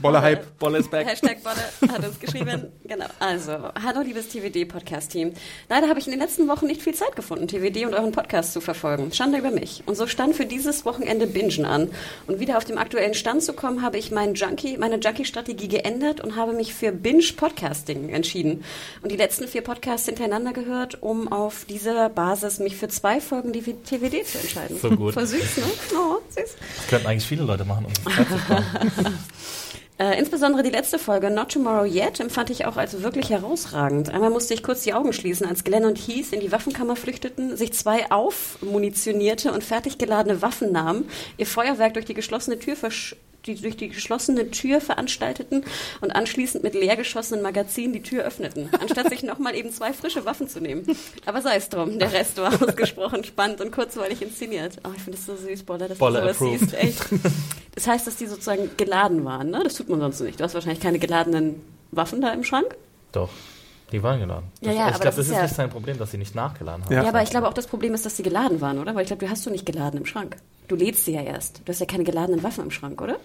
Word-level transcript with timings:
Boller 0.00 0.22
Hype. 0.22 0.58
Bolle 0.58 0.78
ist 0.78 0.90
back. 0.90 1.06
Hashtag 1.06 1.38
Bolle 1.42 1.92
hat 1.92 2.06
uns 2.06 2.18
geschrieben. 2.20 2.72
Genau. 2.86 3.06
Also, 3.18 3.52
hallo 3.82 4.02
liebes 4.02 4.28
TWD-Podcast-Team. 4.28 5.32
Leider 5.68 5.88
habe 5.88 5.98
ich 5.98 6.06
in 6.06 6.12
den 6.12 6.20
letzten 6.20 6.46
Wochen 6.48 6.66
nicht 6.66 6.82
viel 6.82 6.94
Zeit 6.94 7.16
gefunden, 7.16 7.48
TWD 7.48 7.86
und 7.86 7.94
euren 7.94 8.12
Podcast 8.12 8.52
zu 8.52 8.60
verfolgen. 8.60 9.10
Schande 9.12 9.38
über 9.38 9.50
mich. 9.50 9.82
Und 9.86 9.96
so 9.96 10.06
stand 10.06 10.36
für 10.36 10.44
dieses 10.46 10.84
Wochenende 10.84 11.26
Bingen 11.26 11.64
an. 11.64 11.90
Und 12.26 12.40
wieder 12.40 12.56
auf 12.58 12.64
dem 12.64 12.76
aktuellen 12.78 13.14
Stand 13.14 13.42
zu 13.42 13.52
kommen, 13.54 13.82
habe 13.82 13.96
ich 13.98 14.10
meinen 14.10 14.34
Junkie, 14.34 14.76
meine 14.76 14.96
Junkie-Strategie 14.96 15.68
geändert 15.68 16.20
und 16.20 16.36
habe 16.36 16.52
mich 16.52 16.74
für 16.74 16.92
Binge-Podcasting 16.92 18.10
entschieden. 18.10 18.64
Und 19.02 19.10
die 19.10 19.16
letzten 19.16 19.48
vier 19.48 19.62
Podcasts 19.62 20.06
hintereinander 20.06 20.52
gehört, 20.52 21.02
um 21.02 21.32
auf 21.32 21.64
dieser 21.64 22.08
Basis 22.10 22.58
mich 22.58 22.76
für 22.76 22.88
zwei 22.88 23.20
Folgen 23.20 23.52
die 23.52 23.62
TWD 23.62 24.26
zu 24.26 24.38
entscheiden. 24.38 24.53
So 24.80 24.90
gut. 24.90 25.14
Voll 25.14 25.26
süß, 25.26 25.56
ne? 25.58 25.64
Oh, 25.96 26.18
süß. 26.28 26.56
Das 26.76 26.86
könnten 26.88 27.06
eigentlich 27.06 27.26
viele 27.26 27.44
Leute 27.44 27.64
machen, 27.64 27.86
um. 27.86 27.92
Äh, 29.96 30.18
insbesondere 30.18 30.64
die 30.64 30.70
letzte 30.70 30.98
Folge, 30.98 31.30
Not 31.30 31.52
Tomorrow 31.52 31.84
Yet, 31.84 32.18
empfand 32.18 32.50
ich 32.50 32.66
auch 32.66 32.76
als 32.76 33.04
wirklich 33.04 33.30
herausragend. 33.30 34.08
Einmal 34.08 34.30
musste 34.30 34.52
ich 34.52 34.64
kurz 34.64 34.82
die 34.82 34.92
Augen 34.92 35.12
schließen, 35.12 35.46
als 35.46 35.62
Glenn 35.62 35.84
und 35.84 35.96
Heath 35.96 36.32
in 36.32 36.40
die 36.40 36.50
Waffenkammer 36.50 36.96
flüchteten, 36.96 37.56
sich 37.56 37.74
zwei 37.74 38.10
aufmunitionierte 38.10 39.52
und 39.52 39.62
fertig 39.62 39.96
geladene 39.96 40.42
Waffen 40.42 40.72
nahmen, 40.72 41.08
ihr 41.36 41.46
Feuerwerk 41.46 41.94
durch 41.94 42.06
die 42.06 42.14
geschlossene 42.14 42.58
Tür 42.58 42.74
versch 42.74 43.14
die 43.46 43.54
durch 43.56 43.76
die 43.76 43.88
geschlossene 43.88 44.50
Tür 44.50 44.80
veranstalteten 44.80 45.64
und 46.00 46.10
anschließend 46.10 46.64
mit 46.64 46.74
leer 46.74 46.96
geschossenen 46.96 47.42
Magazinen 47.42 47.92
die 47.92 48.02
Tür 48.02 48.24
öffneten, 48.24 48.68
anstatt 48.80 49.08
sich 49.10 49.22
nochmal 49.22 49.54
eben 49.54 49.70
zwei 49.70 49.92
frische 49.92 50.24
Waffen 50.24 50.48
zu 50.48 50.60
nehmen. 50.60 50.84
Aber 51.26 51.42
sei 51.42 51.56
es 51.56 51.68
drum, 51.68 51.98
der 51.98 52.12
Rest 52.12 52.38
war 52.38 52.52
ausgesprochen 52.62 53.24
spannend 53.24 53.60
und 53.60 53.72
kurzweilig 53.72 54.22
inszeniert. 54.22 54.78
Oh, 54.84 54.90
ich 54.94 55.02
finde 55.02 55.18
das 55.18 55.26
so 55.26 55.36
süß, 55.36 55.62
Bolle, 55.64 55.88
dass 55.88 55.98
Bolle 55.98 56.20
du 56.20 56.34
sowas 56.34 56.60
siehst. 56.60 56.74
Echt. 56.74 57.04
Das 57.74 57.86
heißt, 57.86 58.06
dass 58.06 58.16
die 58.16 58.26
sozusagen 58.26 58.70
geladen 58.76 59.24
waren, 59.24 59.50
ne? 59.50 59.60
Das 59.64 59.74
tut 59.74 59.88
man 59.88 60.00
sonst 60.00 60.20
nicht. 60.20 60.38
Du 60.38 60.44
hast 60.44 60.54
wahrscheinlich 60.54 60.80
keine 60.80 60.98
geladenen 60.98 61.60
Waffen 61.90 62.20
da 62.20 62.32
im 62.32 62.44
Schrank. 62.44 62.76
Doch. 63.12 63.30
Die 63.92 64.02
waren 64.02 64.18
geladen. 64.20 64.46
Ja, 64.60 64.68
Das- 64.68 64.68
ja, 64.68 64.72
ich 64.72 64.80
aber 64.80 64.90
glaube, 64.92 65.04
das 65.04 65.16
das 65.16 65.26
ist 65.28 65.32
ja- 65.34 65.42
nicht 65.42 65.54
sein 65.54 65.70
Problem, 65.70 65.98
dass 65.98 66.10
sie 66.10 66.18
nicht 66.18 66.34
nachgeladen 66.34 66.84
haben. 66.84 66.92
Ja. 66.92 67.02
Ja, 67.02 67.08
aber 67.10 67.22
ich 67.22 67.30
glaube 67.30 67.48
auch 67.48 67.54
das 67.54 67.66
Problem 67.66 67.94
ist, 67.94 68.04
dass 68.06 68.16
sie 68.16 68.22
geladen 68.22 68.60
waren, 68.60 68.78
oder? 68.78 68.94
Weil 68.94 69.02
ich 69.02 69.08
glaube, 69.08 69.24
du 69.24 69.30
hast 69.30 69.44
du 69.46 69.50
nicht 69.50 69.66
geladen 69.66 69.98
im 69.98 70.06
Schrank. 70.06 70.36
Du 70.68 70.74
lädst 70.76 71.04
sie 71.04 71.12
ja 71.12 71.20
erst. 71.22 71.60
Du 71.64 71.70
hast 71.70 71.80
ja 71.80 71.86
keine 71.86 72.04
geladenen 72.04 72.42
Waffen 72.42 72.64
im 72.64 72.70
Schrank, 72.70 73.00
oder? 73.00 73.16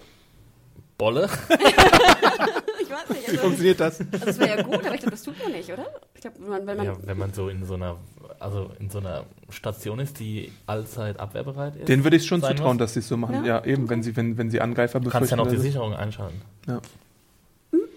Bolle? 0.98 1.28
Ich 2.82 2.90
weiß 2.96 3.08
nicht. 3.10 3.32
Wie 3.32 3.36
funktioniert 3.36 3.78
das? 3.78 4.00
Also, 4.00 4.26
das 4.26 4.38
wäre 4.40 4.56
ja 4.58 4.62
gut, 4.64 4.84
aber 4.84 4.94
ich 4.94 5.00
glaube, 5.00 5.12
das 5.12 5.22
tut 5.22 5.40
man 5.40 5.52
nicht, 5.52 5.72
oder? 5.72 5.86
Ich 6.14 6.22
glaube, 6.22 6.36
wenn 6.40 6.48
man, 6.50 6.66
wenn 6.66 6.76
man 6.76 6.86
Ja, 6.86 6.92
wenn 7.04 7.18
man 7.18 7.32
so 7.32 7.48
in 7.48 7.64
so 7.64 7.74
einer, 7.74 7.96
also 8.40 8.70
in 8.80 8.90
so 8.90 8.98
einer 8.98 9.22
Station 9.48 10.00
ist, 10.00 10.18
die 10.18 10.50
allzeit 10.66 11.20
abwehrbereit 11.20 11.76
ist. 11.76 11.88
Den 11.88 12.02
würde 12.02 12.16
ich 12.16 12.26
schon 12.26 12.42
zutrauen, 12.42 12.70
muss. 12.76 12.78
dass 12.78 12.94
sie 12.94 12.98
es 13.00 13.06
so 13.08 13.16
machen. 13.16 13.44
Ja, 13.44 13.58
Ja, 13.60 13.64
eben, 13.64 13.88
wenn 13.88 14.02
sie, 14.02 14.16
wenn, 14.16 14.36
wenn 14.38 14.50
sie 14.50 14.60
Angreifer 14.60 14.98
Du 14.98 15.08
kannst 15.08 15.30
ja 15.30 15.36
befürchten. 15.36 15.56
noch 15.56 15.62
die. 15.62 15.68
Sicherung 15.68 15.94
einschalten. 15.94 16.42
ja. 16.66 16.80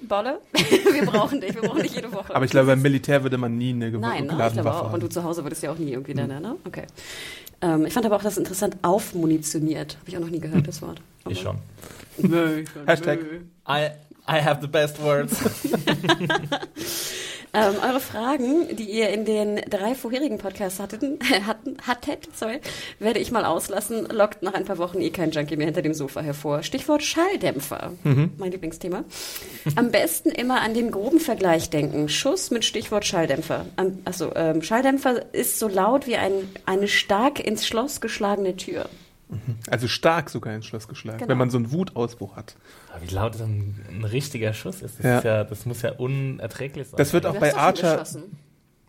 Bolle, 0.08 0.40
wir 0.54 1.06
brauchen 1.06 1.42
dich, 1.42 1.54
wir 1.56 1.62
brauchen 1.62 1.82
dich 1.84 1.96
jede 1.96 2.12
Woche. 2.12 2.36
Aber 2.36 2.46
ich 2.46 2.52
glaube, 2.52 2.68
beim 2.68 2.82
Militär 2.82 3.24
würde 3.24 3.38
man 3.38 3.58
nie 3.58 3.72
eine 3.72 3.90
gew- 3.90 4.00
Nein, 4.00 4.12
ne? 4.22 4.24
ich 4.26 4.30
geladene 4.30 4.62
glaube 4.62 4.70
Waffe 4.78 4.86
auch. 4.90 4.94
Und 4.94 5.04
du 5.04 5.08
zu 5.10 5.24
Hause 5.24 5.44
würdest 5.44 5.64
ja 5.64 5.72
auch 5.72 5.78
nie 5.78 5.92
irgendwie 5.92 6.14
da, 6.14 6.28
ne? 6.28 6.56
Okay. 6.66 6.84
Ähm, 7.62 7.86
ich 7.86 7.94
fand 7.94 8.06
aber 8.06 8.16
auch 8.18 8.24
das 8.24 8.38
interessant, 8.38 8.78
aufmunitioniert. 8.82 9.98
Habe 10.00 10.10
ich 10.10 10.18
auch 10.18 10.22
noch 10.22 10.30
nie 10.30 10.40
gehört, 10.40 10.68
das 10.68 10.82
Wort. 10.82 11.02
Ich 11.30 11.40
schon. 11.42 11.58
Nö, 12.18 12.64
Hashtag. 12.86 13.20
I, 13.68 13.90
I 14.28 14.42
have 14.42 14.60
the 14.62 14.68
best 14.68 15.02
words. 15.02 15.36
Ähm, 17.56 17.76
eure 17.84 18.00
Fragen, 18.00 18.76
die 18.76 18.90
ihr 18.90 19.10
in 19.10 19.26
den 19.26 19.58
drei 19.70 19.94
vorherigen 19.94 20.40
Podcasts 20.40 20.80
hatten, 20.80 21.20
hatten, 21.46 21.78
hattet, 21.86 22.28
sorry, 22.36 22.60
werde 22.98 23.20
ich 23.20 23.32
mal 23.32 23.46
auslassen. 23.46 24.08
Lockt 24.10 24.42
nach 24.42 24.56
ein 24.56 24.66
paar 24.66 24.80
Wochen 24.80 25.00
eh 25.02 25.12
kein 25.12 25.30
Junkie 25.30 25.56
mehr 25.56 25.68
hinter 25.68 25.84
dem 25.84 25.94
Sofa 25.94 26.22
hervor. 26.22 26.64
Stichwort 26.64 27.04
Schalldämpfer, 27.04 27.94
mein 28.04 28.52
Lieblingsthema. 28.52 29.04
Am 29.76 29.92
besten 29.92 30.30
immer 30.30 30.62
an 30.62 30.74
den 30.74 30.90
groben 30.90 31.20
Vergleich 31.20 31.70
denken. 31.70 32.10
Schuss 32.10 32.50
mit 32.50 32.66
Stichwort 32.66 33.06
Schalldämpfer. 33.06 33.68
Am, 33.76 34.00
achso, 34.06 34.32
ähm, 34.36 34.64
Schalldämpfer 34.64 35.34
ist 35.34 35.60
so 35.60 35.68
laut 35.68 36.08
wie 36.08 36.18
ein, 36.18 36.34
eine 36.66 36.88
stark 36.88 37.40
ins 37.40 37.68
Schloss 37.68 38.02
geschlagene 38.02 38.56
Tür. 38.56 38.90
Also 39.70 39.88
stark 39.88 40.30
sogar 40.30 40.54
ins 40.56 40.66
Schloss 40.66 40.88
geschlagen, 40.88 41.20
Genau. 41.20 41.30
wenn 41.30 41.38
man 41.38 41.50
so 41.50 41.58
einen 41.58 41.72
Wutausbruch 41.72 42.36
hat. 42.36 42.56
Aber 42.94 43.02
wie 43.02 43.14
laut 43.14 43.40
ein, 43.42 43.80
ein 43.90 44.04
richtiger 44.06 44.54
Schuss 44.54 44.82
ist, 44.82 45.00
das, 45.00 45.06
Ja. 45.06 45.18
ist 45.20 45.24
ja, 45.24 45.44
das 45.44 45.66
muss 45.66 45.82
ja 45.82 45.92
unerträglich 45.94 46.88
sein. 46.88 46.98
Das 46.98 47.14
wird 47.14 47.26
auch 47.26 47.36
bei 47.38 47.56
Archer. 47.56 48.04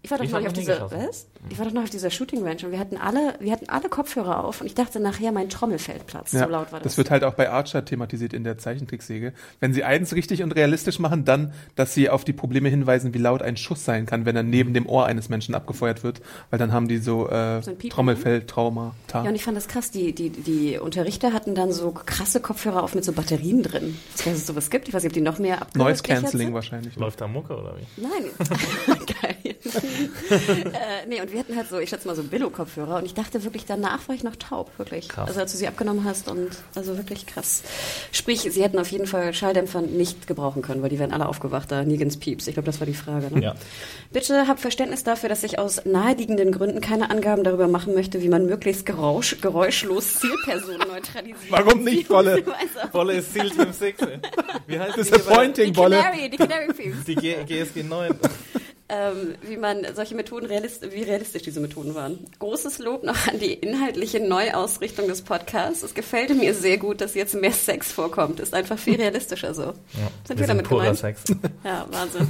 Ich 0.03 0.11
war 0.11 0.19
doch 0.19 0.25
Ich 0.25 0.33
hab 0.35 0.45
auf 0.47 0.53
geschossen. 0.53 0.99
was? 1.09 1.27
Ich 1.51 1.59
war 1.59 1.67
doch 1.67 1.73
noch 1.73 1.83
auf 1.83 1.91
dieser 1.91 2.11
Shooting 2.11 2.43
Range 2.43 2.57
und 2.65 2.73
wir 2.73 2.79
hatten 2.79 2.97
alle, 2.97 3.35
wir 3.39 3.53
hatten 3.53 3.69
alle 3.69 3.89
Kopfhörer 3.89 4.45
auf 4.45 4.61
und 4.61 4.67
ich 4.67 4.75
dachte 4.75 5.01
nachher, 5.01 5.31
mein 5.33 5.49
Trommelfeld 5.49 6.07
platzt. 6.07 6.33
Ja, 6.33 6.45
so 6.45 6.51
laut 6.51 6.73
war 6.73 6.81
das. 6.81 6.93
das 6.93 6.99
wird 6.99 7.11
halt 7.11 7.25
auch 7.25 7.35
bei 7.35 7.51
Archer 7.51 7.85
thematisiert 7.85 8.33
in 8.33 8.45
der 8.45 8.59
Zeichentricksäge. 8.59 9.33
Wenn 9.61 9.75
sie 9.75 9.85
eins 9.85 10.15
richtig 10.15 10.43
und 10.43 10.53
realistisch 10.53 10.99
machen, 10.99 11.25
dann, 11.25 11.53
dass 11.77 11.93
sie 11.95 12.09
auf 12.09 12.25
die 12.25 12.33
Probleme 12.33 12.69
hinweisen, 12.69 13.13
wie 13.15 13.19
laut 13.19 13.43
ein 13.43 13.57
Schuss 13.57 13.85
sein 13.85 14.07
kann, 14.07 14.25
wenn 14.25 14.37
er 14.37 14.43
neben 14.43 14.75
dem 14.75 14.87
Ohr 14.87 15.07
eines 15.07 15.29
Menschen 15.29 15.55
abgefeuert 15.55 16.03
wird, 16.03 16.23
weil 16.51 16.59
dann 16.59 16.73
haben 16.73 16.89
die 16.89 16.99
so 16.99 17.29
äh, 17.29 17.63
So 17.63 17.71
ein 17.71 17.77
Piepen, 17.77 17.91
Trommelfell-Trauma. 17.95 18.95
Ja, 19.13 19.21
und 19.23 19.35
ich 19.35 19.45
fand 19.45 19.57
das 19.57 19.69
krass. 19.69 19.91
Die, 19.91 20.15
die, 20.15 20.31
die 20.31 20.79
Unterrichter 20.79 21.33
hatten 21.33 21.55
dann 21.55 21.73
so 21.73 21.91
krasse 21.91 22.41
Kopfhörer 22.41 22.83
auf 22.83 22.95
mit 22.95 23.05
so 23.05 23.13
Batterien 23.13 23.63
drin. 23.63 23.97
Ich 24.17 24.27
weiß 24.27 24.27
nicht, 24.27 24.35
ob 24.35 24.39
es 24.39 24.47
sowas 24.47 24.71
gibt. 24.71 24.89
Ich 24.89 24.95
weiß 24.95 25.03
nicht, 25.03 25.11
ob 25.11 25.15
die 25.15 25.21
noch 25.21 25.39
mehr 25.39 25.61
abgehört 25.61 25.89
Noise 25.91 26.03
Cancelling 26.03 26.55
wahrscheinlich. 26.55 26.97
Läuft 26.97 27.21
da 27.21 27.29
Mucke 27.29 27.55
oder 27.55 27.77
wie? 27.77 28.01
Nein. 28.01 28.31
Geil. 29.21 29.37
äh, 29.55 31.07
nee, 31.09 31.21
und 31.21 31.34
wir 31.35 31.41
hatten 31.41 31.57
halt 31.57 31.69
so, 31.69 31.79
ich 31.79 31.91
schätze 31.91 32.07
mal 32.07 32.15
so 32.15 32.23
Billo-Kopfhörer 32.23 32.97
und 32.97 33.05
ich 33.05 33.13
dachte 33.15 33.43
wirklich, 33.43 33.67
danach 33.67 34.07
war 34.09 34.15
ich 34.15 34.23
noch 34.23 34.37
taub, 34.37 34.71
wirklich. 34.79 35.09
Krass. 35.09 35.29
Also 35.29 35.41
als 35.41 35.53
du 35.53 35.59
sie 35.59 35.67
abgenommen 35.67 36.05
hast 36.05 36.29
und 36.29 36.51
also 36.77 36.97
wirklich 36.97 37.27
krass. 37.27 37.63
Sprich, 38.13 38.43
sie 38.43 38.63
hätten 38.63 38.79
auf 38.79 38.89
jeden 38.93 39.07
Fall 39.07 39.35
Schalldämpfer 39.35 39.83
nicht 39.83 40.29
gebrauchen 40.29 40.63
können, 40.63 40.81
weil 40.83 40.91
die 40.91 40.99
wären 40.99 41.13
alle 41.13 41.29
aufgewacht 41.29 41.73
da, 41.73 41.83
nirgends 41.83 42.17
Pieps. 42.17 42.47
Ich 42.47 42.55
glaube, 42.55 42.67
das 42.67 42.81
war 42.81 42.87
die 42.87 42.95
Frage. 42.95 43.35
Ne? 43.35 43.43
Ja. 43.43 43.55
Bitte 44.13 44.47
habt 44.47 44.61
Verständnis 44.61 45.03
dafür, 45.03 45.29
dass 45.29 45.43
ich 45.43 45.59
aus 45.59 45.85
naheliegenden 45.85 46.53
Gründen 46.53 46.81
keine 46.81 47.11
Angaben 47.11 47.43
darüber 47.43 47.67
machen 47.67 47.95
möchte, 47.95 48.23
wie 48.23 48.29
man 48.29 48.47
möglichst 48.47 48.87
geräusch, 48.87 49.41
geräuschlos 49.41 50.21
Zielpersonen 50.21 50.87
neutralisiert. 50.87 51.51
Warum 51.51 51.83
nicht, 51.83 52.09
auch. 52.11 52.25
Bolle 52.93 53.13
ist 53.15 53.35
Seal 53.35 53.51
Team 53.51 53.73
6. 53.73 54.03
Wie 54.67 54.79
heißt 54.79 54.97
die 54.97 55.01
Disappointing, 55.03 55.73
Die 55.73 55.77
Wolle. 55.77 55.97
Canary, 55.97 56.31
die 56.31 56.37
Canary 56.37 56.75
Fields. 56.75 57.05
Die 57.05 57.17
G 57.17 57.35
GSG 57.45 57.83
9. 57.83 58.15
ähm, 58.89 59.35
wie 59.43 59.57
man 59.57 59.87
solche 59.95 60.15
Methoden 60.15 60.47
realist 60.47 60.83
wie 60.93 61.03
realistisch 61.03 61.43
diese 61.43 61.61
Methoden 61.61 61.95
waren. 61.95 62.19
Großes 62.39 62.79
Lob 62.81 63.03
noch 63.03 63.29
an 63.29 63.39
die 63.39 63.55
inhaltliche 63.55 64.21
Neuausrichtung 64.21 65.09
des 65.09 65.23
Podcasts. 65.23 65.83
Es 65.83 65.95
gefällt 65.95 66.37
mir 66.37 66.55
sehr 66.55 66.77
gut, 66.77 67.01
dass 67.01 67.15
jetzt 67.15 67.35
mehr 67.35 67.53
Sex 67.53 67.93
vorkommt. 67.93 68.41
Ist 68.41 68.53
einfach 68.55 68.79
viel 68.79 68.97
realistischer 68.97 69.55
so. 69.55 69.63
Ja, 69.63 69.73
Sind 70.27 70.39
wir 70.39 70.41
wir 70.41 70.47
damit 70.49 70.69
purer 70.69 70.81
gemeint? 70.83 70.99
Sex. 70.99 71.23
Ja, 71.65 71.87
Wahnsinn. 71.91 72.29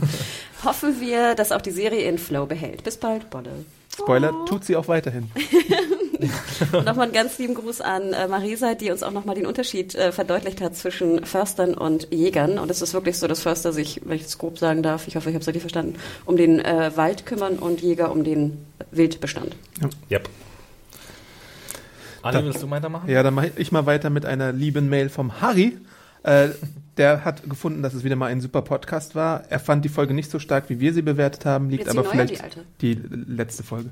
Hoffen 0.65 1.01
wir, 1.01 1.35
dass 1.35 1.51
auch 1.51 1.61
die 1.61 1.73
Serie 1.73 2.05
ihren 2.05 2.19
Flow 2.19 2.47
behält. 2.47 2.85
Bis 2.85 2.97
bald, 2.97 3.31
Bolle. 3.31 3.51
Spoiler, 3.93 4.33
tut 4.47 4.65
sie 4.65 4.77
auch 4.77 4.89
weiterhin. 4.89 5.31
Und 6.73 6.85
nochmal 6.85 7.07
einen 7.07 7.13
ganz 7.13 7.39
lieben 7.39 7.55
Gruß 7.55 7.81
an 7.81 8.13
äh, 8.13 8.29
Marisa, 8.29 8.75
die 8.75 8.91
uns 8.91 9.03
auch 9.03 9.11
nochmal 9.11 9.35
den 9.35 9.47
Unterschied 9.47 9.95
äh, 9.95 10.13
verdeutlicht 10.13 10.61
hat 10.61 10.77
zwischen 10.77 11.25
Förstern 11.25 11.75
und 11.75 12.09
Jägern. 12.13 12.59
Und 12.59 12.71
es 12.71 12.83
ist 12.83 12.95
wirklich 12.95 13.19
so, 13.19 13.27
dass 13.27 13.43
Förster 13.43 13.73
sich, 13.73 14.01
wenn 14.05 14.17
ich 14.17 14.25
es 14.25 14.39
grob 14.39 14.59
sagen 14.59 14.83
darf, 14.83 15.09
ich 15.09 15.17
hoffe, 15.17 15.31
ich 15.31 15.35
habe 15.35 15.43
es 15.43 15.49
richtig 15.49 15.63
verstanden, 15.63 15.97
um 16.25 16.37
den 16.37 16.59
äh, 16.61 16.93
Wald 16.97 17.27
kümmern 17.27 17.59
und 17.59 17.81
Jäger 17.81 18.11
um 18.11 18.25
den 18.25 18.65
Wildbestand. 18.91 19.57
Yep. 20.11 20.29
Anni, 22.23 22.45
willst 22.45 22.63
du 22.63 22.71
weitermachen? 22.71 23.09
Ja, 23.11 23.23
dann 23.23 23.35
mache 23.35 23.53
ich 23.57 23.71
mal 23.71 23.85
weiter 23.85 24.09
mit 24.09 24.25
einer 24.25 24.53
lieben 24.53 24.89
Mail 24.89 25.11
vom 25.11 25.41
Harry. 25.43 25.77
Äh, 26.23 26.49
der 26.97 27.25
hat 27.25 27.49
gefunden, 27.49 27.83
dass 27.83 27.95
es 27.95 28.05
wieder 28.05 28.17
mal 28.17 28.27
ein 28.27 28.41
super 28.41 28.63
Podcast 28.63 29.15
war. 29.15 29.45
Er 29.51 29.59
fand 29.59 29.85
die 29.85 29.89
Folge 29.89 30.15
nicht 30.15 30.31
so 30.31 30.39
stark, 30.39 30.69
wie 30.69 30.81
wir 30.81 30.93
sie 30.95 31.03
bewertet 31.03 31.45
haben, 31.45 31.71
liegt 31.71 31.89
aber 31.89 32.03
neue 32.03 32.11
vielleicht 32.11 32.57
die 32.81 32.97
die 32.97 33.09
letzte 33.27 33.63
Folge. 33.63 33.91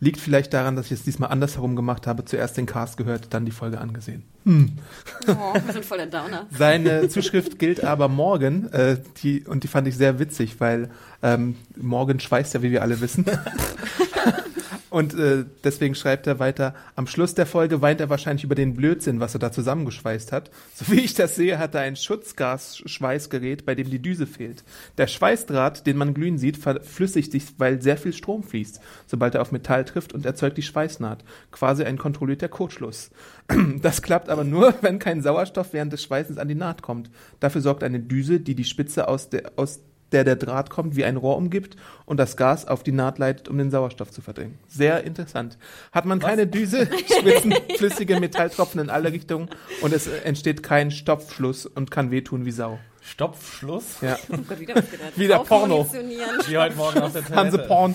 Liegt 0.00 0.20
vielleicht 0.20 0.52
daran, 0.52 0.76
dass 0.76 0.86
ich 0.86 0.92
es 0.92 1.02
diesmal 1.02 1.30
andersherum 1.30 1.76
gemacht 1.76 2.06
habe, 2.06 2.24
zuerst 2.24 2.56
den 2.56 2.66
Cast 2.66 2.96
gehört, 2.96 3.28
dann 3.30 3.44
die 3.44 3.52
Folge 3.52 3.80
angesehen. 3.80 4.22
Oh, 4.46 5.54
wir 5.54 5.72
sind 5.72 5.84
voll 5.84 5.98
der 5.98 6.06
Downer. 6.06 6.46
Seine 6.56 7.08
Zuschrift 7.08 7.58
gilt 7.58 7.82
aber 7.82 8.08
morgen, 8.08 8.70
äh, 8.72 8.98
die, 9.22 9.44
und 9.44 9.64
die 9.64 9.68
fand 9.68 9.88
ich 9.88 9.96
sehr 9.96 10.18
witzig, 10.18 10.60
weil 10.60 10.90
ähm, 11.22 11.56
morgen 11.76 12.20
schweißt 12.20 12.54
ja, 12.54 12.62
wie 12.62 12.70
wir 12.70 12.82
alle 12.82 13.00
wissen. 13.00 13.24
Und 14.94 15.12
äh, 15.14 15.44
deswegen 15.64 15.96
schreibt 15.96 16.28
er 16.28 16.38
weiter, 16.38 16.72
am 16.94 17.08
Schluss 17.08 17.34
der 17.34 17.46
Folge 17.46 17.82
weint 17.82 18.00
er 18.00 18.10
wahrscheinlich 18.10 18.44
über 18.44 18.54
den 18.54 18.76
Blödsinn, 18.76 19.18
was 19.18 19.34
er 19.34 19.40
da 19.40 19.50
zusammengeschweißt 19.50 20.30
hat. 20.30 20.52
So 20.76 20.92
wie 20.92 21.00
ich 21.00 21.14
das 21.14 21.34
sehe, 21.34 21.58
hat 21.58 21.74
er 21.74 21.80
ein 21.80 21.96
Schutzgas-Schweißgerät, 21.96 23.66
bei 23.66 23.74
dem 23.74 23.90
die 23.90 24.00
Düse 24.00 24.28
fehlt. 24.28 24.62
Der 24.96 25.08
Schweißdraht, 25.08 25.88
den 25.88 25.96
man 25.96 26.14
glühen 26.14 26.38
sieht, 26.38 26.58
verflüssigt 26.58 27.32
sich, 27.32 27.42
weil 27.58 27.82
sehr 27.82 27.96
viel 27.96 28.12
Strom 28.12 28.44
fließt, 28.44 28.80
sobald 29.08 29.34
er 29.34 29.42
auf 29.42 29.50
Metall 29.50 29.84
trifft 29.84 30.12
und 30.12 30.26
erzeugt 30.26 30.58
die 30.58 30.62
Schweißnaht. 30.62 31.24
Quasi 31.50 31.82
ein 31.82 31.98
kontrollierter 31.98 32.48
Kurzschluss. 32.48 33.10
Das 33.82 34.00
klappt 34.00 34.28
aber 34.28 34.44
nur, 34.44 34.74
wenn 34.80 35.00
kein 35.00 35.22
Sauerstoff 35.22 35.72
während 35.72 35.92
des 35.92 36.04
Schweißens 36.04 36.38
an 36.38 36.46
die 36.46 36.54
Naht 36.54 36.82
kommt. 36.82 37.10
Dafür 37.40 37.62
sorgt 37.62 37.82
eine 37.82 37.98
Düse, 37.98 38.38
die 38.38 38.54
die 38.54 38.64
Spitze 38.64 39.08
aus 39.08 39.28
der, 39.28 39.54
aus 39.56 39.80
der 40.12 40.24
der 40.24 40.36
Draht 40.36 40.70
kommt, 40.70 40.96
wie 40.96 41.04
ein 41.04 41.16
Rohr 41.16 41.36
umgibt 41.36 41.76
und 42.04 42.18
das 42.18 42.36
Gas 42.36 42.66
auf 42.66 42.82
die 42.82 42.92
Naht 42.92 43.18
leitet, 43.18 43.48
um 43.48 43.58
den 43.58 43.70
Sauerstoff 43.70 44.10
zu 44.10 44.20
verdrängen. 44.20 44.58
Sehr 44.68 45.04
interessant. 45.04 45.58
Hat 45.92 46.04
man 46.04 46.20
keine 46.20 46.46
Düse, 46.46 46.88
schwitzen 47.20 47.54
flüssige 47.76 48.20
Metalltropfen 48.20 48.80
in 48.80 48.90
alle 48.90 49.12
Richtungen 49.12 49.48
und 49.82 49.92
es 49.92 50.06
entsteht 50.06 50.62
kein 50.62 50.90
Stopfschluss 50.90 51.66
und 51.66 51.90
kann 51.90 52.10
wehtun 52.10 52.44
wie 52.44 52.52
Sau. 52.52 52.78
Stopfschluss. 53.06 54.00
Ja. 54.00 54.18
Oh 54.32 54.36
Gott, 54.48 54.58
wieder. 54.60 54.74
Wieder 55.16 55.38
Porno. 55.40 55.86
Wie 56.46 56.56
heute 56.58 56.74
Morgen 56.76 57.00
auf 57.02 57.12
der 57.12 57.22
Toilette. 57.26 57.36
Hanseporn. 57.36 57.94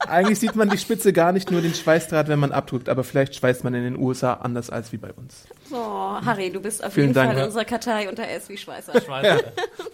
Eigentlich 0.00 0.38
sieht 0.40 0.56
man 0.56 0.68
die 0.68 0.78
Spitze 0.78 1.12
gar 1.12 1.32
nicht 1.32 1.50
nur 1.50 1.60
den 1.60 1.74
Schweißdraht, 1.74 2.28
wenn 2.28 2.38
man 2.38 2.52
abdrückt, 2.52 2.88
aber 2.88 3.04
vielleicht 3.04 3.34
schweißt 3.36 3.62
man 3.64 3.74
in 3.74 3.84
den 3.84 3.96
USA 3.96 4.34
anders 4.34 4.68
als 4.70 4.92
wie 4.92 4.96
bei 4.96 5.12
uns. 5.12 5.44
Oh, 5.70 5.76
Harry, 6.24 6.50
du 6.50 6.60
bist 6.60 6.82
auf 6.82 6.92
Vielen 6.92 7.08
jeden 7.08 7.14
Dank. 7.14 7.34
Fall 7.34 7.44
unsere 7.46 7.64
Kartei 7.64 8.08
unter 8.08 8.26
S 8.28 8.48
wie 8.48 8.56
Schweißer. 8.56 9.00
Schweizer, 9.00 9.40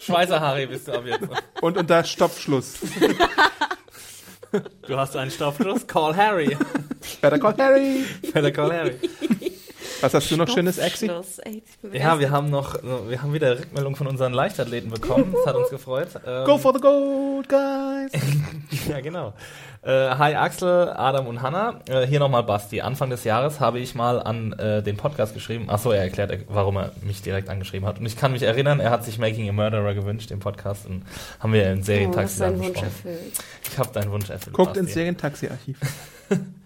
Schweizer 0.00 0.40
Harry 0.40 0.66
bist 0.66 0.88
du 0.88 0.92
ab 0.92 1.02
jetzt. 1.06 1.28
Und 1.60 1.76
unter 1.76 2.02
Stopfschluss. 2.04 2.74
Du 4.86 4.96
hast 4.96 5.16
einen 5.16 5.30
Stopfschluss. 5.30 5.86
Call 5.86 6.16
Harry. 6.16 6.56
Better 7.20 7.38
call 7.38 7.54
Harry. 7.58 8.04
Better 8.32 8.50
call 8.52 8.72
Harry. 8.72 8.94
Was 10.04 10.12
hast 10.12 10.30
du 10.30 10.36
noch 10.36 10.48
schönes, 10.48 10.76
Exi? 10.76 11.10
Ja, 11.92 12.18
wir 12.20 12.30
haben 12.30 12.50
noch, 12.50 12.74
wir 13.08 13.22
haben 13.22 13.32
wieder 13.32 13.58
Rückmeldung 13.58 13.96
von 13.96 14.06
unseren 14.06 14.34
Leichtathleten 14.34 14.90
bekommen. 14.90 15.32
Das 15.32 15.46
hat 15.46 15.56
uns 15.56 15.70
gefreut. 15.70 16.08
Ähm, 16.26 16.44
Go 16.44 16.58
for 16.58 16.74
the 16.74 16.80
gold, 16.80 17.48
guys. 17.48 18.12
Ja, 18.88 19.00
genau. 19.00 19.32
Äh, 19.82 19.90
hi 20.16 20.34
Axel, 20.34 20.90
Adam 20.90 21.26
und 21.26 21.40
Hanna. 21.40 21.80
Äh, 21.88 22.06
hier 22.06 22.18
nochmal 22.18 22.42
Basti. 22.42 22.82
Anfang 22.82 23.08
des 23.08 23.24
Jahres 23.24 23.60
habe 23.60 23.78
ich 23.78 23.94
mal 23.94 24.20
an 24.22 24.52
äh, 24.54 24.82
den 24.82 24.96
Podcast 24.98 25.32
geschrieben. 25.32 25.70
Achso, 25.70 25.90
er 25.90 26.02
erklärt, 26.02 26.32
warum 26.48 26.76
er 26.76 26.92
mich 27.02 27.22
direkt 27.22 27.48
angeschrieben 27.48 27.88
hat. 27.88 27.98
Und 27.98 28.04
ich 28.04 28.16
kann 28.18 28.32
mich 28.32 28.42
erinnern, 28.42 28.80
er 28.80 28.90
hat 28.90 29.04
sich 29.04 29.18
Making 29.18 29.48
a 29.48 29.52
Murderer 29.52 29.94
gewünscht, 29.94 30.28
den 30.30 30.38
Podcast. 30.40 30.84
Und 30.86 31.04
haben 31.40 31.52
wir 31.54 31.70
im 31.72 31.78
Oh, 31.78 31.82
zusammen 31.82 32.58
Wunsch 32.58 32.72
besprochen. 32.72 32.84
erfüllt. 32.84 33.32
Ich 33.70 33.78
habe 33.78 33.90
deinen 33.92 34.10
Wunsch 34.10 34.28
erfüllt. 34.28 34.54
Guckt 34.54 34.68
Basti. 34.74 34.80
ins 34.80 34.92
Serientaxi-Archiv. 34.94 35.78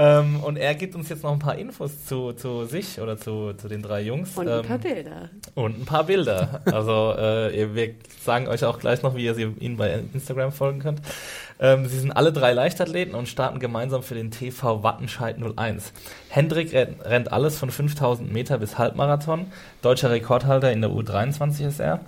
Ähm, 0.00 0.40
und 0.44 0.56
er 0.56 0.76
gibt 0.76 0.94
uns 0.94 1.08
jetzt 1.08 1.24
noch 1.24 1.32
ein 1.32 1.40
paar 1.40 1.58
Infos 1.58 2.04
zu, 2.06 2.32
zu 2.32 2.64
sich 2.66 3.00
oder 3.00 3.18
zu, 3.18 3.52
zu 3.54 3.66
den 3.66 3.82
drei 3.82 4.02
Jungs. 4.02 4.36
Und 4.36 4.46
ähm, 4.46 4.60
ein 4.60 4.62
paar 4.62 4.78
Bilder. 4.78 5.30
Und 5.54 5.80
ein 5.80 5.84
paar 5.84 6.04
Bilder. 6.04 6.62
Also 6.66 7.14
äh, 7.18 7.74
wir 7.74 7.94
sagen 8.22 8.46
euch 8.46 8.64
auch 8.64 8.78
gleich 8.78 9.02
noch, 9.02 9.16
wie 9.16 9.24
ihr 9.24 9.34
sie, 9.34 9.52
ihnen 9.58 9.76
bei 9.76 10.04
Instagram 10.14 10.52
folgen 10.52 10.78
könnt. 10.78 11.00
Ähm, 11.60 11.86
sie 11.86 11.98
sind 11.98 12.12
alle 12.12 12.32
drei 12.32 12.52
Leichtathleten 12.52 13.14
und 13.14 13.28
starten 13.28 13.58
gemeinsam 13.58 14.02
für 14.02 14.14
den 14.14 14.30
TV 14.30 14.82
Wattenscheid 14.82 15.36
01. 15.56 15.92
Hendrik 16.28 16.72
rennt, 16.72 17.04
rennt 17.04 17.32
alles 17.32 17.58
von 17.58 17.70
5000 17.70 18.32
Meter 18.32 18.58
bis 18.58 18.78
Halbmarathon. 18.78 19.46
Deutscher 19.82 20.10
Rekordhalter 20.10 20.70
in 20.72 20.80
der 20.80 20.90
U23 20.90 21.66
ist 21.66 21.80
er. 21.80 22.00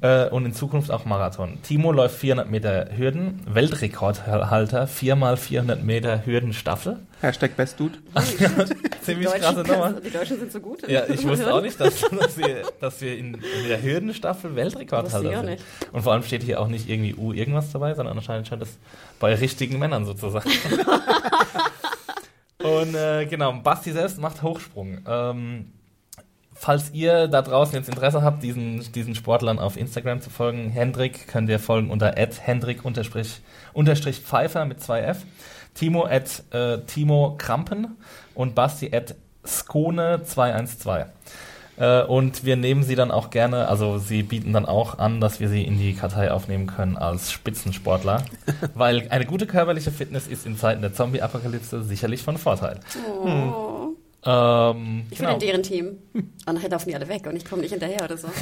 Äh, 0.00 0.28
und 0.30 0.46
in 0.46 0.52
Zukunft 0.52 0.90
auch 0.90 1.04
Marathon. 1.04 1.58
Timo 1.62 1.92
läuft 1.92 2.16
400 2.16 2.50
Meter 2.50 2.88
Hürden. 2.96 3.40
Weltrekordhalter, 3.46 4.86
viermal 4.86 5.36
400 5.36 5.82
Meter 5.82 6.24
Hürdenstaffel. 6.26 6.98
Hashtag 7.20 7.56
BestDude. 7.56 7.98
Die 8.38 9.00
Ziemlich 9.02 9.26
Deutschen, 9.26 9.40
krasse 9.42 9.62
Nummer. 9.62 9.92
die 10.00 10.10
Deutschen 10.10 10.38
sind 10.38 10.52
so 10.52 10.60
gut. 10.60 10.86
Ja, 10.88 11.02
ich 11.08 11.26
wusste 11.26 11.52
auch 11.52 11.62
nicht, 11.62 11.80
dass, 11.80 12.00
dass 12.20 12.36
wir, 12.38 12.62
dass 12.80 13.00
wir 13.00 13.16
in, 13.16 13.34
in 13.34 13.68
der 13.68 13.82
Hürdenstaffel 13.82 14.54
Weltrekordhalter 14.54 15.36
sind. 15.40 15.44
nicht. 15.46 15.64
Und 15.92 16.02
vor 16.02 16.12
allem 16.12 16.22
steht 16.22 16.42
hier 16.42 16.60
auch 16.60 16.68
nicht 16.68 16.88
irgendwie 16.88 17.14
U 17.14 17.32
irgendwas 17.32 17.72
dabei, 17.72 17.94
sondern 17.94 18.16
anscheinend 18.18 18.46
scheint 18.46 18.62
es 18.62 18.78
bei 19.18 19.34
richtigen 19.34 19.78
Männern 19.78 20.04
sozusagen. 20.04 20.50
Und 22.58 22.94
äh, 22.94 23.26
genau, 23.26 23.52
Basti 23.52 23.92
selbst 23.92 24.18
macht 24.18 24.42
Hochsprung. 24.42 24.98
Ähm, 25.06 25.72
falls 26.52 26.90
ihr 26.92 27.28
da 27.28 27.42
draußen 27.42 27.74
jetzt 27.74 27.88
Interesse 27.88 28.22
habt, 28.22 28.42
diesen, 28.42 28.92
diesen 28.92 29.14
Sportlern 29.14 29.58
auf 29.58 29.76
Instagram 29.76 30.20
zu 30.20 30.30
folgen, 30.30 30.70
Hendrik 30.70 31.28
könnt 31.28 31.48
ihr 31.48 31.60
folgen 31.60 31.90
unter 31.90 32.14
hendrik 32.16 32.84
unterstrich, 32.84 33.40
unterstrich 33.72 34.20
Pfeiffer 34.20 34.64
mit 34.64 34.80
2F, 34.80 35.18
Timo 35.74 36.04
at 36.04 36.42
äh, 36.50 36.78
Timo 36.80 37.36
Krampen 37.38 37.96
und 38.34 38.54
Basti 38.54 38.94
at 38.94 39.14
Skone 39.46 40.22
212. 40.24 41.06
Äh, 41.78 42.02
und 42.02 42.44
wir 42.44 42.56
nehmen 42.56 42.82
sie 42.82 42.94
dann 42.94 43.10
auch 43.10 43.30
gerne, 43.30 43.68
also 43.68 43.98
sie 43.98 44.22
bieten 44.22 44.52
dann 44.52 44.66
auch 44.66 44.98
an, 44.98 45.20
dass 45.20 45.40
wir 45.40 45.48
sie 45.48 45.62
in 45.62 45.78
die 45.78 45.94
Kartei 45.94 46.30
aufnehmen 46.30 46.66
können 46.66 46.96
als 46.96 47.30
Spitzensportler, 47.32 48.24
weil 48.74 49.06
eine 49.10 49.26
gute 49.26 49.46
körperliche 49.46 49.90
Fitness 49.90 50.26
ist 50.26 50.46
in 50.46 50.56
Zeiten 50.56 50.82
der 50.82 50.92
Zombie-Apokalypse 50.92 51.82
sicherlich 51.84 52.22
von 52.22 52.36
Vorteil. 52.36 52.80
Oh. 53.24 53.94
Ähm, 54.24 55.06
Ich 55.10 55.18
bin 55.18 55.28
in 55.28 55.38
deren 55.38 55.62
Team. 55.62 55.98
Und 56.12 56.54
nachher 56.54 56.70
laufen 56.70 56.88
die 56.88 56.94
alle 56.94 57.08
weg 57.08 57.26
und 57.26 57.36
ich 57.36 57.44
komme 57.44 57.62
nicht 57.62 57.70
hinterher 57.70 58.04
oder 58.04 58.16
so. 58.16 58.28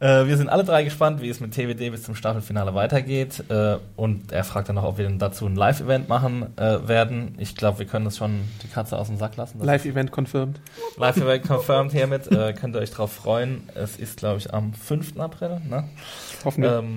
Äh, 0.00 0.26
wir 0.26 0.38
sind 0.38 0.48
alle 0.48 0.64
drei 0.64 0.82
gespannt, 0.82 1.20
wie 1.20 1.28
es 1.28 1.40
mit 1.40 1.52
TWD 1.52 1.90
bis 1.90 2.02
zum 2.04 2.14
Staffelfinale 2.14 2.74
weitergeht. 2.74 3.44
Äh, 3.50 3.76
und 3.96 4.32
er 4.32 4.44
fragt 4.44 4.70
dann 4.70 4.76
noch, 4.76 4.84
ob 4.84 4.96
wir 4.96 5.06
denn 5.06 5.18
dazu 5.18 5.44
ein 5.44 5.54
Live-Event 5.54 6.08
machen 6.08 6.56
äh, 6.56 6.88
werden. 6.88 7.34
Ich 7.38 7.54
glaube, 7.54 7.80
wir 7.80 7.86
können 7.86 8.06
das 8.06 8.16
schon 8.16 8.40
die 8.62 8.68
Katze 8.68 8.96
aus 8.96 9.08
dem 9.08 9.18
Sack 9.18 9.36
lassen. 9.36 9.60
Live-Event 9.60 10.10
confirmed. 10.10 10.58
Live-Event 10.96 11.46
confirmed 11.46 11.92
hiermit. 11.92 12.32
Äh, 12.32 12.54
könnt 12.54 12.74
ihr 12.74 12.80
euch 12.80 12.90
drauf 12.90 13.12
freuen. 13.12 13.68
Es 13.74 13.96
ist, 13.98 14.16
glaube 14.16 14.38
ich, 14.38 14.54
am 14.54 14.72
5. 14.72 15.20
April. 15.20 15.60
Ne? 15.68 15.84
Hoffen 16.46 16.62
wir. 16.62 16.78
Ähm, 16.78 16.96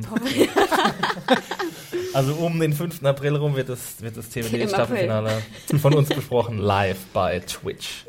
also 2.14 2.36
um 2.36 2.58
den 2.58 2.72
5. 2.72 3.04
April 3.04 3.36
rum 3.36 3.58
wird 3.58 3.68
das, 3.68 4.02
wird 4.02 4.16
das 4.16 4.30
TWD-Staffelfinale 4.30 5.42
von 5.82 5.94
uns 5.94 6.08
besprochen, 6.08 6.58
live 6.58 7.00
bei 7.12 7.40
Twitch. 7.42 8.06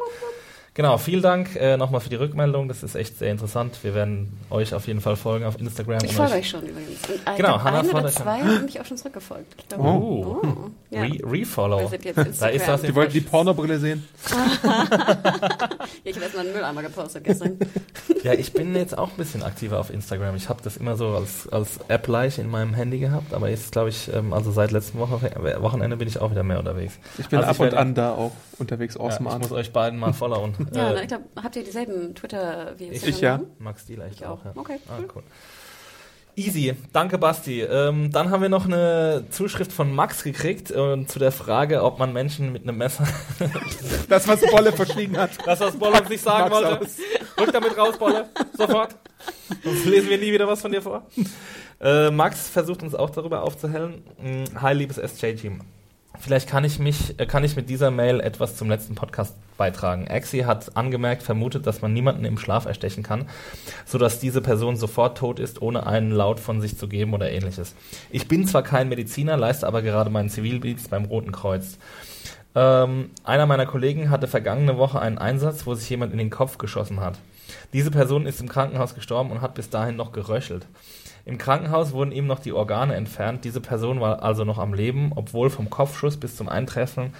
Genau, 0.77 0.99
vielen 0.99 1.23
Dank 1.23 1.55
äh, 1.55 1.77
nochmal 1.77 2.01
für 2.01 2.09
die 2.09 2.17
Rückmeldung. 2.17 2.67
Das 2.67 2.83
ist 2.83 2.97
echt 2.97 3.17
sehr 3.17 3.31
interessant. 3.31 3.79
Wir 3.83 3.95
werden 3.95 4.37
euch 4.51 4.75
auf 4.75 4.89
jeden 4.89 5.01
Fall 5.01 5.15
folgen 5.15 5.45
auf 5.45 5.57
Instagram. 5.61 6.01
Ich 6.05 6.15
folge 6.17 6.35
euch 6.35 6.49
schon 6.51 6.63
übrigens. 6.63 6.99
Und, 7.09 7.15
äh, 7.15 7.31
ich 7.31 7.37
Genau, 7.37 7.63
Hannah 7.63 7.79
ein 7.79 7.85
oder 7.85 7.91
folgt 7.93 8.07
euch 8.09 8.15
zwei 8.15 8.39
haben 8.41 8.65
mich 8.65 8.81
auch 8.81 8.85
schon 8.85 8.97
zurückgefolgt. 8.97 9.55
Ich 9.57 9.69
glaube, 9.69 9.85
Oh. 9.85 10.41
oh, 10.43 10.71
ja. 10.91 11.03
Re 11.03 11.19
Refollow. 11.25 11.91
Da 12.41 12.47
ist 12.49 12.67
was 12.67 12.83
Die 12.83 12.93
wollten 12.93 13.13
die 13.13 13.21
Pornobrille 13.21 13.79
sehen. 13.79 14.03
Ja, 14.33 14.41
ich 16.03 16.15
habe 16.17 16.25
erst 16.25 16.35
mal 16.35 16.41
einen 16.41 16.53
Mülleimer 16.53 16.83
gepostet 16.83 17.23
gestern. 17.25 17.57
Ja, 18.25 18.33
ich 18.33 18.53
bin 18.53 18.75
jetzt 18.75 18.97
auch 18.99 19.11
ein 19.11 19.17
bisschen 19.17 19.43
aktiver 19.43 19.79
auf 19.79 19.91
Instagram. 19.91 20.35
Ich 20.37 20.49
habe 20.49 20.61
das 20.63 20.77
immer 20.77 20.97
so 20.97 21.09
als, 21.09 21.49
als 21.53 21.79
App-Leicht 21.89 22.39
in 22.39 22.51
meinem 22.51 22.75
Handy 22.75 22.99
gehabt, 22.99 23.33
aber 23.33 23.49
jetzt 23.49 23.71
glaube 23.73 23.91
ich, 23.91 24.11
ähm, 24.13 24.33
also 24.33 24.51
seit 24.51 24.73
letztem 24.73 24.99
Woche, 25.01 25.21
Wochenende 25.61 25.97
bin 25.97 26.09
ich 26.09 26.19
auch 26.21 26.31
wieder 26.31 26.43
mehr 26.43 26.59
unterwegs. 26.59 26.95
Ich 27.19 27.29
bin 27.29 27.39
Also 27.39 27.51
ab 27.51 27.57
ich 27.57 27.73
und 27.73 27.79
an 27.79 27.95
da 27.95 28.13
auch 28.13 28.33
unterwegs. 28.59 28.95
Ja, 28.95 29.03
Awesome 29.03 29.29
ich 29.29 29.35
an. 29.35 29.41
muss 29.43 29.53
euch 29.53 29.73
beiden 29.73 29.99
mal 29.99 30.13
followen. 30.13 30.55
Ja, 30.73 30.91
äh, 30.91 30.95
na, 30.95 31.03
ich 31.03 31.09
glaube, 31.09 31.25
habt 31.43 31.57
ihr 31.57 31.65
dieselben 31.65 32.15
Twitter 32.15 32.75
wie 32.79 32.87
Instagram? 32.89 33.15
Ich 33.15 33.21
ja. 33.21 33.41
Max 33.59 33.87
Dieler, 33.87 34.07
ich, 34.07 34.21
Ich 34.21 34.27
auch. 34.27 34.45
Ja. 34.45 34.53
Okay, 34.55 34.79
Ah, 34.89 34.99
cool. 35.15 35.23
Easy, 36.37 36.75
danke 36.93 37.17
Basti. 37.17 37.61
Ähm, 37.63 38.11
dann 38.11 38.31
haben 38.31 38.43
wir 38.43 38.49
noch 38.49 38.65
eine 38.65 39.25
Zuschrift 39.31 39.71
von 39.73 39.93
Max 39.95 40.25
gekriegt 40.25 40.73
äh, 40.73 41.07
zu 41.07 41.21
der 41.21 41.31
Frage, 41.31 41.85
ob 41.85 42.01
man 42.01 42.13
Menschen 42.13 42.51
mit 42.53 42.63
einem 42.65 42.77
Messer. 42.77 43.07
Das, 44.09 44.27
was 44.27 44.41
Bolle 44.41 44.73
verschwiegen 44.73 45.17
hat. 45.17 45.31
das, 45.47 45.61
was 45.61 45.77
Bolle 45.77 46.03
nicht 46.09 46.23
sagen 46.25 46.51
Max 46.51 46.55
wollte. 46.65 46.81
aus. 46.81 46.97
Rück 47.41 47.53
damit 47.53 47.79
raus, 47.79 47.97
Bolle. 47.99 48.29
Sofort. 48.59 48.97
Sonst 49.63 49.85
lesen 49.87 50.11
wir 50.11 50.19
nie 50.19 50.33
wieder 50.33 50.49
was 50.49 50.61
von 50.61 50.73
dir 50.73 50.83
vor. 50.83 51.07
Äh, 51.81 52.11
Max 52.11 52.49
versucht 52.49 52.83
uns 52.83 52.95
auch 52.97 53.11
darüber 53.11 53.43
aufzuhellen. 53.45 54.03
Mm, 54.21 54.61
Hi, 54.61 54.75
liebes 54.75 54.97
SJ-Team. 54.97 55.61
Vielleicht 56.19 56.49
kann 56.49 56.65
ich 56.65 56.79
mich, 56.79 57.19
äh, 57.19 57.27
kann 57.27 57.45
ich 57.45 57.57
mit 57.57 57.69
dieser 57.69 57.91
Mail 57.91 58.21
etwas 58.21 58.57
zum 58.57 58.69
letzten 58.71 58.95
Podcast 58.95 59.35
beitragen. 59.57 60.09
Axi 60.09 60.41
hat 60.41 60.77
angemerkt, 60.77 61.23
vermutet, 61.23 61.67
dass 61.67 61.83
man 61.83 61.93
niemanden 61.93 62.25
im 62.25 62.39
Schlaf 62.39 62.67
erstechen 62.67 63.03
kann, 63.03 63.27
sodass 63.85 64.21
diese 64.21 64.41
Person 64.41 64.77
sofort 64.77 65.19
tot 65.19 65.39
ist, 65.39 65.63
ohne 65.63 65.87
einen 65.87 66.11
Laut 66.11 66.41
von 66.41 66.61
sich 66.61 66.79
zu 66.79 66.89
geben 66.89 67.15
oder 67.15 67.31
ähnliches. 67.31 67.75
Ich 68.11 68.29
bin 68.29 68.47
zwar 68.47 68.63
kein 68.63 68.89
Mediziner, 68.89 69.37
leiste 69.37 69.67
aber 69.67 69.83
gerade 69.83 70.11
meinen 70.11 70.31
Zivildienst 70.31 70.91
beim 70.91 71.05
Roten 71.05 71.33
Kreuz. 71.33 71.79
Ähm, 72.55 73.11
einer 73.25 73.47
meiner 73.47 73.67
Kollegen 73.67 74.11
hatte 74.11 74.29
vergangene 74.29 74.79
Woche 74.79 75.01
einen 75.01 75.19
Einsatz, 75.19 75.67
wo 75.67 75.75
sich 75.75 75.91
jemand 75.91 76.13
in 76.13 76.19
den 76.19 76.31
Kopf 76.31 76.59
geschossen 76.59 77.01
hat. 77.01 77.19
Diese 77.73 77.91
Person 77.91 78.27
ist 78.27 78.41
im 78.41 78.49
Krankenhaus 78.49 78.95
gestorben 78.95 79.31
und 79.31 79.41
hat 79.41 79.55
bis 79.55 79.71
dahin 79.71 79.97
noch 79.97 80.13
geröchelt. 80.13 80.67
Im 81.27 81.39
Krankenhaus 81.39 81.93
wurden 81.93 82.13
ihm 82.13 82.27
noch 82.27 82.39
die 82.39 82.53
Organe 82.53 82.95
entfernt. 82.95 83.45
Diese 83.45 83.61
Person 83.61 84.01
war 84.01 84.23
also 84.23 84.45
noch 84.45 84.59
am 84.59 84.75
Leben, 84.75 85.13
obwohl 85.15 85.51
vom 85.51 85.71
Kopfschuss 85.71 86.19
bis 86.19 86.37
zum 86.37 86.49
Eintreffen 86.49 87.15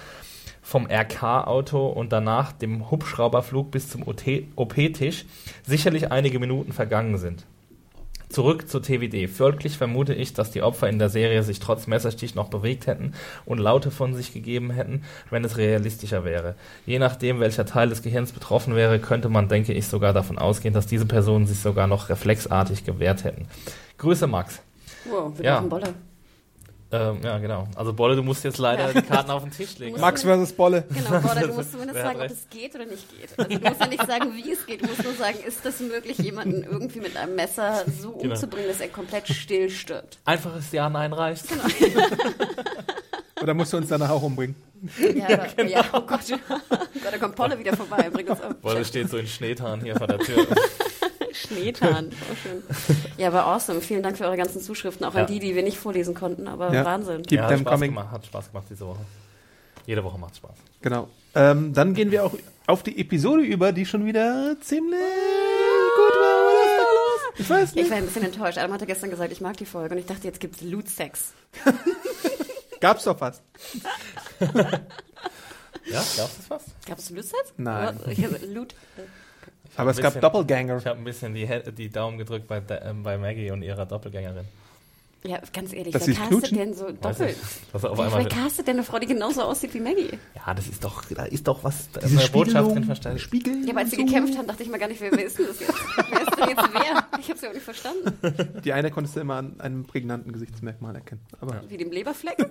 vom 0.61 0.87
RK-Auto 0.87 1.87
und 1.87 2.11
danach 2.11 2.51
dem 2.51 2.89
Hubschrauberflug 2.89 3.69
bis 3.69 3.87
zum 3.87 4.03
OP-Tisch 4.03 5.25
sicherlich 5.63 6.11
einige 6.11 6.39
Minuten 6.39 6.73
vergangen 6.73 7.19
sind. 7.19 7.45
Zurück 8.29 8.67
zur 8.67 8.81
TWD. 8.81 9.29
Folglich 9.29 9.77
vermute 9.77 10.15
ich, 10.15 10.33
dass 10.33 10.49
die 10.49 10.63
Opfer 10.63 10.89
in 10.89 10.97
der 10.97 11.09
Serie 11.09 11.43
sich 11.43 11.59
trotz 11.59 11.85
Messerstich 11.85 12.33
noch 12.33 12.49
bewegt 12.49 12.87
hätten 12.87 13.13
und 13.45 13.59
Laute 13.59 13.91
von 13.91 14.15
sich 14.15 14.33
gegeben 14.33 14.71
hätten, 14.71 15.03
wenn 15.29 15.45
es 15.45 15.57
realistischer 15.57 16.25
wäre. 16.25 16.55
Je 16.87 16.97
nachdem, 16.97 17.39
welcher 17.39 17.67
Teil 17.67 17.89
des 17.89 18.01
Gehirns 18.01 18.31
betroffen 18.31 18.75
wäre, 18.75 18.99
könnte 18.99 19.29
man, 19.29 19.47
denke 19.47 19.73
ich, 19.73 19.87
sogar 19.87 20.11
davon 20.11 20.39
ausgehen, 20.39 20.73
dass 20.73 20.87
diese 20.87 21.05
Personen 21.05 21.45
sich 21.45 21.59
sogar 21.59 21.85
noch 21.85 22.09
reflexartig 22.09 22.83
gewehrt 22.83 23.23
hätten. 23.23 23.45
Grüße, 23.97 24.27
Max. 24.27 24.59
Wow, 25.05 25.37
wir 25.37 25.45
Ja. 25.45 25.55
brauchen 25.57 25.69
Bolle. 25.69 25.93
Ähm, 26.91 27.17
ja, 27.23 27.39
genau. 27.39 27.67
Also 27.75 27.93
Bolle, 27.93 28.15
du 28.15 28.23
musst 28.23 28.43
jetzt 28.43 28.57
leider 28.59 28.93
die 28.93 29.01
Karten 29.01 29.31
auf 29.31 29.41
den 29.43 29.51
Tisch 29.51 29.77
legen. 29.79 29.99
Max 29.99 30.21
versus 30.21 30.53
Bolle. 30.53 30.83
Genau, 30.89 31.19
Bolle, 31.19 31.47
du 31.47 31.53
musst 31.53 31.71
zumindest 31.73 31.99
sagen, 31.99 32.19
ob 32.21 32.25
es 32.29 32.47
geht 32.49 32.75
oder 32.75 32.85
nicht 32.85 33.05
geht. 33.09 33.29
Also 33.37 33.49
du 33.57 33.59
musst 33.67 33.81
ja 33.81 33.87
nicht 33.87 34.05
sagen, 34.07 34.33
wie 34.35 34.51
es 34.51 34.65
geht. 34.65 34.81
Du 34.83 34.87
musst 34.87 35.03
nur 35.03 35.13
sagen, 35.13 35.37
ist 35.45 35.65
das 35.65 35.79
möglich, 35.79 36.17
jemanden 36.19 36.63
irgendwie 36.63 36.99
mit 37.01 37.17
einem 37.17 37.35
Messer 37.35 37.83
so 37.99 38.11
Genau. 38.11 38.33
umzubringen, 38.33 38.67
dass 38.69 38.79
er 38.79 38.89
komplett 38.89 39.27
still 39.27 39.69
stirbt. 39.69 40.19
Einfaches 40.25 40.71
Ja, 40.71 40.89
Nein 40.89 41.11
reicht. 41.11 41.45
Oder 43.41 43.53
musst 43.53 43.73
du 43.73 43.77
uns 43.77 43.89
danach 43.89 44.09
auch 44.11 44.21
umbringen? 44.23 44.55
Ja, 45.15 45.25
aber, 45.27 45.63
ja 45.65 45.83
oh 45.91 46.01
Gott. 46.01 46.21
Gott, 46.29 46.39
da 47.11 47.17
kommt 47.17 47.35
Bolle 47.35 47.57
wieder 47.59 47.75
vorbei 47.75 48.05
und 48.07 48.13
bringt 48.13 48.29
uns 48.29 48.41
auf. 48.41 48.53
Bolle 48.61 48.85
steht 48.85 49.09
so 49.09 49.17
in 49.17 49.27
Schneetarn 49.27 49.81
hier 49.81 49.95
vor 49.95 50.07
der 50.07 50.19
Tür. 50.19 50.45
Schneetan. 51.35 52.11
Oh, 52.31 52.35
schön. 52.41 52.63
Ja, 53.17 53.33
war 53.33 53.45
awesome. 53.47 53.81
Vielen 53.81 54.01
Dank 54.03 54.17
für 54.17 54.25
eure 54.25 54.37
ganzen 54.37 54.61
Zuschriften, 54.61 55.05
auch 55.05 55.13
Ja. 55.13 55.21
an 55.21 55.27
die, 55.27 55.39
die 55.39 55.53
wir 55.55 55.63
nicht 55.63 55.77
vorlesen 55.77 56.13
konnten, 56.13 56.47
aber 56.47 56.73
Ja. 56.73 56.85
Wahnsinn. 56.85 57.23
Keep 57.23 57.37
ja, 57.39 57.43
hat 57.43 57.49
them 57.49 57.59
Spaß 57.61 57.73
coming. 57.73 57.89
gemacht, 57.91 58.11
hat 58.11 58.25
Spaß 58.25 58.51
gemacht 58.51 58.65
diese 58.69 58.87
Woche. 58.87 58.99
Jede 59.85 60.03
Woche 60.03 60.17
macht 60.17 60.35
Spaß. 60.37 60.55
Genau. 60.81 61.09
Ähm, 61.35 61.73
dann 61.73 61.93
gehen 61.93 62.09
wir 62.11 62.25
auch 62.25 62.33
auf 62.67 62.81
die 62.83 62.99
Episode 62.99 63.43
über, 63.43 63.71
die 63.71 63.85
schon 63.85 64.05
wieder 64.05 64.55
ziemlich 64.61 64.99
gut 64.99 66.15
war. 66.15 66.45
Was 66.47 66.65
ist 66.65 66.77
da 66.77 66.83
los? 66.83 67.33
Ich 67.37 67.49
weiß 67.49 67.69
Ich 67.69 67.75
nicht. 67.75 67.89
war 67.91 67.97
ein 67.97 68.05
bisschen 68.05 68.23
enttäuscht. 68.23 68.57
Adam 68.57 68.73
hatte 68.73 68.85
gestern 68.87 69.09
gesagt, 69.11 69.31
ich 69.31 69.41
mag 69.41 69.57
die 69.57 69.65
Folge 69.65 69.93
und 69.93 69.99
ich 69.99 70.05
dachte, 70.07 70.23
jetzt 70.25 70.39
gibt's 70.39 70.61
Loot-Sex. 70.61 71.33
Gab's 72.79 73.03
doch 73.03 73.17
fast. 73.17 73.41
Ja, 74.39 75.99
gab's 75.99 76.15
das 76.37 76.49
was? 76.49 76.63
Gab 76.87 76.97
es 76.97 77.09
Loot-Sex? 77.11 77.53
Nein. 77.57 77.99
Ich 78.09 78.23
habe 78.23 78.39
Loot. 78.47 78.73
Aber 79.77 79.91
es 79.91 79.97
ein 79.97 80.03
gab 80.03 80.13
bisschen- 80.13 80.21
Doppelganger. 80.21 80.77
Ich 80.77 80.85
habe 80.85 80.99
ein 80.99 81.03
bisschen 81.03 81.33
die, 81.33 81.47
die 81.77 81.89
Daumen 81.89 82.17
gedrückt 82.17 82.47
bei, 82.47 82.61
ähm, 82.83 83.03
bei 83.03 83.17
Maggie 83.17 83.51
und 83.51 83.61
ihrer 83.61 83.85
Doppelgängerin. 83.85 84.45
Ja, 85.23 85.39
ganz 85.53 85.73
ehrlich, 85.73 85.91
Dass 85.91 86.05
wer 86.05 86.13
castet 86.13 86.29
knutschen? 86.29 86.57
denn 86.59 86.73
so 86.75 86.91
doppelt? 86.91 87.35
er 87.73 87.91
auf 87.91 87.97
Wer, 87.97 88.05
einmal 88.05 88.23
wer 88.25 88.29
castet 88.29 88.67
denn 88.67 88.75
eine 88.75 88.83
Frau, 88.83 88.99
die 88.99 89.07
genauso 89.07 89.41
aussieht 89.41 89.73
wie 89.73 89.79
Maggie? 89.79 90.11
ja, 90.35 90.53
das 90.53 90.67
ist 90.67 90.83
doch, 90.83 91.03
da 91.05 91.25
ist 91.25 91.47
doch 91.47 91.63
was, 91.63 91.89
da 91.93 92.01
ist 92.01 92.11
Diese 92.11 92.19
eine 92.21 92.29
Botschaft 92.29 93.05
drin. 93.05 93.17
Spiegel. 93.17 93.63
Ja, 93.65 93.71
aber 93.71 93.79
als 93.79 93.89
sie 93.89 93.95
so. 93.95 94.05
gekämpft 94.05 94.37
haben, 94.37 94.45
dachte 94.47 94.61
ich 94.61 94.69
mal 94.69 94.77
gar 94.77 94.87
nicht, 94.87 95.01
wer, 95.01 95.11
wer 95.11 95.25
ist 95.25 95.39
denn 95.39 95.47
das 95.47 95.59
jetzt? 95.61 95.73
wer 96.11 96.21
ist 96.21 96.37
denn 96.39 96.49
jetzt 96.49 96.69
wer? 96.73 97.07
Ich 97.19 97.25
habe 97.29 97.33
es 97.37 97.41
ja 97.41 97.49
auch 97.49 97.53
nicht 97.55 97.63
verstanden. 97.63 98.61
Die 98.63 98.71
eine 98.71 98.91
konntest 98.91 99.15
du 99.15 99.19
immer 99.21 99.37
an 99.37 99.59
einem 99.59 99.85
prägnanten 99.85 100.31
Gesichtsmerkmal 100.31 100.93
erkennen. 100.93 101.21
Aber 101.41 101.59
Wie 101.69 101.77
dem 101.77 101.89
Leberfleck? 101.89 102.37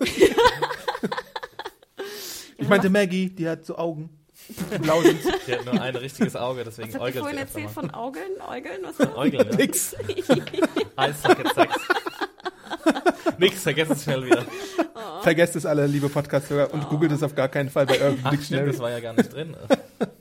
ich 2.58 2.68
meinte 2.68 2.90
Maggie, 2.90 3.30
die 3.30 3.48
hat 3.48 3.64
so 3.64 3.76
Augen. 3.78 4.10
Blau 4.80 5.02
sind 5.02 5.22
sie. 5.22 5.52
Hat 5.54 5.64
nur 5.64 5.80
ein 5.80 5.96
richtiges 5.96 6.36
Auge, 6.36 6.64
deswegen 6.64 6.92
Was 6.92 7.00
äugelt 7.00 7.14
sie 7.14 7.20
vorhin 7.20 7.38
erzählt 7.38 7.70
von 7.70 7.90
Augeln? 7.90 8.32
Äugeln? 8.46 8.80
Was 8.82 8.98
war 8.98 9.16
Äugeln, 9.16 9.48
ja. 9.50 9.56
nix. 9.56 9.96
Eissocket 10.96 11.54
Sex. 11.54 11.74
Nix, 13.38 13.62
vergesst 13.62 13.92
es 13.92 14.04
schnell 14.04 14.24
wieder. 14.24 14.44
Vergesst 15.22 15.56
es 15.56 15.66
alle, 15.66 15.86
liebe 15.86 16.08
Podcast-Hörer, 16.08 16.72
und 16.72 16.88
googelt 16.88 17.12
es 17.12 17.22
auf 17.22 17.34
gar 17.34 17.48
keinen 17.48 17.70
Fall 17.70 17.86
bei 17.86 17.94
Urban 18.00 18.18
stimmt, 18.18 18.32
Dictionary. 18.32 18.70
das 18.70 18.78
war 18.78 18.90
ja 18.90 19.00
gar 19.00 19.12
nicht 19.14 19.32
drin. 19.32 19.56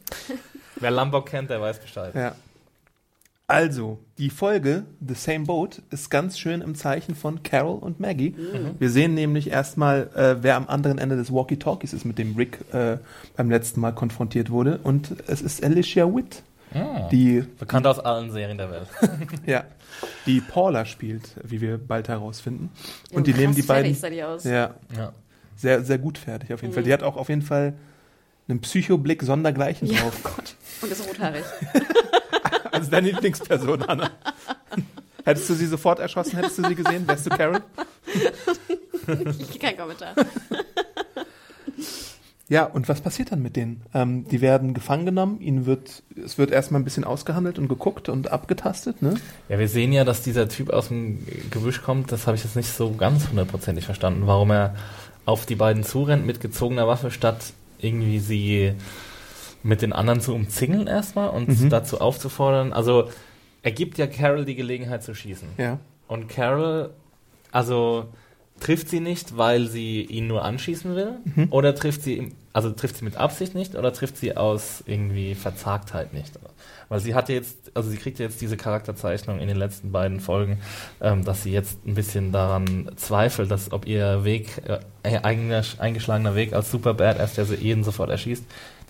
Wer 0.77 0.91
Lombok 0.91 1.25
kennt, 1.27 1.49
der 1.49 1.61
weiß 1.61 1.79
Bescheid. 1.79 2.13
Ja. 2.15 2.35
Also, 3.53 3.99
die 4.17 4.31
Folge 4.31 4.83
The 5.07 5.13
Same 5.13 5.45
Boat 5.45 5.83
ist 5.91 6.09
ganz 6.09 6.39
schön 6.39 6.61
im 6.61 6.73
Zeichen 6.73 7.13
von 7.13 7.43
Carol 7.43 7.77
und 7.77 7.99
Maggie. 7.99 8.35
Wir 8.79 8.89
sehen 8.89 9.13
nämlich 9.13 9.51
erstmal, 9.51 10.09
äh, 10.15 10.41
wer 10.41 10.55
am 10.55 10.67
anderen 10.67 10.97
Ende 10.97 11.15
des 11.17 11.31
Walkie-Talkies 11.31 11.93
ist, 11.93 12.03
mit 12.03 12.17
dem 12.17 12.35
Rick 12.35 12.57
äh, 12.73 12.97
beim 13.35 13.51
letzten 13.51 13.79
Mal 13.79 13.91
konfrontiert 13.91 14.49
wurde. 14.49 14.79
Und 14.81 15.15
es 15.27 15.43
ist 15.43 15.63
Alicia 15.63 16.05
Witt, 16.15 16.41
Ah, 16.73 17.07
die, 17.11 17.41
bekannt 17.59 17.85
aus 17.85 17.99
allen 17.99 18.31
Serien 18.31 18.57
der 18.57 18.71
Welt. 18.71 18.87
ja, 19.45 19.65
die 20.25 20.41
Paula 20.41 20.85
spielt, 20.85 21.35
wie 21.43 21.61
wir 21.61 21.77
bald 21.77 22.07
herausfinden. 22.07 22.71
Ja, 23.11 23.17
Und 23.17 23.27
die 23.27 23.33
nehmen 23.35 23.53
die 23.53 23.61
beiden 23.61 23.93
sah 23.93 24.09
die 24.09 24.23
aus. 24.23 24.43
ja, 24.45 24.73
Ja. 24.97 25.13
sehr, 25.55 25.83
sehr 25.83 25.99
gut 25.99 26.17
fertig 26.17 26.51
auf 26.51 26.63
jeden 26.63 26.73
Fall. 26.73 26.81
Die 26.81 26.91
hat 26.91 27.03
auch 27.03 27.17
auf 27.17 27.29
jeden 27.29 27.43
Fall 27.43 27.75
einen 28.49 28.59
Psychoblick 28.61 29.21
sondergleichen 29.21 29.87
Ja, 29.87 30.01
drauf. 30.01 30.19
oh 30.25 30.29
Gott. 30.35 30.55
Und 30.81 30.91
ist 30.91 31.07
rothaarig. 31.07 31.43
Also 32.73 32.89
deine 32.89 33.11
Lieblingsperson, 33.11 33.83
Anna. 33.83 34.09
Hättest 35.23 35.49
du 35.49 35.53
sie 35.53 35.67
sofort 35.67 35.99
erschossen, 35.99 36.35
hättest 36.35 36.57
du 36.57 36.67
sie 36.67 36.75
gesehen? 36.75 37.07
Wärst 37.07 37.27
du 37.27 37.29
Carol? 37.29 37.61
Kein 39.59 39.77
Kommentar. 39.77 40.15
Ja, 42.49 42.65
und 42.65 42.89
was 42.89 42.99
passiert 43.01 43.31
dann 43.31 43.41
mit 43.41 43.55
denen? 43.55 43.81
Ähm, 43.93 44.27
die 44.27 44.41
werden 44.41 44.73
gefangen 44.73 45.05
genommen, 45.05 45.39
ihnen 45.39 45.65
wird, 45.65 46.03
es 46.23 46.37
wird 46.37 46.51
erstmal 46.51 46.81
ein 46.81 46.83
bisschen 46.83 47.05
ausgehandelt 47.05 47.57
und 47.57 47.67
geguckt 47.67 48.09
und 48.09 48.31
abgetastet, 48.31 49.01
ne? 49.01 49.15
Ja, 49.47 49.59
wir 49.59 49.69
sehen 49.69 49.93
ja, 49.93 50.03
dass 50.03 50.21
dieser 50.21 50.49
Typ 50.49 50.69
aus 50.69 50.89
dem 50.89 51.25
Gebüsch 51.51 51.81
kommt. 51.81 52.11
Das 52.11 52.27
habe 52.27 52.35
ich 52.35 52.43
jetzt 52.43 52.55
nicht 52.55 52.69
so 52.69 52.91
ganz 52.91 53.29
hundertprozentig 53.29 53.85
verstanden, 53.85 54.27
warum 54.27 54.51
er 54.51 54.75
auf 55.25 55.45
die 55.45 55.55
beiden 55.55 55.83
zurennt 55.83 56.25
mit 56.25 56.41
gezogener 56.41 56.87
Waffe, 56.87 57.11
statt 57.11 57.53
irgendwie 57.79 58.19
sie 58.19 58.73
mit 59.63 59.81
den 59.81 59.93
anderen 59.93 60.19
zu 60.21 60.33
umzingeln 60.35 60.87
erstmal 60.87 61.29
und 61.29 61.47
Mhm. 61.47 61.69
dazu 61.69 61.99
aufzufordern. 62.01 62.73
Also 62.73 63.09
er 63.61 63.71
gibt 63.71 63.97
ja 63.97 64.07
Carol 64.07 64.45
die 64.45 64.55
Gelegenheit 64.55 65.03
zu 65.03 65.15
schießen. 65.15 65.47
Ja. 65.57 65.79
Und 66.07 66.27
Carol, 66.29 66.89
also 67.51 68.05
trifft 68.59 68.89
sie 68.89 68.99
nicht, 68.99 69.37
weil 69.37 69.67
sie 69.67 70.01
ihn 70.01 70.27
nur 70.27 70.43
anschießen 70.45 70.95
will? 70.95 71.13
Mhm. 71.23 71.47
Oder 71.49 71.73
trifft 71.75 72.03
sie, 72.03 72.33
also 72.53 72.69
trifft 72.71 72.97
sie 72.97 73.05
mit 73.05 73.17
Absicht 73.17 73.55
nicht 73.55 73.75
oder 73.75 73.91
trifft 73.93 74.17
sie 74.17 74.37
aus 74.37 74.83
irgendwie 74.85 75.33
Verzagtheit 75.33 76.13
nicht? 76.13 76.33
Weil 76.89 76.99
sie 76.99 77.15
hat 77.15 77.29
jetzt, 77.29 77.71
also 77.73 77.89
sie 77.89 77.97
kriegt 77.97 78.19
jetzt 78.19 78.41
diese 78.41 78.55
Charakterzeichnung 78.57 79.39
in 79.39 79.47
den 79.47 79.57
letzten 79.57 79.91
beiden 79.91 80.19
Folgen, 80.19 80.59
ähm, 81.01 81.23
dass 81.25 81.43
sie 81.43 81.51
jetzt 81.51 81.85
ein 81.87 81.95
bisschen 81.95 82.31
daran 82.31 82.91
zweifelt, 82.95 83.49
dass 83.49 83.71
ob 83.71 83.87
ihr 83.87 84.23
Weg, 84.23 84.61
äh, 84.67 85.17
eigener- 85.23 85.63
eingeschlagener 85.79 86.35
Weg 86.35 86.53
als 86.53 86.69
Super 86.69 86.93
Badass, 86.93 87.33
der 87.33 87.45
sie 87.45 87.55
jeden 87.55 87.83
sofort 87.83 88.11
erschießt, 88.11 88.43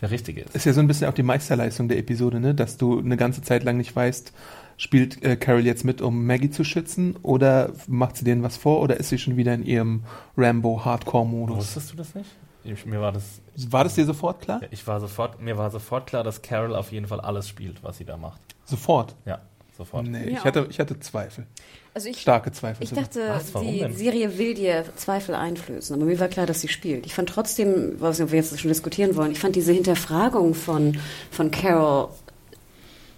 der 0.03 0.12
richtige 0.12 0.41
ist. 0.41 0.55
Ist 0.55 0.65
ja 0.65 0.74
so 0.74 0.81
ein 0.81 0.88
bisschen 0.88 1.07
auch 1.07 1.13
die 1.13 1.24
Meisterleistung 1.24 1.88
der 1.88 1.98
Episode, 1.98 2.39
ne? 2.39 2.53
Dass 2.53 2.77
du 2.77 3.00
eine 3.00 3.17
ganze 3.17 3.41
Zeit 3.41 3.63
lang 3.63 3.77
nicht 3.77 3.95
weißt, 3.95 4.33
spielt 4.77 5.24
äh, 5.24 5.36
Carol 5.36 5.65
jetzt 5.65 5.86
mit, 5.86 6.01
um 6.01 6.25
Maggie 6.25 6.51
zu 6.51 6.63
schützen 6.63 7.15
oder 7.24 7.72
macht 7.88 8.17
sie 8.17 8.25
denen 8.25 8.43
was 8.43 8.57
vor 8.57 8.81
oder 8.81 8.98
ist 8.98 9.10
sie 9.10 9.17
schon 9.17 9.38
wieder 9.38 9.53
in 9.53 9.63
ihrem 9.63 10.03
Rambo-Hardcore-Modus? 10.38 11.57
Wusstest 11.57 11.93
du 11.93 11.95
das 11.95 12.15
nicht? 12.15 12.29
Ich, 12.65 12.86
mir 12.86 13.01
war 13.01 13.12
das 13.12 13.41
War 13.69 13.83
das 13.83 13.95
dir 13.95 14.05
sofort 14.05 14.41
klar? 14.41 14.62
Ich 14.72 14.86
war 14.88 15.00
sofort, 15.00 15.41
mir 15.41 15.57
war 15.57 15.69
sofort 15.69 16.07
klar, 16.07 16.24
dass 16.24 16.41
Carol 16.41 16.75
auf 16.75 16.91
jeden 16.91 17.07
Fall 17.07 17.19
alles 17.19 17.48
spielt, 17.48 17.83
was 17.83 17.98
sie 17.98 18.05
da 18.05 18.17
macht. 18.17 18.41
Sofort? 18.65 19.15
Ja, 19.25 19.41
sofort. 19.77 20.08
Nee, 20.08 20.30
ich 20.30 20.39
auch. 20.39 20.46
hatte, 20.46 20.68
ich 20.70 20.80
hatte 20.80 21.00
Zweifel. 21.00 21.46
Also 21.94 22.10
ich, 22.10 22.22
Starke 22.22 22.51
Zweifel. 22.51 22.84
ich 22.84 22.89
sogar. 22.89 23.03
dachte, 23.03 23.30
Was, 23.30 23.62
die 23.62 23.80
denn? 23.80 23.96
Serie 23.96 24.38
will 24.38 24.56
dir 24.56 24.84
Zweifel 24.96 25.36
einflößen, 25.36 25.96
aber 25.96 26.06
mir 26.06 26.20
war 26.20 26.27
klar, 26.27 26.46
dass 26.46 26.62
sie 26.62 26.68
spielt. 26.68 27.06
Ich 27.06 27.13
fand 27.13 27.30
trotzdem, 27.30 27.96
was 28.00 28.20
wir 28.20 28.27
jetzt 28.38 28.60
schon 28.60 28.70
diskutieren 28.70 29.15
wollen, 29.15 29.32
ich 29.32 29.39
fand 29.39 29.56
diese 29.56 29.72
Hinterfragung 29.72 30.56
von, 30.56 30.98
von 31.30 31.51
Carol 31.51 32.10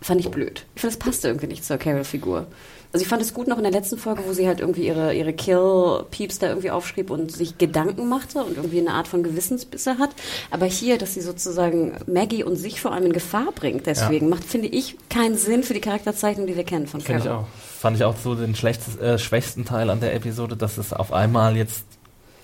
fand 0.02 0.20
ich 0.20 0.30
blöd. 0.30 0.66
Ich 0.76 0.82
finde, 0.82 0.94
es 0.94 1.00
passte 1.00 1.30
irgendwie 1.30 1.48
nicht 1.48 1.66
zur 1.66 1.78
Carol-Figur. 1.78 2.48
Also 2.96 3.04
ich 3.04 3.10
fand 3.10 3.22
es 3.22 3.34
gut 3.34 3.50
noch 3.50 3.58
in 3.58 3.64
der 3.64 3.74
letzten 3.74 3.98
Folge, 3.98 4.24
wo 4.26 4.32
sie 4.32 4.48
halt 4.48 4.62
irgendwie 4.62 4.88
ihre, 4.88 5.14
ihre 5.14 5.34
Kill-Peeps 5.34 6.40
da 6.40 6.48
irgendwie 6.48 6.72
aufschrieb 6.72 7.10
und 7.10 7.30
sich 7.30 7.58
Gedanken 7.58 8.08
machte 8.08 8.42
und 8.42 8.56
irgendwie 8.56 8.80
eine 8.80 8.92
Art 8.92 9.10
von 9.10 9.22
Gewissensbisse 9.22 9.98
hat. 9.98 10.12
Aber 10.50 10.66
hier, 10.66 10.98
dass 10.98 11.14
sie 11.14 11.20
sozusagen 11.20 11.98
Maggie 12.08 12.46
und 12.46 12.56
sich 12.56 12.80
vor 12.80 12.94
allem 12.94 13.08
in 13.08 13.12
Gefahr 13.12 13.52
bringt, 13.54 13.86
deswegen 13.86 14.30
macht, 14.30 14.46
finde 14.46 14.70
ich, 14.70 14.96
keinen 15.10 15.38
Sinn 15.38 15.64
für 15.64 15.74
die 15.74 15.82
Charakterzeichnung, 15.82 16.48
die 16.48 16.56
wir 16.56 16.64
kennen 16.64 16.88
von 16.88 17.02
Finde 17.02 17.20
ich 17.20 17.26
Carol. 17.26 17.42
auch. 17.42 17.48
Fand 17.78 17.98
ich 17.98 18.06
auch 18.06 18.16
so 18.16 18.34
den 18.34 18.54
äh, 18.54 19.20
schwächsten 19.20 19.66
Teil 19.66 19.90
an 19.90 20.00
der 20.00 20.16
Episode, 20.16 20.56
dass 20.56 20.78
es 20.78 20.94
auf 20.94 21.12
einmal 21.12 21.58
jetzt, 21.58 21.84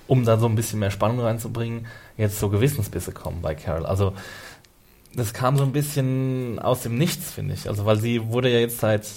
um 0.07 0.25
da 0.25 0.37
so 0.37 0.47
ein 0.47 0.55
bisschen 0.55 0.79
mehr 0.79 0.91
Spannung 0.91 1.21
reinzubringen, 1.21 1.87
jetzt 2.17 2.41
so 2.41 2.49
Gewissensbisse 2.49 3.13
kommen 3.13 3.41
bei 3.41 3.55
Carol. 3.55 3.85
Also 3.85 4.11
das 5.15 5.33
kam 5.33 5.57
so 5.57 5.63
ein 5.63 5.71
bisschen 5.71 6.59
aus 6.59 6.83
dem 6.83 6.97
Nichts, 6.97 7.31
finde 7.31 7.53
ich. 7.53 7.67
Also 7.67 7.85
weil 7.85 7.97
sie 7.97 8.27
wurde 8.27 8.49
ja 8.49 8.59
jetzt 8.59 8.79
seit 8.79 9.07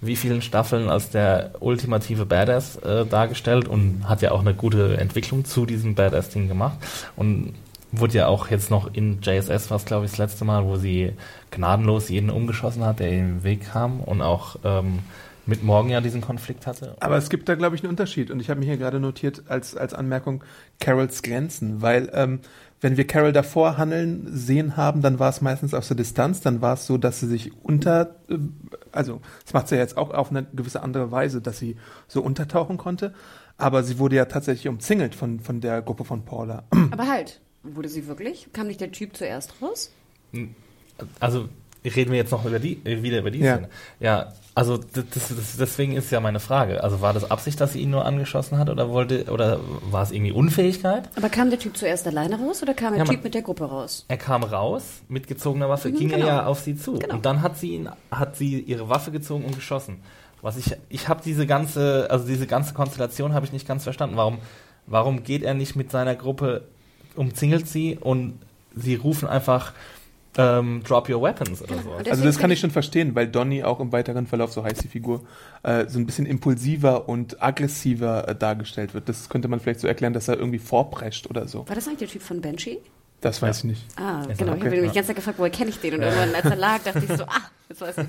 wie 0.00 0.16
vielen 0.16 0.42
Staffeln 0.42 0.88
als 0.88 1.10
der 1.10 1.52
ultimative 1.60 2.26
Badass 2.26 2.76
äh, 2.76 3.04
dargestellt 3.04 3.68
und 3.68 4.08
hat 4.08 4.22
ja 4.22 4.32
auch 4.32 4.40
eine 4.40 4.54
gute 4.54 4.96
Entwicklung 4.96 5.44
zu 5.44 5.66
diesem 5.66 5.94
Badass-Ding 5.94 6.48
gemacht 6.48 6.78
und 7.16 7.54
wurde 7.92 8.18
ja 8.18 8.26
auch 8.28 8.48
jetzt 8.48 8.70
noch 8.70 8.94
in 8.94 9.20
JSS, 9.20 9.70
was 9.70 9.84
glaube 9.84 10.06
ich 10.06 10.12
das 10.12 10.18
letzte 10.18 10.44
Mal, 10.44 10.64
wo 10.64 10.76
sie 10.76 11.12
gnadenlos 11.50 12.08
jeden 12.08 12.30
umgeschossen 12.30 12.84
hat, 12.84 13.00
der 13.00 13.10
im 13.10 13.42
Weg 13.42 13.72
kam 13.72 14.00
und 14.00 14.22
auch 14.22 14.56
ähm, 14.64 15.00
mit 15.46 15.64
Morgen 15.64 15.90
ja 15.90 16.00
diesen 16.00 16.20
Konflikt 16.20 16.66
hatte. 16.66 16.96
Aber 17.00 17.16
es 17.16 17.28
gibt 17.28 17.48
da, 17.48 17.56
glaube 17.56 17.74
ich, 17.74 17.82
einen 17.82 17.90
Unterschied. 17.90 18.30
Und 18.30 18.40
ich 18.40 18.48
habe 18.48 18.60
mir 18.60 18.66
hier 18.66 18.76
gerade 18.76 19.00
notiert 19.00 19.42
als, 19.48 19.76
als 19.76 19.92
Anmerkung 19.94 20.44
Carols 20.78 21.22
Grenzen, 21.22 21.82
weil 21.82 22.10
ähm, 22.14 22.40
wenn 22.80 22.96
wir 22.96 23.06
Carol 23.06 23.32
davor 23.32 23.76
handeln 23.76 24.26
sehen 24.30 24.76
haben, 24.76 25.02
dann 25.02 25.18
war 25.18 25.28
es 25.28 25.40
meistens 25.40 25.74
aus 25.74 25.88
der 25.88 25.96
Distanz, 25.96 26.40
dann 26.40 26.62
war 26.62 26.74
es 26.74 26.86
so, 26.86 26.96
dass 26.96 27.20
sie 27.20 27.26
sich 27.26 27.52
unter, 27.62 28.16
äh, 28.28 28.38
also 28.92 29.20
das 29.44 29.52
macht 29.52 29.68
sie 29.68 29.74
ja 29.74 29.82
jetzt 29.82 29.96
auch 29.96 30.10
auf 30.10 30.30
eine 30.30 30.44
gewisse 30.52 30.82
andere 30.82 31.10
Weise, 31.10 31.40
dass 31.40 31.58
sie 31.58 31.76
so 32.08 32.22
untertauchen 32.22 32.78
konnte. 32.78 33.14
Aber 33.58 33.82
sie 33.82 33.98
wurde 33.98 34.16
ja 34.16 34.24
tatsächlich 34.24 34.68
umzingelt 34.68 35.14
von, 35.14 35.40
von 35.40 35.60
der 35.60 35.82
Gruppe 35.82 36.04
von 36.04 36.24
Paula. 36.24 36.64
Aber 36.90 37.06
halt, 37.06 37.40
wurde 37.62 37.90
sie 37.90 38.06
wirklich? 38.06 38.48
Kam 38.54 38.66
nicht 38.66 38.80
der 38.80 38.92
Typ 38.92 39.14
zuerst 39.14 39.52
raus? 39.60 39.92
Also 41.18 41.48
reden 41.84 42.10
wir 42.10 42.18
jetzt 42.18 42.30
noch 42.32 42.44
über 42.44 42.58
die, 42.58 42.80
äh, 42.84 43.02
wieder 43.02 43.18
über 43.18 43.30
die 43.30 43.38
Ja. 43.40 43.54
Szene. 43.56 43.68
Ja, 44.00 44.32
also 44.54 44.76
das, 44.76 45.04
das, 45.14 45.56
deswegen 45.58 45.92
ist 45.94 46.10
ja 46.10 46.20
meine 46.20 46.40
Frage. 46.40 46.82
Also 46.84 47.00
war 47.00 47.12
das 47.14 47.30
Absicht, 47.30 47.60
dass 47.60 47.72
sie 47.72 47.80
ihn 47.80 47.90
nur 47.90 48.04
angeschossen 48.04 48.58
hat 48.58 48.68
oder 48.68 48.90
wollte 48.90 49.24
oder 49.30 49.60
war 49.90 50.02
es 50.02 50.10
irgendwie 50.10 50.32
Unfähigkeit? 50.32 51.08
Aber 51.16 51.28
kam 51.30 51.48
der 51.50 51.58
Typ 51.58 51.76
zuerst 51.76 52.06
alleine 52.06 52.36
raus 52.38 52.62
oder 52.62 52.74
kam 52.74 52.90
der 52.90 52.98
Ja, 52.98 53.04
man- 53.04 53.14
Typ 53.14 53.24
mit 53.24 53.34
der 53.34 53.42
Gruppe 53.42 53.64
raus? 53.64 54.04
Er 54.08 54.16
kam 54.18 54.42
raus 54.42 54.82
mit 55.08 55.26
gezogener 55.28 55.68
Waffe, 55.68 55.88
Mhm, 55.88 55.96
ging 55.96 56.08
genau. 56.08 56.26
er 56.26 56.34
ja 56.34 56.46
auf 56.46 56.60
sie 56.60 56.76
zu 56.76 56.94
Genau. 56.98 57.14
und 57.14 57.24
dann 57.24 57.40
hat 57.42 57.56
sie 57.58 57.70
ihn, 57.76 57.88
hat 58.10 58.36
sie 58.36 58.60
ihre 58.60 58.88
Waffe 58.88 59.10
gezogen 59.12 59.44
und 59.44 59.54
geschossen. 59.54 60.00
Was 60.42 60.56
ich, 60.56 60.74
ich 60.88 61.08
habe 61.08 61.20
diese 61.24 61.46
ganze, 61.46 62.08
also 62.10 62.26
diese 62.26 62.46
ganze 62.46 62.74
Konstellation 62.74 63.34
habe 63.34 63.46
ich 63.46 63.52
nicht 63.52 63.68
ganz 63.68 63.84
verstanden. 63.84 64.16
Warum, 64.16 64.38
warum 64.86 65.22
geht 65.22 65.42
er 65.42 65.54
nicht 65.54 65.76
mit 65.76 65.90
seiner 65.90 66.14
Gruppe, 66.16 66.62
umzingelt 67.14 67.68
sie 67.68 67.96
und 68.00 68.38
sie 68.74 68.94
rufen 68.96 69.28
einfach 69.28 69.72
ähm, 70.36 70.82
Drop 70.84 71.08
your 71.08 71.20
weapons 71.22 71.62
oder 71.62 71.82
so. 71.82 71.92
Also 71.92 72.24
das 72.24 72.38
kann 72.38 72.50
ich 72.50 72.60
schon 72.60 72.70
verstehen, 72.70 73.14
weil 73.14 73.26
Donny 73.26 73.64
auch 73.64 73.80
im 73.80 73.92
weiteren 73.92 74.26
Verlauf, 74.26 74.52
so 74.52 74.62
heißt 74.62 74.82
die 74.84 74.88
Figur, 74.88 75.22
äh, 75.62 75.86
so 75.88 75.98
ein 75.98 76.06
bisschen 76.06 76.26
impulsiver 76.26 77.08
und 77.08 77.42
aggressiver 77.42 78.28
äh, 78.28 78.34
dargestellt 78.34 78.94
wird. 78.94 79.08
Das 79.08 79.28
könnte 79.28 79.48
man 79.48 79.60
vielleicht 79.60 79.80
so 79.80 79.88
erklären, 79.88 80.12
dass 80.12 80.28
er 80.28 80.38
irgendwie 80.38 80.58
vorprescht 80.58 81.28
oder 81.28 81.48
so. 81.48 81.66
War 81.68 81.74
das 81.74 81.86
eigentlich 81.88 81.98
der 82.00 82.08
Typ 82.08 82.22
von 82.22 82.40
Banshee? 82.40 82.78
Das 83.20 83.42
weiß 83.42 83.58
ich 83.58 83.64
nicht. 83.64 83.84
Ah, 83.96 84.22
genau. 84.22 84.22
okay, 84.22 84.34
ich 84.34 84.42
habe 84.42 84.56
mich 84.56 84.62
ja. 84.62 84.80
die 84.80 84.86
ganze 84.86 85.06
Zeit 85.08 85.16
gefragt, 85.16 85.38
woher 85.38 85.50
kenne 85.50 85.70
ich 85.70 85.78
den? 85.78 85.94
Und 85.94 86.02
irgendwann, 86.02 86.34
als 86.34 86.44
er 86.44 86.56
lag, 86.56 86.82
dachte 86.82 87.02
ich 87.06 87.16
so, 87.16 87.24
ah, 87.24 87.50
jetzt 87.68 87.80
weiß 87.80 87.98
ich 87.98 88.08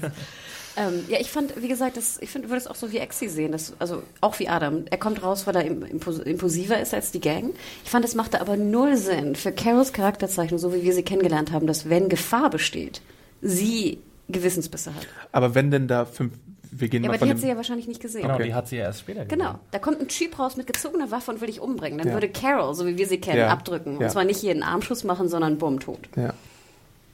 ähm, 0.78 1.04
Ja, 1.08 1.20
ich 1.20 1.30
fand, 1.32 1.62
wie 1.62 1.68
gesagt, 1.68 1.98
das, 1.98 2.18
ich 2.22 2.30
find, 2.30 2.46
würde 2.46 2.58
es 2.58 2.68
auch 2.68 2.76
so 2.76 2.92
wie 2.92 2.98
Exi 2.98 3.28
sehen. 3.30 3.52
Das, 3.52 3.74
also 3.80 4.04
auch 4.22 4.40
wie 4.40 4.48
Adam. 4.48 4.86
Er 4.90 4.98
kommt 4.98 5.22
raus, 5.24 5.46
weil 5.48 5.56
er 5.56 5.66
impulsiver 5.66 6.80
ist 6.80 6.94
als 6.94 7.12
die 7.12 7.20
Gang. 7.22 7.54
Ich 7.84 7.90
fand, 7.90 8.06
es 8.06 8.16
machte 8.16 8.42
aber 8.42 8.58
null 8.58 8.98
Sinn 8.98 9.36
für 9.36 9.52
Carols 9.52 9.94
Charakterzeichnung, 9.94 10.60
so 10.60 10.74
wie 10.74 10.84
wir 10.84 10.94
sie 10.94 11.04
kennengelernt 11.04 11.52
haben, 11.52 11.68
dass 11.68 11.90
wenn 11.90 12.10
Gefahr 12.10 12.50
besteht, 12.50 13.02
sie 13.42 14.00
Gewissensbisse 14.30 14.94
hat. 14.96 15.08
Aber 15.32 15.56
wenn 15.56 15.72
denn 15.72 15.88
da 15.88 16.06
fünf, 16.06 16.34
wir 16.74 16.88
gehen 16.88 17.04
Ja, 17.04 17.10
mal 17.10 17.16
aber 17.16 17.20
von 17.20 17.28
die 17.28 17.34
hat 17.34 17.42
sie 17.42 17.48
ja 17.50 17.58
wahrscheinlich 17.58 17.88
nicht 17.88 18.00
gesehen. 18.02 18.22
Genau, 18.22 18.36
Okay. 18.36 18.46
die 18.46 18.54
hat 18.54 18.70
sie 18.70 18.78
ja 18.78 18.84
erst 18.84 19.02
später 19.02 19.26
gesehen. 19.26 19.40
Genau, 19.40 19.56
da 19.72 19.80
kommt 19.80 20.00
ein 20.00 20.08
Typ 20.08 20.40
raus 20.40 20.56
mit 20.56 20.68
gezogener 20.68 21.12
Waffe 21.12 21.32
und 21.32 21.42
will 21.42 21.48
dich 21.48 21.60
umbringen. 21.60 21.98
Dann 21.98 22.08
Ja. 22.08 22.14
würde 22.14 22.30
Carol, 22.30 22.74
so 22.76 22.86
wie 22.88 22.98
wir 22.98 23.08
sie 23.08 23.20
kennen, 23.20 23.40
Ja. 23.40 23.50
abdrücken. 23.50 24.00
Ja. 24.00 24.06
Und 24.06 24.12
zwar 24.12 24.24
nicht 24.24 24.40
hier 24.40 24.52
einen 24.52 24.64
Armschuss 24.64 25.04
machen, 25.04 25.28
sondern 25.28 25.58
bumm, 25.58 25.82
tot. 25.82 26.00
ja. 26.16 26.34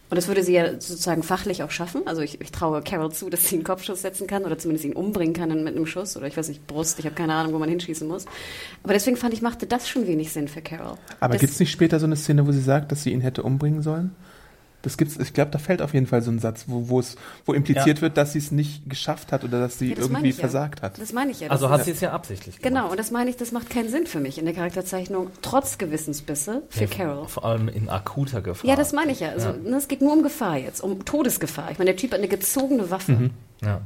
Und 0.09 0.15
das 0.15 0.27
würde 0.27 0.41
sie 0.41 0.53
ja 0.53 0.71
sozusagen 0.73 1.21
fachlich 1.21 1.63
auch 1.63 1.71
schaffen. 1.71 2.03
Also 2.05 2.21
ich, 2.21 2.39
ich 2.39 2.51
traue 2.51 2.81
Carol 2.81 3.11
zu, 3.11 3.29
dass 3.29 3.47
sie 3.47 3.55
einen 3.55 3.65
Kopfschuss 3.65 4.01
setzen 4.01 4.25
kann 4.25 4.45
oder 4.45 4.57
zumindest 4.57 4.85
ihn 4.85 4.93
umbringen 4.93 5.33
kann 5.33 5.49
mit 5.63 5.75
einem 5.75 5.85
Schuss 5.85 6.15
oder 6.15 6.27
ich 6.27 6.37
weiß 6.37 6.47
nicht, 6.47 6.65
Brust. 6.65 6.99
Ich 6.99 7.05
habe 7.05 7.15
keine 7.15 7.33
Ahnung, 7.33 7.53
wo 7.53 7.59
man 7.59 7.67
hinschießen 7.67 8.07
muss. 8.07 8.25
Aber 8.83 8.93
deswegen 8.93 9.17
fand 9.17 9.33
ich, 9.33 9.41
machte 9.41 9.67
das 9.67 9.89
schon 9.89 10.07
wenig 10.07 10.31
Sinn 10.31 10.47
für 10.47 10.61
Carol. 10.61 10.97
Aber 11.19 11.37
gibt 11.37 11.51
es 11.51 11.59
nicht 11.59 11.71
später 11.71 11.99
so 11.99 12.05
eine 12.05 12.15
Szene, 12.15 12.47
wo 12.47 12.51
sie 12.51 12.61
sagt, 12.61 12.91
dass 12.91 13.03
sie 13.03 13.11
ihn 13.11 13.21
hätte 13.21 13.43
umbringen 13.43 13.81
sollen? 13.81 14.15
Das 14.87 14.97
gibt's, 14.97 15.17
ich 15.17 15.33
glaube, 15.33 15.51
da 15.51 15.59
fällt 15.59 15.81
auf 15.81 15.93
jeden 15.93 16.07
Fall 16.07 16.21
so 16.21 16.31
ein 16.31 16.39
Satz, 16.39 16.63
wo, 16.67 16.87
wo 16.87 16.99
es, 17.01 17.17
wo 17.45 17.51
impliziert 17.53 17.97
Ja. 17.97 18.01
wird, 18.01 18.15
dass 18.15 18.31
sie 18.31 18.39
es 18.39 18.51
nicht 18.53 18.89
geschafft 18.89 19.33
hat 19.33 19.43
oder 19.43 19.59
dass 19.59 19.77
sie 19.77 19.89
Ja, 19.89 19.95
das 19.95 20.05
irgendwie 20.07 20.29
ja. 20.29 20.35
versagt 20.35 20.81
hat. 20.81 20.97
Das 21.01 21.11
meine 21.11 21.31
ich 21.31 21.41
ja. 21.41 21.49
Also 21.49 21.69
hat 21.69 21.83
sie 21.83 21.91
es 21.91 21.99
ja 21.99 22.13
absichtlich 22.13 22.59
gemacht. 22.59 22.73
Genau, 22.73 22.89
und 22.89 22.97
das 22.97 23.11
meine 23.11 23.29
ich, 23.29 23.35
das 23.35 23.51
macht 23.51 23.69
keinen 23.69 23.89
Sinn 23.89 24.07
für 24.07 24.21
mich 24.21 24.37
in 24.37 24.45
der 24.45 24.53
Charakterzeichnung, 24.53 25.29
trotz 25.41 25.77
Gewissensbisse 25.77 26.61
für 26.69 26.85
Ja, 26.85 26.87
Carol. 26.87 27.27
Vor 27.27 27.43
allem 27.43 27.67
in 27.67 27.89
akuter 27.89 28.41
Gefahr. 28.41 28.69
Ja, 28.69 28.77
das 28.77 28.93
meine 28.93 29.11
ich 29.11 29.19
ja. 29.19 29.31
Also, 29.31 29.51
ne, 29.51 29.75
es 29.75 29.89
geht 29.89 30.01
nur 30.01 30.13
um 30.13 30.23
Gefahr 30.23 30.55
jetzt, 30.57 30.79
um 30.79 31.03
Todesgefahr. 31.03 31.69
Ich 31.71 31.79
meine, 31.79 31.89
der 31.91 31.97
Typ 31.97 32.11
hat 32.13 32.19
eine 32.19 32.29
gezogene 32.29 32.89
Waffe. 32.89 33.11
Mhm. 33.11 33.29
Ja. 33.61 33.81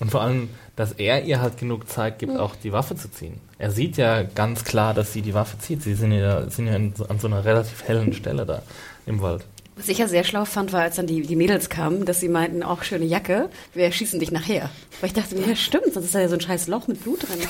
Und 0.00 0.10
vor 0.10 0.22
allem, 0.22 0.48
dass 0.74 0.92
er 0.92 1.22
ihr 1.24 1.40
halt 1.40 1.58
genug 1.58 1.88
Zeit 1.88 2.18
gibt, 2.18 2.36
auch 2.36 2.56
die 2.56 2.72
Waffe 2.72 2.96
zu 2.96 3.08
ziehen. 3.10 3.34
Er 3.58 3.70
sieht 3.70 3.96
ja 3.98 4.22
ganz 4.24 4.64
klar, 4.64 4.94
dass 4.94 5.12
sie 5.12 5.22
die 5.22 5.34
Waffe 5.34 5.58
zieht. 5.58 5.82
Sie 5.82 5.94
sind 5.94 6.10
ja, 6.10 6.48
sind 6.50 6.66
ja 6.66 6.74
in, 6.74 6.92
an 7.08 7.20
so 7.20 7.28
einer 7.28 7.44
relativ 7.44 7.84
hellen 7.84 8.12
Stelle 8.12 8.44
da 8.44 8.62
im 9.06 9.20
Wald. 9.22 9.44
Was 9.76 9.88
ich 9.88 9.98
ja 9.98 10.06
sehr 10.06 10.24
schlau 10.24 10.44
fand, 10.44 10.72
war, 10.72 10.82
als 10.82 10.96
dann 10.96 11.06
die, 11.06 11.22
die 11.22 11.36
Mädels 11.36 11.70
kamen, 11.70 12.04
dass 12.04 12.20
sie 12.20 12.28
meinten, 12.28 12.62
auch 12.62 12.82
schöne 12.82 13.06
Jacke, 13.06 13.48
wir 13.72 13.90
schießen 13.90 14.20
dich 14.20 14.30
nachher. 14.30 14.68
Weil 15.00 15.08
ich 15.08 15.14
dachte 15.14 15.34
mir, 15.34 15.46
ja 15.46 15.56
stimmt, 15.56 15.94
sonst 15.94 16.06
ist 16.06 16.14
da 16.14 16.20
ja 16.20 16.28
so 16.28 16.34
ein 16.34 16.40
scheiß 16.40 16.68
Loch 16.68 16.88
mit 16.88 17.02
Blut 17.02 17.26
drin. 17.26 17.40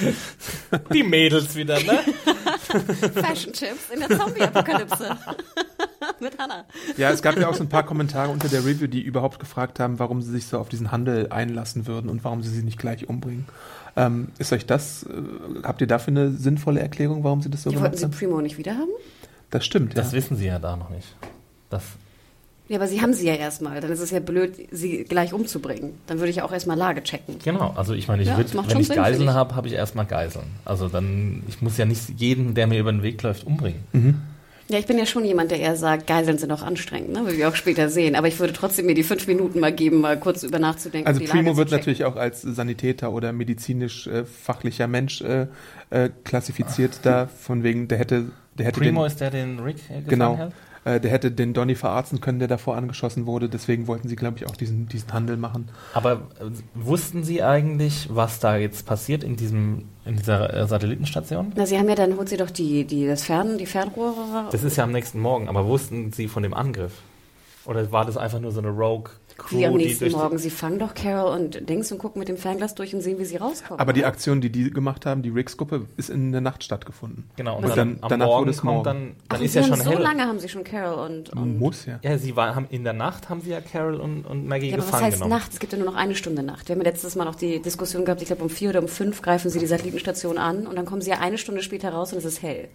Die 0.92 1.02
Mädels 1.02 1.56
wieder, 1.56 1.80
ne? 1.80 1.98
Fashion 3.14 3.52
Chips 3.52 3.90
in 3.92 4.00
der 4.00 4.16
Zombie-Apokalypse. 4.16 5.16
mit 6.20 6.38
Hannah. 6.38 6.64
Ja, 6.96 7.10
es 7.10 7.22
gab 7.22 7.36
ja 7.38 7.48
auch 7.48 7.54
so 7.54 7.64
ein 7.64 7.68
paar 7.68 7.84
Kommentare 7.84 8.30
unter 8.30 8.48
der 8.48 8.64
Review, 8.64 8.86
die 8.86 9.02
überhaupt 9.02 9.38
gefragt 9.38 9.80
haben, 9.80 9.98
warum 9.98 10.22
sie 10.22 10.30
sich 10.30 10.46
so 10.46 10.58
auf 10.58 10.68
diesen 10.68 10.92
Handel 10.92 11.28
einlassen 11.30 11.86
würden 11.86 12.10
und 12.10 12.24
warum 12.24 12.42
sie 12.42 12.50
sie 12.50 12.62
nicht 12.62 12.78
gleich 12.78 13.08
umbringen. 13.08 13.46
Ähm, 13.96 14.28
ist 14.38 14.52
euch 14.52 14.66
das, 14.66 15.04
äh, 15.04 15.08
habt 15.62 15.80
ihr 15.80 15.86
dafür 15.86 16.12
eine 16.12 16.30
sinnvolle 16.30 16.80
Erklärung, 16.80 17.24
warum 17.24 17.42
sie 17.42 17.50
das 17.50 17.62
so 17.62 17.70
Die 17.70 17.76
wollten 17.76 17.96
gemacht 17.96 17.98
sie 17.98 18.04
haben? 18.04 18.12
Primo 18.12 18.40
nicht 18.40 18.58
wieder 18.58 18.76
haben? 18.76 18.90
Das 19.50 19.64
stimmt, 19.64 19.96
Das 19.96 20.12
ja. 20.12 20.18
wissen 20.18 20.36
sie 20.36 20.46
ja 20.46 20.58
da 20.58 20.76
noch 20.76 20.90
nicht. 20.90 21.08
Das, 21.70 21.82
Ja, 22.68 22.76
aber 22.76 22.86
sie 22.86 23.00
haben 23.00 23.12
sie 23.12 23.26
ja 23.26 23.34
erstmal. 23.34 23.80
Dann 23.80 23.90
ist 23.90 24.00
es 24.00 24.10
ja 24.10 24.20
blöd, 24.20 24.54
sie 24.70 25.04
gleich 25.04 25.32
umzubringen. 25.32 25.94
Dann 26.06 26.18
würde 26.18 26.30
ich 26.30 26.42
auch 26.42 26.52
erstmal 26.52 26.76
Lage 26.76 27.02
checken. 27.02 27.36
genau, 27.42 27.72
also 27.76 27.94
ich 27.94 28.08
meine, 28.08 28.22
ich 28.22 28.28
Ja, 28.28 28.36
würd, 28.36 28.54
wenn 28.54 28.80
ich 28.80 28.86
Sinn, 28.86 28.96
Geiseln 28.96 29.34
habe, 29.34 29.54
habe 29.56 29.66
ich 29.68 29.74
erstmal 29.74 30.06
Geiseln. 30.06 30.46
Also 30.64 30.88
dann, 30.88 31.42
ich 31.48 31.60
muss 31.62 31.76
ja 31.76 31.84
nicht 31.84 32.20
jeden, 32.20 32.54
der 32.54 32.66
mir 32.66 32.78
über 32.78 32.92
den 32.92 33.02
Weg 33.02 33.22
läuft, 33.22 33.44
umbringen. 33.44 33.82
Ja, 34.70 34.78
ich 34.78 34.86
bin 34.86 34.98
ja 34.98 35.06
schon 35.06 35.24
jemand, 35.24 35.50
der 35.50 35.58
eher 35.58 35.74
sagt, 35.74 36.06
Geiseln 36.06 36.38
sind 36.38 36.52
auch 36.52 36.62
anstrengend, 36.62 37.12
ne? 37.12 37.24
wie 37.26 37.38
wir 37.38 37.48
auch 37.48 37.56
später 37.56 37.88
sehen. 37.88 38.14
Aber 38.14 38.28
ich 38.28 38.38
würde 38.38 38.52
trotzdem 38.52 38.86
mir 38.86 38.94
die 38.94 39.02
fünf 39.02 39.26
Minuten 39.26 39.58
mal 39.58 39.72
geben, 39.72 40.00
mal 40.00 40.16
kurz 40.16 40.44
über 40.44 40.60
nachzudenken. 40.60 41.08
Also 41.08 41.24
Primo 41.24 41.56
wird 41.56 41.70
checken. 41.70 41.78
natürlich 41.78 42.04
auch 42.04 42.14
als 42.14 42.42
Sanitäter 42.42 43.10
oder 43.10 43.32
medizinisch 43.32 44.06
äh, 44.06 44.24
fachlicher 44.24 44.86
Mensch 44.86 45.22
äh, 45.22 45.48
äh, 45.90 46.10
klassifiziert 46.22 47.00
da, 47.02 47.26
von 47.26 47.64
wegen, 47.64 47.88
der 47.88 47.98
hätte, 47.98 48.26
der 48.60 48.68
hätte 48.68 48.80
Primo 48.80 49.02
den, 49.02 49.06
ist 49.06 49.20
der, 49.20 49.30
den 49.30 49.58
Rick 49.60 49.76
äh, 49.76 50.00
gefangen 50.00 50.06
genau, 50.08 50.36
hält? 50.36 50.52
äh, 50.84 51.00
der 51.00 51.10
hätte 51.10 51.30
den 51.30 51.52
Donny 51.52 51.74
verarzten 51.74 52.20
können, 52.20 52.38
der 52.38 52.48
davor 52.48 52.76
angeschossen 52.76 53.26
wurde, 53.26 53.48
deswegen 53.48 53.86
wollten 53.86 54.08
sie, 54.08 54.16
glaube 54.16 54.38
ich, 54.38 54.46
auch 54.46 54.56
diesen, 54.56 54.88
diesen 54.88 55.12
Handel 55.12 55.36
machen. 55.36 55.68
Aber 55.94 56.12
äh, 56.12 56.50
wussten 56.74 57.24
Sie 57.24 57.42
eigentlich, 57.42 58.08
was 58.10 58.40
da 58.40 58.56
jetzt 58.56 58.86
passiert 58.86 59.24
in 59.24 59.36
diesem 59.36 59.88
in 60.04 60.16
dieser 60.16 60.52
äh, 60.54 60.66
Satellitenstation? 60.66 61.52
Na, 61.56 61.66
sie 61.66 61.78
haben 61.78 61.88
ja 61.88 61.94
dann, 61.94 62.16
holt 62.16 62.28
sie 62.28 62.36
doch 62.36 62.50
die, 62.50 62.84
die, 62.84 63.06
das 63.06 63.24
Fern, 63.24 63.58
die 63.58 63.66
Fernrohre 63.66 64.48
Das 64.50 64.62
ist 64.64 64.76
ja 64.76 64.84
am 64.84 64.92
nächsten 64.92 65.20
Morgen, 65.20 65.48
aber 65.48 65.66
wussten 65.66 66.12
Sie 66.12 66.28
von 66.28 66.42
dem 66.42 66.54
Angriff? 66.54 67.02
Oder 67.66 67.92
war 67.92 68.04
das 68.04 68.16
einfach 68.16 68.40
nur 68.40 68.52
so 68.52 68.60
eine 68.60 68.70
Rogue 68.70 69.10
Crew, 69.40 69.58
Wie 69.58 69.66
am 69.66 69.76
die 69.78 69.86
nächsten 69.86 70.04
durch 70.04 70.14
Morgen. 70.14 70.38
Sie 70.38 70.50
fangen 70.50 70.78
doch 70.78 70.94
Carol 70.94 71.32
und 71.38 71.68
Dings 71.68 71.90
und 71.90 71.98
gucken 71.98 72.18
mit 72.20 72.28
dem 72.28 72.36
Fernglas 72.36 72.74
durch 72.74 72.94
und 72.94 73.00
sehen, 73.00 73.18
wie 73.18 73.24
sie 73.24 73.36
rauskommen. 73.36 73.80
Aber 73.80 73.92
die? 73.92 74.04
Aktion, 74.04 74.40
die 74.40 74.50
die 74.50 74.70
gemacht 74.70 75.06
haben, 75.06 75.22
die 75.22 75.30
Riggs-Gruppe, 75.30 75.86
ist 75.96 76.10
in 76.10 76.32
der 76.32 76.40
Nacht 76.40 76.62
stattgefunden. 76.62 77.24
die 77.32 77.36
genau 77.36 77.56
und 77.58 77.64
Und 77.64 77.70
dann, 77.70 77.76
dann- 77.94 77.98
am 78.02 78.08
danach 78.10 78.26
Morgen 78.26 78.40
wurde 78.42 78.50
es 78.50 78.60
kommt 78.60 78.72
morgen. 78.72 78.84
dann 78.84 79.10
Ach, 79.22 79.26
dann 79.30 79.38
und 79.40 79.44
ist 79.46 79.54
ja 79.54 79.62
schon 79.64 79.80
so 79.80 79.90
hell. 79.90 79.98
lange 79.98 80.22
haben 80.26 80.38
sie 80.38 80.48
schon 80.48 80.62
Carol 80.64 81.06
und, 81.10 81.30
und 81.30 81.58
Muss 81.58 81.86
ja. 81.86 81.98
Ja, 82.02 82.18
sie 82.18 82.36
war, 82.36 82.54
haben 82.54 82.66
in 82.70 82.84
der 82.84 82.92
Nacht 82.92 83.28
haben 83.28 83.40
sie 83.40 83.50
ja 83.50 83.60
Carol 83.60 83.94
und, 84.00 84.24
und 84.26 84.46
Maggie 84.46 84.68
Ja, 84.68 84.74
aber 84.74 84.82
was 84.82 84.86
gefangen 84.86 85.04
heißt 85.06 85.16
genommen. 85.16 85.30
Nacht? 85.30 85.52
Es 85.52 85.58
gibt 85.58 85.72
ja 85.72 85.78
nur 85.78 85.88
noch 85.88 85.96
eine 85.96 86.14
Stunde 86.14 86.42
Nacht. 86.42 86.68
Wir 86.68 86.74
haben 86.76 86.82
ja 86.82 86.88
letztes 86.90 87.16
Mal 87.16 87.24
noch 87.24 87.34
die 87.34 87.60
Diskussion 87.62 88.04
gehabt, 88.04 88.20
ich 88.22 88.26
glaube 88.28 88.42
um 88.42 88.50
vier 88.50 88.70
oder 88.70 88.80
um 88.80 88.88
fünf 88.88 89.22
greifen 89.22 89.50
sie 89.50 89.58
die 89.58 89.66
Satellitenstation 89.66 90.38
an 90.38 90.66
und 90.66 90.76
dann 90.76 90.84
kommen 90.86 91.00
sie 91.02 91.10
ja 91.10 91.18
eine 91.20 91.38
Stunde 91.38 91.62
später 91.62 91.90
raus 91.90 92.12
und 92.12 92.18
es 92.18 92.24
ist 92.24 92.42
hell. 92.42 92.68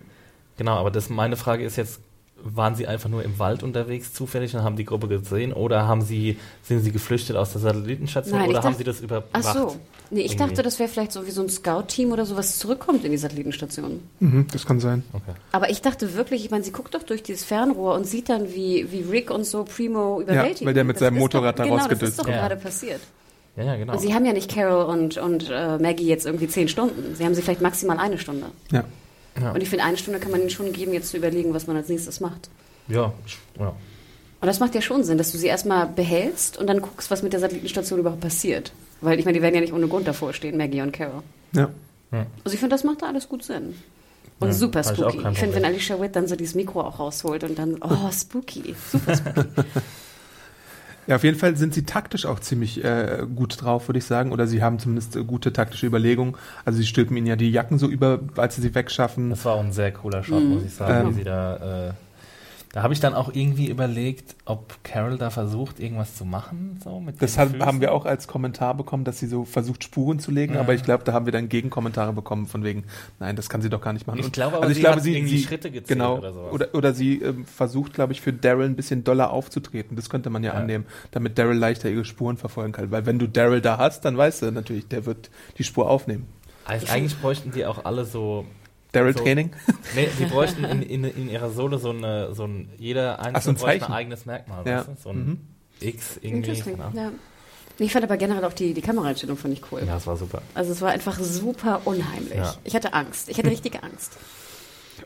Genau, 0.57 0.75
aber 0.77 0.89
das 0.91 1.09
meine 1.09 1.35
Frage 1.35 1.63
ist 1.63 1.75
jetzt, 1.75 1.99
waren 2.45 2.75
sie 2.75 2.85
einfach 2.87 3.09
nur 3.09 3.23
im 3.23 3.39
Wald 3.39 3.63
unterwegs 3.63 4.13
zufällig 4.13 4.55
und 4.55 4.63
haben 4.63 4.75
die 4.75 4.85
Gruppe 4.85 5.07
gesehen 5.07 5.51
oder 5.51 5.87
haben 5.87 6.01
sie, 6.01 6.37
sind 6.63 6.81
sie 6.81 6.91
geflüchtet 6.91 7.35
aus 7.35 7.51
der 7.53 7.61
Satellitenstation 7.61 8.37
Nein, 8.37 8.45
ich 8.45 8.49
oder 8.51 8.59
haben 8.59 8.65
dachte- 8.73 8.77
sie 8.77 8.83
das 8.83 9.01
überbracht? 9.01 9.29
Ach 9.33 9.53
so. 9.53 9.75
Nee, 10.11 10.21
ich 10.21 10.33
Irgendwie. 10.33 10.49
dachte, 10.49 10.61
das 10.61 10.77
wäre 10.77 10.87
vielleicht 10.87 11.11
so 11.11 11.25
wie 11.25 11.31
so 11.31 11.41
ein 11.41 11.49
Scout-Team 11.49 12.11
oder 12.11 12.25
sowas 12.27 12.59
zurückkommt 12.59 13.03
in 13.03 13.11
die 13.11 13.17
Satellitenstation. 13.17 14.01
Mhm, 14.19 14.45
das 14.53 14.63
kann 14.65 14.79
sein. 14.79 15.03
Okay. 15.13 15.31
Aber 15.51 15.71
ich 15.71 15.81
dachte 15.81 16.13
wirklich, 16.13 16.45
ich 16.45 16.51
meine, 16.51 16.63
sie 16.63 16.71
guckt 16.71 16.93
doch 16.93 17.01
durch 17.03 17.23
dieses 17.23 17.43
Fernrohr 17.43 17.95
und 17.95 18.05
sieht 18.05 18.29
dann, 18.29 18.53
wie, 18.53 18.91
wie 18.91 19.01
Rick 19.01 19.31
und 19.31 19.45
so 19.45 19.63
Primo 19.63 20.21
überwältigen. 20.21 20.67
weil 20.67 20.75
der 20.75 20.83
mit 20.83 20.97
Das 20.97 21.01
seinem 21.01 21.15
ist 21.15 21.21
Motorrad 21.21 21.55
doch, 21.55 21.57
da 21.57 21.63
Genau, 21.63 21.75
das 21.77 21.85
rausgedüst 21.85 22.11
ist 22.11 22.19
doch 22.19 22.27
wird. 22.27 22.35
gerade 22.37 22.55
Ja. 22.55 22.61
passiert. 22.61 23.01
Ja, 23.57 23.63
ja, 23.63 23.75
genau. 23.77 23.93
Und 23.93 23.99
sie 23.99 24.13
haben 24.13 24.25
ja 24.25 24.33
nicht 24.33 24.53
Carol 24.53 24.85
und, 24.85 25.17
und 25.17 25.49
äh, 25.49 25.79
Maggie 25.79 26.05
jetzt 26.07 26.25
irgendwie 26.25 26.47
zehn 26.49 26.67
Stunden. 26.67 27.15
Sie 27.15 27.25
haben 27.25 27.33
sie 27.33 27.41
vielleicht 27.41 27.61
maximal 27.61 27.97
eine 27.97 28.17
Stunde. 28.19 28.47
Ja. 28.71 28.83
Ja. 29.41 29.51
Und 29.51 29.61
ich 29.61 29.69
finde, 29.69 29.83
eine 29.85 29.97
Stunde 29.97 30.19
kann 30.19 30.31
man 30.31 30.41
ihnen 30.41 30.49
schon 30.49 30.71
geben, 30.73 30.93
jetzt 30.93 31.09
zu 31.09 31.17
überlegen, 31.17 31.53
was 31.53 31.67
man 31.67 31.75
als 31.75 31.89
nächstes 31.89 32.19
macht. 32.19 32.49
ja, 32.87 33.11
ich- 33.25 33.37
ja. 33.59 33.73
Und 34.41 34.47
das 34.47 34.59
macht 34.59 34.75
ja 34.75 34.81
schon 34.81 35.03
Sinn, 35.03 35.17
dass 35.17 35.31
du 35.31 35.37
sie 35.39 35.47
erstmal 35.47 35.87
behältst 35.87 36.57
und 36.57 36.67
dann 36.67 36.79
guckst, 36.81 37.09
was 37.09 37.23
mit 37.23 37.33
der 37.33 37.39
Satellitenstation 37.39 37.99
überhaupt 37.99 38.21
passiert. 38.21 38.71
Weil 39.01 39.17
ich 39.17 39.25
meine, 39.25 39.37
die 39.37 39.41
werden 39.41 39.55
ja 39.55 39.61
nicht 39.61 39.73
ohne 39.73 39.87
Grund 39.87 40.07
davor 40.07 40.33
stehen, 40.33 40.55
Maggie 40.57 40.81
und 40.81 40.91
Carol. 40.91 41.23
ja. 41.53 41.69
Also 42.43 42.53
ich 42.53 42.59
finde, 42.59 42.73
das 42.75 42.83
macht 42.85 43.01
da 43.01 43.07
alles 43.07 43.27
gut 43.27 43.43
Sinn. 43.43 43.75
Und 44.39 44.47
Ja, 44.49 44.53
super 44.53 44.81
ich 44.81 44.87
spooky. 44.87 45.17
kein 45.17 45.33
Ich 45.33 45.39
finde, 45.39 45.55
wenn. 45.55 45.65
Alicia 45.65 45.99
Witt 45.99 46.15
dann 46.15 46.27
so 46.27 46.35
dieses 46.35 46.55
Mikro 46.55 46.81
auch 46.81 46.99
rausholt 46.99 47.43
und 47.43 47.57
dann, 47.57 47.77
oh, 47.81 48.11
spooky. 48.11 48.75
Super 48.91 49.15
spooky. 49.15 49.49
Ja, 51.07 51.17
auf 51.17 51.23
jeden 51.23 51.37
Fall 51.37 51.55
sind 51.55 51.73
sie 51.73 51.83
taktisch 51.83 52.25
auch 52.25 52.39
ziemlich 52.39 52.83
äh, 52.83 53.25
gut 53.35 53.61
drauf, 53.61 53.87
würde 53.87 53.99
ich 53.99 54.05
sagen. 54.05 54.31
Oder 54.31 54.47
sie 54.47 54.63
haben 54.63 54.79
zumindest 54.79 55.15
äh, 55.15 55.23
gute 55.23 55.53
taktische 55.53 55.85
Überlegungen. 55.85 56.35
Also 56.65 56.79
sie 56.79 56.85
stülpen 56.85 57.15
ihnen 57.15 57.27
ja 57.27 57.35
die 57.35 57.51
Jacken 57.51 57.77
so 57.77 57.87
über, 57.87 58.19
als 58.37 58.55
sie 58.55 58.61
sie 58.61 58.73
wegschaffen. 58.73 59.29
Das 59.29 59.45
war 59.45 59.53
auch 59.53 59.63
ein 59.63 59.71
sehr 59.71 59.91
cooler 59.91 60.23
Shot, 60.23 60.43
muss 60.43 60.63
ich 60.63 60.73
sagen, 60.73 61.07
Ähm. 61.07 61.09
wie 61.11 61.19
sie 61.19 61.23
da. 61.23 61.93
Äh, 62.75 62.79
da 62.79 62.83
habe 62.83 62.93
ich 62.93 62.99
dann 62.99 63.13
auch 63.13 63.33
irgendwie 63.33 63.69
überlegt, 63.69 64.35
ob 64.43 64.83
Carol 64.83 65.17
da 65.17 65.29
versucht, 65.29 65.79
irgendwas 65.79 66.15
zu 66.15 66.25
machen. 66.25 66.79
So 66.83 66.99
mit 66.99 67.21
Das 67.21 67.35
den 67.35 67.63
haben, 67.65 67.79
wir 67.79 67.93
auch 67.93 68.05
als 68.05 68.27
Kommentar 68.27 68.75
bekommen, 68.75 69.05
dass 69.05 69.17
sie 69.19 69.27
so 69.27 69.45
versucht, 69.45 69.83
Spuren 69.83 70.19
zu 70.19 70.29
legen, 70.29 70.55
Ja. 70.55 70.59
aber 70.59 70.73
ich 70.73 70.83
glaube, 70.83 71.03
da 71.05 71.13
haben 71.13 71.25
wir 71.25 71.31
dann 71.31 71.47
Gegenkommentare 71.47 72.11
bekommen 72.13 72.47
von 72.47 72.63
wegen, 72.63 72.83
nein, 73.19 73.35
das 73.37 73.47
kann 73.49 73.61
sie 73.61 73.69
doch 73.69 73.81
gar 73.81 73.93
nicht 73.93 74.07
machen. 74.07 74.19
Ich 74.19 74.31
glaube 74.31 74.57
aber, 74.57 74.63
also 74.63 74.71
ich 74.71 74.75
sie 74.75 74.81
glaube, 74.81 74.97
hat 74.97 75.03
sie, 75.03 75.15
irgendwie 75.15 75.37
sie 75.37 75.43
Schritte 75.43 75.71
gezählt 75.71 75.87
genau, 75.87 76.17
oder 76.17 76.33
sowas. 76.33 76.53
Oder, 76.53 76.75
oder 76.75 76.93
sie 76.93 77.21
ähm, 77.21 77.45
versucht, 77.45 77.93
glaube 77.93 78.11
ich, 78.13 78.21
für 78.21 78.33
Daryl 78.33 78.65
ein 78.65 78.75
bisschen 78.75 79.03
doller 79.03 79.31
aufzutreten. 79.31 79.95
Das 79.95 80.09
könnte 80.09 80.29
man 80.29 80.43
ja, 80.43 80.53
Ja. 80.53 80.59
annehmen, 80.59 80.85
damit 81.11 81.37
Daryl 81.37 81.57
leichter 81.57 81.89
ihre 81.89 82.05
Spuren 82.05 82.37
verfolgen 82.37 82.73
kann. 82.73 82.91
Weil 82.91 83.05
wenn 83.05 83.19
du 83.19 83.27
Daryl 83.27 83.61
da 83.61 83.77
hast, 83.77 84.03
dann 84.05 84.17
weißt 84.17 84.41
du 84.43 84.51
natürlich, 84.51 84.87
der 84.87 85.05
wird 85.05 85.29
die 85.57 85.63
Spur 85.63 85.89
aufnehmen. 85.89 86.27
Also 86.65 86.87
eigentlich 86.87 87.17
bräuchten 87.19 87.51
die 87.51 87.65
auch 87.65 87.85
alle 87.85 88.05
so. 88.05 88.45
Daryl-Training? 88.95 89.51
Nee, 89.95 90.07
die 90.19 90.25
bräuchten 90.25 90.63
in, 90.63 90.81
in, 90.81 91.03
in 91.03 91.29
ihrer 91.29 91.49
Sohle 91.51 91.77
so 91.77 91.89
eine, 91.91 92.33
so 92.33 92.45
ein, 92.45 92.69
jeder 92.77 93.19
einzelne 93.19 93.37
Ach, 93.37 93.41
so 93.43 93.49
ein 93.51 93.55
bräuchte 93.55 93.85
ein 93.87 93.93
eigenes 93.93 94.25
Merkmal, 94.25 94.65
Ja. 94.65 94.77
weißt 94.79 94.87
du? 94.87 94.95
So 95.03 95.09
ein 95.09 95.17
Mhm. 95.25 95.39
X 95.81 96.17
irgendwie. 96.21 96.51
Ja. 96.93 97.11
Ich 97.77 97.91
fand 97.91 98.05
aber 98.05 98.15
generell 98.15 98.45
auch 98.45 98.53
die, 98.53 98.73
die 98.73 98.81
Kameraeinstellung 98.81 99.35
fand 99.35 99.53
ich 99.53 99.61
cool. 99.71 99.81
Ja, 99.85 99.95
das 99.95 100.07
war 100.07 100.15
super. 100.15 100.41
Also 100.53 100.71
es 100.71 100.81
war 100.81 100.91
einfach 100.91 101.19
super 101.19 101.81
unheimlich. 101.83 102.35
Ja. 102.37 102.55
Ich 102.63 102.73
hatte 102.75 102.93
Angst. 102.93 103.27
Ich 103.29 103.37
hatte 103.37 103.49
richtige 103.51 103.83
Angst. 103.83 104.13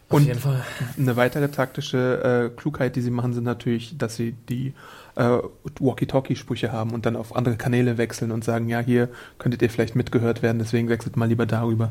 Auf 0.08 0.18
Und- 0.18 0.26
jeden 0.28 0.40
Fall. 0.40 0.64
Eine 0.96 1.16
weitere 1.16 1.50
taktische 1.50 2.52
äh, 2.54 2.56
Klugheit, 2.56 2.96
die 2.96 3.02
sie 3.02 3.10
machen, 3.10 3.34
sind 3.34 3.44
natürlich, 3.46 3.98
dass 3.98 4.16
sie 4.16 4.34
die 4.48 4.74
äh, 5.16 5.40
Walkie-Talkie-Sprüche 5.80 6.72
haben 6.72 6.92
und 6.92 7.08
dann 7.08 7.16
auf 7.16 7.36
andere 7.36 7.58
Kanäle 7.58 7.98
wechseln 7.98 8.32
und 8.32 8.44
sagen, 8.44 8.70
ja, 8.70 8.80
hier 8.80 9.10
könntet 9.40 9.64
ihr 9.64 9.70
vielleicht 9.72 9.96
mitgehört 9.96 10.44
werden, 10.44 10.60
deswegen 10.60 10.90
wechselt 10.90 11.18
mal 11.18 11.26
lieber 11.28 11.48
darüber. 11.48 11.90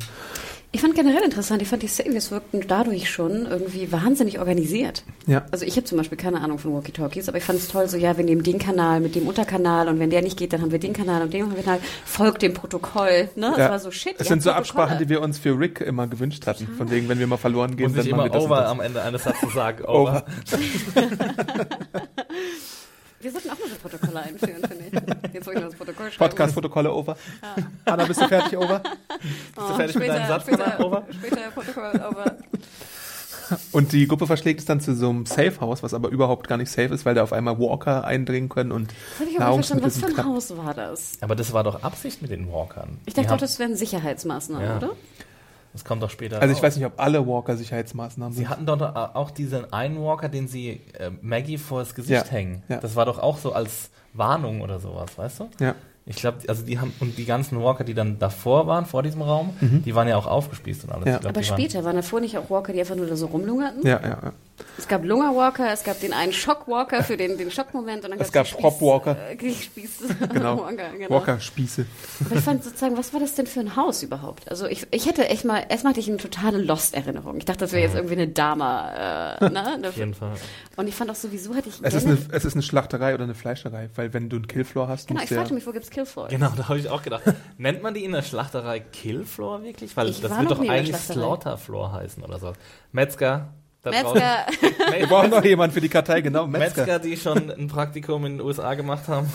Ich 0.70 0.82
fand 0.82 0.94
generell 0.94 1.22
interessant, 1.24 1.62
ich 1.62 1.68
fand 1.68 1.82
die 1.82 1.86
Saviors 1.88 2.30
wirkten 2.30 2.62
dadurch 2.68 3.08
schon 3.10 3.46
irgendwie 3.46 3.90
wahnsinnig 3.90 4.38
organisiert. 4.38 5.02
Ja. 5.26 5.46
Also 5.50 5.64
ich 5.64 5.76
habe 5.76 5.84
zum 5.84 5.96
Beispiel 5.96 6.18
keine 6.18 6.42
Ahnung 6.42 6.58
von 6.58 6.74
Walkie-Talkies, 6.74 7.26
aber 7.30 7.38
ich 7.38 7.44
fand 7.44 7.58
es 7.58 7.68
toll, 7.68 7.88
so 7.88 7.96
ja, 7.96 8.18
wir 8.18 8.24
nehmen 8.24 8.42
den 8.42 8.58
Kanal 8.58 9.00
mit 9.00 9.14
dem 9.14 9.26
Unterkanal 9.26 9.88
und 9.88 9.98
wenn 9.98 10.10
der 10.10 10.20
nicht 10.20 10.36
geht, 10.36 10.52
dann 10.52 10.60
haben 10.60 10.70
wir 10.70 10.78
den 10.78 10.92
Kanal 10.92 11.22
und 11.22 11.32
den 11.32 11.54
Kanal, 11.54 11.80
folgt 12.04 12.42
dem 12.42 12.52
Protokoll. 12.52 13.30
Ne? 13.34 13.48
Es 13.52 13.58
Ja. 13.58 13.70
war 13.70 13.78
so 13.78 13.90
shit. 13.90 14.14
Es 14.18 14.28
sind 14.28 14.42
so 14.42 14.50
Protokolle. 14.50 14.56
Absprachen, 14.58 14.98
die 14.98 15.08
wir 15.08 15.22
uns 15.22 15.38
für 15.38 15.58
Rick 15.58 15.80
immer 15.80 16.06
gewünscht 16.06 16.46
hatten. 16.46 16.68
Von 16.76 16.90
wegen, 16.90 17.08
wenn 17.08 17.18
wir 17.18 17.26
mal 17.26 17.38
verloren 17.38 17.74
gehen, 17.74 17.88
Muss 17.88 17.96
dann 17.96 18.06
immer 18.06 18.24
wir 18.24 18.30
das. 18.30 18.44
over 18.44 18.56
und 18.56 18.62
das. 18.64 18.70
am 18.70 18.80
Ende 18.80 19.02
eines 19.02 19.24
Satzes 19.24 19.52
sagen. 19.54 19.84
Over. 19.86 19.98
Over. 19.98 20.24
Wir 23.20 23.32
sollten 23.32 23.50
auch 23.50 23.58
mal 23.58 23.68
so 23.68 23.74
Protokolle 23.76 24.22
einführen, 24.22 24.62
finde 24.68 24.84
ich. 25.26 25.34
Jetzt 25.34 25.44
soll 25.44 25.54
ich 25.54 25.60
noch 25.60 25.68
das 25.70 25.76
Protokoll 25.78 26.10
schreiben. 26.12 26.30
Podcast-Protokolle 26.30 26.92
over. 26.92 27.16
Anna, 27.84 28.04
bist 28.04 28.20
du 28.20 28.28
fertig, 28.28 28.56
over? 28.56 28.78
Bist 29.18 29.68
du 29.70 29.74
fertig 29.74 29.96
mit 29.96 30.08
deinem 30.08 30.28
Satz? 30.28 30.42
Später, 30.44 30.84
Over? 30.86 31.02
später 31.18 31.36
Protokoll 31.52 32.00
over. 32.08 32.36
Und 33.72 33.92
die 33.92 34.06
Gruppe 34.06 34.26
verschlägt 34.26 34.60
es 34.60 34.66
dann 34.66 34.78
zu 34.80 34.94
so 34.94 35.08
einem 35.08 35.24
Safe-Haus, 35.26 35.82
was 35.82 35.94
aber 35.94 36.10
überhaupt 36.10 36.48
gar 36.48 36.58
nicht 36.58 36.70
safe 36.70 36.92
ist, 36.94 37.06
weil 37.06 37.14
da 37.14 37.22
auf 37.22 37.32
einmal 37.32 37.58
Walker 37.58 38.04
eindringen 38.04 38.48
können 38.50 38.72
und. 38.72 38.92
Nahrungsmittel 39.38 39.86
Was 39.86 39.98
für 39.98 40.06
ein 40.06 40.12
knapp. 40.14 40.26
Haus 40.26 40.54
war 40.56 40.74
das? 40.74 41.18
Aber 41.22 41.34
das 41.34 41.52
war 41.54 41.64
doch 41.64 41.82
Absicht 41.82 42.20
mit 42.20 42.30
den 42.30 42.52
Walkern. 42.52 42.98
Ich 43.06 43.14
dachte 43.14 43.30
haben- 43.30 43.38
das 43.40 43.58
wären 43.58 43.74
Sicherheitsmaßnahmen, 43.74 44.66
Ja. 44.66 44.76
oder? 44.76 44.90
Das 45.72 45.84
kommt 45.84 46.02
doch 46.02 46.10
später. 46.10 46.40
Also 46.40 46.52
ich 46.52 46.58
raus. 46.58 46.62
weiß 46.64 46.76
nicht, 46.76 46.86
ob 46.86 46.94
alle 47.00 47.26
Walker 47.26 47.56
Sicherheitsmaßnahmen 47.56 48.32
Sie 48.32 48.40
sind. 48.40 48.48
hatten 48.50 48.66
doch 48.66 48.80
auch 49.14 49.30
diesen 49.30 49.72
einen 49.72 50.00
Walker, 50.02 50.28
den 50.28 50.48
sie 50.48 50.80
äh, 50.98 51.10
Maggie 51.20 51.58
vor 51.58 51.80
das 51.80 51.94
Gesicht 51.94 52.26
Ja, 52.26 52.30
hängen. 52.32 52.62
ja. 52.68 52.78
Das 52.78 52.96
war 52.96 53.04
doch 53.06 53.18
auch 53.18 53.38
so 53.38 53.52
als 53.52 53.90
Warnung 54.14 54.60
oder 54.62 54.80
sowas, 54.80 55.16
weißt 55.16 55.40
du? 55.40 55.48
Ja. 55.60 55.74
Ich 56.08 56.16
glaube, 56.16 56.38
also 56.48 56.62
die 56.64 56.80
haben 56.80 56.92
und 57.00 57.18
die 57.18 57.24
ganzen 57.26 57.62
Walker, 57.62 57.84
die 57.84 57.94
dann 57.94 58.18
davor 58.18 58.66
waren, 58.66 58.86
vor 58.86 59.02
diesem 59.02 59.22
Raum, 59.22 59.50
die 59.60 59.94
waren 59.94 60.08
ja 60.08 60.16
auch 60.16 60.26
aufgespießt 60.26 60.84
und 60.84 60.92
alles. 60.92 61.06
Ja. 61.06 61.14
Ich 61.16 61.20
glaub, 61.20 61.30
Aber 61.32 61.40
die 61.42 61.48
waren- 61.50 61.58
später 61.60 61.84
waren 61.84 61.96
davor 61.96 62.20
nicht 62.20 62.36
auch 62.38 62.48
Walker, 62.50 62.72
die 62.72 62.80
einfach 62.80 62.96
nur 62.96 63.06
da 63.06 63.14
so 63.16 63.26
rumlungerten? 63.26 63.86
Ja, 63.86 64.00
ja, 64.00 64.08
ja. 64.08 64.32
Es 64.76 64.88
gab 64.88 65.04
Lungerwalker, 65.04 65.72
es 65.72 65.84
gab 65.84 66.00
den 66.00 66.12
einen 66.12 66.32
Schockwalker 66.32 67.04
für 67.04 67.16
den, 67.16 67.36
den 67.38 67.48
Schockmoment 67.50 68.04
und 68.04 68.10
dann 68.10 68.20
Es 68.20 68.32
gab. 68.32 68.44
Spieß- 68.46 69.06
Äh, 69.38 69.54
Spieß 69.54 69.98
Genau. 70.32 70.58
Walker, 70.64 70.88
genau. 70.98 71.10
Walker-Spieße. 71.14 71.86
Aber 72.24 72.34
ich 72.36 72.40
fand 72.42 72.64
sozusagen, 72.64 72.96
was 72.96 73.12
war 73.12 73.20
das 73.20 73.34
denn 73.36 73.46
für 73.46 73.60
ein 73.60 73.76
Haus 73.76 74.02
überhaupt? 74.02 74.50
Also 74.50 74.66
ich, 74.66 74.86
ich 74.90 75.06
hätte 75.06 75.28
echt 75.28 75.44
mal, 75.44 75.62
erstmal 75.68 75.92
hatte 75.92 76.00
ich 76.00 76.08
eine 76.08 76.16
totale 76.16 76.58
Lost-Erinnerung. 76.58 77.36
Ich 77.38 77.44
dachte, 77.44 77.60
das 77.60 77.72
wäre 77.72 77.82
jetzt 77.84 77.94
irgendwie 77.94 78.14
eine 78.14 78.28
Dama, 78.28 79.36
äh, 79.40 79.50
ne? 79.50 79.78
Auf 79.88 79.96
jeden 79.96 80.14
Fall. 80.14 80.32
Und 80.76 80.88
ich 80.88 80.94
fand 80.94 81.10
auch 81.10 81.14
sowieso, 81.16 81.54
hatte 81.54 81.68
ich 81.68 81.76
Es 81.82 81.94
ist, 81.94 82.06
eine, 82.06 82.18
es 82.32 82.44
ist 82.44 82.54
eine 82.54 82.62
Schlachterei 82.62 83.14
oder 83.14 83.24
eine 83.24 83.34
Fleischerei, 83.34 83.90
weil 83.94 84.12
wenn 84.12 84.28
du 84.28 84.36
einen 84.36 84.48
Killfloor 84.48 84.88
hast, 84.88 85.06
Genau, 85.08 85.22
ich 85.22 85.28
fragte 85.28 85.54
mich, 85.54 85.66
wo 85.66 85.72
gibt's 85.72 85.90
Killfloor? 85.98 86.28
Genau, 86.28 86.52
da 86.56 86.68
habe 86.68 86.78
ich 86.78 86.88
auch 86.88 87.02
gedacht. 87.02 87.22
Nennt 87.58 87.82
man 87.82 87.92
die 87.92 88.04
in 88.04 88.12
der 88.12 88.22
Schlachterei 88.22 88.78
Killfloor 88.78 89.64
wirklich? 89.64 89.96
Weil 89.96 90.08
Ich 90.10 90.20
das 90.20 90.30
wird 90.38 90.50
doch 90.50 90.60
eigentlich. 90.60 90.96
Slaughterfloor 90.96 91.92
heißen 91.92 92.22
oder 92.22 92.38
so. 92.38 92.52
Metzger. 92.92 93.48
da 93.82 93.90
Metzger, 93.90 94.12
draußen. 94.12 94.76
Wir 95.00 95.06
brauchen 95.08 95.30
noch 95.30 95.44
jemanden 95.44 95.74
für 95.74 95.80
die 95.80 95.88
Kartei, 95.88 96.20
genau, 96.20 96.46
Metzger. 96.46 96.82
Metzger. 96.82 96.98
die 97.00 97.16
schon 97.16 97.50
ein 97.50 97.66
Praktikum 97.66 98.24
in 98.26 98.38
den 98.38 98.46
USA 98.46 98.74
gemacht 98.74 99.08
haben. 99.08 99.32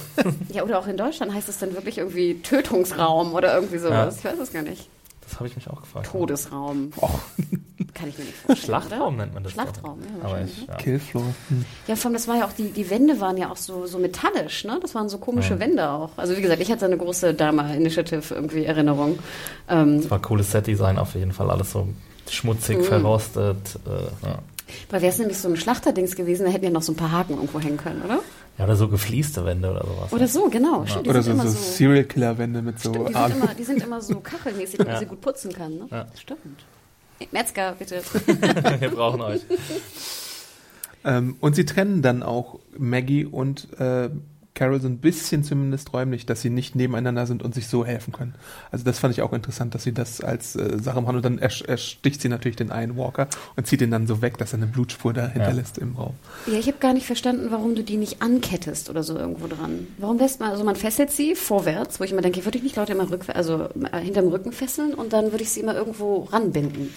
ja, 0.54 0.64
oder 0.64 0.80
auch 0.80 0.88
in 0.88 0.96
Deutschland 0.96 1.34
heißt 1.34 1.50
es 1.50 1.58
dann 1.60 1.74
wirklich 1.74 1.98
irgendwie 1.98 2.40
Tötungsraum 2.42 3.34
oder 3.34 3.54
irgendwie 3.54 3.80
sowas. 3.80 4.24
Ja. 4.24 4.32
Ich 4.32 4.38
weiß 4.38 4.48
es 4.48 4.54
gar 4.54 4.62
nicht. 4.62 4.88
Das 5.34 5.40
habe 5.40 5.48
ich 5.48 5.56
mich 5.56 5.68
auch 5.70 5.82
gefragt. 5.82 6.08
Todesraum. 6.12 6.92
Och, 7.02 7.20
Kann 7.96 8.10
ich 8.10 8.18
mir 8.20 8.26
nicht 8.26 8.36
vorstellen. 8.38 8.58
Schlachtraum 8.82 9.16
oder? 9.16 9.24
nennt 9.24 9.34
man 9.34 9.44
das. 9.44 9.52
Schlachtraum, 9.54 10.00
doch. 10.00 10.20
ja, 10.24 10.30
Aber 10.30 10.42
ich, 10.42 10.68
ja. 10.68 10.76
Killfloor. 10.76 11.24
Hm. 11.50 11.66
Ja, 11.88 11.96
vor 11.96 12.06
allem, 12.10 12.14
das 12.14 12.28
war 12.28 12.36
ja 12.38 12.46
auch, 12.46 12.54
die, 12.54 12.70
die 12.72 12.90
Wände 12.90 13.20
waren 13.20 13.38
ja 13.38 13.52
auch 13.52 13.58
so, 13.58 13.86
so 13.88 13.98
metallisch, 13.98 14.64
ne? 14.66 14.78
Das 14.82 14.94
waren 14.96 15.10
so 15.10 15.18
komische 15.18 15.56
Ja. 15.56 15.60
Wände 15.60 15.90
auch. 15.90 16.12
Also 16.18 16.38
wie 16.38 16.42
gesagt, 16.42 16.62
ich 16.62 16.70
hatte 16.70 16.82
so 16.82 16.86
eine 16.86 16.98
große 16.98 17.34
Dharma 17.34 17.74
Initiative 17.74 18.34
irgendwie 18.34 18.66
Erinnerung. 18.66 19.18
Ähm, 19.70 20.02
Das 20.02 20.12
war 20.12 20.22
cooles 20.22 20.52
Set-Design 20.52 20.98
auf 21.00 21.16
jeden 21.16 21.32
Fall. 21.32 21.50
Alles 21.50 21.72
so 21.72 21.88
schmutzig, 22.30 22.78
Mhm. 22.78 22.84
verrostet. 22.84 23.80
Äh, 23.88 24.28
ja. 24.28 24.40
weil 24.90 25.02
wäre 25.02 25.12
es 25.12 25.20
nämlich 25.20 25.38
so 25.38 25.48
ein 25.50 25.58
Schlachterdings 25.58 26.16
gewesen, 26.16 26.46
da 26.46 26.52
hätten 26.52 26.66
ja 26.66 26.72
noch 26.72 26.82
so 26.84 26.92
ein 26.94 26.96
paar 26.96 27.12
Haken 27.12 27.34
irgendwo 27.34 27.60
hängen 27.60 27.78
können, 27.78 28.02
oder? 28.04 28.20
Ja, 28.58 28.66
oder 28.66 28.76
so 28.76 28.88
geflieste 28.88 29.46
Wände 29.46 29.72
oder 29.72 29.86
sowas. 29.86 30.14
Oder 30.14 30.28
so, 30.28 30.50
genau. 30.50 30.86
Stimmt, 30.86 31.08
Oder 31.08 31.24
so, 31.24 31.36
so 31.36 31.42
so. 31.48 31.50
Serial-Killer-Wände 31.50 32.62
mit 32.62 32.80
so 32.80 32.90
Stimmt, 32.92 33.10
die, 33.10 33.14
sind 33.14 33.22
Armen. 33.22 33.38
immer, 33.42 33.54
die 33.56 33.64
sind 33.64 33.84
immer 33.84 34.02
so 34.02 34.20
kachelmäßig, 34.20 34.78
damit 34.78 34.88
Ja. 34.88 34.94
man 34.94 35.00
sie 35.02 35.10
gut 35.10 35.22
putzen 35.22 35.52
kann, 35.54 35.76
ne? 35.76 35.88
Ja. 35.90 36.06
Stimmt. 36.20 36.66
Metzger, 37.32 37.74
bitte. 37.80 38.02
Wir 38.80 38.90
brauchen 38.92 39.22
euch. 39.22 39.42
Ähm, 41.06 41.36
und 41.40 41.56
sie 41.56 41.66
trennen 41.66 42.02
dann 42.02 42.24
auch 42.24 42.60
Maggie 42.78 43.26
und 43.26 43.68
äh, 43.80 44.10
Carol 44.56 44.80
so 44.80 44.88
ein 44.88 45.00
bisschen 45.00 45.44
zumindest 45.44 45.94
räumlich, 45.94 46.28
dass 46.28 46.42
sie 46.42 46.52
nicht 46.52 46.76
nebeneinander 46.76 47.26
sind 47.26 47.42
und 47.42 47.56
sich 47.56 47.68
so 47.68 47.86
helfen 47.86 48.14
können. 48.14 48.36
Also 48.72 48.86
das 48.86 49.00
fand 49.00 49.12
ich 49.16 49.24
auch 49.24 49.34
interessant, 49.34 49.74
dass 49.74 49.82
sie 49.82 49.94
das 49.94 50.22
als 50.22 50.56
äh, 50.56 50.78
Sache 50.80 51.02
machen 51.02 51.16
und 51.16 51.26
dann 51.26 51.40
ersch- 51.40 51.66
ersticht 51.66 52.22
sie 52.22 52.30
natürlich 52.30 52.56
den 52.56 52.72
einen 52.72 52.96
Walker 52.96 53.28
und 53.56 53.66
zieht 53.66 53.82
ihn 53.82 53.90
dann 53.90 54.06
so 54.06 54.22
weg, 54.22 54.38
dass 54.38 54.54
er 54.54 54.58
eine 54.58 54.68
Blutspur 54.68 55.12
da 55.12 55.28
hinterlässt 55.28 55.80
im 55.80 55.96
Raum. 55.96 56.14
Ja, 56.46 56.60
ich 56.60 56.68
habe 56.68 56.78
gar 56.78 56.94
nicht 56.94 57.08
verstanden, 57.08 57.48
warum 57.50 57.74
du 57.74 57.84
die 57.84 57.98
nicht 57.98 58.22
ankettest 58.22 58.92
oder 58.92 59.02
so 59.02 59.18
irgendwo 59.18 59.48
dran. 59.48 59.88
Warum 59.98 60.20
lässt 60.20 60.40
man, 60.40 60.52
also 60.52 60.64
man 60.64 60.76
fesselt 60.76 61.10
sie 61.12 61.34
vorwärts, 61.34 62.00
wo 62.00 62.04
ich 62.04 62.12
immer 62.12 62.22
denke, 62.22 62.46
würde 62.46 62.60
ich 62.60 62.64
nicht 62.64 62.76
Leute 62.76 62.92
immer 62.94 63.10
rückwärts, 63.10 63.36
also 63.38 63.70
äh, 63.92 64.00
hinterm 64.02 64.28
Rücken 64.28 64.52
fesseln 64.52 64.94
und 64.94 65.14
dann 65.14 65.32
würde 65.32 65.44
ich 65.44 65.50
sie 65.50 65.62
immer 65.62 65.74
irgendwo 65.76 66.26
ranbinden. 66.32 66.90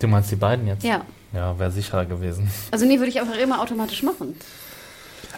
Du 0.00 0.08
meinst 0.08 0.30
die 0.32 0.36
beiden 0.36 0.66
jetzt? 0.66 0.82
Ja. 0.82 1.04
Ja, 1.32 1.58
wäre 1.58 1.70
sicherer 1.70 2.04
gewesen. 2.04 2.48
Also 2.70 2.84
nee, 2.84 2.98
würde 2.98 3.08
ich 3.10 3.20
einfach 3.20 3.38
immer 3.38 3.60
automatisch 3.60 4.02
machen. 4.02 4.34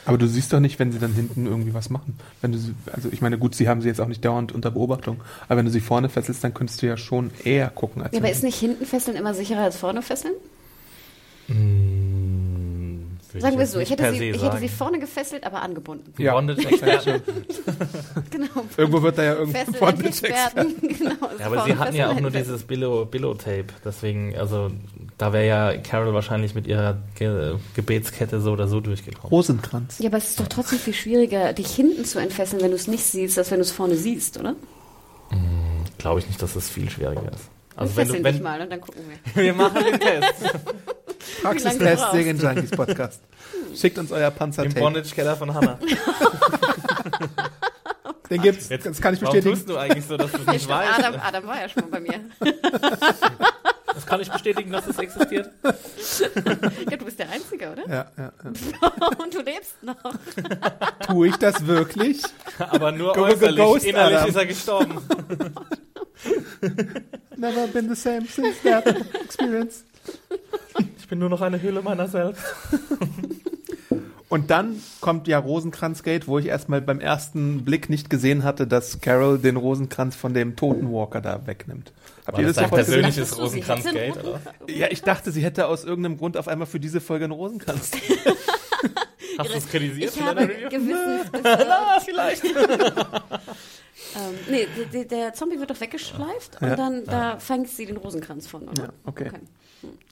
Aber 0.07 0.19
du 0.19 0.27
siehst 0.27 0.53
doch 0.53 0.61
nicht, 0.61 0.79
wenn 0.79 0.93
sie 0.93 0.99
dann 0.99 1.13
hinten 1.13 1.47
irgendwie 1.47 1.75
was 1.75 1.91
machen. 1.91 2.17
Wenn 2.41 2.53
du 2.53 2.59
sie, 2.59 2.75
also 2.93 3.09
ich 3.11 3.21
meine, 3.21 3.39
gut, 3.39 3.55
sie 3.55 3.69
haben 3.69 3.83
sie 3.83 3.89
jetzt 3.89 4.01
auch 4.01 4.07
nicht 4.07 4.25
dauernd 4.25 4.53
unter 4.53 4.71
Beobachtung, 4.71 5.21
aber 5.49 5.59
wenn 5.59 5.67
du 5.67 5.71
sie 5.73 5.81
vorne 5.81 6.09
fesselst, 6.09 6.43
dann 6.45 6.55
könntest 6.55 6.81
du 6.81 6.87
ja 6.87 6.97
schon 6.97 7.31
eher 7.45 7.69
gucken 7.71 8.03
als 8.03 8.13
Ja, 8.13 8.19
aber 8.21 8.29
hinten. 8.29 8.39
ist 8.39 8.43
nicht 8.45 8.59
hinten 8.59 8.87
fesseln 8.87 9.17
immer 9.17 9.35
sicherer 9.35 9.63
als 9.63 9.77
vorne 9.77 10.03
fesseln? 10.03 10.35
Mm, 11.49 12.06
würde 13.37 13.43
Sagen 13.43 13.59
wir 13.59 13.67
so, 13.67 13.79
ich 13.79 13.91
hätte, 13.91 14.13
sie, 14.13 14.31
ich 14.31 14.43
hätte 14.43 14.59
sie 14.59 14.69
vorne 14.69 14.99
gefesselt, 14.99 15.45
aber 15.45 15.63
angebunden. 15.63 16.13
Ja. 16.19 16.33
Bondage-Experten. 16.35 17.23
Genau. 18.31 18.65
Irgendwo 18.77 19.03
wird 19.03 19.19
da 19.19 19.23
ja 19.23 19.35
irgendwo 19.35 19.59
Fesseln 19.59 19.77
von 19.77 20.05
Experten. 20.05 20.75
genau. 20.99 21.15
Ja, 21.39 21.47
aber 21.47 21.65
sie 21.65 21.77
hatten 21.77 21.95
ja 21.95 22.11
auch 22.11 22.21
nur 22.21 22.31
dieses 22.31 22.65
Billow- 22.65 23.05
Billow-Tape. 23.07 23.67
Deswegen, 23.85 24.37
also, 24.37 24.71
da 25.19 25.33
wäre 25.33 25.47
ja 25.47 25.77
Carol 25.79 26.13
wahrscheinlich 26.15 26.55
mit 26.55 26.67
ihrer 26.67 26.99
Ge 27.15 27.55
Gebetskette 27.75 28.41
so 28.41 28.53
oder 28.53 28.69
so 28.69 28.81
durchgekommen. 28.81 29.31
Rosenkranz. 29.31 29.99
Ja, 30.01 30.09
aber 30.09 30.19
es 30.19 30.31
ist 30.31 30.41
doch 30.41 30.49
trotzdem 30.49 30.79
viel 30.79 30.95
schwieriger, 30.95 31.53
dich 31.53 31.69
hinten 31.75 32.05
zu 32.05 32.19
entfesseln, 32.19 32.63
wenn 32.63 32.71
du 32.71 32.77
es 32.77 32.87
nicht 32.89 33.05
siehst, 33.05 33.39
als 33.39 33.51
wenn 33.51 33.59
du 33.59 33.63
es 33.63 33.73
vorne 33.73 33.97
siehst, 33.97 34.39
oder? 34.39 34.55
Glaube 35.99 36.21
ich 36.21 36.27
nicht, 36.27 36.41
dass 36.43 36.55
das 36.55 36.69
viel 36.69 36.91
schwieriger 36.91 37.23
ist. 37.33 37.49
Also 37.75 37.91
Also 37.93 37.97
wenn 37.97 38.07
fesseln 38.07 38.23
du, 38.23 38.29
dich 38.31 38.37
wenn, 38.39 38.43
mal 38.43 38.61
und 38.61 38.71
dann 38.71 38.81
gucken 38.81 39.03
wir. 39.35 39.43
wir 39.43 39.53
machen 39.55 39.85
den 39.85 40.01
Test 40.01 40.55
Praxistest. 41.51 42.05
Segen 42.13 42.39
Junkies 42.39 42.71
Podcast. 42.71 43.21
Schickt 43.75 43.99
uns 43.99 44.11
euer 44.13 44.29
im 44.29 44.35
Panzertape. 44.35 44.81
Bondage-Keller 44.81 45.37
von 45.37 45.53
Hannah. 45.55 45.79
Den 48.31 48.43
gibt's. 48.43 48.69
Jetzt- 48.69 48.87
das 48.87 49.01
kann 49.01 49.15
ich 49.15 49.23
Warum 49.23 49.35
bestätigen. 49.37 49.55
tust 49.57 49.69
du 49.69 49.77
eigentlich 49.77 50.05
so, 50.05 50.17
dass 50.17 50.33
du 50.33 50.39
es 50.39 50.47
nicht 50.47 50.69
weißt? 50.69 50.99
Adam, 50.99 51.21
Adam 51.23 51.47
war 51.47 51.61
ja 51.61 51.69
schon 51.69 51.89
mal 51.89 52.01
bei 52.01 52.01
mir. 52.01 52.21
Das 53.95 54.05
kann 54.05 54.21
ich 54.21 54.31
bestätigen, 54.31 54.71
dass 54.73 54.87
es 54.87 54.99
existiert. 54.99 55.49
Ja, 55.65 56.97
du 56.99 57.05
bist 57.07 57.19
der 57.19 57.31
Einzige, 57.31 57.71
oder? 57.73 57.89
Ja, 57.89 58.07
ja, 58.19 58.31
ja. 58.45 59.09
Und 59.23 59.33
du 59.33 59.41
lebst 59.41 59.83
noch. 59.83 59.97
Tue 61.07 61.29
ich 61.29 61.37
das 61.37 61.67
wirklich? 61.67 62.21
Aber 62.59 62.93
nur 62.93 63.15
Go, 63.15 63.21
go, 63.23 63.27
äußerlich. 63.29 63.57
ghost, 63.57 63.87
Innerlich 63.87 64.19
Adam. 64.19 64.29
ist 64.29 64.37
er 64.37 64.45
gestorben. 64.47 65.01
Never 67.39 67.67
been 67.69 67.89
the 67.89 67.95
same 67.95 68.27
since 68.27 68.59
that 68.65 68.87
experience. 69.25 69.83
Ich 71.07 71.11
bin 71.11 71.21
nur 71.21 71.29
noch 71.29 71.41
eine 71.41 71.63
Hülle 71.63 71.83
meiner 71.83 72.09
selbst. 72.09 72.43
Und 74.29 74.51
dann 74.51 74.83
kommt 75.01 75.29
ja 75.29 75.39
Rosenkranzgate, 75.39 76.27
wo 76.27 76.41
ich 76.41 76.47
erstmal 76.47 76.81
beim 76.81 76.99
ersten 76.99 77.65
Blick 77.65 77.89
nicht 77.89 78.11
gesehen 78.11 78.43
hatte, 78.43 78.67
dass 78.67 79.01
Carol 79.01 79.39
den 79.39 79.55
Rosenkranz 79.55 80.17
von 80.17 80.35
dem 80.35 80.57
toten 80.57 80.93
Walker 80.93 81.21
da 81.21 81.47
wegnimmt. 81.47 81.93
Habt 82.27 82.39
War 82.39 82.41
ihr 82.41 82.49
das 82.49 82.57
das 82.57 82.71
persönliches 82.71 83.39
Rosenkranz-Gate, 83.39 84.17
oder? 84.17 84.41
Ja, 84.67 84.89
ich 84.91 85.03
dachte, 85.03 85.31
sie 85.31 85.43
hätte 85.45 85.69
aus 85.69 85.85
irgendeinem 85.85 86.19
Grund 86.19 86.37
auf 86.37 86.49
einmal 86.49 86.67
für 86.67 86.81
diese 86.81 87.01
Folge 87.01 87.27
einen 87.27 87.35
Rosenkranz. 87.35 87.93
Hast 89.39 89.51
du 89.53 89.59
es 89.59 89.69
kritisiert 89.69 90.13
Ich 90.13 90.21
habe? 90.21 90.49
Gewissens. 90.49 91.31
Na, 91.45 92.01
vielleicht. 92.05 92.45
Ähm, 92.45 94.35
nee, 94.51 94.67
der, 94.93 95.05
der 95.05 95.35
Zombie 95.35 95.61
wird 95.61 95.71
doch 95.71 95.81
weggeschleift 95.81 96.59
Ja. 96.61 96.71
und 96.71 96.79
dann 96.81 97.05
da 97.05 97.39
fängt 97.39 97.69
sie 97.69 97.87
den 97.87 97.97
Rosenkranz 97.97 98.49
von, 98.49 98.69
oder? 98.69 98.83
Ja, 98.83 98.89
okay. 99.05 99.31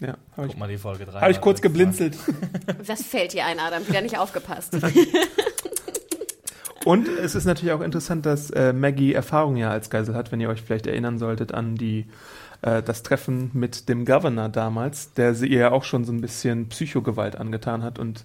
Ja, 0.01 0.17
habe 0.37 0.47
ich, 0.47 0.53
Guck 0.53 0.59
mal 0.59 0.69
die 0.69 0.79
Folge 0.79 1.07
3. 1.07 1.21
hab 1.21 1.31
ich 1.31 1.41
kurz 1.41 1.61
geblinzelt. 1.61 2.17
Was 2.87 3.03
fällt 3.03 3.33
dir 3.33 3.47
ein, 3.47 3.59
Adam? 3.59 3.87
Wieder 3.87 4.01
nicht 4.01 4.19
aufgepasst. 4.19 4.77
Und 6.85 7.09
es 7.09 7.35
ist 7.35 7.47
natürlich 7.47 7.73
auch 7.73 7.81
interessant, 7.81 8.27
dass 8.27 8.51
äh, 8.51 8.75
Maggie 8.75 9.15
Erfahrung 9.15 9.57
ja 9.57 9.71
als 9.71 9.89
Geisel 9.89 10.15
hat, 10.15 10.33
wenn 10.33 10.41
ihr 10.41 10.51
euch 10.51 10.61
vielleicht 10.61 10.87
erinnern 10.87 11.19
solltet 11.19 11.55
an 11.55 11.77
die 11.77 12.07
äh, 12.61 12.83
das 12.83 13.03
Treffen 13.03 13.51
mit 13.55 13.89
dem 13.89 14.05
Governor 14.05 14.49
damals, 14.49 15.15
der 15.15 15.35
sie 15.35 15.47
ihr 15.47 15.61
ja 15.61 15.73
auch 15.73 15.85
schon 15.85 16.05
so 16.05 16.13
ein 16.13 16.21
bisschen 16.21 16.69
Psychogewalt 16.69 17.37
angetan 17.37 17.83
hat 17.83 17.99
und 17.99 18.25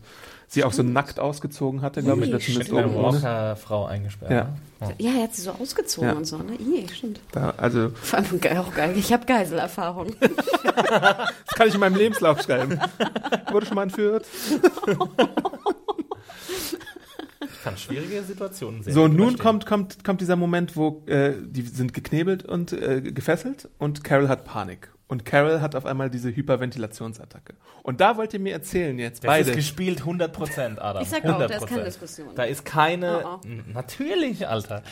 sie 0.49 0.63
auch 0.63 0.73
so 0.73 0.83
nackt 0.83 1.19
ausgezogen 1.19 1.81
hatte, 1.81 2.01
glaube 2.03 2.25
ich, 2.25 2.57
Mit 2.57 2.71
einer 2.71 2.87
ohne. 2.93 3.21
Walker-Frau 3.21 3.85
eingesperrt. 3.85 4.31
Ja. 4.31 4.43
ne? 4.43 4.49
Oh. 4.81 4.91
ja, 4.97 5.11
er 5.17 5.23
hat 5.23 5.35
sie 5.35 5.43
so 5.43 5.51
ausgezogen 5.51 6.09
Ja. 6.09 6.15
und 6.15 6.25
so, 6.25 6.37
ne? 6.37 6.55
Ih, 6.55 6.87
stimmt. 6.93 7.19
Da, 7.31 7.53
also, 7.57 7.89
Vor 8.01 8.19
allem 8.19 8.39
ge- 8.41 8.57
auch 8.57 8.73
geil. 8.73 8.93
Ich 8.97 9.13
habe 9.13 9.25
Geiselerfahrung. 9.25 10.15
das 10.19 11.55
kann 11.55 11.67
ich 11.67 11.73
in 11.75 11.79
meinem 11.79 11.95
Lebenslauf 11.95 12.41
schreiben. 12.41 12.79
Wurde 13.51 13.65
schon 13.67 13.75
mal 13.75 13.83
entführt. 13.83 14.25
Kann 17.63 17.77
schwierige 17.77 18.23
Situationen 18.23 18.83
sehen. 18.83 18.93
So, 18.93 19.03
und 19.03 19.15
nun 19.15 19.37
kommt, 19.37 19.65
kommt, 19.65 20.03
kommt 20.03 20.21
dieser 20.21 20.35
Moment, 20.35 20.75
wo 20.75 21.03
äh, 21.07 21.33
die 21.41 21.61
sind 21.63 21.93
geknebelt 21.93 22.43
und 22.45 22.71
äh, 22.73 23.01
gefesselt 23.01 23.69
und 23.77 24.03
Carol 24.03 24.29
hat 24.29 24.45
Panik. 24.45 24.91
Und 25.07 25.25
Carol 25.25 25.59
hat 25.59 25.73
auf 25.75 25.87
einmal 25.87 26.11
diese 26.11 26.35
Hyperventilationsattacke. 26.35 27.55
Und 27.81 27.99
da 27.99 28.15
wollt 28.15 28.31
ihr 28.35 28.39
mir 28.39 28.53
erzählen 28.53 28.97
jetzt 28.99 29.23
Das 29.23 29.27
beide. 29.27 29.49
ist 29.49 29.55
gespielt 29.55 30.03
100%, 30.03 30.77
Adam. 30.77 31.01
Ich 31.01 31.09
sag 31.09 31.25
auch, 31.25 31.39
100%. 31.41 31.47
da 31.47 31.55
ist 31.55 31.67
keine 31.67 31.83
Diskussion. 31.83 32.27
Da 32.35 32.43
ist 32.43 32.63
keine. 32.63 33.23
Oh, 33.25 33.39
oh. 33.43 33.47
Natürlich, 33.73 34.47
Alter. 34.47 34.83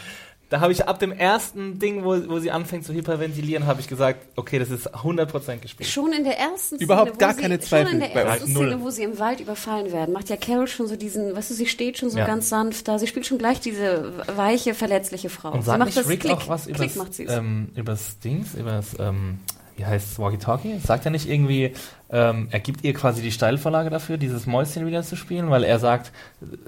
Da 0.49 0.61
habe 0.61 0.71
ich 0.71 0.87
ab 0.87 0.97
dem 0.99 1.11
ersten 1.11 1.77
Ding, 1.77 2.05
wo, 2.05 2.15
wo 2.29 2.39
sie 2.39 2.51
anfängt 2.51 2.85
zu 2.85 2.93
hyperventilieren, 2.93 3.65
habe 3.65 3.81
ich 3.81 3.87
gesagt, 3.89 4.25
okay, 4.37 4.59
das 4.59 4.69
ist 4.69 4.95
100% 4.95 5.57
gespielt. 5.57 5.89
Schon 5.89 6.13
in 6.13 6.23
der 6.23 6.37
ersten 6.39 6.77
Szene, 6.77 6.83
Überhaupt 6.83 7.15
wo 7.15 7.17
gar 7.17 7.33
sie, 7.33 7.41
keine 7.41 7.55
Schon 7.55 7.63
Zweifel 7.63 7.93
in 7.95 7.99
der 7.99 8.15
ersten. 8.15 8.53
Null. 8.53 8.67
Szene, 8.69 8.81
wo 8.81 8.89
sie 8.89 9.03
im 9.03 9.19
Wald 9.19 9.41
überfallen 9.41 9.91
werden, 9.91 10.13
macht 10.13 10.29
ja 10.29 10.37
Carol 10.37 10.67
schon 10.67 10.87
so 10.87 10.95
diesen, 10.95 11.35
weißt 11.35 11.49
du, 11.49 11.53
sie 11.53 11.65
steht 11.65 11.97
schon 11.97 12.09
so 12.09 12.17
Ja. 12.17 12.25
ganz 12.25 12.47
sanft 12.47 12.87
da. 12.87 12.97
Sie 12.97 13.07
spielt 13.07 13.25
schon 13.25 13.37
gleich 13.39 13.59
diese 13.59 14.13
weiche, 14.33 14.73
verletzliche 14.73 15.29
Frau. 15.29 15.51
Und 15.51 15.61
sie 15.61 15.65
sagt 15.65 15.79
macht 15.79 15.87
nicht 15.87 15.97
das 15.97 16.07
Rick 16.07 16.21
Klick, 16.21 16.31
auch 16.33 16.47
was 16.47 16.63
Klick 16.65 16.77
übers, 16.77 16.95
macht 16.95 17.13
sie 17.13 17.25
es. 17.25 17.33
ähm, 17.33 17.69
übers 17.75 18.19
Dings, 18.19 18.53
übers, 18.53 18.95
ähm, 18.99 19.39
wie 19.77 19.85
heißt 19.85 20.19
Walkie-Talkie? 20.19 20.79
Sagt 20.79 21.05
er 21.05 21.11
nicht 21.11 21.29
irgendwie, 21.29 21.73
ähm, 22.09 22.47
er 22.51 22.59
gibt 22.59 22.83
ihr 22.83 22.93
quasi 22.93 23.21
die 23.21 23.31
Steilvorlage 23.31 23.89
dafür, 23.89 24.17
dieses 24.17 24.45
Mäuschen 24.47 24.85
wieder 24.85 25.03
zu 25.03 25.15
spielen, 25.15 25.49
weil 25.49 25.63
er 25.63 25.79
sagt, 25.79 26.11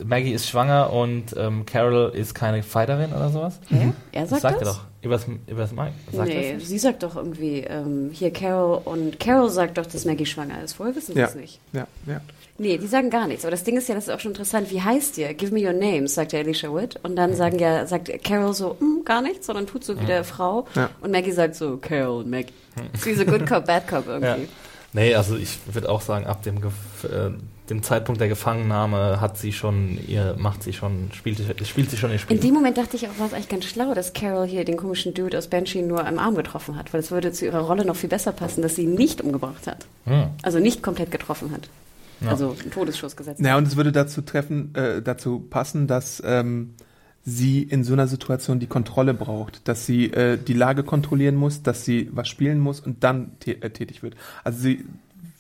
Maggie 0.04 0.32
ist 0.32 0.48
schwanger 0.48 0.94
und 0.94 1.36
ähm, 1.38 1.66
Carol 1.66 2.12
ist 2.16 2.34
keine 2.36 2.64
Fighterin 2.64 3.12
oder 3.12 3.30
sowas? 3.30 3.60
Hä? 3.70 3.92
Er 4.12 4.22
Das 4.22 4.30
sagt 4.30 4.42
sagt 4.44 4.62
das? 4.62 4.68
er 4.68 4.74
doch. 4.74 4.82
Übers, 5.02 5.26
übers 5.48 5.72
Mike. 5.72 5.94
Sagt 6.12 6.30
er 6.30 6.54
nee, 6.58 6.60
sie 6.60 6.78
sagt 6.78 7.04
doch 7.04 7.16
irgendwie, 7.16 7.60
ähm, 7.62 8.10
hier 8.12 8.32
Carol 8.32 8.82
und 8.84 9.18
Carol 9.20 9.50
sagt 9.50 9.78
doch, 9.78 9.86
dass 9.86 10.04
Maggie 10.04 10.26
schwanger 10.26 10.62
ist. 10.64 10.78
Woher 10.80 10.94
wissen 10.96 11.14
sie 11.14 11.20
Ja. 11.20 11.28
es 11.28 11.36
nicht? 11.36 11.60
ja, 11.74 11.88
ja. 12.06 12.20
Nee, 12.62 12.78
die 12.78 12.88
sagen 12.88 13.10
gar 13.10 13.26
nichts. 13.26 13.46
Aber 13.46 13.52
das 13.52 13.64
Ding 13.64 13.78
ist 13.78 13.88
ja, 13.88 13.96
das 13.96 14.10
ist 14.10 14.14
auch 14.14 14.20
schon 14.20 14.32
interessant. 14.32 14.70
Wie 14.70 14.82
heißt 14.82 15.18
ihr? 15.18 15.34
Give 15.34 15.54
me 15.54 15.62
your 15.66 15.72
name, 15.72 16.10
sagt 16.10 16.34
ja 16.34 16.40
Alicia 16.40 16.70
Witt. 16.76 17.00
Und 17.04 17.16
dann 17.16 17.34
sagen 17.34 17.58
ja, 17.58 17.86
sagt 17.86 18.12
Carol 18.26 18.54
so, 18.54 18.76
"Mm, 18.82 19.06
gar 19.06 19.22
nichts, 19.22 19.46
sondern 19.48 19.66
tut 19.66 19.86
so 19.86 19.98
wie 19.98 20.06
der 20.06 20.26
Frau. 20.26 20.68
Ja. 20.76 20.90
Und 21.00 21.12
Maggie 21.12 21.32
sagt 21.32 21.56
so, 21.56 21.78
Carol, 21.78 22.26
Maggie. 22.26 22.52
Sie 23.02 23.14
so 23.14 23.24
Good 23.24 23.48
Cop, 23.48 23.66
Bad 23.66 23.88
Cop 23.88 24.06
Ja. 24.08 24.14
irgendwie. 24.16 24.50
Nee, 24.92 25.16
also 25.16 25.38
ich 25.38 25.58
würde 25.72 25.88
auch 25.90 26.02
sagen, 26.02 26.26
ab 26.26 26.44
dem, 26.44 26.60
Gef- 26.60 27.08
äh, 27.08 27.32
dem 27.70 27.84
Zeitpunkt 27.84 28.20
der 28.20 28.28
Gefangennahme 28.28 29.22
hat 29.22 29.38
sie 29.38 29.52
schon 29.54 30.00
ihr, 30.08 30.36
macht 30.38 30.64
sie 30.64 30.74
schon, 30.74 31.10
spielt, 31.14 31.40
spielt 31.68 31.92
sie 31.92 31.98
schon 31.98 32.12
ihr 32.12 32.20
Spiel. 32.20 32.36
In 32.36 32.42
dem 32.42 32.54
Moment 32.54 32.78
dachte 32.78 32.96
ich 32.96 33.08
auch, 33.08 33.20
war 33.20 33.28
es 33.28 33.34
eigentlich 33.34 33.50
ganz 33.50 33.66
schlau, 33.66 33.94
dass 33.94 34.14
Carol 34.14 34.48
hier 34.48 34.66
den 34.66 34.78
komischen 34.78 35.14
Dude 35.14 35.38
aus 35.38 35.48
Banshee 35.48 35.82
nur 35.82 36.06
am 36.06 36.20
Arm 36.20 36.36
getroffen 36.36 36.76
hat, 36.76 36.94
weil 36.94 37.00
es 37.00 37.12
würde 37.12 37.32
zu 37.32 37.46
ihrer 37.46 37.62
Rolle 37.62 37.86
noch 37.86 37.96
viel 37.96 38.10
besser 38.10 38.32
passen, 38.32 38.62
dass 38.62 38.76
sie 38.76 38.84
ihn 38.84 38.96
nicht 38.96 39.22
umgebracht 39.22 39.68
hat. 39.68 39.86
Hm. 40.06 40.28
Also 40.42 40.60
nicht 40.60 40.82
komplett 40.82 41.12
getroffen 41.12 41.52
hat. 41.52 41.70
Ja. 42.22 42.30
Also 42.32 42.56
einen 42.60 42.72
Todesschuss 42.72 43.16
gesetzt. 43.16 43.40
Ja, 43.42 43.58
und 43.58 43.68
es 43.68 43.76
würde 43.76 43.92
dazu 43.92 44.22
treffen, 44.22 44.76
äh, 44.76 45.02
dazu 45.02 45.40
passen, 45.40 45.88
dass 45.88 46.22
ähm, 46.26 46.74
sie 47.24 47.64
in 47.64 47.84
so 47.84 47.94
einer 47.94 48.08
Situation 48.08 48.60
die 48.60 48.68
Kontrolle 48.68 49.14
braucht, 49.14 49.68
dass 49.68 49.86
sie 49.86 50.06
äh, 50.12 50.38
die 50.38 50.54
Lage 50.54 50.84
kontrollieren 50.84 51.36
muss, 51.36 51.64
dass 51.64 51.86
sie 51.86 52.10
was 52.12 52.28
spielen 52.28 52.60
muss 52.60 52.80
und 52.80 53.04
dann 53.04 53.32
äh, 53.46 53.70
tätig 53.70 54.04
wird. 54.04 54.16
Also 54.44 54.60
sie 54.60 54.86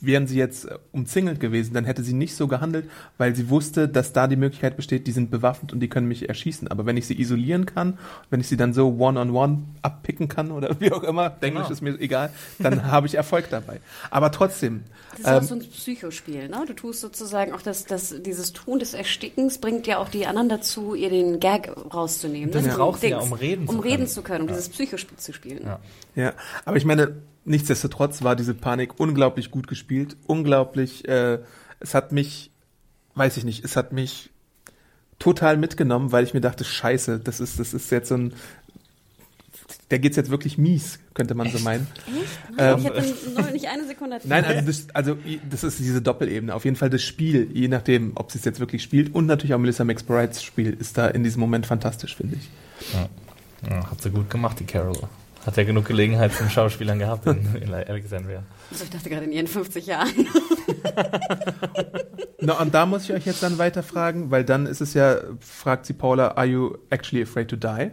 wären 0.02 0.28
sie 0.28 0.38
jetzt 0.38 0.66
äh, 0.66 0.78
umzingelt 0.92 1.40
gewesen, 1.40 1.74
dann 1.74 1.86
hätte 1.86 2.04
sie 2.04 2.14
nicht 2.14 2.36
so 2.36 2.48
gehandelt, 2.48 2.90
weil 3.18 3.36
sie 3.36 3.50
wusste, 3.50 3.88
dass 3.88 4.14
da 4.14 4.28
die 4.28 4.36
Möglichkeit 4.36 4.78
besteht, 4.78 5.08
die 5.08 5.12
sind 5.12 5.30
bewaffnet 5.32 5.74
und 5.74 5.80
die 5.82 5.90
können 5.90 6.08
mich 6.08 6.30
erschießen. 6.30 6.68
Aber 6.70 6.86
wenn 6.86 6.98
ich 6.98 7.06
sie 7.08 7.20
isolieren 7.20 7.66
kann, 7.66 7.98
wenn 8.30 8.40
ich 8.40 8.48
sie 8.48 8.58
dann 8.58 8.74
so 8.74 8.96
one-on-one 8.98 9.64
abpicken 9.82 10.28
kann 10.28 10.52
oder 10.52 10.76
wie 10.80 10.92
auch 10.92 11.04
immer, 11.04 11.36
Englisch 11.42 11.64
Genau. 11.64 11.74
ist 11.74 11.82
mir 11.82 12.00
egal, 12.00 12.30
dann 12.60 12.86
habe 12.92 13.08
ich 13.08 13.16
Erfolg 13.16 13.50
dabei. 13.50 13.80
Aber 14.10 14.32
trotzdem, 14.32 14.84
Das 15.12 15.20
ist 15.20 15.26
auch 15.26 15.38
ähm, 15.38 15.44
so 15.44 15.56
ein 15.56 15.60
Psychospiel, 15.62 16.50
ne? 16.50 16.64
Du 16.68 16.74
tust 16.74 17.02
sozusagen 17.02 17.54
auch 17.54 17.62
das, 17.62 17.86
das, 17.86 18.16
dieses 18.22 18.54
Tun 18.54 18.80
des 18.80 18.94
Erstickens 18.94 19.58
bringt 19.58 19.88
ja 19.88 19.98
auch 19.98 20.10
die 20.10 20.26
anderen 20.26 20.50
dazu, 20.50 20.94
ihr 20.94 21.10
den 21.10 21.40
Gag 21.40 21.72
rauszunehmen. 21.94 22.52
Das 22.52 22.66
ne? 22.66 22.74
braucht 22.74 23.04
ja, 23.04 23.20
Dings. 23.20 23.24
um 23.24 23.34
reden 23.34 23.68
zu 23.68 23.74
um 23.74 23.80
reden 23.80 23.98
können. 23.98 24.08
zu 24.08 24.22
können, 24.22 24.42
um 24.42 24.48
dieses 24.48 24.70
Psychospiel 24.70 25.18
zu 25.18 25.34
spielen. 25.34 25.64
Ja. 25.66 25.80
Ja, 26.16 26.34
aber 26.66 26.78
ich 26.78 26.86
meine, 26.86 27.22
nichtsdestotrotz 27.46 28.24
war 28.24 28.36
diese 28.36 28.54
Panik 28.54 29.00
unglaublich 29.00 29.52
gut 29.52 29.68
gespielt, 29.68 30.18
unglaublich, 30.28 31.08
äh, 31.08 31.40
es 31.80 31.94
hat 31.94 32.12
mich, 32.12 32.52
weiß 33.16 33.38
ich 33.38 33.44
nicht, 33.46 33.64
es 33.64 33.76
hat 33.76 33.94
mich 33.94 34.32
total 35.18 35.58
mitgenommen, 35.58 36.12
weil 36.12 36.24
ich 36.24 36.34
mir 36.34 36.42
dachte, 36.42 36.64
scheiße, 36.64 37.20
das 37.20 37.40
ist, 37.40 37.60
das 37.60 37.74
ist 37.74 37.92
jetzt 37.92 38.10
so 38.10 38.16
ein, 38.16 38.34
der 39.92 40.00
geht's 40.00 40.18
jetzt 40.18 40.30
wirklich 40.30 40.58
mies, 40.58 41.00
könnte 41.14 41.36
man 41.36 41.50
so 41.50 41.60
meinen. 41.60 41.88
Echt? 42.08 42.58
Nein, 42.58 42.74
Ähm, 42.74 42.80
ich 42.80 42.86
habe 42.86 43.42
noch 43.42 43.52
nicht 43.52 43.68
eine 43.68 43.88
Sekunde. 43.88 44.20
Nein, 44.26 44.46
also 44.46 44.66
das, 44.66 44.88
also 44.94 45.18
das 45.50 45.64
ist 45.64 45.80
diese 45.80 46.02
Doppelebene. 46.02 46.54
Auf 46.54 46.66
jeden 46.66 46.76
Fall 46.76 46.90
das 46.90 47.04
Spiel, 47.04 47.50
je 47.54 47.68
nachdem, 47.68 48.14
ob 48.16 48.32
sie 48.32 48.40
es 48.40 48.46
jetzt 48.46 48.60
wirklich 48.60 48.84
spielt 48.84 49.14
und 49.14 49.26
natürlich 49.26 49.54
auch 49.54 49.60
Melissa 49.60 49.84
McBrides 49.84 50.44
Spiel 50.44 50.76
ist 50.80 50.98
da 50.98 51.08
in 51.08 51.24
diesem 51.24 51.40
Moment 51.40 51.66
fantastisch, 51.66 52.16
finde 52.16 52.38
ich. 52.38 52.50
Ja, 53.70 53.90
hat 53.90 54.02
sie 54.02 54.10
gut 54.10 54.30
gemacht, 54.30 54.60
die 54.60 54.66
Carol. 54.66 54.98
Hat 55.46 55.56
ja 55.56 55.64
genug 55.64 55.86
Gelegenheit 55.86 56.34
zum 56.34 56.50
Schauspielern 56.50 57.00
gehabt 57.00 57.26
in, 57.26 57.56
in 57.62 57.74
Alexandria. 57.74 58.44
Also 58.72 58.84
ich 58.84 58.90
dachte 58.90 59.10
gerade 59.10 59.26
in 59.26 59.32
ihren 59.32 59.48
50 59.48 59.86
Jahren. 59.86 60.10
Na, 62.42 62.60
und 62.60 62.74
da 62.74 62.86
muss 62.86 63.04
ich 63.06 63.14
euch 63.14 63.26
jetzt 63.26 63.42
dann 63.44 63.58
weiter 63.58 63.84
fragen, 63.84 64.32
weil 64.32 64.44
dann 64.44 64.66
ist 64.66 64.82
es 64.82 64.94
ja, 64.94 65.18
fragt 65.40 65.86
sie 65.86 65.94
Paula, 65.94 66.30
are 66.32 66.46
you 66.46 66.78
actually 66.90 67.24
afraid 67.24 67.48
to 67.50 67.56
die? 67.56 67.92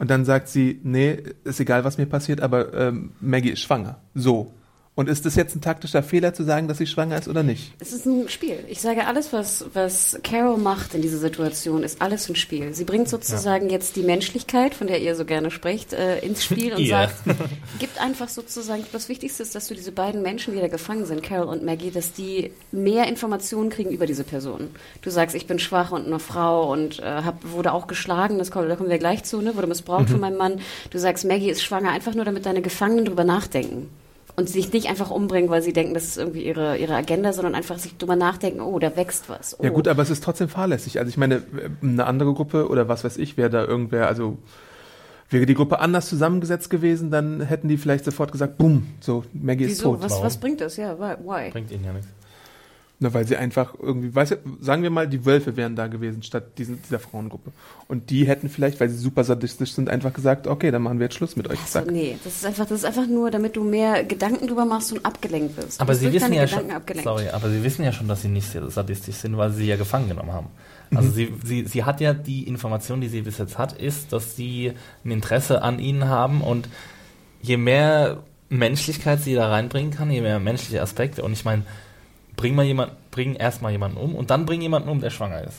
Und 0.00 0.10
dann 0.10 0.24
sagt 0.24 0.48
sie, 0.48 0.80
nee, 0.82 1.22
ist 1.44 1.60
egal, 1.60 1.84
was 1.84 1.98
mir 1.98 2.06
passiert, 2.06 2.40
aber 2.40 2.72
ähm, 2.72 3.12
Maggie 3.20 3.50
ist 3.50 3.60
schwanger. 3.60 4.00
So. 4.14 4.50
Und 4.96 5.08
ist 5.08 5.24
das 5.24 5.36
jetzt 5.36 5.54
ein 5.54 5.60
taktischer 5.60 6.02
Fehler 6.02 6.34
zu 6.34 6.42
sagen, 6.42 6.66
dass 6.66 6.78
sie 6.78 6.86
schwanger 6.86 7.16
ist 7.16 7.28
oder 7.28 7.44
nicht? 7.44 7.72
Es 7.78 7.92
ist 7.92 8.06
ein 8.06 8.28
Spiel. 8.28 8.58
Ich 8.68 8.80
sage, 8.80 9.06
alles, 9.06 9.32
was, 9.32 9.64
was 9.72 10.18
Carol 10.24 10.58
macht 10.58 10.94
in 10.94 11.00
dieser 11.00 11.18
Situation, 11.18 11.84
ist 11.84 12.02
alles 12.02 12.28
ein 12.28 12.34
Spiel. 12.34 12.74
Sie 12.74 12.84
bringt 12.84 13.08
sozusagen 13.08 13.66
ja. 13.66 13.72
jetzt 13.72 13.94
die 13.94 14.02
Menschlichkeit, 14.02 14.74
von 14.74 14.88
der 14.88 15.00
ihr 15.00 15.14
so 15.14 15.24
gerne 15.24 15.52
sprecht, 15.52 15.92
äh, 15.92 16.18
ins 16.18 16.44
Spiel 16.44 16.74
und 16.74 16.86
sagt, 16.88 17.14
gibt 17.78 18.00
einfach 18.00 18.28
sozusagen, 18.28 18.84
das 18.92 19.08
Wichtigste 19.08 19.44
ist, 19.44 19.54
dass 19.54 19.68
du 19.68 19.74
diese 19.74 19.92
beiden 19.92 20.22
Menschen, 20.22 20.54
die 20.54 20.60
da 20.60 20.68
gefangen 20.68 21.06
sind, 21.06 21.22
Carol 21.22 21.46
und 21.46 21.64
Maggie, 21.64 21.92
dass 21.92 22.12
die 22.12 22.52
mehr 22.72 23.06
Informationen 23.06 23.70
kriegen 23.70 23.90
über 23.90 24.06
diese 24.06 24.24
Person. 24.24 24.70
Du 25.02 25.10
sagst, 25.10 25.36
ich 25.36 25.46
bin 25.46 25.60
schwach 25.60 25.92
und 25.92 26.06
eine 26.06 26.18
Frau 26.18 26.70
und 26.70 26.98
äh, 26.98 27.04
hab, 27.04 27.48
wurde 27.52 27.72
auch 27.72 27.86
geschlagen, 27.86 28.38
das 28.38 28.50
kommt, 28.50 28.68
da 28.68 28.74
kommen 28.74 28.90
wir 28.90 28.98
gleich 28.98 29.22
zu, 29.22 29.40
ne? 29.40 29.54
wurde 29.54 29.68
missbraucht 29.68 30.08
mhm. 30.08 30.12
von 30.12 30.20
meinem 30.20 30.36
Mann. 30.36 30.60
Du 30.90 30.98
sagst, 30.98 31.24
Maggie 31.24 31.48
ist 31.48 31.62
schwanger, 31.62 31.92
einfach 31.92 32.14
nur 32.14 32.24
damit 32.24 32.44
deine 32.44 32.60
Gefangenen 32.60 33.04
drüber 33.04 33.24
nachdenken 33.24 33.88
und 34.40 34.48
sich 34.48 34.72
nicht 34.72 34.88
einfach 34.88 35.10
umbringen, 35.10 35.50
weil 35.50 35.62
sie 35.62 35.72
denken, 35.72 35.92
das 35.92 36.04
ist 36.04 36.16
irgendwie 36.16 36.44
ihre, 36.44 36.78
ihre 36.78 36.94
Agenda, 36.94 37.32
sondern 37.32 37.54
einfach 37.54 37.78
sich 37.78 37.96
drüber 37.96 38.16
nachdenken, 38.16 38.60
oh, 38.60 38.78
da 38.78 38.96
wächst 38.96 39.28
was. 39.28 39.58
Oh. 39.60 39.62
Ja 39.62 39.70
gut, 39.70 39.86
aber 39.86 40.02
es 40.02 40.10
ist 40.10 40.24
trotzdem 40.24 40.48
fahrlässig. 40.48 40.98
Also 40.98 41.10
ich 41.10 41.18
meine, 41.18 41.42
eine 41.82 42.06
andere 42.06 42.32
Gruppe 42.32 42.68
oder 42.68 42.88
was 42.88 43.04
weiß 43.04 43.18
ich, 43.18 43.36
wäre 43.36 43.50
da 43.50 43.64
irgendwer, 43.64 44.08
also 44.08 44.38
wäre 45.28 45.44
die 45.44 45.54
Gruppe 45.54 45.78
anders 45.78 46.08
zusammengesetzt 46.08 46.70
gewesen, 46.70 47.10
dann 47.10 47.42
hätten 47.42 47.68
die 47.68 47.76
vielleicht 47.76 48.04
sofort 48.06 48.32
gesagt, 48.32 48.56
bumm, 48.56 48.86
so, 49.00 49.24
Maggie 49.32 49.66
Wieso? 49.66 49.72
ist 49.72 49.82
tot. 49.82 50.02
Was, 50.02 50.22
was 50.22 50.38
bringt 50.38 50.60
das? 50.60 50.76
Ja, 50.76 50.98
why? 50.98 51.50
Bringt 51.50 51.70
ihnen 51.70 51.84
ja 51.84 51.92
nichts. 51.92 52.08
Na, 53.02 53.14
weil 53.14 53.26
sie 53.26 53.34
einfach 53.36 53.74
irgendwie, 53.80 54.14
weißt 54.14 54.32
du, 54.32 54.36
sagen 54.60 54.82
wir 54.82 54.90
mal, 54.90 55.08
die 55.08 55.24
Wölfe 55.24 55.56
wären 55.56 55.74
da 55.74 55.86
gewesen 55.86 56.22
statt 56.22 56.58
diesen, 56.58 56.82
dieser 56.82 56.98
Frauengruppe. 56.98 57.50
Und 57.88 58.10
die 58.10 58.26
hätten 58.26 58.50
vielleicht, 58.50 58.78
weil 58.78 58.90
sie 58.90 58.98
super 58.98 59.24
sadistisch 59.24 59.72
sind, 59.72 59.88
einfach 59.88 60.12
gesagt, 60.12 60.46
okay, 60.46 60.70
dann 60.70 60.82
machen 60.82 60.98
wir 60.98 61.06
jetzt 61.06 61.14
Schluss 61.14 61.34
mit 61.34 61.48
euch. 61.48 61.58
Also, 61.58 61.90
nee, 61.90 62.18
das 62.22 62.36
ist 62.36 62.44
einfach, 62.44 62.66
das 62.66 62.80
ist 62.80 62.84
einfach 62.84 63.06
nur, 63.06 63.30
damit 63.30 63.56
du 63.56 63.64
mehr 63.64 64.04
Gedanken 64.04 64.46
drüber 64.46 64.66
machst 64.66 64.92
und 64.92 65.06
abgelenkt 65.06 65.56
wirst. 65.56 65.80
Aber 65.80 65.94
sie 65.94 66.12
wissen 66.12 66.34
ja 66.34 66.46
schon, 66.46 66.70
abgelenkt. 66.70 67.04
sorry, 67.04 67.30
aber 67.30 67.48
sie 67.48 67.64
wissen 67.64 67.84
ja 67.86 67.92
schon, 67.92 68.06
dass 68.06 68.20
sie 68.20 68.28
nicht 68.28 68.54
sadistisch 68.68 69.16
sind, 69.16 69.34
weil 69.38 69.50
sie 69.50 69.64
ja 69.64 69.76
gefangen 69.76 70.08
genommen 70.10 70.32
haben. 70.32 70.48
Also 70.94 71.08
mhm. 71.08 71.14
sie, 71.14 71.34
sie, 71.42 71.66
sie 71.66 71.84
hat 71.84 72.02
ja 72.02 72.12
die 72.12 72.46
Information, 72.46 73.00
die 73.00 73.08
sie 73.08 73.22
bis 73.22 73.38
jetzt 73.38 73.56
hat, 73.56 73.72
ist, 73.72 74.12
dass 74.12 74.36
sie 74.36 74.72
ein 75.06 75.10
Interesse 75.10 75.62
an 75.62 75.78
ihnen 75.78 76.06
haben 76.06 76.42
und 76.42 76.68
je 77.40 77.56
mehr 77.56 78.22
Menschlichkeit 78.50 79.20
sie 79.20 79.34
da 79.34 79.48
reinbringen 79.48 79.90
kann, 79.90 80.10
je 80.10 80.20
mehr 80.20 80.38
menschliche 80.38 80.82
Aspekte 80.82 81.22
und 81.22 81.32
ich 81.32 81.46
meine, 81.46 81.62
bring 82.40 82.54
mal 82.54 82.64
jemand, 82.64 83.10
bring 83.10 83.34
erstmal 83.34 83.70
jemanden 83.70 83.98
um 83.98 84.14
und 84.14 84.30
dann 84.30 84.46
bring 84.46 84.62
jemanden 84.62 84.88
um, 84.88 85.00
der 85.00 85.10
schwanger 85.10 85.44
ist. 85.44 85.58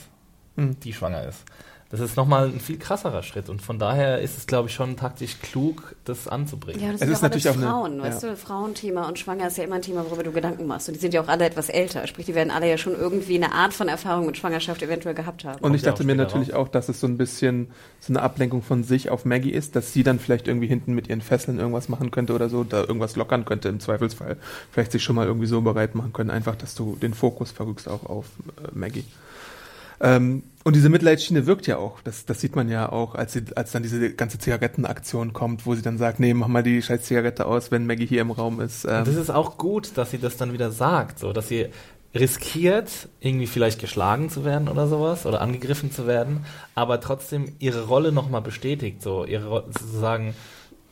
Mhm. 0.56 0.80
Die 0.80 0.94
schwanger 0.94 1.24
ist. 1.28 1.44
Das 1.92 2.00
ist 2.00 2.16
nochmal 2.16 2.46
ein 2.46 2.62
viel 2.62 2.78
krasserer 2.78 3.22
Schritt 3.22 3.50
und 3.50 3.62
von 3.62 3.78
daher 3.78 4.22
ist 4.22 4.38
es, 4.38 4.48
glaube 4.48 4.70
ich, 4.70 4.74
schon 4.74 4.96
taktisch 4.96 5.40
klug, 5.42 5.96
das 6.06 6.26
anzubringen. 6.30 6.82
Ja, 6.82 6.94
das 6.94 7.02
es 7.02 7.08
ist, 7.08 7.14
ist 7.16 7.22
natürlich 7.22 7.50
auch 7.50 7.56
Frauen, 7.56 7.94
eine, 7.94 8.04
weißt 8.04 8.24
ja. 8.24 8.30
du, 8.30 8.38
Frauenthema 8.38 9.10
und 9.10 9.20
Schwanger 9.20 9.48
ist 9.48 9.58
ja 9.58 9.66
immer 9.66 9.76
ein 9.76 9.82
Thema, 9.82 10.06
worüber 10.06 10.24
du 10.24 10.32
Gedanken 10.32 10.68
machst. 10.68 10.88
Und 10.88 10.96
die 10.96 11.02
sind 11.02 11.14
ja 11.14 11.22
auch 11.22 11.28
alle 11.28 11.44
etwas 11.44 11.68
älter, 11.68 12.08
sprich, 12.08 12.26
die 12.26 12.34
werden 12.34 12.50
alle 12.50 12.70
ja 12.70 12.78
schon 12.78 12.96
irgendwie 12.96 13.36
eine 13.36 13.52
Art 13.52 13.74
von 13.74 13.90
Erfahrung 13.90 14.26
mit 14.26 14.38
Schwangerschaft 14.38 14.82
eventuell 14.82 15.16
gehabt 15.16 15.44
haben. 15.44 15.60
Und 15.62 15.74
ich 15.74 15.82
dachte 15.82 16.06
mir 16.06 16.16
natürlich 16.16 16.54
auch, 16.54 16.70
dass 16.70 16.88
es 16.88 17.02
so 17.02 17.08
ein 17.08 17.18
bisschen 17.18 17.68
so 18.00 18.14
eine 18.14 18.22
Ablenkung 18.22 18.62
von 18.62 18.86
sich 18.86 19.10
auf 19.10 19.26
Maggie 19.26 19.52
ist, 19.52 19.76
dass 19.76 19.92
sie 19.92 20.04
dann 20.04 20.18
vielleicht 20.20 20.48
irgendwie 20.48 20.68
hinten 20.68 20.94
mit 20.94 21.10
ihren 21.10 21.22
Fesseln 21.22 21.60
irgendwas 21.60 21.90
machen 21.90 22.10
könnte 22.10 22.34
oder 22.34 22.48
so, 22.48 22.64
da 22.64 22.82
irgendwas 22.82 23.18
lockern 23.18 23.44
könnte 23.44 23.68
im 23.68 23.82
Zweifelsfall. 23.82 24.38
Vielleicht 24.72 24.94
sich 24.94 25.04
schon 25.04 25.18
mal 25.18 25.28
irgendwie 25.28 25.48
so 25.48 25.60
bereit 25.60 25.94
machen 25.94 26.14
können, 26.14 26.30
einfach, 26.30 26.56
dass 26.56 26.74
du 26.74 26.96
den 27.02 27.14
Fokus 27.14 27.52
verrückst 27.52 27.90
auch 27.90 28.06
auf 28.06 28.28
äh, 28.58 28.70
Maggie. 28.74 29.04
Ähm, 30.02 30.44
und 30.64 30.76
diese 30.76 30.90
Mitleidsschiene 30.90 31.48
wirkt 31.48 31.66
ja 31.68 31.78
auch. 31.78 32.02
Das, 32.02 32.26
das 32.26 32.42
sieht 32.42 32.56
man 32.56 32.70
ja 32.70 32.92
auch, 32.92 33.16
als, 33.16 33.34
sie, 33.34 33.44
als 33.56 33.72
dann 33.72 33.84
diese 33.84 34.14
ganze 34.14 34.38
Zigarettenaktion 34.38 35.34
kommt, 35.34 35.66
wo 35.66 35.74
sie 35.74 35.82
dann 35.82 35.98
sagt, 35.98 36.20
nee, 36.20 36.34
mach 36.34 36.48
mal 36.48 36.64
die 36.64 36.82
scheiß 36.82 37.04
Zigarette 37.04 37.46
aus, 37.46 37.72
wenn 37.72 37.88
Maggie 37.88 38.06
hier 38.06 38.22
im 38.22 38.32
Raum 38.32 38.60
ist. 38.60 38.86
Ähm. 38.86 39.06
Das 39.06 39.16
ist 39.16 39.32
auch 39.32 39.58
gut, 39.58 39.92
dass 39.96 40.12
sie 40.12 40.20
das 40.20 40.38
dann 40.38 40.54
wieder 40.54 40.72
sagt, 40.72 41.20
so, 41.20 41.34
dass 41.34 41.48
sie 41.48 41.68
riskiert, 42.14 43.08
irgendwie 43.22 43.48
vielleicht 43.48 43.80
geschlagen 43.80 44.30
zu 44.30 44.44
werden 44.44 44.68
oder 44.68 44.88
sowas 44.88 45.26
oder 45.26 45.42
angegriffen 45.42 45.92
zu 45.92 46.08
werden, 46.08 46.46
aber 46.76 47.00
trotzdem 47.00 47.54
ihre 47.60 47.86
Rolle 47.88 48.12
nochmal 48.12 48.42
bestätigt, 48.42 49.02
so 49.02 49.24
ihre 49.24 49.64
sozusagen 49.68 50.36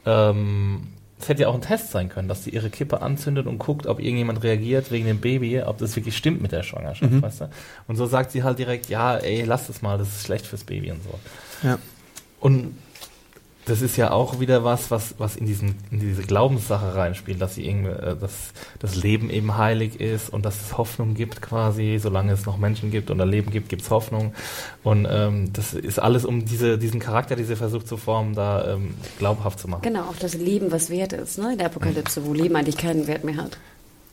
ähm, 0.06 0.88
es 1.20 1.28
hätte 1.28 1.42
ja 1.42 1.48
auch 1.50 1.54
ein 1.54 1.62
Test 1.62 1.92
sein 1.92 2.08
können, 2.08 2.30
dass 2.30 2.46
sie 2.46 2.52
ihre 2.52 2.70
Kippe 2.70 3.02
anzündet 3.02 3.46
und 3.46 3.58
guckt, 3.58 3.88
ob 3.88 4.00
irgendjemand 4.00 4.42
reagiert 4.42 4.90
wegen 4.90 5.06
dem 5.06 5.20
Baby, 5.20 5.62
ob 5.62 5.78
das 5.78 5.96
wirklich 5.96 6.16
stimmt 6.16 6.42
mit 6.42 6.54
der 6.54 6.64
Schwangerschaft, 6.64 7.12
mhm. 7.12 7.22
weißt 7.22 7.42
du? 7.42 7.50
Und 7.88 7.98
so 7.98 8.06
sagt 8.06 8.32
sie 8.32 8.44
halt 8.44 8.58
direkt, 8.58 8.88
ja, 8.88 9.18
ey, 9.18 9.44
lass 9.44 9.68
das 9.68 9.82
mal, 9.82 9.98
das 9.98 10.08
ist 10.08 10.26
schlecht 10.26 10.48
fürs 10.48 10.64
Baby 10.64 10.92
und 10.92 11.04
so. 11.04 11.20
Ja. 11.68 11.78
Und 12.40 12.74
das 13.70 13.82
ist 13.82 13.98
ja 13.98 14.12
auch 14.12 14.40
wieder 14.40 14.64
was, 14.64 14.92
was, 14.92 15.16
was 15.18 15.36
in, 15.36 15.46
diesen, 15.46 15.76
in 15.92 16.00
diese 16.00 16.24
Glaubenssache 16.24 16.96
reinspielt, 16.96 17.42
dass 17.42 17.56
sie 17.56 17.68
irgendwie, 17.68 17.92
äh, 17.92 18.16
dass 18.16 18.54
das 18.80 18.96
Leben 18.96 19.30
eben 19.30 19.58
heilig 19.58 20.00
ist 20.00 20.32
und 20.32 20.46
dass 20.46 20.62
es 20.62 20.78
Hoffnung 20.78 21.14
gibt 21.14 21.42
quasi, 21.42 22.00
solange 22.02 22.34
es 22.34 22.46
noch 22.46 22.58
Menschen 22.58 22.92
gibt 22.92 23.12
und 23.12 23.22
ein 23.22 23.30
Leben 23.30 23.52
gibt, 23.52 23.70
gibt 23.70 23.84
es 23.84 23.90
Hoffnung. 23.90 24.34
Und 24.84 25.08
ähm, 25.10 25.54
das 25.54 25.74
ist 25.74 26.00
alles, 26.00 26.26
um 26.26 26.46
diese, 26.46 26.78
diesen 26.78 27.00
Charakter, 27.00 27.36
die 27.36 27.44
sie 27.44 27.56
versucht 27.56 27.88
zu 27.88 27.98
formen, 27.98 28.34
da 28.34 28.74
ähm, 28.74 28.96
glaubhaft 29.20 29.60
zu 29.60 29.68
machen. 29.68 29.82
Genau, 29.84 30.02
auch 30.02 30.18
das 30.20 30.34
Leben, 30.34 30.72
was 30.72 30.90
wert 30.90 31.14
ist, 31.14 31.38
ne? 31.38 31.52
in 31.52 31.58
der 31.58 31.68
Apokalypse, 31.68 32.26
wo 32.26 32.34
Leben 32.34 32.56
eigentlich 32.56 32.78
keinen 32.78 33.08
Wert 33.08 33.24
mehr 33.24 33.38
hat. 33.38 33.58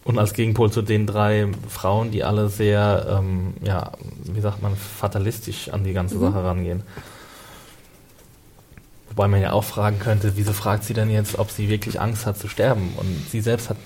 Und 0.05 0.19
als 0.19 0.35
Gegenpol 0.35 0.71
zu 0.71 0.83
den 0.83 1.07
drei 1.07 1.49
Frauen, 1.69 2.13
die 2.13 2.23
alle 2.23 2.49
sehr, 2.49 3.19
ähm, 3.19 3.55
ja, 3.65 3.91
wie 4.23 4.41
sagt 4.41 4.63
man, 4.63 4.77
fatalistisch 4.77 5.69
an 5.71 5.83
die 5.83 5.95
ganze 5.95 6.15
mhm. 6.17 6.21
Sache 6.21 6.45
rangehen. 6.45 6.83
Wobei 9.17 9.29
man 9.29 9.41
ja 9.41 9.53
auch 9.53 9.65
fragen 9.65 9.99
könnte, 9.99 10.37
wieso 10.37 10.53
fragt 10.53 10.85
sie 10.85 10.93
denn 10.93 11.09
jetzt, 11.09 11.39
ob 11.39 11.51
sie 11.51 11.71
wirklich 11.71 11.99
Angst 11.99 12.27
hat 12.27 12.37
zu 12.37 12.49
sterben? 12.49 12.93
Und 12.99 13.31
sie 13.31 13.41
selbst 13.41 13.71
hat 13.71 13.79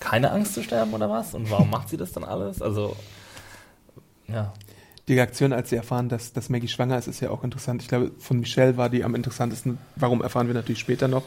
keine 0.00 0.32
Angst 0.32 0.52
zu 0.52 0.62
sterben 0.62 0.92
oder 0.92 1.08
was? 1.08 1.32
Und 1.32 1.50
warum 1.50 1.70
macht 1.70 1.88
sie 1.88 1.96
das 1.96 2.12
dann 2.12 2.24
alles? 2.24 2.60
Also, 2.60 2.94
ja. 4.28 4.52
Die 5.08 5.14
Reaktion, 5.14 5.54
als 5.54 5.70
sie 5.70 5.76
erfahren, 5.76 6.10
dass, 6.10 6.34
dass 6.34 6.50
Maggie 6.50 6.68
schwanger 6.68 6.98
ist, 6.98 7.08
ist 7.08 7.20
ja 7.20 7.30
auch 7.30 7.42
interessant. 7.42 7.80
Ich 7.80 7.88
glaube, 7.88 8.10
von 8.18 8.38
Michelle 8.38 8.76
war 8.76 8.90
die 8.90 9.02
am 9.02 9.14
interessantesten. 9.14 9.78
Warum 9.96 10.20
erfahren 10.20 10.46
wir 10.46 10.54
natürlich 10.54 10.80
später 10.80 11.08
noch. 11.08 11.24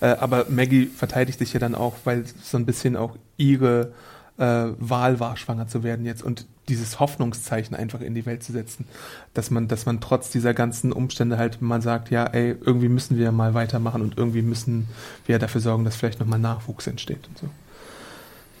Äh, 0.00 0.06
aber 0.06 0.46
Maggie 0.48 0.86
verteidigt 0.86 1.38
sich 1.38 1.52
ja 1.52 1.60
dann 1.60 1.76
auch, 1.76 1.94
weil 2.02 2.24
so 2.42 2.58
ein 2.58 2.66
bisschen 2.66 2.96
auch 2.96 3.16
ihre 3.36 3.92
Wahl 4.38 5.20
war, 5.20 5.36
schwanger 5.36 5.68
zu 5.68 5.82
werden 5.82 6.06
jetzt 6.06 6.22
und 6.22 6.46
dieses 6.68 7.00
Hoffnungszeichen 7.00 7.76
einfach 7.76 8.00
in 8.00 8.14
die 8.14 8.24
Welt 8.24 8.42
zu 8.42 8.52
setzen, 8.52 8.86
dass 9.34 9.50
man, 9.50 9.68
dass 9.68 9.84
man 9.84 10.00
trotz 10.00 10.30
dieser 10.30 10.54
ganzen 10.54 10.92
Umstände 10.92 11.36
halt 11.36 11.60
mal 11.60 11.82
sagt, 11.82 12.10
ja, 12.10 12.24
ey, 12.24 12.56
irgendwie 12.60 12.88
müssen 12.88 13.18
wir 13.18 13.30
mal 13.32 13.54
weitermachen 13.54 14.00
und 14.00 14.16
irgendwie 14.16 14.42
müssen 14.42 14.88
wir 15.26 15.38
dafür 15.38 15.60
sorgen, 15.60 15.84
dass 15.84 15.96
vielleicht 15.96 16.20
nochmal 16.20 16.38
Nachwuchs 16.38 16.86
entsteht 16.86 17.28
und 17.28 17.38
so. 17.38 17.48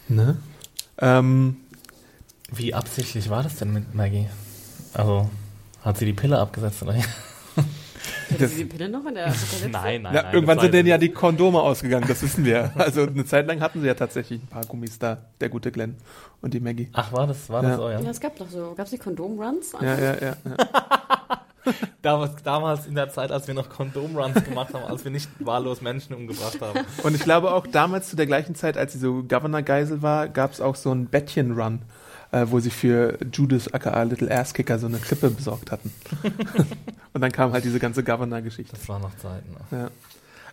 Ne? 0.08 0.36
Ähm, 0.98 1.56
Wie 2.50 2.74
absichtlich 2.74 3.30
war 3.30 3.42
das 3.42 3.56
denn 3.56 3.72
mit 3.72 3.94
Maggie? 3.94 4.28
Also, 4.92 5.30
hat 5.82 5.96
sie 5.96 6.04
die 6.04 6.12
Pille 6.12 6.38
abgesetzt 6.38 6.82
oder? 6.82 6.96
Hätte 8.32 8.48
sie 8.48 8.64
die 8.64 8.64
Pille 8.64 8.88
noch 8.88 9.04
in 9.06 9.14
der 9.14 9.26
Apokalypse? 9.28 9.68
Nein, 9.68 10.02
nein, 10.02 10.14
ja, 10.14 10.22
nein. 10.22 10.34
Irgendwann 10.34 10.60
sind 10.60 10.74
denen 10.74 10.88
ja 10.88 10.98
die 10.98 11.10
Kondome 11.10 11.60
ausgegangen, 11.60 12.06
das 12.08 12.22
wissen 12.22 12.44
wir. 12.44 12.72
Also 12.82 13.02
eine 13.02 13.24
Zeit 13.24 13.46
lang 13.46 13.60
hatten 13.60 13.80
sie 13.80 13.86
ja 13.86 13.94
tatsächlich 13.94 14.42
ein 14.42 14.46
paar 14.48 14.64
Gummis 14.64 14.98
da, 14.98 15.18
der 15.40 15.48
gute 15.48 15.70
Glenn 15.70 15.96
und 16.40 16.52
die 16.52 16.60
Maggie. 16.60 16.88
Ach, 16.92 17.12
war 17.12 17.26
das, 17.26 17.48
war 17.48 17.62
ja. 17.62 17.68
das 17.68 17.78
so, 17.78 17.90
ja? 17.90 18.00
Es 18.00 18.20
gab 18.20 18.36
doch 18.36 18.48
so, 18.48 18.74
gab 18.74 18.86
es 18.86 18.92
nicht 18.92 19.04
Kondomruns? 19.04 19.72
Ja, 19.80 19.98
ja, 19.98 20.14
ja. 20.14 20.16
ja. 20.20 20.36
damals, 22.02 22.42
damals 22.42 22.86
in 22.86 22.94
der 22.94 23.08
Zeit, 23.10 23.30
als 23.30 23.46
wir 23.46 23.54
noch 23.54 23.68
Kondomruns 23.68 24.42
gemacht 24.44 24.74
haben, 24.74 24.84
als 24.84 25.04
wir 25.04 25.12
nicht 25.12 25.28
wahllos 25.38 25.80
Menschen 25.80 26.14
umgebracht 26.14 26.60
haben. 26.60 26.80
Und 27.02 27.14
ich 27.14 27.22
glaube 27.22 27.52
auch 27.52 27.66
damals 27.66 28.08
zu 28.08 28.16
der 28.16 28.26
gleichen 28.26 28.54
Zeit, 28.54 28.76
als 28.76 28.92
sie 28.92 28.98
so 28.98 29.22
Governor-Geisel 29.22 30.02
war, 30.02 30.28
gab 30.28 30.52
es 30.52 30.60
auch 30.60 30.76
so 30.76 30.90
einen 30.90 31.06
Bettchen-Run 31.06 31.82
äh, 32.32 32.46
wo 32.48 32.58
sie 32.60 32.70
für 32.70 33.18
Judas 33.32 33.72
aka 33.72 34.02
Little 34.02 34.30
Ass 34.30 34.54
Kicker 34.54 34.78
so 34.78 34.86
eine 34.86 34.98
Klippe 34.98 35.30
besorgt 35.30 35.70
hatten. 35.70 35.92
und 37.12 37.20
dann 37.20 37.30
kam 37.30 37.52
halt 37.52 37.64
diese 37.64 37.78
ganze 37.78 38.02
Governor-Geschichte. 38.02 38.74
Das 38.74 38.88
war 38.88 38.98
noch 38.98 39.16
Zeiten. 39.16 39.52
Ne? 39.70 39.90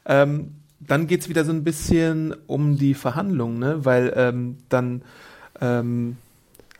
Ja. 0.05 0.23
Ähm, 0.23 0.55
dann 0.79 1.07
geht's 1.07 1.27
wieder 1.27 1.43
so 1.43 1.51
ein 1.51 1.63
bisschen 1.63 2.35
um 2.47 2.77
die 2.77 2.93
Verhandlungen, 2.93 3.59
ne? 3.59 3.85
weil 3.85 4.13
ähm, 4.15 4.57
dann 4.69 5.01
ähm, 5.61 6.17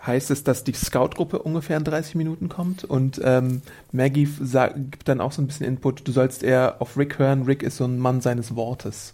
heißt 0.06 0.32
es, 0.32 0.44
dass 0.44 0.64
die 0.64 0.74
Scout-Gruppe 0.74 1.40
ungefähr 1.40 1.78
in 1.78 1.84
30 1.84 2.16
Minuten 2.16 2.48
kommt 2.48 2.84
und 2.84 3.20
ähm, 3.24 3.62
Maggie 3.92 4.28
sagt, 4.42 4.76
gibt 4.92 5.08
dann 5.08 5.20
auch 5.20 5.32
so 5.32 5.42
ein 5.42 5.48
bisschen 5.48 5.66
Input, 5.66 6.08
du 6.08 6.12
sollst 6.12 6.42
eher 6.42 6.78
auf 6.80 6.98
Rick 6.98 7.20
hören, 7.20 7.44
Rick 7.44 7.64
ist 7.64 7.78
so 7.78 7.86
ein 7.86 8.00
Mann 8.00 8.22
seines 8.22 8.56
Wortes. 8.56 9.14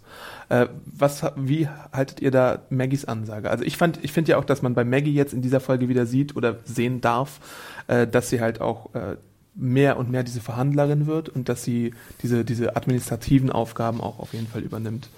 Äh, 0.49 0.67
was, 0.85 1.23
wie 1.35 1.67
haltet 1.91 2.21
ihr 2.21 2.31
da 2.31 2.59
Maggies 2.69 3.05
Ansage? 3.05 3.49
Also 3.49 3.63
ich 3.63 3.77
fand, 3.77 3.99
ich 4.03 4.11
finde 4.11 4.31
ja 4.31 4.37
auch, 4.37 4.45
dass 4.45 4.61
man 4.61 4.75
bei 4.75 4.83
Maggie 4.83 5.13
jetzt 5.13 5.33
in 5.33 5.41
dieser 5.41 5.59
Folge 5.59 5.89
wieder 5.89 6.05
sieht 6.05 6.35
oder 6.35 6.57
sehen 6.65 7.01
darf, 7.01 7.39
äh, 7.87 8.05
dass 8.05 8.29
sie 8.29 8.41
halt 8.41 8.61
auch 8.61 8.93
äh, 8.93 9.15
mehr 9.55 9.97
und 9.97 10.11
mehr 10.11 10.23
diese 10.23 10.41
Verhandlerin 10.41 11.07
wird 11.07 11.29
und 11.29 11.49
dass 11.49 11.63
sie 11.63 11.93
diese, 12.21 12.45
diese 12.45 12.75
administrativen 12.75 13.49
Aufgaben 13.49 14.01
auch 14.01 14.19
auf 14.19 14.33
jeden 14.33 14.47
Fall 14.47 14.61
übernimmt. 14.61 15.09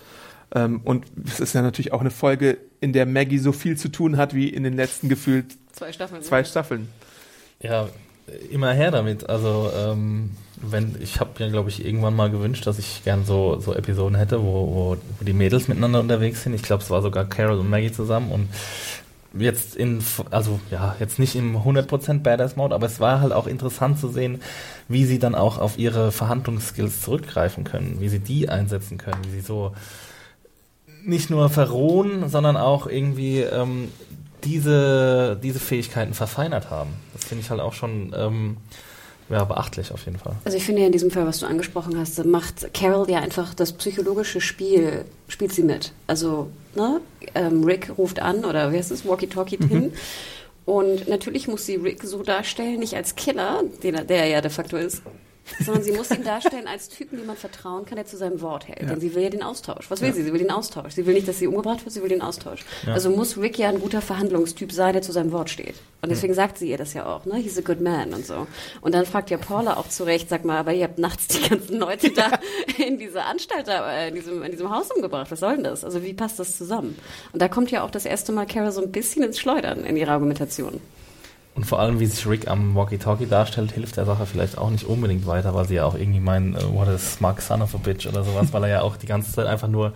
Ähm, 0.56 0.82
und 0.84 1.06
es 1.26 1.40
ist 1.40 1.54
ja 1.54 1.62
natürlich 1.62 1.92
auch 1.92 2.02
eine 2.02 2.12
Folge, 2.12 2.58
in 2.80 2.94
der 2.94 3.06
Maggie 3.06 3.40
so 3.40 3.52
viel 3.52 3.78
zu 3.78 3.90
tun 3.90 4.18
hat 4.18 4.34
wie 4.34 4.48
in 4.48 4.64
den 4.64 4.76
letzten 4.76 5.10
gefühlt 5.10 5.58
zwei 5.78 5.94
Staffeln. 5.94 6.22
Zwei 6.24 6.44
Staffeln. 6.44 6.90
Ja, 7.62 7.88
immer 8.52 8.74
her 8.74 8.92
damit. 8.92 9.30
Also 9.30 9.72
ähm, 9.76 10.32
wenn 10.58 10.96
ich 11.00 11.20
habe 11.20 11.32
ja 11.40 11.50
glaube 11.50 11.70
ich 11.70 11.86
irgendwann 11.86 12.16
mal 12.16 12.30
gewünscht, 12.30 12.66
dass 12.68 12.80
ich 12.80 13.04
gern 13.04 13.26
so 13.26 13.60
so 13.60 13.74
Episoden 13.74 14.18
hätte, 14.18 14.44
wo, 14.44 14.54
wo, 14.68 14.98
wo 15.20 15.26
die 15.26 15.34
Mädels 15.34 15.68
miteinander 15.68 16.00
unterwegs 16.00 16.44
sind. 16.44 16.54
Ich 16.54 16.64
glaube, 16.64 16.84
es 16.84 16.90
war 16.90 17.02
sogar 17.02 17.26
Carol 17.26 17.60
und 17.60 17.70
Maggie 17.70 17.92
zusammen 17.92 18.32
und 18.32 18.50
jetzt 19.38 19.76
in 19.76 20.04
also 20.32 20.60
ja 20.72 20.96
jetzt 21.00 21.20
nicht 21.20 21.36
im 21.36 21.58
100% 21.58 22.22
Badass 22.22 22.56
Mode, 22.56 22.74
aber 22.74 22.88
es 22.88 23.00
war 23.00 23.22
halt 23.22 23.34
auch 23.34 23.48
interessant 23.48 24.00
zu 24.00 24.10
sehen, 24.10 24.42
wie 24.88 25.06
sie 25.06 25.20
dann 25.20 25.36
auch 25.36 25.58
auf 25.60 25.78
ihre 25.78 26.12
Verhandlungsskills 26.12 27.02
zurückgreifen 27.02 27.64
können, 27.64 27.98
wie 28.00 28.10
sie 28.10 28.20
die 28.20 28.50
einsetzen 28.50 28.98
können, 28.98 29.24
wie 29.26 29.32
sie 29.32 29.42
so 29.42 29.74
nicht 31.04 31.30
nur 31.30 31.50
verrohen, 31.50 32.30
sondern 32.30 32.58
auch 32.58 32.88
irgendwie 32.88 33.40
ähm, 33.40 33.90
diese, 34.44 35.38
diese 35.42 35.60
Fähigkeiten 35.60 36.14
verfeinert 36.14 36.70
haben. 36.70 36.92
Das 37.14 37.26
finde 37.26 37.44
ich 37.44 37.50
halt 37.50 37.62
auch 37.62 37.74
schon 37.74 38.14
ähm, 38.16 38.58
ja, 39.30 39.44
beachtlich 39.44 39.92
auf 39.92 40.06
jeden 40.06 40.18
Fall. 40.18 40.36
Also 40.46 40.58
ich 40.58 40.64
finde 40.64 40.82
ja 40.82 40.88
in 40.88 40.94
diesem 40.94 41.12
Fall, 41.12 41.26
was 41.26 41.40
du 41.40 41.46
angesprochen 41.46 42.00
hast, 42.00 42.24
macht 42.26 42.74
Carol 42.74 43.10
ja 43.10 43.20
einfach 43.20 43.54
das 43.54 43.74
psychologische 43.74 44.40
Spiel, 44.42 45.06
spielt 45.28 45.54
sie 45.54 45.64
mit. 45.64 45.92
Also 46.08 46.50
ne, 46.76 47.02
ähm, 47.36 47.64
Rick 47.64 47.92
ruft 47.98 48.22
an 48.22 48.46
oder 48.46 48.72
wie 48.72 48.78
heißt 48.78 48.92
es, 48.92 49.06
Walkie-Talkie 49.06 49.58
mhm. 49.60 49.68
hin. 49.68 49.94
Und 50.66 51.08
natürlich 51.08 51.48
muss 51.48 51.66
sie 51.66 51.76
Rick 51.76 52.04
so 52.04 52.24
darstellen, 52.24 52.80
nicht 52.80 52.96
als 52.96 53.16
Killer, 53.16 53.64
den, 53.84 53.96
der 54.08 54.24
er 54.24 54.28
ja 54.28 54.42
de 54.42 54.52
facto 54.52 54.76
ist, 54.76 55.02
sondern 55.64 55.84
sie 55.84 55.92
muss 55.92 56.12
ihn 56.12 56.24
darstellen 56.24 56.68
als 56.68 56.90
Typen, 56.90 57.18
dem 57.18 57.28
man 57.28 57.38
vertrauen 57.38 57.86
kann, 57.86 57.96
der 57.96 58.06
zu 58.06 58.18
seinem 58.18 58.42
Wort 58.42 58.68
hält. 58.68 58.82
Ja. 58.82 58.88
Denn 58.88 59.00
sie 59.00 59.14
will 59.16 59.24
ja 59.24 59.30
den 59.30 59.44
Austausch. 59.44 59.90
Was 59.90 60.02
will 60.02 60.10
ja. 60.10 60.16
sie? 60.16 60.24
Sie 60.24 60.34
will 60.34 60.40
den 60.40 60.52
Austausch. 60.52 60.94
Sie 60.94 61.06
will 61.06 61.14
nicht, 61.14 61.28
dass 61.28 61.40
sie 61.40 61.48
umgebracht 61.48 61.86
wird, 61.86 61.94
sie 61.94 62.02
will 62.02 62.10
den 62.10 62.22
Austausch. 62.22 62.66
Ja. 62.86 62.94
Also 62.94 63.10
muss 63.10 63.38
Rick 63.38 63.58
ja 63.58 63.70
ein 63.70 63.80
guter 63.80 64.02
Verhandlungstyp 64.02 64.72
sein, 64.72 64.94
der 64.94 65.02
zu 65.02 65.12
seinem 65.12 65.32
Wort 65.32 65.50
steht. 65.50 65.76
Und 66.02 66.10
deswegen 66.10 66.34
sagt 66.34 66.60
sie 66.60 66.70
ihr 66.70 66.78
das 66.78 66.94
ja 66.94 67.06
auch, 67.06 67.26
ne? 67.26 67.38
He's 67.38 67.58
a 67.58 67.62
good 67.62 67.82
man 67.82 68.14
und 68.14 68.26
so. 68.26 68.46
Und 68.82 68.94
dann 68.94 69.06
fragt 69.06 69.30
ja 69.30 69.38
Paula 69.38 69.78
auch 69.78 69.90
zu 69.90 70.04
Recht, 70.04 70.30
sag 70.30 70.46
mal, 70.46 70.58
aber 70.58 70.74
ihr 70.74 70.84
habt 70.84 71.00
nachts 71.00 71.28
die 71.28 71.50
ganzen 71.50 71.80
Leute 71.80 72.12
da 72.12 72.30
in 72.78 72.98
diese 73.00 73.24
Anstalt 73.24 73.68
da, 73.68 73.92
äh, 73.92 74.10
in 74.10 74.16
diesem, 74.16 74.44
in 74.44 74.52
diesem 74.52 74.70
Haus 74.70 74.92
umgebracht. 74.92 75.32
Was 75.32 75.40
soll 75.40 75.56
denn 75.56 75.64
das? 75.64 75.84
Also 75.84 76.04
wie 76.04 76.14
passt 76.14 76.40
das 76.40 76.58
zusammen? 76.58 76.98
Und 77.34 77.42
da 77.42 77.48
kommt 77.48 77.72
ja 77.72 77.84
auch 77.84 77.92
das 77.92 78.06
erste 78.06 78.32
Mal 78.32 78.46
Kara 78.46 78.72
so 78.72 78.82
ein 78.82 78.92
bisschen 78.92 79.24
ins 79.24 79.40
Schleudern 79.40 79.84
in 79.86 79.98
ihrer 79.98 80.12
Argumentation. 80.12 80.82
Und 81.58 81.64
vor 81.64 81.80
allem, 81.80 82.00
wie 82.00 82.06
sich 82.06 82.28
Rick 82.28 82.48
am 82.48 82.76
Walkie-Talkie 82.76 83.26
darstellt, 83.26 83.72
hilft 83.72 83.98
der 83.98 84.06
Sache 84.06 84.28
vielleicht 84.28 84.60
auch 84.60 84.70
nicht 84.70 84.84
unbedingt 84.84 85.26
weiter, 85.26 85.56
weil 85.56 85.68
sie 85.68 85.74
ja 85.74 85.86
auch 85.86 85.96
irgendwie 85.96 86.20
meinen, 86.20 86.56
uh, 86.56 86.72
what 86.72 86.88
is 86.88 87.20
Mark 87.20 87.42
son 87.42 87.64
of 87.64 87.74
a 87.74 87.80
bitch 87.80 88.06
oder 88.06 88.24
sowas, 88.24 88.54
weil 88.54 88.66
er 88.66 88.70
ja 88.70 88.82
auch 88.82 88.96
die 88.96 89.08
ganze 89.08 89.32
Zeit 89.32 89.48
einfach 89.48 89.68
nur 89.68 89.94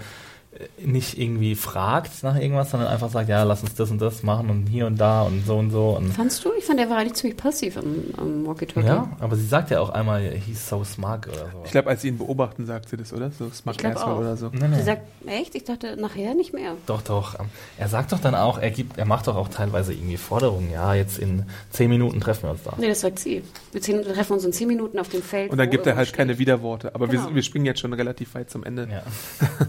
nicht 0.84 1.18
irgendwie 1.18 1.56
fragt 1.56 2.24
nach 2.24 2.36
irgendwas, 2.36 2.72
sondern 2.72 2.90
einfach 2.90 3.10
sagt, 3.10 3.30
ja, 3.30 3.44
lass 3.44 3.62
uns 3.62 3.74
das 3.76 3.90
und 3.90 4.02
das 4.02 4.22
machen 4.22 4.50
und 4.50 4.68
hier 4.68 4.86
und 4.86 5.00
da 5.00 5.22
und 5.22 5.46
so 5.46 5.58
und 5.58 5.72
so. 5.72 5.98
Und 5.98 6.12
Fandst 6.12 6.44
du? 6.44 6.50
Ich 6.58 6.66
fand, 6.66 6.80
er 6.80 6.90
war 6.90 6.98
eigentlich 6.98 7.14
ziemlich 7.14 7.38
passiv 7.38 7.78
am, 7.78 7.96
am 8.18 8.46
Walkie-Talkie. 8.46 8.88
Ja, 8.88 9.10
aber 9.20 9.38
sie 9.38 9.46
sagt 9.46 9.72
ja 9.72 9.80
auch 9.80 9.90
einmal, 9.90 10.22
he's 10.46 10.68
so 10.68 10.84
smart 10.84 11.28
oder 11.28 11.50
so. 11.54 11.62
Ich 11.64 11.72
glaube, 11.72 11.90
als 11.90 12.02
sie 12.02 12.10
ihn 12.10 12.18
beobachten, 12.18 12.66
sagt 12.66 12.90
sie 12.90 12.98
das, 12.98 13.14
oder? 13.14 13.32
So 13.32 13.50
smart 13.52 13.84
asshole 13.84 14.16
oder 14.16 14.36
so. 14.36 14.50
Nee, 14.52 14.68
nee. 14.68 14.78
Sie 14.78 14.84
sagt, 14.84 15.04
echt? 15.26 15.56
Ich 15.56 15.64
dachte, 15.64 15.96
nachher 15.96 16.36
nicht 16.36 16.54
mehr. 16.54 16.74
Doch, 16.86 17.02
doch. 17.02 17.36
Er 17.78 17.88
sagt 17.88 18.12
doch 18.12 18.20
dann 18.20 18.36
auch, 18.36 18.58
er 18.58 18.72
gibt, 18.72 18.98
er 18.98 19.06
macht 19.06 19.28
doch 19.28 19.38
auch 19.38 19.48
teilweise 19.48 19.94
irgendwie 19.94 20.18
Forderungen, 20.18 20.70
ja, 20.70 20.94
jetzt 20.94 21.18
in 21.18 21.46
zehn 21.70 21.90
Minuten 21.90 22.20
treffen 22.20 22.44
wir 22.44 22.52
uns 22.52 22.64
da. 22.64 22.74
Nee, 22.78 22.90
das 22.90 23.00
sagt 23.00 23.20
sie. 23.20 23.42
Wir 23.72 23.82
treffen 23.82 24.34
uns 24.34 24.44
in 24.44 24.52
zehn 24.52 24.68
Minuten 24.68 25.00
auf 25.00 25.08
dem 25.08 25.22
Feld. 25.22 25.50
Und 25.50 25.58
dann 25.58 25.70
gibt 25.70 25.88
er 25.88 25.96
halt 25.96 26.10
steht. 26.10 26.18
keine 26.18 26.40
Widerworte. 26.40 26.94
Aber 26.94 27.08
genau. 27.08 27.28
wir, 27.28 27.36
wir 27.36 27.44
springen 27.44 27.66
jetzt 27.66 27.80
schon 27.80 27.94
relativ 27.94 28.36
weit 28.36 28.50
zum 28.50 28.66
Ende. 28.66 28.88
Ja. 28.92 29.04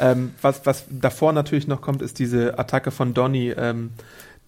ähm, 0.00 0.34
was, 0.42 0.64
was 0.64 0.84
davor 0.90 1.32
natürlich 1.32 1.66
noch 1.66 1.80
kommt, 1.80 2.02
ist 2.02 2.18
diese 2.18 2.58
Attacke 2.58 2.90
von 2.90 3.14
Donny, 3.14 3.50
ähm, 3.50 3.90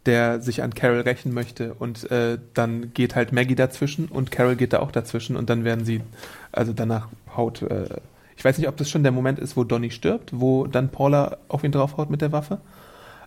der 0.06 0.40
sich 0.40 0.62
an 0.62 0.74
Carol 0.74 1.00
rächen 1.00 1.34
möchte. 1.34 1.74
Und 1.74 2.10
äh, 2.10 2.38
dann 2.54 2.92
geht 2.94 3.14
halt 3.14 3.32
Maggie 3.32 3.54
dazwischen 3.54 4.06
und 4.06 4.30
Carol 4.30 4.56
geht 4.56 4.72
da 4.72 4.80
auch 4.80 4.92
dazwischen 4.92 5.36
und 5.36 5.50
dann 5.50 5.64
werden 5.64 5.84
sie, 5.84 6.00
also 6.52 6.72
danach 6.72 7.08
haut. 7.36 7.62
Äh, 7.62 8.00
ich 8.36 8.44
weiß 8.44 8.56
nicht, 8.58 8.68
ob 8.68 8.76
das 8.76 8.88
schon 8.88 9.02
der 9.02 9.12
Moment 9.12 9.38
ist, 9.38 9.56
wo 9.56 9.64
Donny 9.64 9.90
stirbt, 9.90 10.30
wo 10.32 10.66
dann 10.66 10.90
Paula 10.90 11.38
auf 11.48 11.64
ihn 11.64 11.72
draufhaut 11.72 12.08
mit 12.08 12.22
der 12.22 12.32
Waffe. 12.32 12.58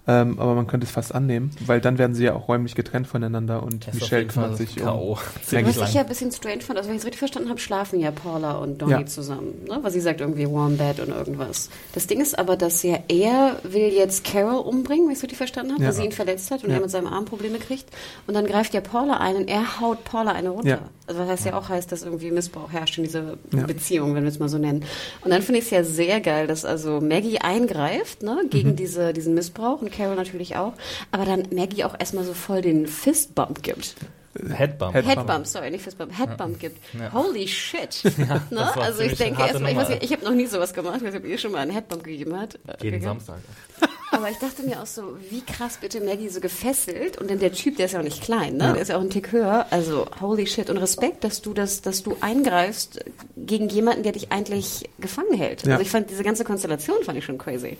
Ähm, 0.07 0.39
aber 0.39 0.55
man 0.55 0.65
könnte 0.65 0.85
es 0.85 0.91
fast 0.91 1.13
annehmen, 1.13 1.51
weil 1.65 1.79
dann 1.79 1.99
werden 1.99 2.15
sie 2.15 2.23
ja 2.23 2.33
auch 2.33 2.47
räumlich 2.47 2.73
getrennt 2.73 3.05
voneinander 3.05 3.61
und 3.61 3.85
das 3.87 3.93
Michelle 3.93 4.25
kümmert 4.25 4.57
sich 4.57 4.77
K.O. 4.77 5.11
um. 5.11 5.17
Was 5.17 5.77
ich 5.89 5.93
ja 5.93 6.01
ein 6.01 6.07
bisschen 6.07 6.31
strange 6.31 6.61
fand, 6.61 6.79
also 6.79 6.89
wenn 6.89 6.95
ich 6.95 7.01
es 7.01 7.05
richtig 7.05 7.19
verstanden 7.19 7.49
habe, 7.49 7.59
schlafen 7.59 7.99
ja 7.99 8.09
Paula 8.09 8.53
und 8.53 8.81
Donny 8.81 8.93
ja. 8.93 9.05
zusammen, 9.05 9.53
ne? 9.67 9.77
weil 9.81 9.91
sie 9.91 9.99
sagt 9.99 10.21
irgendwie 10.21 10.47
Warm 10.47 10.77
Bed 10.77 10.99
und 11.01 11.09
irgendwas. 11.09 11.69
Das 11.93 12.07
Ding 12.07 12.19
ist 12.19 12.37
aber, 12.39 12.57
dass 12.57 12.81
ja 12.81 12.97
er 13.09 13.57
will 13.63 13.93
jetzt 13.93 14.23
Carol 14.23 14.61
umbringen, 14.61 15.05
wenn 15.05 15.11
ich 15.11 15.19
es 15.19 15.23
richtig 15.23 15.37
verstanden 15.37 15.73
habe, 15.73 15.83
ja. 15.83 15.89
weil 15.89 15.95
sie 15.95 16.05
ihn 16.05 16.11
verletzt 16.11 16.49
hat 16.49 16.63
und 16.63 16.71
ja. 16.71 16.77
er 16.77 16.81
mit 16.81 16.89
seinem 16.89 17.07
Arm 17.07 17.25
Probleme 17.25 17.59
kriegt. 17.59 17.85
Und 18.25 18.33
dann 18.33 18.47
greift 18.47 18.73
ja 18.73 18.81
Paula 18.81 19.17
ein 19.17 19.35
und 19.35 19.49
er 19.49 19.81
haut 19.81 20.03
Paula 20.03 20.31
eine 20.31 20.49
runter. 20.49 20.89
Also 21.07 21.19
was 21.21 21.29
heißt 21.29 21.45
ja 21.45 21.57
auch 21.57 21.67
heißt, 21.67 21.91
dass 21.91 22.03
irgendwie 22.03 22.31
Missbrauch 22.31 22.71
herrscht 22.71 22.97
in 22.97 23.03
dieser 23.03 23.35
Beziehung, 23.67 24.15
wenn 24.15 24.23
wir 24.23 24.29
es 24.29 24.39
mal 24.39 24.47
so 24.47 24.57
nennen. 24.57 24.85
Und 25.25 25.31
dann 25.31 25.41
finde 25.41 25.59
ich 25.59 25.65
es 25.65 25.71
ja 25.71 25.83
sehr 25.83 26.21
geil, 26.21 26.47
dass 26.47 26.63
also 26.63 27.01
Maggie 27.01 27.39
eingreift 27.39 28.23
ne, 28.23 28.43
gegen 28.49 28.71
mhm. 28.71 28.75
diese, 28.77 29.11
diesen 29.11 29.33
Missbrauch 29.33 29.81
und 29.81 29.90
Carol 29.91 30.15
natürlich 30.15 30.55
auch, 30.55 30.73
aber 31.11 31.25
dann 31.25 31.47
Maggie 31.51 31.83
auch 31.83 31.95
erstmal 31.99 32.23
so 32.23 32.33
voll 32.33 32.61
den 32.61 32.87
Fistbump 32.87 33.61
gibt. 33.63 33.95
Headbump. 34.33 34.93
Headbump. 34.93 35.17
Headbump, 35.17 35.47
sorry, 35.47 35.71
nicht 35.71 35.83
Fistbump. 35.83 36.17
Headbump 36.17 36.59
gibt. 36.59 36.79
Ja. 36.97 37.11
Holy 37.13 37.47
shit. 37.47 38.01
Ja, 38.17 38.41
ne? 38.49 38.77
Also 38.77 39.01
ich 39.01 39.17
denke 39.17 39.41
erstmal, 39.41 39.71
ich, 39.71 40.03
ich 40.03 40.11
habe 40.13 40.23
noch 40.23 40.33
nie 40.33 40.45
sowas 40.45 40.73
gemacht, 40.73 40.97
ich 40.97 41.03
weiß 41.03 41.13
nicht, 41.13 41.23
ob 41.23 41.29
ihr 41.29 41.37
schon 41.37 41.51
mal 41.51 41.59
einen 41.59 41.71
Headbump 41.71 42.03
gegeben 42.03 42.39
habt. 42.39 42.53
Jeden 42.81 42.99
gegeben. 42.99 43.01
Samstag. 43.01 43.39
Aber 44.11 44.29
ich 44.29 44.37
dachte 44.37 44.63
mir 44.63 44.81
auch 44.81 44.85
so, 44.85 45.17
wie 45.29 45.41
krass 45.41 45.77
bitte 45.79 46.01
Maggie 46.01 46.29
so 46.29 46.39
gefesselt 46.41 47.17
und 47.17 47.29
dann 47.29 47.39
der 47.39 47.53
Typ, 47.53 47.77
der 47.77 47.85
ist 47.85 47.93
ja 47.93 47.99
auch 47.99 48.03
nicht 48.03 48.21
klein, 48.21 48.57
ne? 48.57 48.65
Ja. 48.65 48.73
Der 48.73 48.81
ist 48.81 48.87
ja 48.89 48.97
auch 48.97 49.01
ein 49.01 49.09
Tick 49.09 49.31
höher. 49.31 49.65
Also 49.69 50.05
holy 50.19 50.45
shit 50.45 50.69
und 50.69 50.77
Respekt, 50.77 51.23
dass 51.23 51.41
du 51.41 51.53
das, 51.53 51.81
dass 51.81 52.03
du 52.03 52.17
eingreifst 52.19 53.03
gegen 53.37 53.69
jemanden, 53.69 54.03
der 54.03 54.11
dich 54.11 54.31
eigentlich 54.31 54.89
gefangen 54.99 55.33
hält. 55.33 55.67
Also 55.67 55.81
ich 55.81 55.89
fand 55.89 56.09
diese 56.09 56.23
ganze 56.23 56.43
Konstellation 56.43 56.97
fand 57.03 57.17
ich 57.17 57.25
schon 57.25 57.37
crazy. 57.37 57.77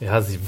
Ja, 0.00 0.20
sie 0.20 0.38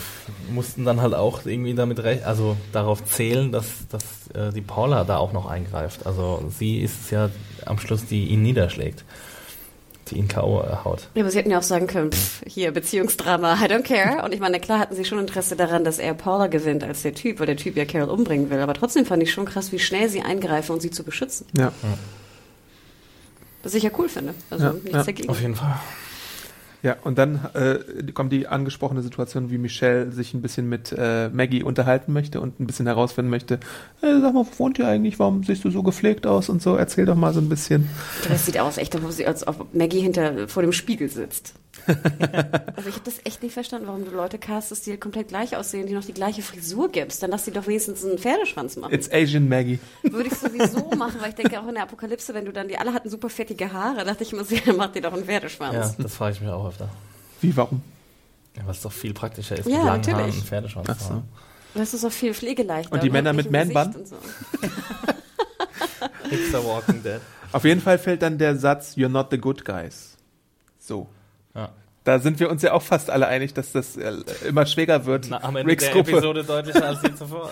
mussten 0.51 0.85
dann 0.85 1.01
halt 1.01 1.15
auch 1.15 1.47
irgendwie 1.47 1.75
damit 1.75 2.01
recht, 2.03 2.25
also 2.25 2.57
darauf 2.73 3.05
zählen, 3.05 3.53
dass, 3.53 3.67
dass 3.89 4.03
äh, 4.35 4.53
die 4.53 4.61
Paula 4.61 5.05
da 5.05 5.19
auch 5.19 5.33
noch 5.33 5.47
eingreift. 5.47 6.05
Also 6.05 6.45
sie 6.57 6.81
ist 6.81 7.05
es 7.05 7.11
ja 7.11 7.31
am 7.65 7.79
Schluss, 7.79 8.07
die 8.07 8.27
ihn 8.27 8.43
niederschlägt, 8.43 9.05
die 10.09 10.17
ihn 10.17 10.27
K.O. 10.27 10.63
haut. 10.85 11.09
Ja, 11.15 11.23
aber 11.23 11.31
sie 11.31 11.39
hätten 11.39 11.51
ja 11.51 11.59
auch 11.59 11.63
sagen 11.63 11.87
können, 11.87 12.11
pff, 12.11 12.43
hier 12.47 12.73
Beziehungsdrama, 12.73 13.55
I 13.55 13.69
don't 13.69 13.83
care. 13.83 14.25
Und 14.25 14.35
ich 14.35 14.41
meine, 14.41 14.59
klar 14.59 14.81
hatten 14.81 14.97
sie 14.97 15.05
schon 15.05 15.21
Interesse 15.21 15.55
daran, 15.55 15.85
dass 15.85 15.99
er 16.01 16.15
Paula 16.15 16.49
gewinnt 16.49 16.83
als 16.83 17.03
der 17.03 17.15
Typ, 17.15 17.39
weil 17.39 17.47
der 17.47 17.57
Typ 17.57 17.77
ja 17.77 17.85
Carol 17.85 18.11
umbringen 18.11 18.51
will. 18.51 18.59
Aber 18.59 18.75
trotzdem 18.75 19.07
fand 19.07 19.23
ich 19.23 19.33
schon 19.33 19.47
krass, 19.47 19.71
wie 19.71 19.79
schnell 19.79 20.09
sie 20.09 20.23
eingreifen, 20.23 20.73
um 20.73 20.81
sie 20.81 20.91
zu 20.91 21.05
beschützen. 21.05 21.47
Ja. 21.57 21.73
Was 23.63 23.75
ich 23.75 23.85
ja 23.85 23.91
cool 23.97 24.09
finde. 24.09 24.35
Also 24.51 24.67
ja, 24.67 24.73
nichts 24.73 24.93
ja. 24.93 25.05
dagegen. 25.05 25.29
Auf 25.29 25.41
jeden 25.41 25.55
Fall. 25.55 25.79
Ja, 26.87 26.95
und 27.03 27.19
dann 27.19 27.41
äh, 27.55 28.13
kommt 28.13 28.33
die 28.33 28.47
angesprochene 28.47 29.03
Situation, 29.03 29.51
wie 29.51 29.59
Michelle 29.59 30.13
sich 30.13 30.35
ein 30.35 30.41
bisschen 30.41 30.69
mit 30.69 30.95
äh, 30.97 31.29
Maggie 31.31 31.65
unterhalten 31.65 32.13
möchte 32.13 32.41
und 32.41 32.61
ein 32.61 32.67
bisschen 32.69 32.87
herausfinden 32.87 33.29
möchte, 33.29 33.59
hey, 34.01 34.21
sag 34.21 34.33
mal, 34.35 34.47
wo 34.47 34.59
wohnt 34.61 34.79
ihr 34.79 34.87
eigentlich? 34.87 35.19
Warum 35.19 35.43
siehst 35.43 35.65
du 35.65 35.71
so 35.71 35.83
gepflegt 35.83 36.29
aus 36.29 36.49
und 36.49 36.63
so? 36.63 36.77
Erzähl 36.77 37.05
doch 37.05 37.17
mal 37.17 37.35
so 37.35 37.41
ein 37.41 37.49
bisschen. 37.49 37.91
Das 38.29 38.47
sieht 38.47 38.61
aus, 38.61 38.79
echt, 38.79 38.95
als 39.27 39.49
ob 39.49 39.75
Maggie 39.75 39.99
hinter 39.99 40.47
vor 40.47 40.63
dem 40.63 40.71
Spiegel 40.71 41.09
sitzt. 41.09 41.55
also 42.77 42.89
ich 42.89 42.95
habe 42.95 43.05
das 43.05 43.21
echt 43.25 43.43
nicht 43.43 43.53
verstanden, 43.53 43.87
warum 43.87 44.05
du 44.05 44.11
Leute 44.11 44.39
castest, 44.39 44.87
die 44.87 44.97
komplett 44.97 45.29
gleich 45.29 45.57
aussehen, 45.57 45.87
die 45.87 45.95
noch 45.95 46.05
die 46.05 46.13
gleiche 46.13 46.43
Frisur 46.43 46.91
gibst. 46.91 47.23
Dann 47.23 47.31
lass 47.31 47.45
sie 47.45 47.53
doch 47.53 47.67
wenigstens 47.67 48.05
einen 48.05 48.19
Pferdeschwanz 48.19 48.77
machen. 48.77 48.93
It's 48.93 49.11
Asian 49.13 49.49
Maggie. 49.49 49.79
Würde 50.03 50.29
ich 50.29 50.35
sowieso 50.35 50.91
machen, 50.97 51.21
weil 51.21 51.31
ich 51.31 51.35
denke 51.37 51.61
auch 51.61 51.69
in 51.69 51.75
der 51.75 51.85
Apokalypse, 51.85 52.35
wenn 52.35 52.45
du 52.45 52.53
dann, 52.53 52.69
die 52.69 52.77
alle 52.79 52.93
hatten 52.93 53.09
super 53.09 53.29
fettige 53.29 53.73
Haare, 53.73 54.05
dachte 54.05 54.25
ich 54.25 54.33
immer, 54.33 54.45
sie 54.45 54.61
macht 54.77 54.95
dir 54.95 55.03
doch 55.03 55.13
einen 55.13 55.25
Pferdeschwanz. 55.25 55.75
Ja, 55.75 56.03
das 56.03 56.15
frage 56.15 56.35
ich 56.35 56.41
mich 56.41 56.51
auch 56.51 56.69
öfter. 56.69 56.89
Wie, 57.41 57.57
warum? 57.57 57.83
Ja, 58.57 58.65
weil 58.65 58.73
es 58.73 58.81
doch 58.81 58.93
viel 58.93 59.15
praktischer 59.15 59.59
ist, 59.59 59.67
ja, 59.67 59.77
mit 59.77 59.87
langen 59.87 60.01
natürlich. 60.01 60.17
Haaren 60.17 60.33
einen 60.33 60.43
Pferdeschwanz 60.43 60.89
Ach 60.91 61.01
so. 61.01 61.23
Das 61.75 61.93
ist 61.93 62.05
auch 62.05 62.13
viel 62.13 62.33
pflegeleichter. 62.33 62.93
Und 62.93 63.03
die 63.03 63.11
Männer 63.11 63.33
mit 63.35 63.51
Man-Bun? 63.51 64.07
So. 64.07 64.17
Walking 66.65 67.03
Dead. 67.03 67.21
Auf 67.53 67.65
jeden 67.65 67.81
Fall 67.81 67.99
fällt 67.99 68.23
dann 68.23 68.39
der 68.39 68.57
Satz, 68.57 68.97
you're 68.97 69.09
not 69.09 69.29
the 69.31 69.39
good 69.39 69.65
guys. 69.65 70.17
So. 70.79 71.09
Ja. 71.57 71.71
Da 72.05 72.21
sind 72.21 72.39
wir 72.39 72.51
uns 72.51 72.63
ja 72.63 72.73
auch 72.73 72.83
fast 72.83 73.11
alle 73.11 73.27
einig, 73.27 73.53
dass 73.55 73.73
das 73.73 73.97
äh, 73.97 74.13
immer 74.47 74.65
schwerer 74.65 75.07
wird. 75.07 75.27
Na, 75.29 75.43
am 75.43 75.57
Ende 75.57 75.73
Ricks 75.73 75.85
der 75.85 75.93
Gruppe 75.93 76.13
Episode 76.13 76.45
deutlicher 76.45 76.87
als 76.87 77.03
je 77.03 77.13
zuvor. 77.15 77.51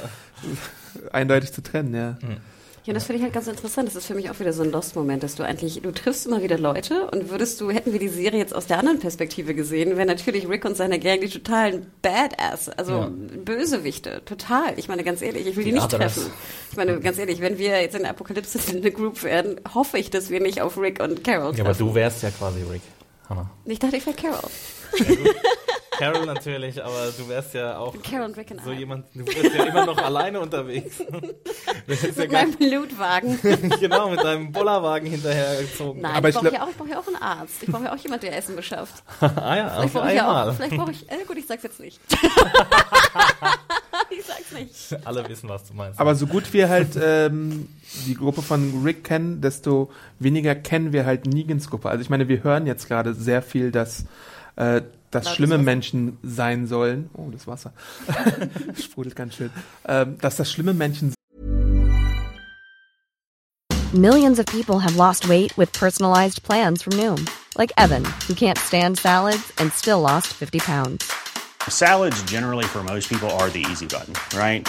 Eindeutig 1.13 1.53
zu 1.53 1.63
trennen, 1.63 1.93
ja. 1.93 2.17
Mhm. 2.23 2.37
Ja, 2.85 2.93
das 2.93 3.05
finde 3.05 3.17
ich 3.17 3.23
halt 3.23 3.33
ganz 3.33 3.47
interessant. 3.47 3.89
Das 3.89 3.97
ist 3.97 4.07
für 4.07 4.15
mich 4.15 4.29
auch 4.29 4.39
wieder 4.41 4.53
so 4.53 4.63
ein 4.63 4.71
Lost-Moment, 4.71 5.23
dass 5.23 5.37
du 5.37 5.43
eigentlich, 5.43 5.81
du 5.81 5.91
triffst 5.91 6.27
immer 6.27 6.43
wieder 6.43 6.59
Leute 6.59 7.07
und 7.07 7.31
würdest 7.31 7.59
du, 7.63 7.71
hätten 7.71 7.93
wir 7.93 7.99
die 7.99 8.09
Serie 8.09 8.39
jetzt 8.39 8.55
aus 8.55 8.67
der 8.67 8.79
anderen 8.79 8.99
Perspektive 8.99 9.55
gesehen, 9.55 9.97
wären 9.97 10.07
natürlich 10.07 10.47
Rick 10.51 10.67
und 10.67 10.77
seine 10.77 10.99
Gang 10.99 11.23
die 11.23 11.31
totalen 11.31 11.87
Badass, 12.03 12.69
also 12.69 12.93
ja. 12.93 13.11
Bösewichte, 13.43 14.23
total. 14.27 14.75
Ich 14.77 14.89
meine, 14.89 15.03
ganz 15.03 15.23
ehrlich, 15.23 15.47
ich 15.47 15.57
will 15.57 15.65
die, 15.65 15.71
die 15.71 15.79
nicht 15.79 15.91
treffen. 15.91 16.25
Ich 16.71 16.77
meine, 16.77 17.01
ganz 17.01 17.19
ehrlich, 17.19 17.41
wenn 17.41 17.57
wir 17.57 17.81
jetzt 17.81 17.97
in 17.97 18.03
der 18.03 18.11
Apokalypse 18.11 18.59
in 18.71 18.77
eine 18.83 18.91
Group 18.91 19.23
werden, 19.23 19.59
hoffe 19.73 19.97
ich, 19.97 20.11
dass 20.11 20.29
wir 20.29 20.41
nicht 20.41 20.61
auf 20.61 20.77
Rick 20.77 21.03
und 21.03 21.25
Carol 21.25 21.53
treffen. 21.53 21.59
Ja, 21.59 21.65
aber 21.65 21.75
du 21.75 21.95
wärst 21.95 22.23
ja 22.23 22.31
quasi 22.31 22.61
Rick, 22.71 22.83
Hannah. 23.29 23.51
Ich 23.65 23.79
dachte, 23.79 23.97
ich 23.97 24.07
wäre 24.07 24.17
Carol. 24.17 24.51
Carol 25.97 26.27
natürlich, 26.27 26.83
aber 26.85 27.13
du 27.17 27.29
wärst 27.29 27.55
ja 27.55 27.79
auch 27.79 27.95
Carol 28.03 28.27
und 28.27 28.37
Rick 28.37 28.51
and 28.51 28.65
so 28.65 28.73
jemand, 28.73 29.07
du 29.15 29.25
bist 29.25 29.55
ja 29.55 29.65
immer 29.65 29.87
noch 29.87 29.99
alleine 29.99 30.41
unterwegs. 30.41 30.97
Ja 31.87 31.95
Mit 32.17 32.31
gar, 32.31 32.43
meinem 32.47 32.53
Blutwagen. 32.57 33.39
genau, 33.81 34.09
mit 34.09 34.19
deinem 34.25 34.51
Bollerwagen 34.53 35.07
hinterhergezogen. 35.11 36.01
Nein, 36.01 36.15
Aber 36.15 36.29
ich 36.31 36.35
ich 36.35 36.41
brauche 36.41 36.55
ja, 36.55 36.65
auch- 36.65 36.69
ich 36.71 36.77
brauch 36.77 36.87
ja 36.87 36.99
auch 36.99 37.07
einen 37.07 37.17
Arzt. 37.17 37.63
Ich 37.63 37.69
brauche 37.69 37.85
ja 37.85 37.93
auch 37.93 37.99
jemanden, 37.99 38.25
der 38.27 38.37
Essen 38.39 38.57
beschafft. 38.57 39.03
ah 39.21 39.27
ja, 39.57 39.69
Vielleicht 39.69 39.85
auf 39.85 39.93
brauche 39.93 40.09
ich 40.09 40.15
ja 40.17 40.25
auch, 40.25 40.37
einmal. 40.37 40.55
vielleicht 40.55 40.77
brauche 40.77 40.91
ich, 40.93 41.11
äh, 41.11 41.25
gut, 41.27 41.37
ich 41.37 41.47
sag's 41.47 41.63
jetzt 41.63 41.81
nicht. 41.81 42.01
ich 44.11 44.25
sag's 44.25 44.53
nicht. 44.53 45.07
Alle 45.07 45.29
wissen, 45.29 45.49
was 45.49 45.65
du 45.65 45.75
meinst. 45.75 46.01
Aber 46.01 46.15
so 46.15 46.27
gut 46.27 46.51
wir 46.53 46.69
halt 46.71 46.97
ähm, 47.01 47.69
die 48.07 48.15
Gruppe 48.15 48.43
von 48.43 48.83
Rick 48.85 49.05
kennen, 49.05 49.41
desto 49.41 49.91
weniger 50.19 50.55
kennen 50.55 50.93
wir 50.93 51.07
halt 51.07 51.27
Negans 51.27 51.71
Gruppe. 51.71 51.91
Also 51.91 52.03
ich 52.03 52.11
meine, 52.11 52.29
wir 52.29 52.43
hören 52.43 52.67
jetzt 52.67 52.89
gerade 52.89 53.15
sehr 53.15 53.43
viel, 53.43 53.71
dass 53.71 54.05
äh, 54.57 54.83
dass 55.11 55.25
Lautes 55.25 55.37
schlimme. 55.37 55.59
Menschen 55.59 56.19
sein 56.23 56.67
sollen. 56.67 57.09
Oh, 57.15 57.31
das 57.31 57.47
Wasser 57.47 57.73
sprudelt 58.83 59.15
ganz 59.15 59.37
schön. 59.37 59.51
Ähm, 59.87 60.19
dass 60.21 60.37
das 60.37 60.51
schlimme 60.51 60.75
Menschen 60.75 61.15
Millions 63.93 64.41
of 64.41 64.47
people 64.47 64.81
have 64.81 64.97
lost 64.97 65.29
weight 65.29 65.57
with 65.57 65.73
personalized 65.73 66.43
plans 66.43 66.83
from 66.83 66.95
Noom, 66.95 67.29
like 67.57 67.71
Evan, 67.79 68.05
who 68.27 68.35
can't 68.35 68.59
stand 68.59 68.99
salads 68.99 69.53
and 69.59 69.73
still 69.73 70.01
lost 70.01 70.35
50 70.35 70.59
pounds. 70.59 71.09
Salads, 71.69 72.21
generally, 72.25 72.65
for 72.65 72.83
most 72.83 73.09
people, 73.09 73.31
are 73.39 73.49
the 73.51 73.65
easy 73.71 73.87
button, 73.87 74.15
right? 74.37 74.69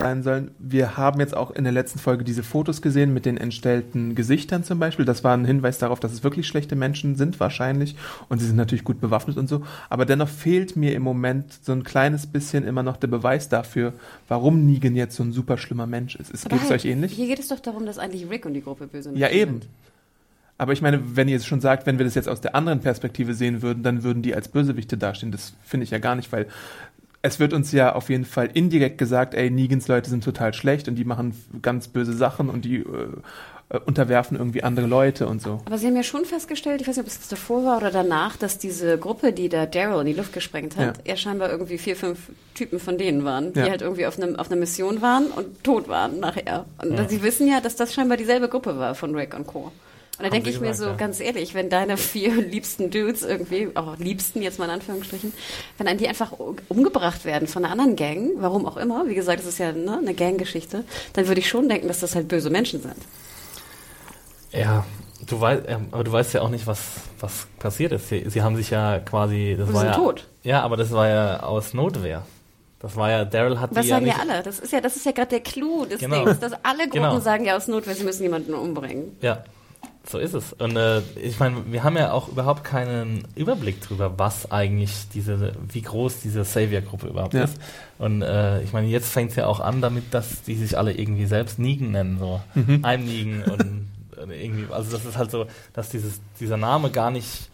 Sein 0.00 0.22
sollen. 0.22 0.50
Wir 0.58 0.96
haben 0.96 1.20
jetzt 1.20 1.36
auch 1.36 1.50
in 1.50 1.64
der 1.64 1.72
letzten 1.72 1.98
Folge 1.98 2.24
diese 2.24 2.42
Fotos 2.42 2.82
gesehen 2.82 3.12
mit 3.14 3.26
den 3.26 3.36
entstellten 3.36 4.14
Gesichtern 4.14 4.64
zum 4.64 4.78
Beispiel. 4.78 5.04
Das 5.04 5.22
war 5.22 5.36
ein 5.36 5.44
Hinweis 5.44 5.78
darauf, 5.78 6.00
dass 6.00 6.12
es 6.12 6.24
wirklich 6.24 6.48
schlechte 6.48 6.74
Menschen 6.74 7.16
sind 7.16 7.38
wahrscheinlich 7.38 7.96
und 8.28 8.38
sie 8.38 8.46
sind 8.46 8.56
natürlich 8.56 8.84
gut 8.84 9.00
bewaffnet 9.00 9.36
und 9.36 9.48
so. 9.48 9.62
Aber 9.88 10.06
dennoch 10.06 10.28
fehlt 10.28 10.76
mir 10.76 10.94
im 10.94 11.02
Moment 11.02 11.52
so 11.62 11.72
ein 11.72 11.84
kleines 11.84 12.26
bisschen 12.26 12.66
immer 12.66 12.82
noch 12.82 12.96
der 12.96 13.08
Beweis 13.08 13.48
dafür, 13.48 13.92
warum 14.28 14.66
Negan 14.66 14.96
jetzt 14.96 15.16
so 15.16 15.22
ein 15.22 15.32
super 15.32 15.58
schlimmer 15.58 15.86
Mensch 15.86 16.16
ist. 16.16 16.32
Es 16.32 16.46
Aber 16.46 16.56
geht 16.56 16.64
es 16.64 16.70
euch 16.70 16.84
ähnlich? 16.86 17.12
Hier 17.12 17.26
geht 17.28 17.38
es 17.38 17.48
doch 17.48 17.60
darum, 17.60 17.86
dass 17.86 17.98
eigentlich 17.98 18.28
Rick 18.28 18.46
und 18.46 18.54
die 18.54 18.62
Gruppe 18.62 18.86
böse 18.86 19.10
Ja, 19.10 19.28
Menschen 19.28 19.38
eben. 19.38 19.52
sind. 19.60 19.68
Aber 20.60 20.74
ich 20.74 20.82
meine, 20.82 21.16
wenn 21.16 21.26
ihr 21.26 21.38
es 21.38 21.46
schon 21.46 21.62
sagt, 21.62 21.86
wenn 21.86 21.96
wir 21.96 22.04
das 22.04 22.14
jetzt 22.14 22.28
aus 22.28 22.42
der 22.42 22.54
anderen 22.54 22.80
Perspektive 22.80 23.32
sehen 23.32 23.62
würden, 23.62 23.82
dann 23.82 24.02
würden 24.02 24.22
die 24.22 24.34
als 24.34 24.48
Bösewichte 24.48 24.98
dastehen. 24.98 25.32
Das 25.32 25.54
finde 25.64 25.84
ich 25.84 25.90
ja 25.90 25.96
gar 25.96 26.16
nicht, 26.16 26.30
weil 26.32 26.48
es 27.22 27.38
wird 27.38 27.52
uns 27.52 27.70
ja 27.72 27.94
auf 27.94 28.08
jeden 28.08 28.24
Fall 28.24 28.48
indirekt 28.54 28.98
gesagt, 28.98 29.34
ey, 29.34 29.50
Negans 29.50 29.88
Leute 29.88 30.08
sind 30.08 30.24
total 30.24 30.54
schlecht 30.54 30.88
und 30.88 30.94
die 30.94 31.04
machen 31.04 31.34
ganz 31.62 31.88
böse 31.88 32.12
Sachen 32.14 32.48
und 32.48 32.64
die 32.64 32.76
äh, 32.78 32.84
äh, 33.68 33.78
unterwerfen 33.84 34.36
irgendwie 34.38 34.62
andere 34.62 34.86
Leute 34.86 35.26
und 35.26 35.42
so. 35.42 35.60
Aber 35.66 35.76
Sie 35.78 35.86
haben 35.86 35.96
ja 35.96 36.02
schon 36.02 36.24
festgestellt, 36.24 36.80
ich 36.80 36.88
weiß 36.88 36.96
nicht, 36.96 37.04
ob 37.06 37.12
es 37.12 37.28
davor 37.28 37.64
war 37.64 37.76
oder 37.76 37.90
danach, 37.90 38.36
dass 38.36 38.58
diese 38.58 38.96
Gruppe, 38.98 39.32
die 39.32 39.48
da 39.48 39.66
Daryl 39.66 40.00
in 40.00 40.06
die 40.06 40.12
Luft 40.14 40.32
gesprengt 40.32 40.76
hat, 40.76 41.06
ja, 41.06 41.16
scheinbar 41.16 41.50
irgendwie 41.50 41.78
vier, 41.78 41.94
fünf 41.94 42.30
Typen 42.54 42.80
von 42.80 42.96
denen 42.98 43.24
waren, 43.24 43.52
die 43.52 43.60
Ja. 43.60 43.70
halt 43.70 43.82
irgendwie 43.82 44.06
auf, 44.06 44.18
einem, 44.18 44.36
auf 44.36 44.50
einer 44.50 44.58
Mission 44.58 45.02
waren 45.02 45.26
und 45.26 45.62
tot 45.62 45.88
waren 45.88 46.20
nachher. 46.20 46.64
Und 46.82 46.94
Ja. 46.94 47.06
Sie 47.08 47.22
wissen 47.22 47.46
ja, 47.48 47.60
dass 47.60 47.76
das 47.76 47.92
scheinbar 47.94 48.16
dieselbe 48.16 48.48
Gruppe 48.48 48.78
war 48.78 48.94
von 48.94 49.14
Rick 49.14 49.34
und 49.36 49.46
Co. 49.46 49.70
Und 50.20 50.26
da 50.26 50.30
denke 50.30 50.50
ich 50.50 50.60
mir 50.60 50.68
gesagt, 50.68 50.78
so, 50.78 50.90
ja. 50.90 50.96
ganz 50.96 51.18
ehrlich, 51.18 51.54
wenn 51.54 51.70
deine 51.70 51.96
vier 51.96 52.34
liebsten 52.42 52.90
Dudes 52.90 53.22
irgendwie, 53.22 53.70
auch 53.74 53.96
liebsten 53.96 54.42
jetzt 54.42 54.58
mal 54.58 54.66
in 54.66 54.72
Anführungsstrichen, 54.72 55.32
wenn 55.78 55.86
dann 55.86 55.96
die 55.96 56.08
einfach 56.08 56.32
umgebracht 56.68 57.24
werden 57.24 57.48
von 57.48 57.64
einer 57.64 57.72
anderen 57.72 57.96
Gang, 57.96 58.32
warum 58.36 58.66
auch 58.66 58.76
immer, 58.76 59.08
wie 59.08 59.14
gesagt, 59.14 59.40
es 59.40 59.46
ist 59.46 59.58
ja 59.58 59.72
ne, 59.72 59.96
eine 59.98 60.12
Ganggeschichte, 60.12 60.84
dann 61.14 61.26
würde 61.26 61.40
ich 61.40 61.48
schon 61.48 61.68
denken, 61.70 61.88
dass 61.88 62.00
das 62.00 62.14
halt 62.14 62.28
böse 62.28 62.50
Menschen 62.50 62.82
sind. 62.82 62.96
Ja, 64.52 64.84
du 65.26 65.40
weißt, 65.40 65.62
ähm, 65.68 65.88
aber 65.92 66.04
du 66.04 66.12
weißt 66.12 66.34
ja 66.34 66.42
auch 66.42 66.48
nicht, 66.50 66.66
was, 66.66 66.80
was 67.18 67.46
passiert 67.58 67.92
ist. 67.92 68.08
Sie, 68.08 68.28
sie 68.28 68.42
haben 68.42 68.56
sich 68.56 68.70
ja 68.70 68.98
quasi, 68.98 69.54
das 69.58 69.68
Sie 69.68 69.74
war 69.74 69.80
sind 69.80 69.90
ja, 69.90 69.96
tot. 69.96 70.26
Ja, 70.42 70.62
aber 70.62 70.76
das 70.76 70.90
war 70.92 71.08
ja 71.08 71.40
aus 71.42 71.72
Notwehr. 71.72 72.24
Das 72.80 72.96
war 72.96 73.10
ja, 73.10 73.24
Daryl 73.24 73.60
hat 73.60 73.76
Das 73.76 73.84
die 73.84 73.90
sagen 73.90 74.06
ja 74.06 74.14
ja 74.14 74.24
nicht, 74.24 74.30
alle. 74.34 74.42
Das 74.42 74.58
ist 74.58 74.72
ja, 74.72 74.80
das 74.80 74.96
ist 74.96 75.04
ja 75.04 75.12
gerade 75.12 75.28
der 75.28 75.40
Clou 75.40 75.84
des 75.84 76.00
Genau. 76.00 76.24
Dings, 76.24 76.40
dass 76.40 76.52
alle 76.62 76.84
Gruppen 76.88 76.92
Genau. 76.92 77.20
sagen 77.20 77.44
ja 77.44 77.56
aus 77.56 77.68
Notwehr, 77.68 77.94
sie 77.94 78.04
müssen 78.04 78.22
jemanden 78.22 78.54
umbringen. 78.54 79.16
Ja, 79.20 79.44
so 80.06 80.18
ist 80.18 80.34
es. 80.34 80.52
Und 80.54 80.76
äh, 80.76 81.00
ich 81.22 81.38
meine, 81.38 81.70
wir 81.70 81.84
haben 81.84 81.96
ja 81.96 82.12
auch 82.12 82.28
überhaupt 82.28 82.64
keinen 82.64 83.26
Überblick 83.36 83.80
drüber, 83.82 84.18
was 84.18 84.50
eigentlich 84.50 85.08
diese, 85.12 85.52
wie 85.72 85.82
groß 85.82 86.20
diese 86.20 86.44
Savior-Gruppe 86.44 87.08
überhaupt 87.08 87.34
Ja. 87.34 87.44
ist. 87.44 87.58
Und 87.98 88.22
äh, 88.22 88.62
ich 88.62 88.72
meine, 88.72 88.86
jetzt 88.88 89.10
fängt 89.10 89.30
es 89.30 89.36
ja 89.36 89.46
auch 89.46 89.60
an 89.60 89.80
damit, 89.80 90.12
dass 90.14 90.42
die 90.42 90.54
sich 90.56 90.76
alle 90.78 90.92
irgendwie 90.92 91.26
selbst 91.26 91.58
Negan 91.58 91.90
nennen, 91.92 92.18
so. 92.18 92.40
Mhm. 92.54 92.82
I'm 92.84 92.98
Negan 93.04 93.42
und 93.44 94.30
äh, 94.30 94.44
irgendwie, 94.44 94.72
also 94.72 94.90
das 94.90 95.04
ist 95.04 95.16
halt 95.18 95.30
so, 95.30 95.46
dass 95.74 95.90
dieses, 95.90 96.20
dieser 96.40 96.56
Name 96.56 96.90
gar 96.90 97.10
nicht, 97.10 97.50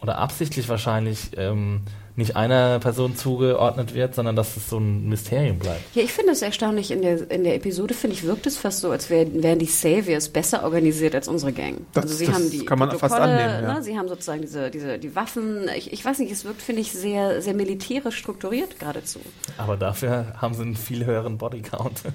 oder 0.00 0.18
absichtlich 0.18 0.68
wahrscheinlich, 0.68 1.30
ähm, 1.36 1.82
nicht 2.14 2.36
einer 2.36 2.78
Person 2.78 3.16
zugeordnet 3.16 3.94
wird, 3.94 4.14
sondern 4.14 4.36
dass 4.36 4.56
es 4.56 4.68
so 4.68 4.78
ein 4.78 5.08
Mysterium 5.08 5.58
bleibt. 5.58 5.80
Ja, 5.96 6.02
ich 6.02 6.12
finde 6.12 6.32
es 6.32 6.42
erstaunlich, 6.42 6.90
in 6.90 7.00
der, 7.02 7.30
in 7.30 7.42
der 7.44 7.54
Episode, 7.54 7.94
finde 7.94 8.14
ich, 8.16 8.24
wirkt 8.24 8.46
es 8.46 8.58
fast 8.58 8.80
so, 8.80 8.90
als 8.90 9.08
wären, 9.08 9.42
wären 9.42 9.58
die 9.58 9.66
Saviors 9.66 10.28
besser 10.28 10.62
organisiert 10.64 11.14
als 11.14 11.26
unsere 11.28 11.52
Gang. 11.52 11.78
Das- 11.94 12.04
also 12.04 12.14
sie 12.16 12.26
das 12.26 12.34
haben 12.34 12.50
die 12.50 12.64
kann 12.66 12.78
man 12.78 12.90
fast 12.98 13.14
annehmen, 13.14 13.64
ja. 13.64 13.74
ne, 13.74 13.82
sie 13.82 13.96
haben 13.98 14.08
sozusagen 14.08 14.42
diese, 14.42 14.70
diese, 14.70 14.98
die 14.98 15.14
Waffen. 15.16 15.68
Ich, 15.76 15.92
ich 15.92 16.04
weiß 16.04 16.18
nicht, 16.18 16.30
es 16.32 16.44
wirkt, 16.44 16.60
finde 16.60 16.82
ich, 16.82 16.92
sehr, 16.92 17.40
sehr 17.40 17.54
militärisch 17.54 18.16
strukturiert 18.18 18.78
geradezu. 18.78 19.20
Aber 19.56 19.76
dafür 19.76 20.34
haben 20.36 20.54
sie 20.54 20.62
einen 20.62 20.76
viel 20.76 21.06
höheren 21.06 21.38
Bodycount. 21.38 22.02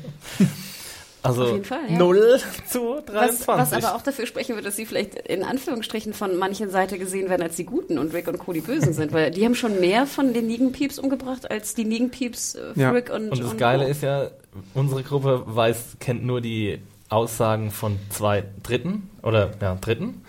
Also 1.24 1.44
Auf 1.46 1.52
jeden 1.52 1.66
Fall, 1.66 1.80
ja. 1.90 1.98
0 1.98 2.40
zu 2.70 3.02
23. 3.06 3.48
Was, 3.48 3.72
was 3.72 3.74
aber 3.74 3.96
auch 3.96 4.02
dafür 4.02 4.26
sprechen 4.28 4.56
wird, 4.56 4.66
dass 4.66 4.76
sie 4.76 4.86
vielleicht 4.86 5.16
in 5.16 5.44
Anführungsstrichen 5.44 6.14
von 6.14 6.38
manchen 6.38 6.70
Seite 6.70 6.98
gesehen 7.00 7.30
werden 7.30 7.42
als 7.42 7.56
die 7.56 7.66
Guten 7.66 7.98
und 7.98 8.14
Rick 8.14 8.28
und 8.28 8.38
Co. 8.38 8.54
die 8.54 8.62
Bösen 8.62 8.94
sind, 8.94 9.12
weil 9.12 9.32
die 9.32 9.44
haben 9.44 9.56
schon 9.56 9.80
mehr 9.80 10.06
von 10.06 10.34
den 10.34 10.48
Negan-Pieps 10.48 11.00
umgebracht 11.00 11.50
als 11.50 11.74
die 11.76 11.86
Negan-Pieps 11.86 12.56
äh, 12.56 12.62
Ja. 12.76 12.92
Rick 12.92 13.10
und 13.10 13.30
Und 13.32 13.44
das 13.44 13.58
Geile 13.58 13.86
Co. 13.86 13.92
ist 13.92 14.04
ja, 14.04 14.28
unsere 14.74 15.04
Gruppe 15.04 15.44
weiß, 15.48 15.98
kennt 16.00 16.24
nur 16.26 16.40
die 16.40 16.80
Aussagen 17.10 17.72
von 17.72 17.98
zwei 18.10 18.44
Dritten 18.64 19.10
oder 19.24 19.52
ja, 19.62 19.76
Dritten 19.76 20.22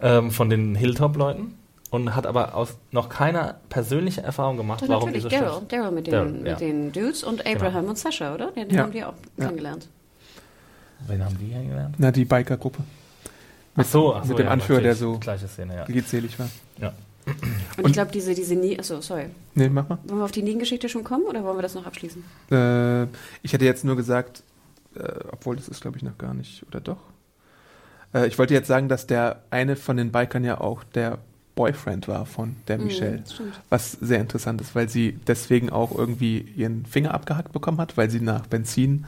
ähm, 0.00 0.30
von 0.30 0.50
den 0.50 0.74
Hilltop-Leuten 0.74 1.54
und 1.90 2.14
hat 2.14 2.26
aber 2.26 2.54
aus 2.54 2.76
noch 2.90 3.08
keine 3.08 3.54
persönliche 3.70 4.20
Erfahrung 4.22 4.56
gemacht, 4.56 4.82
Doch, 4.82 4.88
warum 4.88 5.08
natürlich, 5.10 5.28
diese 5.28 5.42
Daryl. 5.44 5.62
Daryl 5.68 5.90
mit, 5.92 6.06
den, 6.06 6.12
Daryl, 6.12 6.32
mit 6.32 6.46
ja. 6.46 6.54
den 6.56 6.92
Dudes 6.92 7.22
und 7.24 7.46
Abraham 7.46 7.86
und 7.86 7.98
Sascha, 7.98 8.34
oder? 8.34 8.50
Den, 8.52 8.68
den 8.68 8.76
Ja. 8.76 8.82
haben 8.82 8.92
die 8.92 9.04
auch 9.04 9.14
kennengelernt. 9.38 9.88
Wen 11.06 11.24
haben 11.24 11.38
die 11.38 11.50
kennengelernt? 11.50 11.94
Na, 11.98 12.10
die 12.10 12.24
Biker-Gruppe, 12.24 12.82
Ach 13.76 13.84
so, 13.84 14.14
ach 14.14 14.22
so 14.22 14.28
mit 14.30 14.38
dem 14.38 14.46
ja, 14.46 14.52
Anführer, 14.52 14.80
der 14.80 14.94
so- 14.94 15.18
Gleiche 15.18 15.48
Szene, 15.48 15.74
ja. 15.76 15.84
die 15.84 15.92
redselig 15.94 16.38
war. 16.38 16.48
ja. 16.80 16.92
Und, 17.78 17.86
ich 17.86 17.92
glaube, 17.94 18.12
diese, 18.12 18.34
diese 18.34 18.54
Nie, 18.54 18.78
achso, 18.78 19.00
sorry. 19.00 19.26
Nee, 19.54 19.70
mach 19.70 19.88
mal. 19.88 19.98
Wollen 20.04 20.20
wir 20.20 20.24
auf 20.26 20.30
die 20.32 20.42
Negan-Geschichte 20.42 20.90
schon 20.90 21.04
kommen 21.04 21.24
oder 21.24 21.42
wollen 21.42 21.56
wir 21.56 21.62
das 21.62 21.74
noch 21.74 21.86
abschließen? 21.86 22.22
Äh, 22.50 23.04
ich 23.42 23.52
hätte 23.54 23.64
jetzt 23.64 23.82
nur 23.82 23.96
gesagt, 23.96 24.42
äh, 24.94 25.00
obwohl 25.32 25.56
das 25.56 25.66
ist, 25.68 25.80
glaube 25.80 25.96
ich, 25.96 26.02
noch 26.02 26.18
gar 26.18 26.34
nicht, 26.34 26.64
oder 26.68 26.80
doch? 26.82 26.98
Äh, 28.14 28.26
ich 28.26 28.38
wollte 28.38 28.52
jetzt 28.52 28.68
sagen, 28.68 28.88
dass 28.90 29.06
der 29.06 29.40
eine 29.50 29.74
von 29.76 29.96
den 29.96 30.12
Bikern 30.12 30.44
ja 30.44 30.60
auch 30.60 30.84
der 30.84 31.16
Boyfriend 31.54 32.08
war 32.08 32.26
von 32.26 32.56
der 32.68 32.76
Mhm, 32.78 32.84
Michelle. 32.84 33.22
stimmt. 33.32 33.58
Was 33.70 33.92
sehr 33.92 34.20
interessant 34.20 34.60
ist, 34.60 34.74
weil 34.74 34.88
sie 34.90 35.12
deswegen 35.26 35.70
auch 35.70 35.96
irgendwie 35.96 36.40
ihren 36.56 36.84
Finger 36.84 37.14
abgehackt 37.14 37.52
bekommen 37.52 37.78
hat, 37.78 37.96
weil 37.96 38.10
sie 38.10 38.20
nach 38.20 38.46
Benzin, 38.48 39.06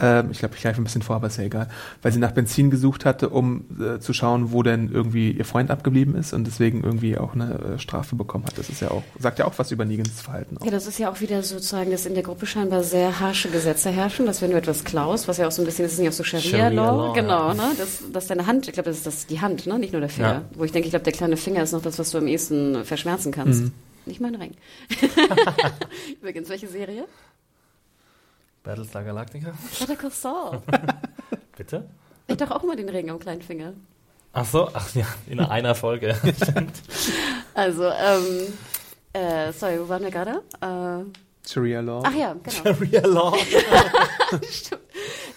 ähm, 0.00 0.30
ich 0.30 0.38
glaube, 0.38 0.54
ich 0.56 0.62
greife 0.62 0.80
ein 0.80 0.84
bisschen 0.84 1.02
vor, 1.02 1.16
aber 1.16 1.26
ist 1.26 1.38
ja 1.38 1.44
egal, 1.44 1.68
weil 2.02 2.12
sie 2.12 2.18
nach 2.18 2.32
Benzin 2.32 2.70
gesucht 2.70 3.04
hatte, 3.04 3.28
um 3.30 3.64
äh, 3.80 3.98
zu 3.98 4.12
schauen, 4.12 4.52
wo 4.52 4.62
denn 4.62 4.90
irgendwie 4.92 5.32
ihr 5.32 5.44
Freund 5.44 5.70
abgeblieben 5.70 6.14
ist 6.14 6.32
und 6.32 6.46
deswegen 6.46 6.84
irgendwie 6.84 7.18
auch 7.18 7.34
eine 7.34 7.74
äh, 7.76 7.78
Strafe 7.78 8.16
bekommen 8.16 8.44
hat. 8.46 8.56
Das 8.58 8.68
ist 8.68 8.80
ja 8.80 8.90
auch, 8.90 9.02
sagt 9.18 9.38
ja 9.38 9.44
auch 9.46 9.54
was 9.56 9.70
über 9.70 9.84
Negans 9.84 10.20
Verhalten. 10.20 10.58
Auch. 10.58 10.64
Ja, 10.64 10.70
das 10.70 10.86
ist 10.86 10.98
ja 10.98 11.10
auch 11.10 11.20
wieder 11.20 11.42
sozusagen, 11.42 11.90
dass 11.90 12.06
in 12.06 12.14
der 12.14 12.22
Gruppe 12.22 12.46
scheinbar 12.46 12.82
sehr 12.84 13.20
harsche 13.20 13.48
Gesetze 13.50 13.90
herrschen, 13.90 14.26
dass 14.26 14.40
wenn 14.42 14.50
du 14.50 14.56
etwas 14.56 14.84
klaust, 14.84 15.28
was 15.28 15.38
ja 15.38 15.46
auch 15.46 15.52
so 15.52 15.62
ein 15.62 15.64
bisschen, 15.66 15.84
das 15.84 15.92
ist 15.92 15.98
nicht 15.98 16.08
auch 16.08 16.12
so 16.12 16.24
Sharia 16.24 16.48
Sharia-Law, 16.50 17.06
Law, 17.08 17.12
genau, 17.14 17.48
ja. 17.48 17.54
ne, 17.54 17.62
dass, 17.76 18.02
dass 18.12 18.26
deine 18.28 18.46
Hand, 18.46 18.66
ich 18.68 18.74
glaube, 18.74 18.88
das 18.90 18.98
ist 18.98 19.06
das, 19.06 19.26
die 19.26 19.40
Hand, 19.40 19.66
ne, 19.66 19.78
nicht 19.78 19.92
nur 19.92 20.00
der 20.00 20.10
Finger, 20.10 20.32
Ja. 20.32 20.42
wo 20.54 20.64
ich 20.64 20.72
denke, 20.72 20.86
ich 20.86 20.92
glaube, 20.92 21.04
der 21.04 21.12
kleine 21.12 21.36
Finger 21.36 21.62
ist 21.62 21.72
noch 21.72 21.82
das, 21.82 21.98
was 21.98 22.10
du 22.10 22.18
am 22.18 22.26
ehesten 22.26 22.84
verschmerzen 22.84 23.32
kannst. 23.32 23.62
Mhm. 23.64 23.72
Nicht 24.06 24.20
mein 24.20 24.34
Ring. 24.36 24.52
Übrigens, 26.20 26.48
welche 26.48 26.68
Serie? 26.68 27.04
Battlestar 28.62 29.04
Galactica? 29.04 29.52
Better 29.78 29.96
Call 29.96 30.10
Saul. 30.10 30.62
Bitte? 31.56 31.88
Ich 32.26 32.36
doch 32.36 32.50
auch 32.50 32.62
immer 32.62 32.76
den 32.76 32.88
Ring 32.88 33.08
am 33.10 33.18
kleinen 33.18 33.42
Finger. 33.42 33.72
Ach 34.32 34.44
so, 34.44 34.68
ach 34.74 34.94
ja, 34.94 35.06
in 35.28 35.40
einer 35.40 35.74
Folge. 35.74 36.16
Also, 37.54 37.86
ähm, 37.86 38.52
äh, 39.12 39.52
sorry, 39.52 39.80
wo 39.80 39.88
waren 39.88 40.02
wir 40.04 40.12
gerade? 40.12 40.42
Äh, 40.60 41.48
Sharia 41.48 41.80
Law. 41.80 42.02
ach 42.06 42.14
ja, 42.14 42.34
genau. 42.34 42.74
Sharia 42.74 43.04
Law. 43.06 43.36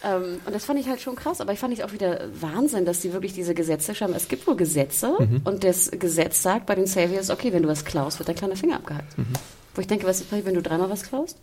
Ähm, 0.04 0.42
und 0.48 0.56
das 0.56 0.66
fand 0.66 0.80
ich 0.80 0.88
halt 0.90 1.00
schon 1.00 1.16
krass, 1.16 1.42
aber 1.42 1.54
ich 1.54 1.60
fand 1.60 1.76
es 1.76 1.82
auch 1.82 1.94
wieder 1.94 2.22
Wahnsinn, 2.42 2.86
dass 2.86 3.02
die 3.02 3.14
wirklich 3.14 3.34
diese 3.34 3.54
Gesetze 3.54 3.94
schaffen. 3.94 4.16
Es 4.16 4.28
gibt 4.28 4.48
wohl 4.48 4.56
Gesetze 4.56 5.14
Mhm. 5.20 5.42
und 5.44 5.64
das 5.64 5.92
Gesetz 5.92 6.42
sagt 6.42 6.66
bei 6.66 6.74
den 6.74 6.88
Saviors, 6.88 7.30
okay, 7.30 7.54
wenn 7.54 7.62
du 7.62 7.70
was 7.70 7.86
klaust, 7.86 8.18
wird 8.18 8.28
dein 8.28 8.36
kleiner 8.36 8.56
Finger 8.56 8.78
abgehackt. 8.78 9.16
Mhm. 9.16 9.28
Wo 9.76 9.82
ich 9.82 9.86
denke, 9.86 10.08
was 10.08 10.22
ist, 10.22 10.32
wenn 10.32 10.56
du 10.56 10.62
dreimal 10.64 10.90
was 10.90 11.04
klaust? 11.04 11.38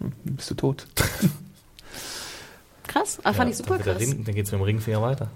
Dann 0.00 0.12
bist 0.24 0.50
du 0.50 0.54
tot. 0.54 0.86
Krass, 2.86 3.18
aber 3.22 3.34
fand 3.34 3.50
ich 3.50 3.56
super 3.56 3.78
krass. 3.78 3.98
Ring, 3.98 4.24
dann 4.24 4.34
geht's 4.34 4.50
mit 4.52 4.60
dem 4.60 4.64
Ringfinger 4.64 5.02
weiter. 5.02 5.28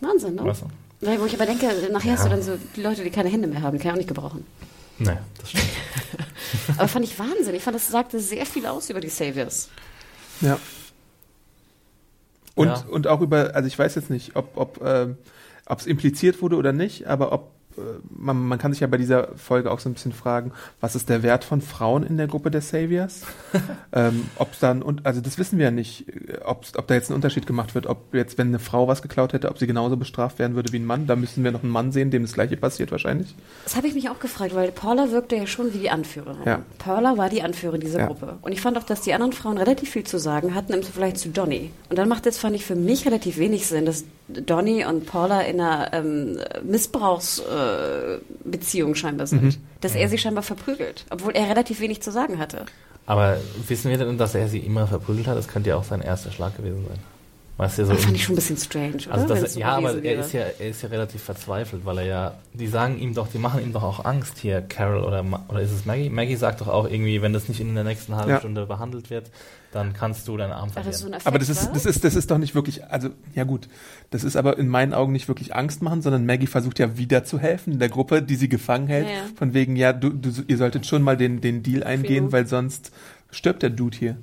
Wahnsinn, 0.00 0.34
ne? 0.36 0.52
Weil, 1.00 1.20
Wo 1.20 1.26
ich 1.26 1.34
aber 1.34 1.46
denke, 1.46 1.66
nachher 1.92 2.12
hast 2.12 2.24
du 2.24 2.28
Ja. 2.28 2.34
dann 2.36 2.42
so 2.42 2.58
die 2.76 2.82
Leute, 2.82 3.04
die 3.04 3.10
keine 3.10 3.28
Hände 3.28 3.46
mehr 3.46 3.62
haben, 3.62 3.76
die 3.76 3.82
kann 3.82 3.90
ich 3.90 3.92
auch 3.94 3.98
nicht 3.98 4.08
gebrauchen. 4.08 4.46
Nee, 4.98 5.16
das 5.38 5.50
stimmt. 5.50 5.64
Aber 6.78 6.86
fand 6.88 7.04
ich 7.04 7.18
Wahnsinn. 7.18 7.54
Ich 7.54 7.62
fand, 7.64 7.74
das 7.74 7.88
sagte 7.88 8.20
sehr 8.20 8.46
viel 8.46 8.64
aus 8.64 8.88
über 8.90 9.00
die 9.00 9.08
Saviors. 9.08 9.68
Ja. 10.40 10.58
Und, 12.54 12.68
Ja. 12.68 12.84
und 12.90 13.06
auch 13.08 13.20
über, 13.20 13.54
also 13.56 13.66
ich 13.66 13.76
weiß 13.78 13.96
jetzt 13.96 14.08
nicht, 14.10 14.36
ob 14.36 14.56
ob 14.56 14.80
ähm, 14.84 15.16
ob 15.66 15.80
es 15.80 15.86
impliziert 15.86 16.40
wurde 16.42 16.56
oder 16.56 16.72
nicht, 16.72 17.06
aber 17.08 17.32
ob 17.32 17.50
äh, 17.50 17.63
man, 18.10 18.36
man 18.46 18.58
kann 18.58 18.72
sich 18.72 18.80
ja 18.80 18.86
bei 18.86 18.96
dieser 18.96 19.28
Folge 19.36 19.70
auch 19.70 19.80
so 19.80 19.88
ein 19.88 19.94
bisschen 19.94 20.12
fragen, 20.12 20.52
was 20.80 20.94
ist 20.94 21.08
der 21.08 21.22
Wert 21.22 21.44
von 21.44 21.60
Frauen 21.60 22.02
in 22.02 22.16
der 22.16 22.26
Gruppe 22.26 22.50
der 22.50 22.60
Saviors? 22.60 23.22
ähm, 23.92 24.28
ob 24.36 24.58
dann 24.60 24.82
und 24.82 25.06
also 25.06 25.20
das 25.20 25.38
wissen 25.38 25.58
wir 25.58 25.66
ja 25.66 25.70
nicht, 25.70 26.08
äh, 26.08 26.38
ob 26.44 26.64
ob 26.76 26.86
da 26.86 26.94
jetzt 26.94 27.10
ein 27.10 27.14
Unterschied 27.14 27.46
gemacht 27.46 27.74
wird, 27.74 27.86
ob 27.86 28.14
jetzt 28.14 28.38
wenn 28.38 28.48
eine 28.48 28.58
Frau 28.58 28.88
was 28.88 29.02
geklaut 29.02 29.32
hätte, 29.32 29.48
ob 29.48 29.58
sie 29.58 29.66
genauso 29.66 29.96
bestraft 29.96 30.38
werden 30.38 30.54
würde 30.54 30.72
wie 30.72 30.78
ein 30.78 30.86
Mann. 30.86 31.06
Da 31.06 31.16
müssen 31.16 31.44
wir 31.44 31.52
noch 31.52 31.62
einen 31.62 31.72
Mann 31.72 31.92
sehen, 31.92 32.10
dem 32.10 32.22
das 32.22 32.32
gleiche 32.32 32.56
passiert 32.56 32.90
wahrscheinlich. 32.92 33.34
Das 33.64 33.76
habe 33.76 33.86
ich 33.86 33.94
mich 33.94 34.08
auch 34.08 34.18
gefragt, 34.18 34.54
weil 34.54 34.72
Paula 34.72 35.10
wirkte 35.10 35.36
ja 35.36 35.46
schon 35.46 35.72
wie 35.74 35.78
die 35.78 35.90
Anführerin. 35.90 36.44
Ja. 36.44 36.62
Paula 36.78 37.16
war 37.16 37.28
die 37.28 37.42
Anführerin 37.42 37.80
dieser 37.80 38.00
Ja. 38.00 38.06
Gruppe. 38.06 38.38
Und 38.42 38.52
ich 38.52 38.60
fand 38.60 38.78
auch, 38.78 38.84
dass 38.84 39.00
die 39.00 39.12
anderen 39.12 39.32
Frauen 39.32 39.58
relativ 39.58 39.90
viel 39.90 40.04
zu 40.04 40.18
sagen 40.18 40.54
hatten, 40.54 40.72
im 40.72 40.82
Vergleich 40.82 41.14
zu 41.16 41.28
Donny. 41.28 41.70
Und 41.90 41.98
dann 41.98 42.08
macht 42.08 42.26
es, 42.26 42.38
fand 42.38 42.56
ich, 42.56 42.64
für 42.64 42.76
mich 42.76 43.06
relativ 43.06 43.38
wenig 43.38 43.66
Sinn, 43.66 43.86
dass 43.86 44.04
Donny 44.28 44.84
und 44.84 45.06
Paula 45.06 45.42
in 45.42 45.60
einer 45.60 45.92
ähm, 45.92 46.38
Missbrauchsbeziehung 46.62 47.48
äh, 47.50 47.63
Beziehung 48.44 48.94
scheinbar 48.94 49.26
sind. 49.26 49.42
Mhm. 49.42 49.54
Dass 49.80 49.94
er 49.94 50.08
sie 50.08 50.18
scheinbar 50.18 50.42
verprügelt, 50.42 51.04
obwohl 51.10 51.32
er 51.32 51.48
relativ 51.48 51.80
wenig 51.80 52.02
zu 52.02 52.10
sagen 52.10 52.38
hatte. 52.38 52.66
Aber 53.06 53.36
wissen 53.68 53.90
wir 53.90 53.98
denn, 53.98 54.16
dass 54.16 54.34
er 54.34 54.48
sie 54.48 54.60
immer 54.60 54.86
verprügelt 54.86 55.26
hat? 55.26 55.36
Das 55.36 55.48
könnte 55.48 55.70
ja 55.70 55.76
auch 55.76 55.84
sein 55.84 56.00
erster 56.00 56.30
Schlag 56.30 56.56
gewesen 56.56 56.84
sein. 56.88 56.98
Weißt 57.56 57.78
du, 57.78 57.86
so 57.86 57.92
Das 57.92 58.02
fand 58.04 58.16
ich 58.16 58.24
schon 58.24 58.32
ein 58.32 58.36
bisschen 58.36 58.56
strange, 58.56 58.96
oder? 59.06 59.12
Also 59.12 59.28
das, 59.28 59.54
ja, 59.54 59.76
aber 59.76 60.02
er 60.02 60.18
ist 60.20 60.32
ja, 60.32 60.40
er 60.58 60.68
ist 60.70 60.82
ja 60.82 60.88
relativ 60.88 61.22
verzweifelt, 61.22 61.84
weil 61.86 61.98
er 61.98 62.04
ja, 62.04 62.34
die 62.52 62.66
sagen 62.66 62.98
ihm 62.98 63.14
doch, 63.14 63.28
die 63.28 63.38
machen 63.38 63.62
ihm 63.62 63.72
doch 63.72 63.84
auch 63.84 64.04
Angst 64.04 64.38
hier, 64.38 64.60
Carol 64.60 65.04
oder 65.04 65.24
oder 65.46 65.60
ist 65.60 65.70
es 65.70 65.84
Maggie? 65.86 66.10
Maggie 66.10 66.34
sagt 66.34 66.60
doch 66.62 66.66
auch 66.68 66.90
irgendwie, 66.90 67.22
wenn 67.22 67.32
das 67.32 67.48
nicht 67.48 67.60
in 67.60 67.72
der 67.76 67.84
nächsten 67.84 68.16
halben 68.16 68.30
Ja. 68.30 68.38
Stunde 68.40 68.66
behandelt 68.66 69.08
wird, 69.08 69.30
dann 69.70 69.92
kannst 69.92 70.26
du 70.26 70.36
deinen 70.36 70.50
Arm 70.50 70.70
Ach, 70.74 70.82
das 70.84 70.98
so 70.98 71.02
verlieren. 71.02 71.12
Effekt, 71.14 71.26
Aber 71.28 71.38
das 71.38 71.48
ist, 71.48 71.70
das 71.72 71.86
ist, 71.86 72.02
das 72.02 72.16
ist 72.16 72.30
doch 72.32 72.38
nicht 72.38 72.56
wirklich, 72.56 72.84
also, 72.86 73.10
ja 73.36 73.44
gut, 73.44 73.68
das 74.10 74.24
ist 74.24 74.34
aber 74.34 74.58
in 74.58 74.66
meinen 74.66 74.92
Augen 74.92 75.12
nicht 75.12 75.28
wirklich 75.28 75.54
Angst 75.54 75.80
machen, 75.80 76.02
sondern 76.02 76.26
Maggie 76.26 76.48
versucht 76.48 76.80
ja 76.80 76.96
wieder 76.98 77.22
zu 77.22 77.38
helfen, 77.38 77.78
der 77.78 77.88
Gruppe, 77.88 78.20
die 78.20 78.34
sie 78.34 78.48
gefangen 78.48 78.88
hält, 78.88 79.06
Ja, 79.06 79.12
ja. 79.12 79.22
von 79.36 79.54
wegen, 79.54 79.76
ja, 79.76 79.92
du, 79.92 80.10
du, 80.10 80.30
ihr 80.48 80.58
solltet 80.58 80.86
schon 80.86 81.02
mal 81.02 81.16
den, 81.16 81.40
den 81.40 81.62
Deal 81.62 81.84
eingehen, 81.84 82.32
weil 82.32 82.48
sonst 82.48 82.90
stirbt 83.30 83.62
der 83.62 83.70
Dude 83.70 83.96
hier, 83.96 84.16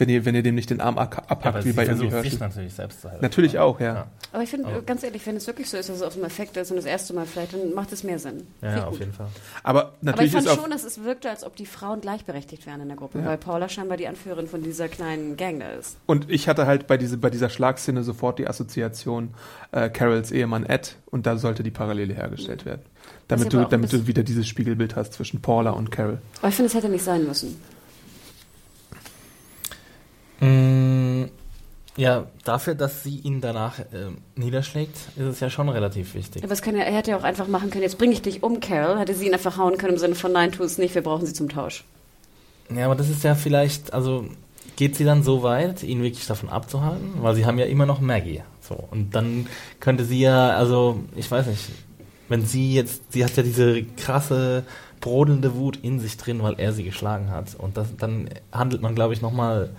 wenn 0.00 0.08
ihr, 0.08 0.24
wenn 0.24 0.34
ihr 0.34 0.42
dem 0.42 0.54
nicht 0.54 0.70
den 0.70 0.80
Arm 0.80 0.98
ab- 0.98 1.24
abhackt, 1.28 1.46
aber 1.56 1.64
wie 1.64 1.72
bei 1.72 1.84
irgendwie 1.84 2.10
versucht 2.10 2.30
sich 2.30 2.40
natürlich 2.40 2.74
selbst 2.74 3.02
zu 3.02 3.08
helfen. 3.10 3.22
Natürlich 3.22 3.58
auch, 3.58 3.78
ja. 3.80 4.06
Aber 4.32 4.42
ich 4.42 4.50
finde, 4.50 4.82
ganz 4.86 5.02
ehrlich, 5.02 5.24
wenn 5.26 5.36
es 5.36 5.46
wirklich 5.46 5.68
so 5.70 5.76
ist, 5.76 5.88
dass 5.88 5.96
es 5.96 6.02
auf 6.02 6.14
dem 6.14 6.24
Effekt 6.24 6.56
ist 6.56 6.70
und 6.70 6.76
das 6.76 6.84
erste 6.86 7.12
Mal 7.14 7.26
vielleicht, 7.26 7.52
dann 7.52 7.74
macht 7.74 7.92
es 7.92 8.02
mehr 8.02 8.18
Sinn. 8.18 8.46
Ja, 8.62 8.76
ja 8.76 8.84
auf 8.84 8.90
gut. 8.90 9.00
jeden 9.00 9.12
Fall. 9.12 9.28
Aber 9.62 9.80
Aber 9.80 9.92
ich 10.00 10.02
natürlich 10.04 10.32
fand 10.32 10.48
schon, 10.48 10.70
dass 10.70 10.84
es 10.84 11.04
wirkte, 11.04 11.30
als 11.30 11.44
ob 11.44 11.54
die 11.56 11.66
Frauen 11.66 12.00
gleichberechtigt 12.00 12.66
wären 12.66 12.80
in 12.80 12.88
der 12.88 12.96
Gruppe, 12.96 13.18
Ja. 13.20 13.26
weil 13.26 13.38
Paula 13.38 13.68
scheinbar 13.68 13.96
die 13.96 14.08
Anführerin 14.08 14.46
von 14.48 14.62
dieser 14.62 14.88
kleinen 14.88 15.36
Gang 15.36 15.60
da 15.60 15.70
ist. 15.70 15.96
und 16.06 16.30
ich 16.30 16.48
hatte 16.48 16.66
halt 16.66 16.86
bei, 16.86 16.96
diese, 16.96 17.18
bei 17.18 17.30
dieser 17.30 17.48
Schlagszene 17.50 18.02
sofort 18.02 18.38
die 18.38 18.46
Assoziation 18.48 19.34
äh, 19.72 19.88
Carols 19.90 20.30
Ehemann 20.32 20.64
Ed 20.66 20.96
und 21.10 21.26
da 21.26 21.36
sollte 21.36 21.62
die 21.62 21.70
Parallele 21.70 22.14
hergestellt 22.14 22.64
werden. 22.64 22.82
Damit 23.28 23.52
du, 23.52 23.64
damit 23.64 23.92
du 23.92 24.06
wieder 24.06 24.22
dieses 24.24 24.48
Spiegelbild 24.48 24.96
hast 24.96 25.12
zwischen 25.14 25.40
Paula 25.40 25.70
und 25.70 25.90
Carol. 25.92 26.18
Aber 26.40 26.48
ich 26.48 26.54
finde, 26.54 26.66
es 26.68 26.74
hätte 26.74 26.88
nicht 26.88 27.04
sein 27.04 27.24
müssen. 27.26 27.60
Mm, 30.40 31.24
ja, 31.96 32.26
dafür, 32.44 32.74
dass 32.74 33.02
sie 33.02 33.18
ihn 33.18 33.40
danach 33.40 33.78
ähm, 33.92 34.18
niederschlägt, 34.34 34.96
ist 35.16 35.24
es 35.24 35.40
ja 35.40 35.50
schon 35.50 35.68
relativ 35.68 36.14
wichtig. 36.14 36.42
Aber 36.42 36.52
es 36.52 36.62
kann 36.62 36.76
ja, 36.76 36.82
er 36.82 36.94
hätte 36.94 37.10
ja 37.10 37.16
auch 37.18 37.24
einfach 37.24 37.46
machen 37.46 37.70
können, 37.70 37.82
jetzt 37.82 37.98
bringe 37.98 38.12
ich 38.12 38.22
dich 38.22 38.42
um, 38.42 38.60
Carol. 38.60 38.98
Hätte 38.98 39.14
sie 39.14 39.26
ihn 39.26 39.34
einfach 39.34 39.58
hauen 39.58 39.76
können 39.76 39.94
im 39.94 39.98
Sinne 39.98 40.14
von, 40.14 40.32
nein, 40.32 40.52
tu 40.52 40.62
es 40.62 40.78
nicht, 40.78 40.94
wir 40.94 41.02
brauchen 41.02 41.26
sie 41.26 41.34
zum 41.34 41.48
Tausch. 41.48 41.84
Ja, 42.74 42.86
aber 42.86 42.94
das 42.94 43.08
ist 43.08 43.24
ja 43.24 43.34
vielleicht, 43.34 43.92
also 43.92 44.24
geht 44.76 44.96
sie 44.96 45.04
dann 45.04 45.22
so 45.22 45.42
weit, 45.42 45.82
ihn 45.82 46.02
wirklich 46.02 46.26
davon 46.26 46.48
abzuhalten? 46.48 47.14
Weil 47.20 47.34
sie 47.34 47.44
haben 47.44 47.58
ja 47.58 47.66
immer 47.66 47.84
noch 47.84 48.00
Maggie. 48.00 48.42
So. 48.60 48.76
Und 48.90 49.14
dann 49.14 49.46
könnte 49.78 50.04
sie 50.04 50.20
ja, 50.20 50.56
also, 50.56 51.00
ich 51.16 51.30
weiß 51.30 51.48
nicht, 51.48 51.68
wenn 52.30 52.46
sie 52.46 52.74
jetzt, 52.74 53.12
sie 53.12 53.24
hat 53.24 53.36
ja 53.36 53.42
diese 53.42 53.82
krasse, 53.82 54.64
brodelnde 55.00 55.54
Wut 55.54 55.76
in 55.82 55.98
sich 55.98 56.16
drin, 56.16 56.42
weil 56.42 56.54
er 56.58 56.72
sie 56.72 56.84
geschlagen 56.84 57.30
hat. 57.30 57.56
Und 57.58 57.76
das, 57.76 57.88
dann 57.96 58.30
handelt 58.52 58.80
man, 58.80 58.94
glaube 58.94 59.12
ich, 59.12 59.20
nochmal 59.20 59.70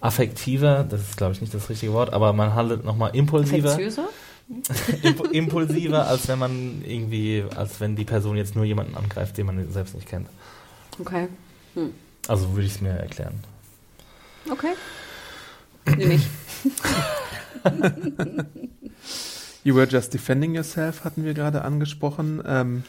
affektiver, 0.00 0.84
das 0.88 1.00
ist, 1.02 1.16
glaube 1.16 1.32
ich, 1.32 1.40
nicht 1.40 1.52
das 1.54 1.68
richtige 1.68 1.92
Wort, 1.92 2.12
aber 2.12 2.32
man 2.32 2.54
handelt 2.54 2.84
nochmal 2.84 3.14
impulsiver. 3.14 3.70
Affektiöser? 3.70 4.08
Imp 5.02 5.32
impulsiver, 5.32 6.06
als 6.06 6.26
wenn 6.28 6.38
man 6.38 6.82
irgendwie, 6.86 7.44
als 7.54 7.80
wenn 7.80 7.96
die 7.96 8.06
Person 8.06 8.36
jetzt 8.36 8.56
nur 8.56 8.64
jemanden 8.64 8.94
angreift, 8.94 9.36
den 9.36 9.46
man 9.46 9.70
selbst 9.70 9.94
nicht 9.94 10.08
kennt. 10.08 10.26
Okay. 10.98 11.28
Also 12.26 12.52
würde 12.54 12.66
ich 12.66 12.76
es 12.76 12.80
mir 12.80 12.90
erklären. 12.90 13.34
Okay. 14.50 14.72
Nehme 15.96 16.14
ich. 16.14 16.26
You 19.64 19.74
were 19.74 19.86
just 19.86 20.14
defending 20.14 20.54
yourself, 20.54 21.04
hatten 21.04 21.24
wir 21.24 21.34
gerade 21.34 21.62
angesprochen. 21.62 22.42
Ähm, 22.46 22.84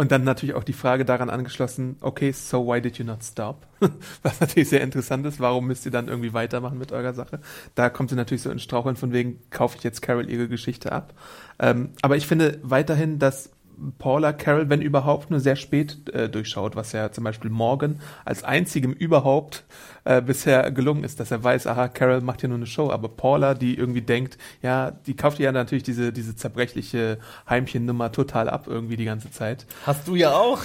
und 0.00 0.10
dann 0.12 0.24
natürlich 0.24 0.54
auch 0.54 0.64
die 0.64 0.72
Frage 0.72 1.04
daran 1.04 1.28
angeschlossen, 1.28 1.96
okay, 2.00 2.32
so 2.32 2.66
why 2.66 2.80
did 2.80 2.96
you 2.96 3.04
not 3.04 3.22
stop? 3.22 3.66
Was 4.22 4.40
natürlich 4.40 4.70
sehr 4.70 4.80
interessant 4.80 5.26
ist, 5.26 5.40
warum 5.40 5.66
müsst 5.66 5.84
ihr 5.84 5.92
dann 5.92 6.08
irgendwie 6.08 6.32
weitermachen 6.32 6.78
mit 6.78 6.90
eurer 6.90 7.12
Sache? 7.12 7.38
Da 7.74 7.90
kommt 7.90 8.08
sie 8.08 8.16
natürlich 8.16 8.40
so 8.40 8.50
ins 8.50 8.62
Straucheln 8.62 8.96
von 8.96 9.12
wegen, 9.12 9.40
kaufe 9.50 9.76
ich 9.76 9.84
jetzt 9.84 10.00
Carol 10.00 10.30
ihre 10.30 10.48
Geschichte 10.48 10.90
ab. 10.90 11.12
Ähm, 11.58 11.90
aber 12.00 12.16
ich 12.16 12.26
finde 12.26 12.60
weiterhin, 12.62 13.18
dass 13.18 13.50
Paula 13.98 14.32
Carol, 14.32 14.68
wenn 14.68 14.82
überhaupt, 14.82 15.30
nur 15.30 15.40
sehr 15.40 15.56
spät 15.56 16.08
äh, 16.10 16.28
durchschaut, 16.28 16.76
was 16.76 16.92
ja 16.92 17.10
zum 17.12 17.24
Beispiel 17.24 17.50
Morgan 17.50 18.00
als 18.24 18.44
einzigem 18.44 18.92
überhaupt 18.92 19.64
äh, 20.04 20.20
bisher 20.22 20.70
gelungen 20.70 21.04
ist, 21.04 21.20
dass 21.20 21.30
er 21.30 21.42
weiß, 21.42 21.66
aha, 21.66 21.88
Carol 21.88 22.20
macht 22.20 22.40
hier 22.40 22.48
nur 22.48 22.58
eine 22.58 22.66
Show, 22.66 22.90
aber 22.90 23.08
Paula, 23.08 23.54
die 23.54 23.74
irgendwie 23.76 24.02
denkt, 24.02 24.38
ja, 24.62 24.90
die 24.90 25.14
kauft 25.16 25.38
ja 25.38 25.52
natürlich 25.52 25.82
diese, 25.82 26.12
diese 26.12 26.36
zerbrechliche 26.36 27.18
Heimchennummer 27.48 28.12
total 28.12 28.48
ab 28.50 28.64
irgendwie 28.66 28.96
die 28.96 29.04
ganze 29.04 29.30
Zeit. 29.30 29.66
Hast 29.86 30.06
du 30.08 30.14
ja 30.14 30.32
auch. 30.32 30.60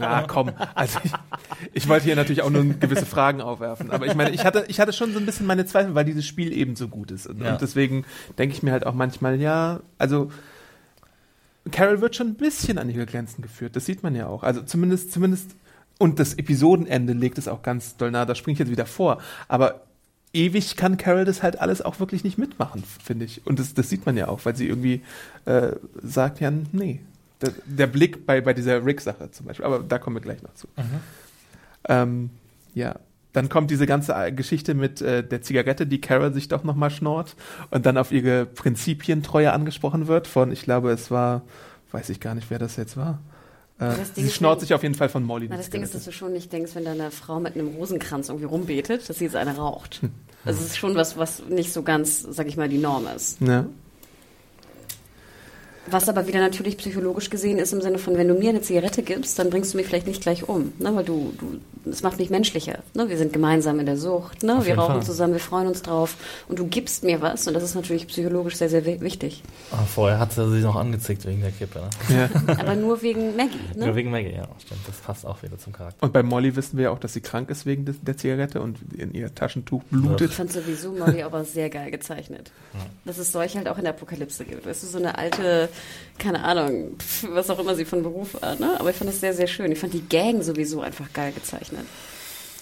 Na 0.00 0.22
komm, 0.26 0.50
also 0.74 0.98
ich, 1.04 1.12
ich 1.72 1.88
wollte 1.88 2.04
hier 2.06 2.16
natürlich 2.16 2.42
auch 2.42 2.50
nur 2.50 2.64
gewisse 2.64 3.06
Fragen 3.06 3.40
aufwerfen, 3.40 3.90
aber 3.90 4.06
ich 4.06 4.14
meine, 4.14 4.30
ich 4.30 4.44
hatte, 4.44 4.64
ich 4.68 4.80
hatte 4.80 4.92
schon 4.92 5.12
so 5.12 5.18
ein 5.18 5.26
bisschen 5.26 5.46
meine 5.46 5.66
Zweifel, 5.66 5.94
weil 5.94 6.04
dieses 6.04 6.26
Spiel 6.26 6.52
eben 6.52 6.76
so 6.76 6.88
gut 6.88 7.10
ist 7.10 7.26
und, 7.26 7.40
Ja. 7.42 7.52
und 7.52 7.60
deswegen 7.60 8.04
denke 8.38 8.54
ich 8.54 8.62
mir 8.62 8.72
halt 8.72 8.86
auch 8.86 8.94
manchmal, 8.94 9.40
ja, 9.40 9.80
also 9.98 10.30
Carol 11.70 12.00
wird 12.00 12.16
schon 12.16 12.28
ein 12.28 12.34
bisschen 12.34 12.78
an 12.78 12.88
ihre 12.88 13.06
Grenzen 13.06 13.42
geführt. 13.42 13.76
Das 13.76 13.86
sieht 13.86 14.02
man 14.02 14.14
ja 14.14 14.26
auch. 14.26 14.42
Also 14.42 14.62
zumindest, 14.62 15.12
zumindest, 15.12 15.54
und 15.98 16.18
das 16.18 16.34
Episodenende 16.34 17.12
legt 17.12 17.38
es 17.38 17.48
auch 17.48 17.62
ganz 17.62 17.96
doll 17.96 18.10
nahe, 18.10 18.26
da 18.26 18.34
springe 18.34 18.54
ich 18.54 18.58
jetzt 18.58 18.70
wieder 18.70 18.86
vor. 18.86 19.20
Aber 19.48 19.82
ewig 20.32 20.76
kann 20.76 20.96
Carol 20.96 21.24
das 21.24 21.42
halt 21.42 21.60
alles 21.60 21.82
auch 21.82 22.00
wirklich 22.00 22.24
nicht 22.24 22.38
mitmachen, 22.38 22.82
finde 23.02 23.24
ich. 23.24 23.46
Und 23.46 23.58
das, 23.58 23.74
das 23.74 23.90
sieht 23.90 24.06
man 24.06 24.16
ja 24.16 24.28
auch, 24.28 24.44
weil 24.44 24.56
sie 24.56 24.68
irgendwie 24.68 25.02
äh, 25.44 25.72
sagt, 26.02 26.40
ja, 26.40 26.50
nee. 26.72 27.00
Der, 27.42 27.52
der 27.64 27.86
Blick 27.86 28.26
bei, 28.26 28.42
bei 28.42 28.52
dieser 28.52 28.84
Rick-Sache 28.84 29.30
zum 29.30 29.46
Beispiel, 29.46 29.64
aber 29.64 29.78
da 29.78 29.98
kommen 29.98 30.16
wir 30.16 30.20
gleich 30.20 30.42
noch 30.42 30.52
zu. 30.54 30.68
Ähm, 31.88 32.28
ja, 32.74 32.96
dann 33.32 33.48
kommt 33.48 33.70
diese 33.70 33.86
ganze 33.86 34.12
äh, 34.14 34.32
Geschichte 34.32 34.74
mit 34.74 35.00
äh, 35.00 35.22
der 35.26 35.42
Zigarette, 35.42 35.86
die 35.86 36.00
Carol 36.00 36.32
sich 36.32 36.48
doch 36.48 36.64
nochmal 36.64 36.90
schnort 36.90 37.36
und 37.70 37.86
dann 37.86 37.96
auf 37.96 38.12
ihre 38.12 38.46
Prinzipientreue 38.46 39.52
angesprochen 39.52 40.06
wird 40.08 40.26
von, 40.26 40.50
ich 40.52 40.62
glaube, 40.62 40.90
es 40.90 41.10
war, 41.10 41.42
weiß 41.92 42.08
ich 42.10 42.20
gar 42.20 42.34
nicht, 42.34 42.50
wer 42.50 42.58
das 42.58 42.76
jetzt 42.76 42.96
war. 42.96 43.20
Äh, 43.78 43.86
Das 43.96 44.12
Ding 44.12 44.24
sie 44.24 44.30
ist, 44.30 44.34
schnort 44.34 44.56
wenn- 44.56 44.60
sich 44.62 44.74
auf 44.74 44.82
jeden 44.82 44.94
Fall 44.94 45.08
von 45.08 45.22
Molly. 45.22 45.46
Na, 45.48 45.56
das 45.56 45.70
Ding 45.70 45.82
ist, 45.82 45.90
Zigarette. 45.90 45.96
dass 45.98 46.04
du 46.04 46.12
schon 46.12 46.32
nicht 46.32 46.52
denkst, 46.52 46.74
wenn 46.74 46.84
deine 46.84 47.10
Frau 47.10 47.40
mit 47.40 47.54
einem 47.54 47.68
Rosenkranz 47.68 48.28
irgendwie 48.28 48.46
rumbetet, 48.46 49.08
dass 49.08 49.18
sie 49.18 49.24
jetzt 49.24 49.36
eine 49.36 49.56
raucht. 49.56 50.02
Hm. 50.02 50.10
Also 50.44 50.60
es 50.60 50.66
ist 50.68 50.76
schon 50.78 50.94
was, 50.94 51.16
was 51.18 51.42
nicht 51.48 51.72
so 51.72 51.82
ganz, 51.82 52.22
sag 52.22 52.46
ich 52.46 52.56
mal, 52.56 52.68
die 52.68 52.78
Norm 52.78 53.06
ist. 53.14 53.40
Ja. 53.42 53.66
Was 55.86 56.08
aber 56.10 56.26
wieder 56.28 56.40
natürlich 56.40 56.76
psychologisch 56.76 57.30
gesehen 57.30 57.58
ist 57.58 57.72
im 57.72 57.80
Sinne 57.80 57.98
von, 57.98 58.16
wenn 58.16 58.28
du 58.28 58.34
mir 58.34 58.50
eine 58.50 58.60
Zigarette 58.60 59.02
gibst, 59.02 59.38
dann 59.38 59.48
bringst 59.48 59.72
du 59.72 59.78
mich 59.78 59.86
vielleicht 59.86 60.06
nicht 60.06 60.20
gleich 60.22 60.46
um, 60.48 60.72
ne? 60.78 60.94
weil 60.94 61.04
du, 61.04 61.32
du, 61.38 61.58
das 61.90 62.02
macht 62.02 62.18
mich 62.18 62.28
menschlicher. 62.28 62.80
Ne? 62.94 63.08
Wir 63.08 63.16
sind 63.16 63.32
gemeinsam 63.32 63.80
in 63.80 63.86
der 63.86 63.96
Sucht, 63.96 64.42
ne? 64.42 64.60
wir 64.66 64.76
rauchen 64.78 64.96
Fall. 64.96 65.02
zusammen, 65.02 65.32
wir 65.32 65.40
freuen 65.40 65.66
uns 65.66 65.80
drauf 65.80 66.16
und 66.48 66.58
du 66.58 66.66
gibst 66.66 67.02
mir 67.02 67.22
was 67.22 67.48
und 67.48 67.54
das 67.54 67.62
ist 67.62 67.74
natürlich 67.74 68.06
psychologisch 68.08 68.56
sehr, 68.56 68.68
sehr 68.68 68.84
wi- 68.84 69.00
wichtig. 69.00 69.42
Ah, 69.72 69.78
vorher 69.86 70.18
hat 70.18 70.32
sie 70.34 70.48
sich 70.50 70.62
noch 70.62 70.76
angezickt 70.76 71.24
wegen 71.26 71.40
der 71.40 71.50
Kippe. 71.50 71.80
Ne? 72.10 72.28
Ja. 72.46 72.56
Aber 72.58 72.76
nur 72.76 73.00
wegen 73.00 73.34
Maggie. 73.34 73.58
Nur 73.74 73.86
Ne? 73.88 73.96
wegen 73.96 74.10
Maggie, 74.10 74.34
ja, 74.34 74.46
stimmt. 74.64 74.80
Das 74.86 74.96
passt 74.98 75.24
auch 75.24 75.42
wieder 75.42 75.56
zum 75.58 75.72
Charakter. 75.72 76.04
Und 76.04 76.12
bei 76.12 76.22
Molly 76.22 76.54
wissen 76.56 76.76
wir 76.76 76.84
ja 76.84 76.90
auch, 76.90 76.98
dass 76.98 77.14
sie 77.14 77.22
krank 77.22 77.48
ist 77.48 77.64
wegen 77.64 77.86
des, 77.86 77.96
der 78.02 78.18
Zigarette 78.18 78.60
und 78.60 78.76
in 78.96 79.14
ihr 79.14 79.34
Taschentuch 79.34 79.82
blutet. 79.90 80.30
Ich 80.30 80.36
fand 80.36 80.52
sowieso 80.52 80.92
Molly 80.92 81.22
aber 81.22 81.42
sehr 81.44 81.70
geil 81.70 81.90
gezeichnet. 81.90 82.52
Dass 83.06 83.16
es 83.16 83.32
solche 83.32 83.56
halt 83.58 83.68
auch 83.68 83.78
in 83.78 83.84
der 83.84 83.94
Apokalypse 83.94 84.44
gibt. 84.44 84.66
Weißt 84.66 84.82
du, 84.82 84.86
so 84.86 84.98
eine 84.98 85.16
alte, 85.18 85.68
keine 86.18 86.44
Ahnung, 86.44 86.96
was 87.30 87.50
auch 87.50 87.58
immer 87.58 87.74
sie 87.74 87.84
von 87.84 88.02
Beruf 88.02 88.40
hat, 88.40 88.60
ne? 88.60 88.78
Aber 88.78 88.90
ich 88.90 88.96
fand 88.96 89.10
das 89.10 89.20
sehr, 89.20 89.34
sehr 89.34 89.46
schön. 89.46 89.72
Ich 89.72 89.78
fand 89.78 89.94
die 89.94 90.06
Gang 90.08 90.42
sowieso 90.42 90.80
einfach 90.80 91.12
geil 91.12 91.32
gezeichnet. 91.32 91.86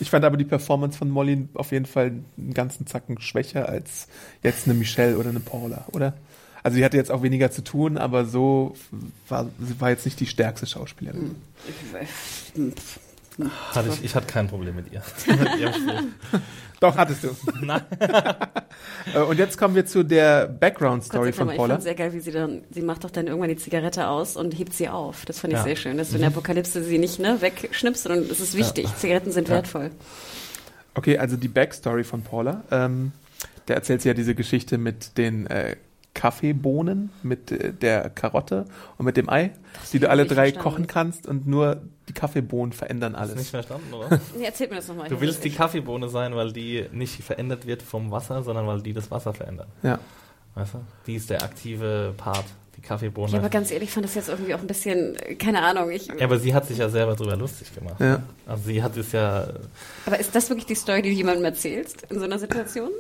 Ich 0.01 0.11
fand 0.11 0.25
aber 0.25 0.37
die 0.37 0.45
Performance 0.45 0.97
von 0.97 1.11
Molly 1.11 1.49
auf 1.55 1.73
jeden 1.73 1.87
Fall 1.87 2.13
einen 2.37 2.55
ganzen 2.55 2.87
Zacken 2.87 3.21
schwächer 3.21 3.69
als 3.69 4.07
jetzt 4.43 4.67
eine 4.67 4.75
Michelle 4.75 5.19
oder 5.19 5.31
eine 5.31 5.41
Paula, 5.41 5.87
oder? 5.93 6.15
Also 6.63 6.77
sie 6.77 6.85
hatte 6.85 6.97
jetzt 6.97 7.11
auch 7.11 7.23
weniger 7.23 7.51
zu 7.51 7.63
tun, 7.63 7.99
aber 7.99 8.25
so 8.25 8.75
war 9.29 9.49
sie 9.59 9.81
war 9.81 9.91
jetzt 9.91 10.05
nicht 10.05 10.21
die 10.21 10.27
stärkste 10.27 10.67
Schauspielerin. 10.67 11.37
Hatte 13.75 13.89
ich, 13.91 14.05
ich 14.05 14.15
hatte 14.15 14.27
kein 14.27 14.49
Problem 14.49 14.75
mit 14.77 14.93
ihr. 14.93 15.03
mit. 15.27 16.05
Doch, 16.81 16.97
hattest 16.97 17.25
du. 17.25 17.29
Nein. 17.63 17.83
Äh, 19.15 19.21
Und 19.21 19.39
jetzt 19.39 19.57
kommen 19.59 19.75
wir 19.75 19.87
zu 19.87 20.03
der 20.05 20.47
Background-Story 20.47 21.33
von 21.33 21.47
Dank, 21.47 21.53
ich 21.55 21.57
Paula. 21.59 21.75
fand 21.75 21.83
sehr 21.85 21.95
geil, 21.95 22.13
wie 22.13 22.21
sie 22.21 22.31
dann, 22.31 22.63
sie 22.71 22.83
macht 22.83 23.05
doch 23.05 23.11
dann 23.11 23.27
irgendwann 23.27 23.49
die 23.49 23.57
Zigarette 23.57 24.07
aus 24.09 24.37
und 24.37 24.53
hebt 24.59 24.75
sie 24.75 24.89
auf. 24.89 25.25
Das 25.25 25.41
fand 25.41 25.53
ich 25.55 25.59
Ja. 25.59 25.65
sehr 25.65 25.77
schön, 25.77 25.97
dass 25.97 26.11
du 26.11 26.17
in 26.17 26.21
der 26.21 26.29
Apokalypse 26.31 26.83
sie 26.85 26.99
nicht 26.99 27.19
ne, 27.19 27.41
wegschnippst, 27.41 28.03
sondern 28.05 28.25
es 28.31 28.39
ist 28.41 28.57
wichtig. 28.57 28.87
Zigaretten 28.97 29.33
sind 29.33 29.49
Ja. 29.49 29.55
wertvoll. 29.55 29.91
Okay, 30.95 31.17
also 31.19 31.37
die 31.37 31.49
Backstory 31.49 32.05
von 32.05 32.23
Paula. 32.23 32.63
Ähm, 32.71 33.13
da 33.67 33.75
erzählt 33.75 34.03
sie 34.03 34.09
ja 34.09 34.15
diese 34.15 34.35
Geschichte 34.35 34.77
mit 34.79 35.17
den 35.17 35.47
äh, 35.47 35.77
Kaffeebohnen, 36.15 37.11
mit 37.23 37.51
äh, 37.51 37.73
der 37.73 38.11
Karotte 38.11 38.67
und 38.99 39.07
mit 39.07 39.17
dem 39.17 39.29
Ei, 39.31 39.51
die 39.93 39.99
du 40.01 40.11
alle 40.11 40.27
drei 40.27 40.53
verstanden. 40.53 40.61
kochen 40.63 40.87
kannst 40.87 41.27
und 41.27 41.47
nur 41.47 41.81
die 42.09 42.13
Kaffeebohnen 42.13 42.73
verändern 42.73 43.17
Hast 43.17 43.33
du 43.33 43.37
nicht 43.37 43.55
alles. 43.55 43.67
verstanden, 43.67 43.93
oder? 43.95 44.21
Nee, 44.37 44.45
erzählt 44.45 44.71
mir 44.71 44.77
das 44.77 44.89
nochmal. 44.89 45.09
Du 45.09 45.21
willst 45.21 45.45
die 45.45 45.51
Kaffeebohne 45.51 46.09
sein, 46.09 46.35
weil 46.35 46.53
die 46.53 46.87
nicht 46.93 47.23
verändert 47.23 47.67
wird 47.67 47.83
vom 47.83 48.11
Wasser, 48.11 48.43
sondern 48.43 48.67
weil 48.67 48.81
die 48.81 48.93
das 48.93 49.11
Wasser 49.11 49.33
verändert. 49.35 49.69
Ja. 49.83 49.99
Weißt 50.55 50.75
du? 50.75 50.79
Die 51.07 51.15
ist 51.15 51.31
der 51.31 51.43
aktive 51.43 52.15
Part, 52.17 52.45
die 52.77 52.81
Kaffeebohne. 52.81 53.33
Ja, 53.33 53.39
aber 53.39 53.49
ganz 53.49 53.71
ehrlich, 53.71 53.89
ich 53.89 53.95
fand 53.95 54.07
das 54.07 54.15
jetzt 54.15 54.29
irgendwie 54.29 54.55
auch 54.55 54.61
ein 54.61 54.67
bisschen, 54.67 55.17
keine 55.39 55.63
Ahnung, 55.63 55.91
ich, 55.91 56.07
Ja, 56.09 56.25
aber 56.25 56.39
sie 56.39 56.55
hat 56.55 56.67
sich 56.67 56.79
ja 56.79 56.89
selber 56.89 57.15
drüber 57.15 57.37
lustig 57.37 57.75
gemacht. 57.75 58.01
Ja. 58.01 58.23
Also 58.47 58.65
sie 58.65 58.83
hat 58.83 58.97
es 58.97 59.13
ja. 59.13 59.49
aber 60.07 60.19
ist 60.19 60.35
das 60.35 60.49
wirklich 60.49 60.67
die 60.67 60.75
Story, 60.75 61.03
die 61.03 61.11
du 61.11 61.15
jemandem 61.17 61.45
erzählst 61.45 62.03
in 62.11 62.19
so 62.19 62.25
einer 62.25 62.39
Situation? 62.39 62.91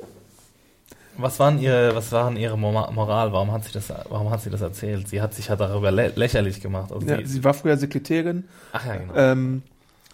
Was 1.21 1.39
waren 1.41 1.59
ihre, 1.59 1.95
was 1.95 2.13
waren 2.13 2.37
ihre 2.37 2.57
Mora- 2.57 2.91
Moral? 2.93 3.33
Warum 3.33 3.51
hat 3.53 3.65
sie 3.65 3.73
das, 3.73 3.93
warum 4.09 4.31
hat 4.31 4.41
sie 4.41 4.51
das 4.51 4.61
erzählt? 4.61 5.09
Sie 5.09 5.21
hat 5.21 5.35
sich 5.35 5.49
ja 5.49 5.57
darüber 5.57 5.91
lä 5.91 6.13
lächerlich 6.15 6.61
gemacht. 6.61 6.93
Also 6.93 7.07
ja. 7.07 7.19
sie, 7.19 7.27
Sie 7.27 7.45
war 7.45 7.55
früher 7.55 7.77
Sekretärin. 7.77 8.45
ach 8.73 8.87
ja, 8.87 8.97
genau. 8.97 9.15
Ähm, 9.17 9.63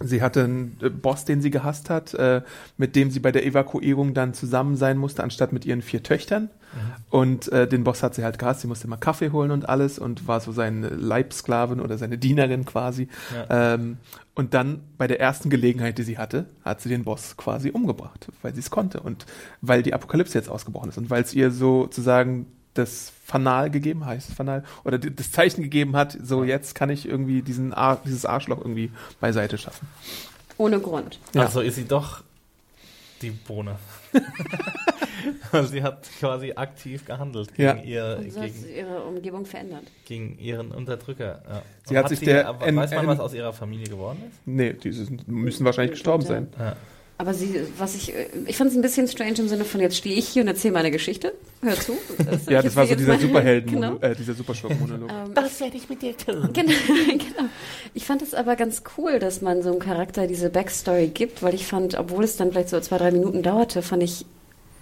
sie 0.00 0.22
hatte 0.22 0.44
einen 0.44 0.78
äh, 0.82 0.90
Boss, 0.90 1.24
den 1.24 1.40
sie 1.40 1.50
gehasst 1.50 1.90
hat, 1.90 2.14
äh, 2.14 2.42
mit 2.76 2.96
dem 2.96 3.10
sie 3.10 3.20
bei 3.20 3.32
der 3.32 3.46
Evakuierung 3.46 4.14
dann 4.14 4.34
zusammen 4.34 4.76
sein 4.76 4.96
musste, 4.98 5.22
anstatt 5.22 5.52
mit 5.52 5.64
ihren 5.64 5.82
vier 5.82 6.02
Töchtern. 6.02 6.50
Und 7.10 7.52
äh, 7.52 7.68
den 7.68 7.84
Boss 7.84 8.02
hat 8.02 8.14
sie 8.14 8.24
halt 8.24 8.38
gehasst. 8.38 8.62
Sie 8.62 8.66
musste 8.66 8.86
immer 8.86 8.96
Kaffee 8.96 9.30
holen 9.30 9.52
und 9.52 9.68
alles 9.68 9.98
und 9.98 10.26
war 10.26 10.40
so 10.40 10.50
seine 10.50 10.88
Leibsklavin 10.88 11.80
oder 11.80 11.98
seine 11.98 12.18
Dienerin 12.18 12.64
quasi. 12.64 13.08
Ähm, 13.48 13.98
und 14.34 14.54
dann 14.54 14.80
bei 14.98 15.06
der 15.06 15.20
ersten 15.20 15.50
Gelegenheit, 15.50 15.98
die 15.98 16.02
sie 16.02 16.18
hatte, 16.18 16.46
hat 16.64 16.80
sie 16.80 16.88
den 16.88 17.04
Boss 17.04 17.36
quasi 17.36 17.70
umgebracht, 17.70 18.26
weil 18.42 18.54
sie 18.54 18.60
es 18.60 18.70
konnte 18.70 19.00
und 19.00 19.26
weil 19.60 19.84
die 19.84 19.94
Apokalypse 19.94 20.36
jetzt 20.36 20.48
ausgebrochen 20.48 20.88
ist 20.88 20.98
und 20.98 21.10
weil 21.10 21.22
es 21.22 21.32
ihr 21.32 21.52
sozusagen 21.52 22.46
das 22.74 23.12
Fanal 23.24 23.70
gegeben 23.70 24.04
heißt 24.04 24.32
Fanal 24.34 24.64
oder 24.84 24.98
das 24.98 25.32
Zeichen 25.32 25.62
gegeben 25.62 25.96
hat, 25.96 26.16
so 26.22 26.44
jetzt 26.44 26.74
kann 26.74 26.90
ich 26.90 27.08
irgendwie 27.08 27.40
diesen 27.42 27.72
Ar 27.72 28.00
dieses 28.04 28.26
Arschloch 28.26 28.58
irgendwie 28.58 28.90
beiseite 29.20 29.56
schaffen. 29.58 29.88
Ohne 30.58 30.78
Grund. 30.80 31.18
ja. 31.34 31.42
Also 31.42 31.60
ist 31.60 31.76
sie 31.76 31.84
doch 31.86 32.22
die 33.22 33.30
Bohne. 33.30 33.76
Also 35.52 35.68
sie 35.70 35.82
hat 35.82 36.06
quasi 36.18 36.52
aktiv 36.54 37.04
gehandelt 37.06 37.54
gegen, 37.54 37.62
Ja. 37.62 37.74
ihr, 37.76 38.18
Und 38.20 38.30
so 38.32 38.40
hat 38.40 38.46
gegen, 38.48 38.58
sie 38.58 38.76
ihre 38.76 39.02
Umgebung 39.04 39.46
verändert. 39.46 39.84
gegen 40.04 40.38
ihren 40.38 40.70
Unterdrücker. 40.70 41.42
Ja. 41.48 41.62
Sie 41.84 41.94
Und 41.94 41.98
hat 42.02 42.08
sich 42.10 42.20
der 42.20 42.46
aber 42.48 42.66
weiß 42.76 42.90
man, 42.90 43.06
was 43.06 43.20
aus 43.20 43.32
ihrer 43.32 43.52
Familie 43.52 43.86
geworden 43.86 44.18
ist? 44.28 44.38
Nee, 44.44 44.74
die 44.74 44.90
müssen 45.26 45.64
wahrscheinlich 45.64 45.92
gestorben 45.92 46.24
sein. 46.24 46.48
Ja. 46.58 46.76
Aber 47.16 47.32
sie, 47.32 47.60
was 47.78 47.94
ich, 47.94 48.12
äh, 48.12 48.26
ich 48.46 48.56
fand 48.56 48.70
es 48.70 48.76
ein 48.76 48.82
bisschen 48.82 49.06
strange 49.06 49.38
im 49.38 49.48
Sinne 49.48 49.64
von, 49.64 49.80
jetzt 49.80 49.96
stehe 49.96 50.16
ich 50.16 50.26
hier 50.28 50.42
und 50.42 50.48
erzähle 50.48 50.74
meine 50.74 50.90
Geschichte. 50.90 51.32
Hör 51.62 51.74
zu. 51.78 51.92
Das 52.18 52.46
Ja, 52.50 52.60
das 52.60 52.74
war 52.74 52.86
so 52.86 52.94
dieser 52.96 53.18
Superhelden, 53.18 53.70
Genau. 53.72 53.96
äh, 54.00 54.16
dieser 54.16 54.34
Superschurken-Monolog. 54.34 55.08
Das 55.34 55.60
werde 55.60 55.76
ich 55.76 55.88
mit 55.88 56.02
dir 56.02 56.16
tun. 56.16 56.50
Genau, 56.52 56.72
genau. 57.08 57.48
Ich 57.94 58.04
fand 58.04 58.20
es 58.22 58.34
aber 58.34 58.56
ganz 58.56 58.82
cool, 58.98 59.20
dass 59.20 59.42
man 59.42 59.62
so 59.62 59.70
einem 59.70 59.78
Charakter 59.78 60.26
diese 60.26 60.50
Backstory 60.50 61.06
gibt, 61.06 61.42
weil 61.42 61.54
ich 61.54 61.66
fand, 61.66 61.96
obwohl 61.96 62.24
es 62.24 62.36
dann 62.36 62.50
vielleicht 62.50 62.70
so 62.70 62.80
zwei, 62.80 62.98
drei 62.98 63.12
Minuten 63.12 63.42
dauerte, 63.44 63.82
fand 63.82 64.02
ich, 64.02 64.26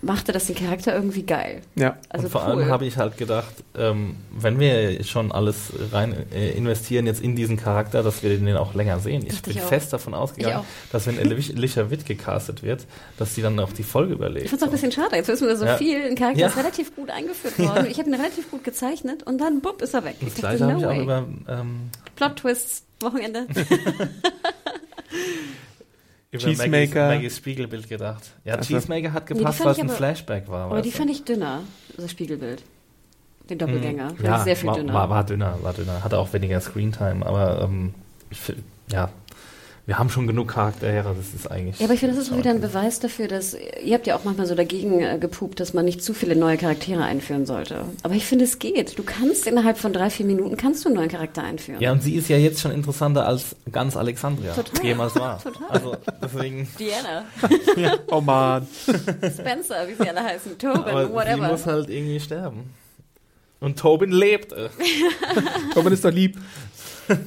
machte 0.02 0.32
das 0.32 0.46
den 0.46 0.56
Charakter 0.56 0.94
irgendwie 0.94 1.22
geil. 1.22 1.62
ja. 1.76 1.96
Also 2.08 2.26
und 2.26 2.32
vor 2.32 2.42
cool. 2.44 2.50
allem 2.62 2.68
habe 2.70 2.84
ich 2.86 2.96
halt 2.96 3.16
gedacht, 3.16 3.54
ähm, 3.76 4.16
wenn 4.30 4.58
wir 4.58 5.02
schon 5.04 5.30
alles 5.32 5.72
rein 5.92 6.14
äh, 6.34 6.50
investieren 6.50 7.06
jetzt 7.06 7.20
in 7.22 7.36
diesen 7.36 7.56
Charakter, 7.56 8.02
dass 8.02 8.22
wir 8.22 8.36
den 8.36 8.56
auch 8.56 8.74
länger 8.74 8.98
sehen. 8.98 9.22
Ich 9.24 9.28
Dachte 9.36 9.50
bin 9.50 9.58
ich 9.58 9.62
fest 9.62 9.92
davon 9.92 10.12
ausgegangen, 10.14 10.64
dass 10.90 11.06
wenn 11.06 11.18
Alicia 11.18 11.90
Witt 11.90 12.04
gecastet 12.04 12.62
wird, 12.62 12.84
dass 13.16 13.34
die 13.34 13.42
dann 13.42 13.58
auch 13.60 13.72
die 13.72 13.84
Folge 13.84 14.14
überlebt. 14.14 14.44
Ich 14.44 14.50
fand 14.50 14.60
es 14.60 14.66
auch 14.66 14.72
ein 14.72 14.72
bisschen 14.72 14.92
schade. 14.92 15.14
Jetzt 15.16 15.28
wissen 15.28 15.46
wir 15.46 15.56
so 15.56 15.64
Ja. 15.64 15.76
viel. 15.76 16.02
Ein 16.02 16.16
Charakter 16.16 16.40
Ja. 16.40 16.46
ist 16.48 16.56
relativ 16.56 16.94
gut 16.96 17.08
eingeführt 17.10 17.58
worden. 17.58 17.86
Ich 17.92 17.98
habe 17.98 18.08
ihn 18.10 18.14
relativ 18.14 18.50
gut 18.50 18.64
gezeichnet 18.64 19.22
und 19.22 19.38
dann, 19.38 19.60
bupp, 19.60 19.82
ist 19.82 19.94
er 19.94 20.04
weg. 20.04 20.16
das 20.20 20.28
ich 20.30 20.34
gleiche 20.36 20.58
dachte, 20.58 20.72
no 20.74 20.78
ich 20.80 20.86
auch 20.86 21.02
über 21.02 21.24
ähm, 21.48 21.90
Plot-Twists, 22.16 22.84
Wochenende. 23.00 23.46
über 26.32 26.42
Cheesemaker. 26.42 26.68
Maggies, 26.78 26.94
Maggies 26.94 27.36
Spiegelbild 27.36 27.88
gedacht. 27.88 28.22
Ja, 28.44 28.54
Also- 28.56 28.74
Cheesemaker 28.74 29.12
hat 29.12 29.26
gepasst, 29.26 29.58
fand 29.58 29.66
weil 29.66 29.72
es 29.72 29.78
ein 29.78 29.86
aber- 29.88 29.94
Flashback 29.96 30.48
war. 30.48 30.66
Aber 30.70 30.82
die 30.82 30.90
du? 30.90 30.96
fand 30.96 31.10
ich 31.10 31.24
dünner, 31.24 31.60
das 31.96 32.10
Spiegelbild. 32.10 32.62
Den 33.50 33.58
Doppelgänger. 33.58 34.06
Fand 34.08 34.18
Hm, 34.18 34.24
ja, 34.24 34.36
ich 34.38 34.42
sehr 34.44 34.56
viel 34.56 34.68
war, 34.68 34.76
dünner. 34.76 34.94
War, 34.94 35.10
war 35.10 35.24
dünner, 35.24 35.58
war 35.62 35.72
dünner. 35.74 36.02
Hatte 36.02 36.18
auch 36.18 36.32
weniger 36.32 36.60
Screentime, 36.60 37.24
aber 37.24 37.62
ähm, 37.62 37.94
ich, 38.30 38.38
ja, 38.90 39.10
wir 39.84 39.98
haben 39.98 40.10
schon 40.10 40.28
genug 40.28 40.48
Charaktere, 40.48 41.14
das 41.16 41.34
ist 41.34 41.50
eigentlich. 41.50 41.80
Ja, 41.80 41.86
aber 41.86 41.94
ich 41.94 42.00
finde, 42.00 42.14
das 42.14 42.24
ist 42.26 42.32
auch 42.32 42.38
wieder 42.38 42.50
ein. 42.50 42.60
Beweis 42.60 43.00
dafür, 43.00 43.26
dass 43.26 43.56
ihr 43.84 43.94
habt 43.94 44.06
ja 44.06 44.14
auch 44.16 44.22
manchmal 44.22 44.46
so 44.46 44.54
dagegen 44.54 45.00
äh, 45.00 45.18
gepupt, 45.18 45.58
dass 45.58 45.74
man 45.74 45.84
nicht 45.84 46.04
zu 46.04 46.14
viele 46.14 46.36
neue 46.36 46.56
Charaktere 46.56 47.02
einführen 47.02 47.46
sollte. 47.46 47.84
Aber 48.04 48.14
ich 48.14 48.24
finde, 48.24 48.44
es 48.44 48.60
geht. 48.60 48.96
Du 48.96 49.02
kannst 49.02 49.46
innerhalb 49.48 49.78
von 49.78 49.92
drei, 49.92 50.08
vier 50.10 50.24
Minuten 50.26 50.56
kannst 50.56 50.84
du 50.84 50.88
einen 50.88 50.96
neuen 50.96 51.08
Charakter 51.08 51.42
einführen. 51.42 51.80
Ja, 51.80 51.90
und 51.90 52.00
sie 52.02 52.14
ist 52.14 52.28
ja 52.28 52.36
jetzt 52.36 52.60
schon 52.60 52.70
interessanter 52.70 53.26
als 53.26 53.56
ganz 53.72 53.96
Alexandria 53.96 54.52
Total. 54.52 54.84
jemals 54.86 55.16
war. 55.16 55.38
Total. 55.42 55.68
Also 55.68 55.96
deswegen. 56.22 56.68
Diana, 56.78 57.24
Oh 58.10 58.20
man. 58.20 58.66
Spencer, 58.86 59.88
wie 59.88 60.00
sie 60.00 60.08
alle 60.08 60.22
heißen, 60.22 60.58
Tobin, 60.58 60.82
Aber 60.82 61.06
sie 61.06 61.12
whatever. 61.12 61.48
muss 61.48 61.66
halt 61.66 61.90
irgendwie 61.90 62.20
sterben. 62.20 62.70
Und 63.58 63.78
Tobin 63.78 64.10
lebt. 64.10 64.52
Tobin 65.74 65.92
ist 65.92 66.04
doch 66.04 66.10
lieb. 66.10 66.36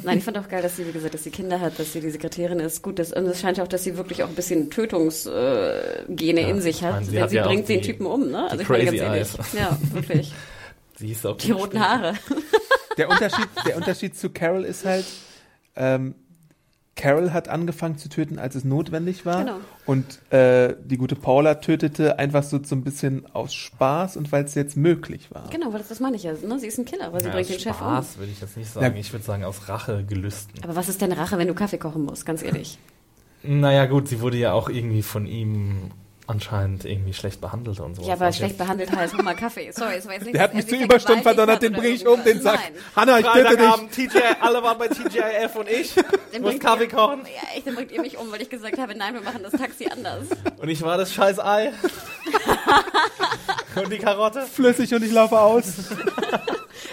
Nein, 0.03 0.17
ich 0.19 0.23
fand 0.23 0.37
auch 0.37 0.47
geil, 0.47 0.61
dass 0.61 0.75
sie, 0.77 0.87
wie 0.87 0.91
gesagt, 0.91 1.13
dass 1.13 1.23
sie 1.23 1.31
Kinder 1.31 1.59
hat, 1.59 1.77
dass 1.79 1.93
sie 1.93 1.99
die 2.01 2.09
Sekretärin 2.09 2.59
ist. 2.59 2.81
Gut, 2.81 2.99
das, 2.99 3.11
und 3.13 3.25
es 3.27 3.41
scheint 3.41 3.57
ja 3.57 3.63
auch, 3.63 3.67
dass 3.67 3.83
sie 3.83 3.97
wirklich 3.97 4.23
auch 4.23 4.29
ein 4.29 4.35
bisschen 4.35 4.69
Tötungsgene 4.69 6.05
äh, 6.07 6.13
Gene 6.13 6.41
Ja, 6.41 6.47
in 6.49 6.61
sich 6.61 6.77
ich 6.77 6.83
hat. 6.83 6.93
meine, 6.93 7.05
sie 7.05 7.11
denn 7.11 7.23
hat 7.23 7.29
sie 7.29 7.35
ja 7.37 7.45
bringt 7.45 7.67
den 7.69 7.81
Typen 7.81 8.05
um, 8.05 8.29
ne? 8.29 8.47
die 8.53 8.61
ich 8.61 8.69
meine, 8.69 8.83
Crazy 8.85 8.97
ganz 8.97 9.09
ehrlich. 9.09 9.39
Eyes. 9.39 9.53
Ja, 9.53 9.77
wirklich. 9.93 10.33
Sie 10.97 11.11
ist 11.11 11.25
auch 11.27 11.35
Die 11.37 11.51
roten 11.51 11.77
Haare. 11.79 12.13
Der 12.97 13.09
Unterschied, 13.09 13.47
der 13.67 13.75
Unterschied 13.75 14.17
zu 14.17 14.29
Carol 14.29 14.63
ist 14.63 14.85
halt, 14.85 15.03
ähm, 15.75 16.15
Carol 16.95 17.33
hat 17.33 17.49
angefangen 17.49 17.97
zu 17.97 18.07
töten, 18.07 18.39
als 18.39 18.55
es 18.55 18.63
notwendig 18.63 19.25
war. 19.25 19.43
Genau. 19.43 19.57
Und 19.85 20.31
äh, 20.31 20.75
die 20.83 20.97
gute 20.97 21.15
Paula 21.15 21.55
tötete 21.55 22.19
einfach 22.19 22.43
so, 22.43 22.63
so 22.63 22.73
ein 22.73 22.83
bisschen 22.83 23.25
aus 23.33 23.53
Spaß 23.53 24.15
und 24.15 24.31
weil 24.31 24.45
es 24.45 24.55
jetzt 24.55 24.77
möglich 24.77 25.29
war. 25.31 25.49
Genau, 25.49 25.73
weil 25.73 25.79
das, 25.79 25.89
das 25.89 25.99
meine 25.99 26.15
ich 26.15 26.23
ja. 26.23 26.31
Ne? 26.33 26.57
Sie 26.57 26.67
ist 26.67 26.77
ein 26.77 26.85
Killer, 26.85 27.11
weil 27.11 27.19
sie 27.19 27.27
Ja, 27.27 27.33
bringt 27.33 27.49
den 27.49 27.59
Chef 27.59 27.81
um. 27.81 27.87
Spaß 27.87 28.17
würde 28.17 28.31
ich 28.31 28.39
jetzt 28.39 28.55
nicht 28.55 28.71
sagen. 28.71 28.95
Ja. 28.95 28.99
Ich 28.99 29.11
würde 29.11 29.25
sagen 29.25 29.43
aus 29.43 29.67
Rachegelüsten. 29.67 30.63
Aber 30.63 30.75
was 30.77 30.87
ist 30.87 31.01
denn 31.01 31.11
Rache, 31.11 31.37
wenn 31.37 31.47
du 31.49 31.53
Kaffee 31.53 31.77
kochen 31.77 32.05
musst, 32.05 32.25
ganz 32.25 32.41
ehrlich? 32.41 32.79
Naja 33.43 33.85
gut, 33.87 34.07
sie 34.07 34.21
wurde 34.21 34.37
ja 34.37 34.53
auch 34.53 34.69
irgendwie 34.69 35.01
von 35.03 35.27
ihm 35.27 35.91
anscheinend 36.27 36.85
irgendwie 36.85 37.13
schlecht 37.13 37.39
behandelt 37.41 37.79
und 37.79 37.95
so. 37.95 38.01
Ja, 38.03 38.13
aber 38.13 38.31
schlecht 38.31 38.57
behandelt 38.57 38.91
heißt, 38.91 39.21
mal 39.21 39.35
Kaffee. 39.35 39.71
Sorry, 39.71 39.95
es 39.95 40.05
war 40.05 40.13
jetzt 40.13 40.23
nicht, 40.23 40.35
Der 40.35 40.43
hat 40.43 40.53
mich 40.53 40.67
zu 40.67 40.75
Überstunden 40.75 41.23
verdonnert, 41.23 41.61
den 41.61 41.73
bringe 41.73 41.89
ich 41.89 42.07
um, 42.07 42.23
den 42.23 42.41
sagt, 42.41 42.59
Nein. 42.73 42.81
Hanna, 42.95 43.19
ich 43.19 43.25
töte 43.25 43.57
dich. 43.57 44.09
TJ, 44.11 44.17
alle 44.41 44.63
waren 44.63 44.77
bei 44.77 44.87
TGIF 44.87 45.55
und 45.55 45.69
ich. 45.69 45.93
Den 46.33 46.41
muss 46.41 46.59
Kaffee 46.59 46.83
ihr- 46.83 46.89
kochen. 46.89 47.21
Ja, 47.25 47.55
echt, 47.55 47.67
dann 47.67 47.75
bringt 47.75 47.91
ihr 47.91 48.01
mich 48.01 48.17
um, 48.17 48.31
weil 48.31 48.41
ich 48.41 48.49
gesagt 48.49 48.77
habe, 48.77 48.95
nein, 48.95 49.13
wir 49.13 49.21
machen 49.21 49.41
das 49.43 49.51
Taxi 49.53 49.87
anders. 49.91 50.23
Und 50.57 50.69
ich 50.69 50.81
war 50.81 50.97
das 50.97 51.13
scheiß 51.13 51.39
Ei. 51.39 51.71
und 53.75 53.91
die 53.91 53.97
Karotte. 53.97 54.41
Flüssig 54.43 54.93
und 54.93 55.03
ich 55.03 55.11
laufe 55.11 55.39
aus. 55.39 55.65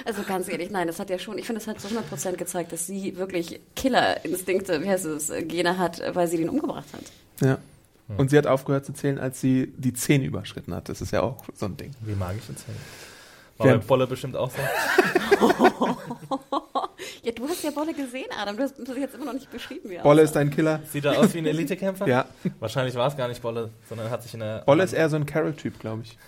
Also 0.04 0.22
ganz 0.24 0.48
ehrlich, 0.48 0.68
nein, 0.70 0.88
das 0.88 0.98
hat 0.98 1.10
ja 1.10 1.18
schon, 1.18 1.38
ich 1.38 1.46
finde, 1.46 1.60
das 1.60 1.68
hat 1.68 1.80
zu 1.80 1.86
100% 1.86 2.32
gezeigt, 2.36 2.72
dass 2.72 2.88
sie 2.88 3.16
wirklich 3.16 3.60
Killerinstinkte, 3.76 4.82
wie 4.82 4.88
heißt 4.88 5.04
es, 5.04 5.32
Gene 5.46 5.78
hat, 5.78 6.02
weil 6.14 6.26
sie 6.26 6.38
den 6.38 6.48
umgebracht 6.48 6.86
hat. 6.92 7.02
Ja. 7.46 7.58
Und 8.18 8.30
sie 8.30 8.38
hat 8.38 8.46
aufgehört 8.46 8.84
zu 8.86 8.92
zählen, 8.92 9.18
als 9.18 9.40
sie 9.40 9.72
die 9.76 9.92
10 9.92 10.22
überschritten 10.22 10.74
hat. 10.74 10.88
Das 10.88 11.00
ist 11.00 11.10
ja 11.12 11.22
auch 11.22 11.44
so 11.54 11.66
ein 11.66 11.76
Ding. 11.76 11.92
Wie 12.00 12.14
magische 12.14 12.54
Zähne. 12.54 12.76
War 13.58 13.66
Ja. 13.66 13.76
bei 13.76 13.84
Bolle 13.84 14.06
bestimmt 14.06 14.36
auch 14.36 14.50
so. 14.50 14.58
Ja, 17.24 17.30
du 17.32 17.46
hast 17.48 17.62
ja 17.62 17.70
Bolle 17.70 17.94
gesehen, 17.94 18.26
Adam. 18.40 18.56
Du 18.56 18.62
hast 18.64 18.78
uns 18.80 18.88
jetzt 18.96 19.14
immer 19.14 19.26
noch 19.26 19.32
nicht 19.34 19.50
beschrieben, 19.50 19.90
wie 19.90 19.94
er 19.94 20.02
Bolle 20.02 20.22
ist 20.22 20.36
ein 20.36 20.50
Killer. 20.50 20.80
Sieht 20.90 21.04
er 21.04 21.18
aus 21.18 21.32
wie 21.34 21.38
ein 21.38 21.46
Elitekämpfer? 21.46 22.06
Ja. 22.08 22.26
Wahrscheinlich 22.58 22.94
war 22.96 23.06
es 23.08 23.16
gar 23.16 23.28
nicht 23.28 23.40
Bolle, 23.42 23.70
sondern 23.88 24.10
hat 24.10 24.22
sich 24.24 24.34
in 24.34 24.40
der. 24.40 24.58
Bolle 24.66 24.82
ist 24.82 24.92
eher 24.92 25.08
so 25.08 25.14
ein 25.16 25.24
Carol-Typ, 25.26 25.78
glaube 25.78 26.02
ich. 26.02 26.18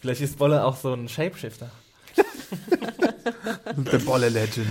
Vielleicht 0.00 0.20
ist 0.20 0.38
Bolle 0.38 0.64
auch 0.64 0.76
so 0.76 0.92
ein 0.92 1.08
Shapeshifter. 1.08 1.70
The 3.90 3.98
Bolle 3.98 4.28
Legend. 4.28 4.66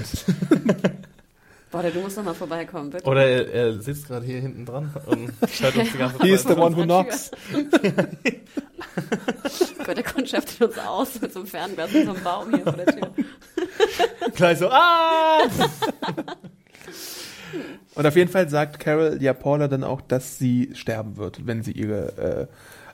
Bolle, 1.72 1.92
du 1.92 2.00
musst 2.00 2.16
noch 2.16 2.24
mal 2.24 2.34
vorbeikommen, 2.34 2.92
bitte. 2.92 3.06
Oder 3.06 3.26
er, 3.26 3.54
er 3.54 3.80
sitzt 3.82 4.08
gerade 4.08 4.26
hier 4.26 4.40
hinten 4.40 4.66
dran 4.66 4.94
und 5.06 5.34
hört 5.60 5.76
uns 5.76 5.92
die 5.92 5.98
ganze 5.98 6.18
Zeit. 6.18 6.26
He 6.26 6.32
is 6.32 6.44
the 6.44 6.54
one 6.54 6.78
who 6.78 6.84
knocks. 6.84 7.30
Gott, 9.86 9.98
der 9.98 10.04
kundschaftet 10.04 10.62
uns 10.62 10.78
aus 10.78 11.20
mit 11.22 11.34
so 11.34 11.40
einem 11.40 11.48
Fernglas 11.48 11.94
und 11.94 12.06
so 12.06 12.12
einem 12.14 12.24
Baum 12.24 12.54
hier 12.54 12.64
vor 12.64 12.74
der 12.74 12.86
Tür. 12.86 13.12
Gleich 14.36 14.60
so, 14.60 14.70
ah! 14.70 15.40
Und 17.96 18.06
auf 18.06 18.16
jeden 18.16 18.32
Fall 18.32 18.48
sagt 18.48 18.80
Carol 18.80 19.18
ja 19.22 19.34
Paula 19.34 19.68
dann 19.68 19.84
auch, 19.84 20.02
dass 20.02 20.38
sie 20.38 20.70
sterben 20.74 21.18
wird, 21.18 21.48
wenn 21.48 21.64
sie 21.64 21.72
ihre 21.72 22.48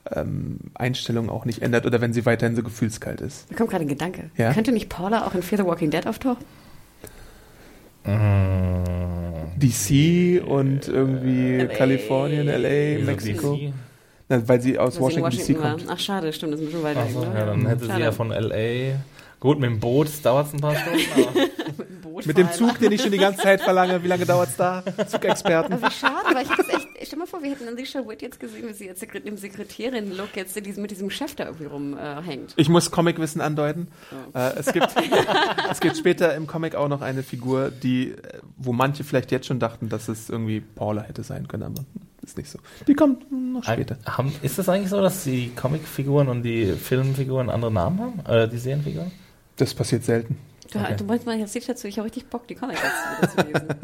äh, 0.10 0.20
ähm, 0.20 0.60
Einstellung 0.74 1.30
auch 1.30 1.46
nicht 1.46 1.62
ändert 1.62 1.86
oder 1.86 2.02
wenn 2.02 2.14
sie 2.14 2.26
weiterhin 2.26 2.56
so 2.56 2.64
gefühlskalt 2.64 3.22
ist. 3.22 3.50
Mir 3.52 3.58
kommt 3.58 3.70
gerade 3.70 3.86
ein 3.86 3.90
Gedanke. 3.90 4.32
Ja? 4.38 4.54
Könnte 4.54 4.72
nicht 4.72 4.90
Paula 4.90 5.28
auch 5.28 5.36
in 5.36 5.44
Fear 5.44 5.62
the 5.62 5.68
Walking 5.68 5.92
Dead 5.92 6.08
auftauchen? 6.08 6.44
DC 9.58 10.42
und 10.46 10.88
irgendwie 10.88 11.58
LA. 11.58 11.66
Kalifornien, 11.68 12.48
LA, 12.48 12.98
Wieso 12.98 13.06
Mexiko. 13.06 13.56
DC? 13.56 13.74
Na, 14.30 14.48
weil 14.48 14.62
sie 14.62 14.78
aus 14.80 15.00
Weil 15.02 15.12
sie 15.12 15.18
in 15.18 15.24
Washington, 15.24 15.54
DC 15.54 15.62
war. 15.64 15.72
kommt. 15.72 15.86
Ach, 15.90 16.00
schade, 16.00 16.34
stimmt, 16.34 16.54
das 16.54 16.60
ist 16.62 16.66
ein 16.68 16.70
bisschen 16.72 16.84
weiter 16.84 17.06
Ach 17.06 17.10
so, 17.14 17.22
weg, 17.22 17.30
ne? 17.34 17.40
ja, 17.40 17.46
dann 17.46 17.68
hätte 17.68 17.82
sie 17.86 17.88
Schade. 17.90 18.04
ja 18.04 18.12
von 18.12 18.32
L.A. 18.32 18.96
Gut, 19.44 19.60
mit 19.60 19.70
dem 19.70 19.82
Boot 19.82 20.08
dauert 20.24 20.48
es 20.48 20.54
ein 20.54 20.62
paar 20.62 20.74
Stunden, 20.74 21.02
aber 21.12 21.34
Mit 21.78 21.90
dem 21.90 22.02
Boot 22.02 22.26
Mit 22.26 22.38
dem. 22.38 22.52
Zug, 22.54 22.80
den 22.80 22.94
ich 22.94 23.02
schon 23.02 23.12
die 23.12 23.18
ganze 23.18 23.42
Zeit 23.42 23.60
verlange. 23.60 24.02
Wie 24.02 24.08
lange 24.08 24.26
dauert's 24.26 24.56
da? 24.56 24.82
Zugexperten. 25.06 25.74
Aber 25.74 25.86
wie 25.86 25.92
schade, 25.92 26.34
weil 26.34 26.46
ich 26.46 26.50
es 26.50 26.70
echt, 26.70 27.08
stell 27.08 27.20
mal 27.20 27.26
vor, 27.26 27.44
wir 27.44 27.52
hätten 27.52 27.68
Alicia 27.68 28.08
Witt 28.08 28.22
jetzt 28.22 28.40
gesehen, 28.40 28.70
wie 28.70 28.74
sie 28.74 28.86
jetzt 28.86 29.02
Sekret 29.02 29.26
im 29.26 29.36
Sekretärin-Look 29.36 30.38
jetzt 30.38 30.56
in 30.56 30.64
diesem, 30.64 30.84
mit 30.84 30.92
diesem 30.92 31.10
Chef 31.10 31.36
da 31.36 31.44
irgendwie 31.44 31.66
rumhängt. 31.66 32.54
Ich 32.56 32.70
muss 32.70 32.90
Comicwissen 32.90 33.42
andeuten. 33.42 33.90
Äh, 34.34 34.54
es, 34.56 34.72
gibt, 34.72 34.88
es 35.70 35.82
gibt 35.82 35.98
später 35.98 36.34
im 36.36 36.48
Comic 36.48 36.76
auch 36.76 36.88
noch 36.88 37.02
eine 37.02 37.22
Figur, 37.22 37.70
die, 37.70 38.12
äh, 38.12 38.40
wo 38.56 38.72
manche 38.72 39.04
vielleicht 39.04 39.30
jetzt 39.34 39.48
schon 39.48 39.60
dachten, 39.60 39.90
dass 39.90 40.08
es 40.08 40.30
irgendwie 40.30 40.62
Paula 40.62 41.02
hätte 41.02 41.24
sein 41.24 41.50
können, 41.50 41.64
aber 41.64 41.84
ist 42.22 42.38
nicht 42.38 42.50
so. 42.50 42.60
Die 42.88 42.94
kommt 42.94 43.30
noch 43.30 43.66
später. 43.66 43.98
Ist 44.42 44.58
es 44.58 44.70
eigentlich 44.70 44.90
so, 44.90 45.02
dass 45.02 45.26
die 45.26 45.52
Comicfiguren 45.54 46.30
und 46.30 46.44
die 46.44 46.68
Filmfiguren 46.68 47.50
andere 47.50 47.74
Namen 47.74 48.00
haben? 48.00 48.26
Äh, 48.26 48.48
die 48.48 48.58
Serienfiguren? 48.58 49.12
Das 49.58 49.74
passiert 49.74 50.04
selten. 50.04 50.38
Du, 50.72 50.80
Okay. 50.80 50.96
du 50.98 51.04
meinst 51.04 51.26
mal, 51.26 51.38
jetzt 51.38 51.70
dazu, 51.70 51.88
ich 51.88 51.98
habe 51.98 52.06
richtig 52.08 52.28
Bock, 52.28 52.48
die 52.48 52.56
Comics 52.56 52.82
zu 53.36 53.42
lesen. 53.46 53.68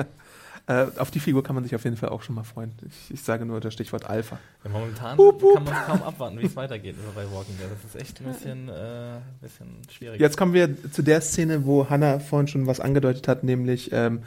Äh, 0.67 0.85
auf 0.97 1.09
die 1.09 1.19
Figur 1.19 1.41
kann 1.43 1.55
man 1.55 1.63
sich 1.63 1.73
auf 1.73 1.83
jeden 1.83 1.97
Fall 1.97 2.09
auch 2.09 2.21
schon 2.21 2.35
mal 2.35 2.43
freuen. 2.43 2.71
Ich, 2.87 3.15
ich 3.15 3.23
sage 3.23 3.43
nur 3.43 3.59
das 3.59 3.73
Stichwort 3.73 4.07
Alpha. 4.07 4.37
Ja, 4.63 4.69
momentan 4.69 5.17
Hup, 5.17 5.41
hup. 5.41 5.55
kann 5.55 5.63
man 5.63 5.73
kaum 5.73 6.03
abwarten, 6.03 6.37
wie 6.39 6.45
es 6.45 6.55
weitergeht 6.55 6.95
bei 7.15 7.23
Walking 7.23 7.57
Dead. 7.57 7.65
Das 7.71 7.83
ist 7.95 7.99
echt 7.99 8.21
ein 8.21 8.31
bisschen, 8.31 8.69
äh, 8.69 9.17
bisschen 9.41 9.65
schwierig. 9.91 10.21
Jetzt 10.21 10.37
kommen 10.37 10.53
wir 10.53 10.69
zu 10.91 11.01
der 11.01 11.21
Szene, 11.21 11.65
wo 11.65 11.89
Hannah 11.89 12.19
vorhin 12.19 12.47
schon 12.47 12.67
was 12.67 12.79
angedeutet 12.79 13.27
hat, 13.27 13.43
nämlich 13.43 13.89
ähm, 13.93 14.21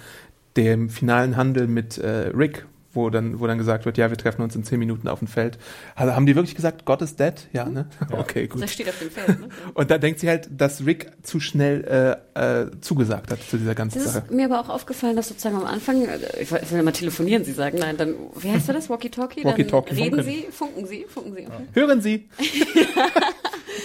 dem 0.57 0.91
finalen 0.91 1.37
Handel 1.37 1.69
mit 1.69 1.99
äh, 1.99 2.09
Rick, 2.37 2.67
wo 2.93 3.11
dann, 3.11 3.41
wo 3.41 3.47
dann 3.47 3.59
gesagt 3.59 3.85
wird, 3.85 3.99
ja, 3.99 4.11
wir 4.11 4.17
treffen 4.17 4.43
uns 4.43 4.55
in 4.57 4.65
zehn 4.65 4.79
Minuten 4.79 5.09
auf 5.09 5.21
dem 5.21 5.29
Feld. 5.29 5.59
Also, 5.95 6.15
haben 6.15 6.27
die 6.27 6.35
wirklich 6.35 6.55
gesagt, 6.55 6.85
God 6.85 7.03
is 7.03 7.17
dead? 7.17 7.35
Ja, 7.53 7.65
ne? 7.65 7.87
Okay, 8.13 8.47
gut. 8.47 8.63
Das 8.63 8.73
steht 8.73 8.89
auf 8.89 8.99
dem 8.99 9.11
Feld. 9.11 9.41
Ne? 9.41 9.49
Und 9.75 9.91
da 9.91 9.99
denkt 9.99 10.21
sie 10.21 10.29
halt, 10.29 10.49
dass 10.51 10.85
Rick 10.85 11.11
zu 11.23 11.41
schnell 11.41 12.19
äh, 12.35 12.63
äh, 12.63 12.71
zugesagt 12.81 13.31
hat 13.31 13.43
zu 13.43 13.57
dieser 13.57 13.75
ganzen 13.75 14.03
Das 14.03 14.13
Sache. 14.13 14.25
ist 14.27 14.31
mir 14.33 14.47
aber 14.47 14.61
auch 14.61 14.69
aufgefallen, 14.69 15.17
dass 15.17 15.29
sozusagen 15.29 15.57
am 15.57 15.65
Anfang, 15.65 16.05
äh, 16.07 16.19
ich 16.41 16.51
will 16.51 16.61
will 16.71 16.81
immer 16.81 16.93
telefonieren, 16.93 17.45
Sie 17.45 17.53
sagen, 17.53 17.79
nein, 17.79 17.97
dann, 17.97 18.15
wie 18.37 18.51
heißt 18.51 18.69
das, 18.69 18.89
Walkie-Talkie? 18.91 19.43
Dann 19.43 19.53
Walkie-Talkie, 19.53 19.95
reden 19.95 20.17
funken. 20.17 20.25
Sie, 20.25 20.47
funken 20.51 20.87
Sie, 20.87 21.07
funken 21.09 21.35
Sie, 21.35 21.47
okay. 21.47 21.67
Hören 21.75 22.01
Sie! 22.01 22.29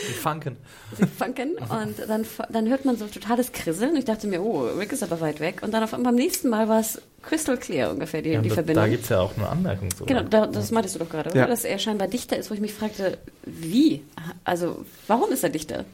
Die 0.10 0.14
Funken. 0.14 0.58
Sie 0.98 1.06
funken 1.06 1.56
und 1.58 1.96
dann, 2.08 2.26
dann 2.50 2.68
hört 2.68 2.84
man 2.86 2.98
so 2.98 3.08
totales 3.08 3.52
Krisseln. 3.52 3.96
Ich 3.96 4.06
dachte 4.06 4.28
mir, 4.28 4.42
oh, 4.42 4.68
Rick 4.78 4.92
ist 4.92 5.04
aber 5.04 5.22
weit 5.22 5.40
weg. 5.40 5.62
Und 5.62 5.74
dann 5.74 5.84
auf 5.84 5.94
einmal 5.94 6.12
beim 6.12 6.20
nächsten 6.20 6.50
Mal 6.50 6.68
war 6.68 6.80
es 6.80 7.02
crystal 7.28 7.58
clear 7.58 7.92
ungefähr, 7.92 8.22
die, 8.22 8.30
Ja, 8.32 8.42
die 8.42 8.50
da, 8.50 8.56
Verbindung. 8.56 8.84
da 8.86 8.90
gibt 8.90 9.04
es 9.04 9.10
ja 9.10 9.20
auch 9.20 9.36
eine 9.38 9.48
Anmerkung 9.50 9.92
zu. 9.96 10.06
Genau, 10.06 10.24
da, 10.24 10.48
das 10.48 10.72
meintest 10.72 10.96
du 10.96 11.00
doch 11.00 11.10
gerade, 11.10 11.30
oder? 11.30 11.40
Ja. 11.40 11.48
Dass 11.48 11.64
er 11.66 11.78
scheinbar 11.80 12.08
dichter 12.08 12.38
ist, 12.38 12.50
wo 12.50 12.54
ich 12.56 12.62
mich 12.62 12.74
fragte, 12.74 13.18
wie? 13.46 14.04
Also, 14.44 14.84
warum 15.08 15.32
ist 15.32 15.44
er 15.44 15.50
dichter? 15.50 15.86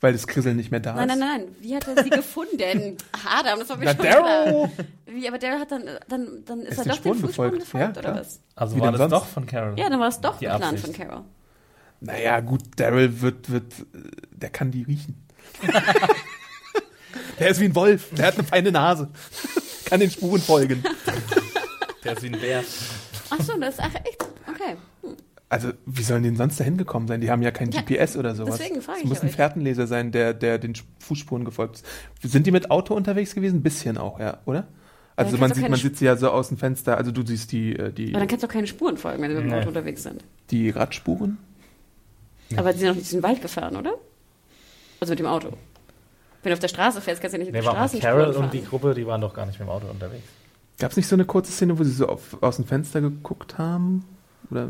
Weil 0.00 0.12
das 0.14 0.26
Krisseln 0.26 0.56
nicht 0.56 0.70
mehr 0.72 0.80
da 0.80 0.94
Nein, 0.94 1.10
ist. 1.10 1.18
nein, 1.18 1.28
nein, 1.28 1.48
wie 1.60 1.76
hat 1.76 1.86
er 1.86 2.02
sie 2.02 2.10
gefunden? 2.10 2.56
Adam, 3.38 3.60
das 3.60 3.68
war 3.68 3.76
mir 3.76 3.84
Na, 3.84 3.90
schon 3.92 4.00
klar. 4.00 4.44
Daryl! 4.46 4.68
Wie, 5.06 5.28
aber 5.28 5.38
Daryl 5.38 5.60
hat 5.60 5.70
dann, 5.70 5.84
dann, 6.08 6.28
dann 6.44 6.60
ist 6.62 6.72
Ist 6.72 6.78
er 6.78 6.84
doch 6.86 6.96
Spuren 6.96 7.18
den 7.18 7.20
Fußspuren 7.26 7.50
gefolgt. 7.58 7.60
gefolgt, 7.60 7.96
Ja, 7.96 8.00
oder 8.02 8.10
klar. 8.12 8.20
was? 8.20 8.40
Also 8.56 8.76
Wie 8.76 8.80
war 8.80 8.90
das 8.90 8.98
sonst? 8.98 9.12
doch 9.12 9.26
von 9.26 9.46
Carol. 9.46 9.78
Ja, 9.78 9.88
dann 9.90 10.00
war 10.00 10.08
es 10.08 10.20
doch 10.20 10.38
Die 10.38 10.46
geplant 10.46 10.64
Absicht. 10.64 10.96
von 10.96 11.06
Carol. 11.08 11.24
Naja, 12.00 12.40
gut, 12.40 12.62
Daryl 12.76 13.20
wird, 13.20 13.48
wird, 13.50 13.72
der 14.32 14.50
kann 14.50 14.72
die 14.72 14.82
riechen. 14.82 15.24
der 17.38 17.48
ist 17.48 17.60
wie 17.60 17.66
ein 17.66 17.74
Wolf, 17.74 18.08
der 18.12 18.26
hat 18.26 18.34
eine 18.34 18.44
feine 18.44 18.72
Nase. 18.72 19.08
Kann 19.92 20.00
den 20.00 20.10
Spuren 20.10 20.40
folgen. 20.40 20.82
Der 22.02 22.14
ist 22.14 22.22
wie 22.22 22.26
ein 22.28 22.40
Bär. 22.40 22.64
Ach 23.30 23.40
so, 23.40 23.58
das 23.58 23.74
ist 23.74 23.80
ach 23.80 23.94
echt, 23.94 24.24
okay. 24.48 24.76
Also, 25.50 25.70
wie 25.84 26.02
sollen 26.02 26.22
die 26.22 26.30
denn 26.30 26.36
sonst 26.38 26.58
dahin 26.58 26.78
gekommen 26.78 27.06
sein? 27.08 27.20
Die 27.20 27.30
haben 27.30 27.42
ja 27.42 27.50
kein 27.50 27.70
Ja, 27.72 27.82
GPS 27.82 28.16
oder 28.16 28.34
sowas. 28.34 28.56
deswegen 28.58 28.80
frage 28.80 28.98
Es 29.00 29.04
ich 29.04 29.08
muss 29.10 29.20
ein 29.22 29.28
euch. 29.28 29.36
Fährtenleser 29.36 29.86
sein, 29.86 30.10
der, 30.10 30.32
der 30.32 30.58
den 30.58 30.72
Fußspuren 31.00 31.44
gefolgt 31.44 31.76
ist. 31.76 31.86
Sind 32.22 32.46
die 32.46 32.50
mit 32.52 32.70
Auto 32.70 32.94
unterwegs 32.94 33.34
gewesen? 33.34 33.56
Ein 33.58 33.62
bisschen 33.62 33.98
auch, 33.98 34.18
ja, 34.18 34.38
oder? 34.46 34.66
Also 35.14 35.36
man 35.36 35.52
sieht, 35.52 35.68
man 35.68 35.78
sieht 35.78 35.98
sie 35.98 36.06
ja 36.06 36.16
so 36.16 36.30
aus 36.30 36.48
dem 36.48 36.56
Fenster, 36.56 36.96
also 36.96 37.10
du 37.12 37.24
siehst 37.24 37.52
die, 37.52 37.76
äh, 37.76 37.92
die, 37.92 38.08
Aber 38.12 38.20
dann 38.20 38.28
kannst 38.28 38.42
du 38.44 38.46
auch 38.48 38.52
keine 38.52 38.66
Spuren 38.66 38.96
folgen, 38.96 39.22
wenn 39.22 39.30
sie 39.30 39.36
mit 39.36 39.44
dem. 39.44 39.52
Auto 39.52 39.68
unterwegs 39.68 40.02
sind. 40.02 40.24
die 40.50 40.70
Radspuren. 40.70 41.36
Aber 42.56 42.72
sie 42.72 42.78
sind 42.80 42.88
noch 42.88 42.96
nicht 42.96 43.12
in 43.12 43.18
den 43.18 43.22
Wald 43.22 43.42
gefahren, 43.42 43.76
oder? 43.76 43.92
Also 45.00 45.12
mit 45.12 45.18
dem 45.18 45.26
Auto. 45.26 45.52
Wenn 46.42 46.50
du 46.50 46.54
auf 46.54 46.58
der 46.60 46.68
Straße 46.68 47.00
fährst, 47.00 47.20
kannst 47.20 47.34
du 47.34 47.38
ja 47.38 47.44
nicht 47.44 47.52
Nee, 47.52 47.58
mit 47.58 47.66
war 47.66 47.74
Straßenspuren 47.74 48.16
Carol 48.18 48.32
fahren. 48.34 48.44
und 48.44 48.52
die 48.52 48.64
Gruppe, 48.64 48.94
die 48.94 49.06
waren 49.06 49.20
doch 49.20 49.32
gar 49.34 49.46
nicht 49.46 49.58
mit 49.60 49.68
dem 49.68 49.70
Auto 49.72 49.86
unterwegs. 49.88 50.24
Gab 50.78 50.90
es 50.90 50.96
nicht 50.96 51.06
so 51.06 51.14
eine 51.16 51.24
kurze 51.24 51.52
Szene, 51.52 51.78
wo 51.78 51.84
sie 51.84 51.92
so 51.92 52.08
auf, 52.08 52.36
aus 52.42 52.56
dem 52.56 52.64
Fenster 52.66 53.00
geguckt 53.00 53.58
haben? 53.58 54.04
Oder 54.50 54.68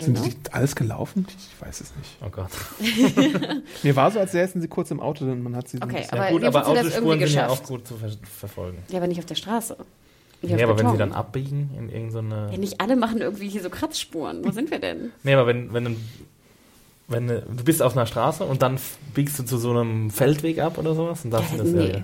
sind 0.00 0.24
die 0.24 0.34
alles 0.52 0.76
gelaufen? 0.76 1.26
Ich 1.28 1.60
weiß 1.66 1.80
es 1.80 1.92
nicht. 1.96 2.16
Oh 2.24 2.28
Gott. 2.30 2.50
Mir 3.82 3.96
war 3.96 4.10
so, 4.10 4.18
als 4.20 4.32
säßen 4.32 4.60
sie 4.60 4.68
kurz 4.68 4.90
im 4.90 5.00
Auto 5.00 5.24
und 5.24 5.42
man 5.42 5.56
hat 5.56 5.68
sie. 5.68 5.80
Okay, 5.82 6.02
so- 6.04 6.12
aber 6.16 6.24
ja, 6.26 6.30
gut, 6.32 6.44
aber 6.44 6.60
er 6.60 6.66
Autospuren 6.68 7.18
sind 7.20 7.30
ja 7.32 7.48
auch 7.48 7.62
gut 7.62 7.86
zu 7.86 7.96
ver 7.96 8.10
verfolgen. 8.22 8.78
Ja, 8.88 8.98
aber 8.98 9.06
nicht 9.06 9.18
auf 9.18 9.26
der 9.26 9.36
Straße. 9.36 9.76
Nicht 10.42 10.54
Nee, 10.54 10.64
auf 10.64 10.70
aber 10.70 10.78
wenn 10.78 10.86
sie 10.86 10.92
Beton. 10.92 10.98
dann 11.10 11.12
abbiegen 11.12 11.70
in 11.78 11.88
irgendeine. 11.88 12.50
Ja, 12.52 12.58
nicht 12.58 12.80
alle 12.80 12.94
machen 12.96 13.18
irgendwie 13.22 13.48
hier 13.48 13.62
so 13.62 13.70
Kratzspuren. 13.70 14.44
Wo 14.44 14.50
sind 14.50 14.70
wir 14.70 14.80
denn? 14.80 15.12
Nee, 15.22 15.32
aber 15.34 15.46
wenn, 15.46 15.72
wenn, 15.72 15.86
ein- 15.86 16.08
wenn 17.08 17.28
du 17.28 17.64
bist 17.64 17.82
auf 17.82 17.96
einer 17.96 18.06
Straße 18.06 18.44
und 18.44 18.62
dann 18.62 18.78
biegst 19.14 19.38
du 19.38 19.44
zu 19.44 19.58
so 19.58 19.70
einem 19.70 20.10
Feldweg 20.10 20.58
ab 20.58 20.78
oder 20.78 20.94
sowas 20.94 21.24
und 21.24 21.30
das 21.30 21.44
Ja, 21.56 21.62
ist 21.62 21.72
nee. 21.74 21.92
ja. 21.92 22.02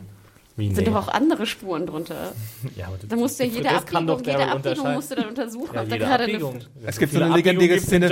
Wie 0.55 0.67
Sind 0.67 0.87
nee. 0.87 0.93
doch 0.93 1.09
auch 1.09 1.09
andere 1.09 1.47
Spuren 1.47 1.87
drunter. 1.87 2.33
ja, 2.77 2.87
aber 2.89 2.99
Da 3.09 3.17
musst 3.17 3.41
du 3.41 3.45
ja 3.45 3.51
jede 3.51 3.65
das 3.71 3.87
kann 3.87 4.07
doch 4.07 4.19
Abbiegung, 4.19 4.41
jede 4.41 4.53
Abbiegung 4.53 4.93
musst 4.93 5.11
du 5.11 5.15
dann 5.15 5.29
untersuchen, 5.29 5.75
Ja, 5.75 5.83
ob 5.83 5.89
da 5.89 5.97
gerade 5.97 6.25
eine... 6.25 6.41
Es 6.85 6.99
gibt 6.99 7.13
so 7.15 7.23
eine 7.23 7.35
legendäre 7.35 7.75
in 7.75 7.81
Szene-. 7.81 8.07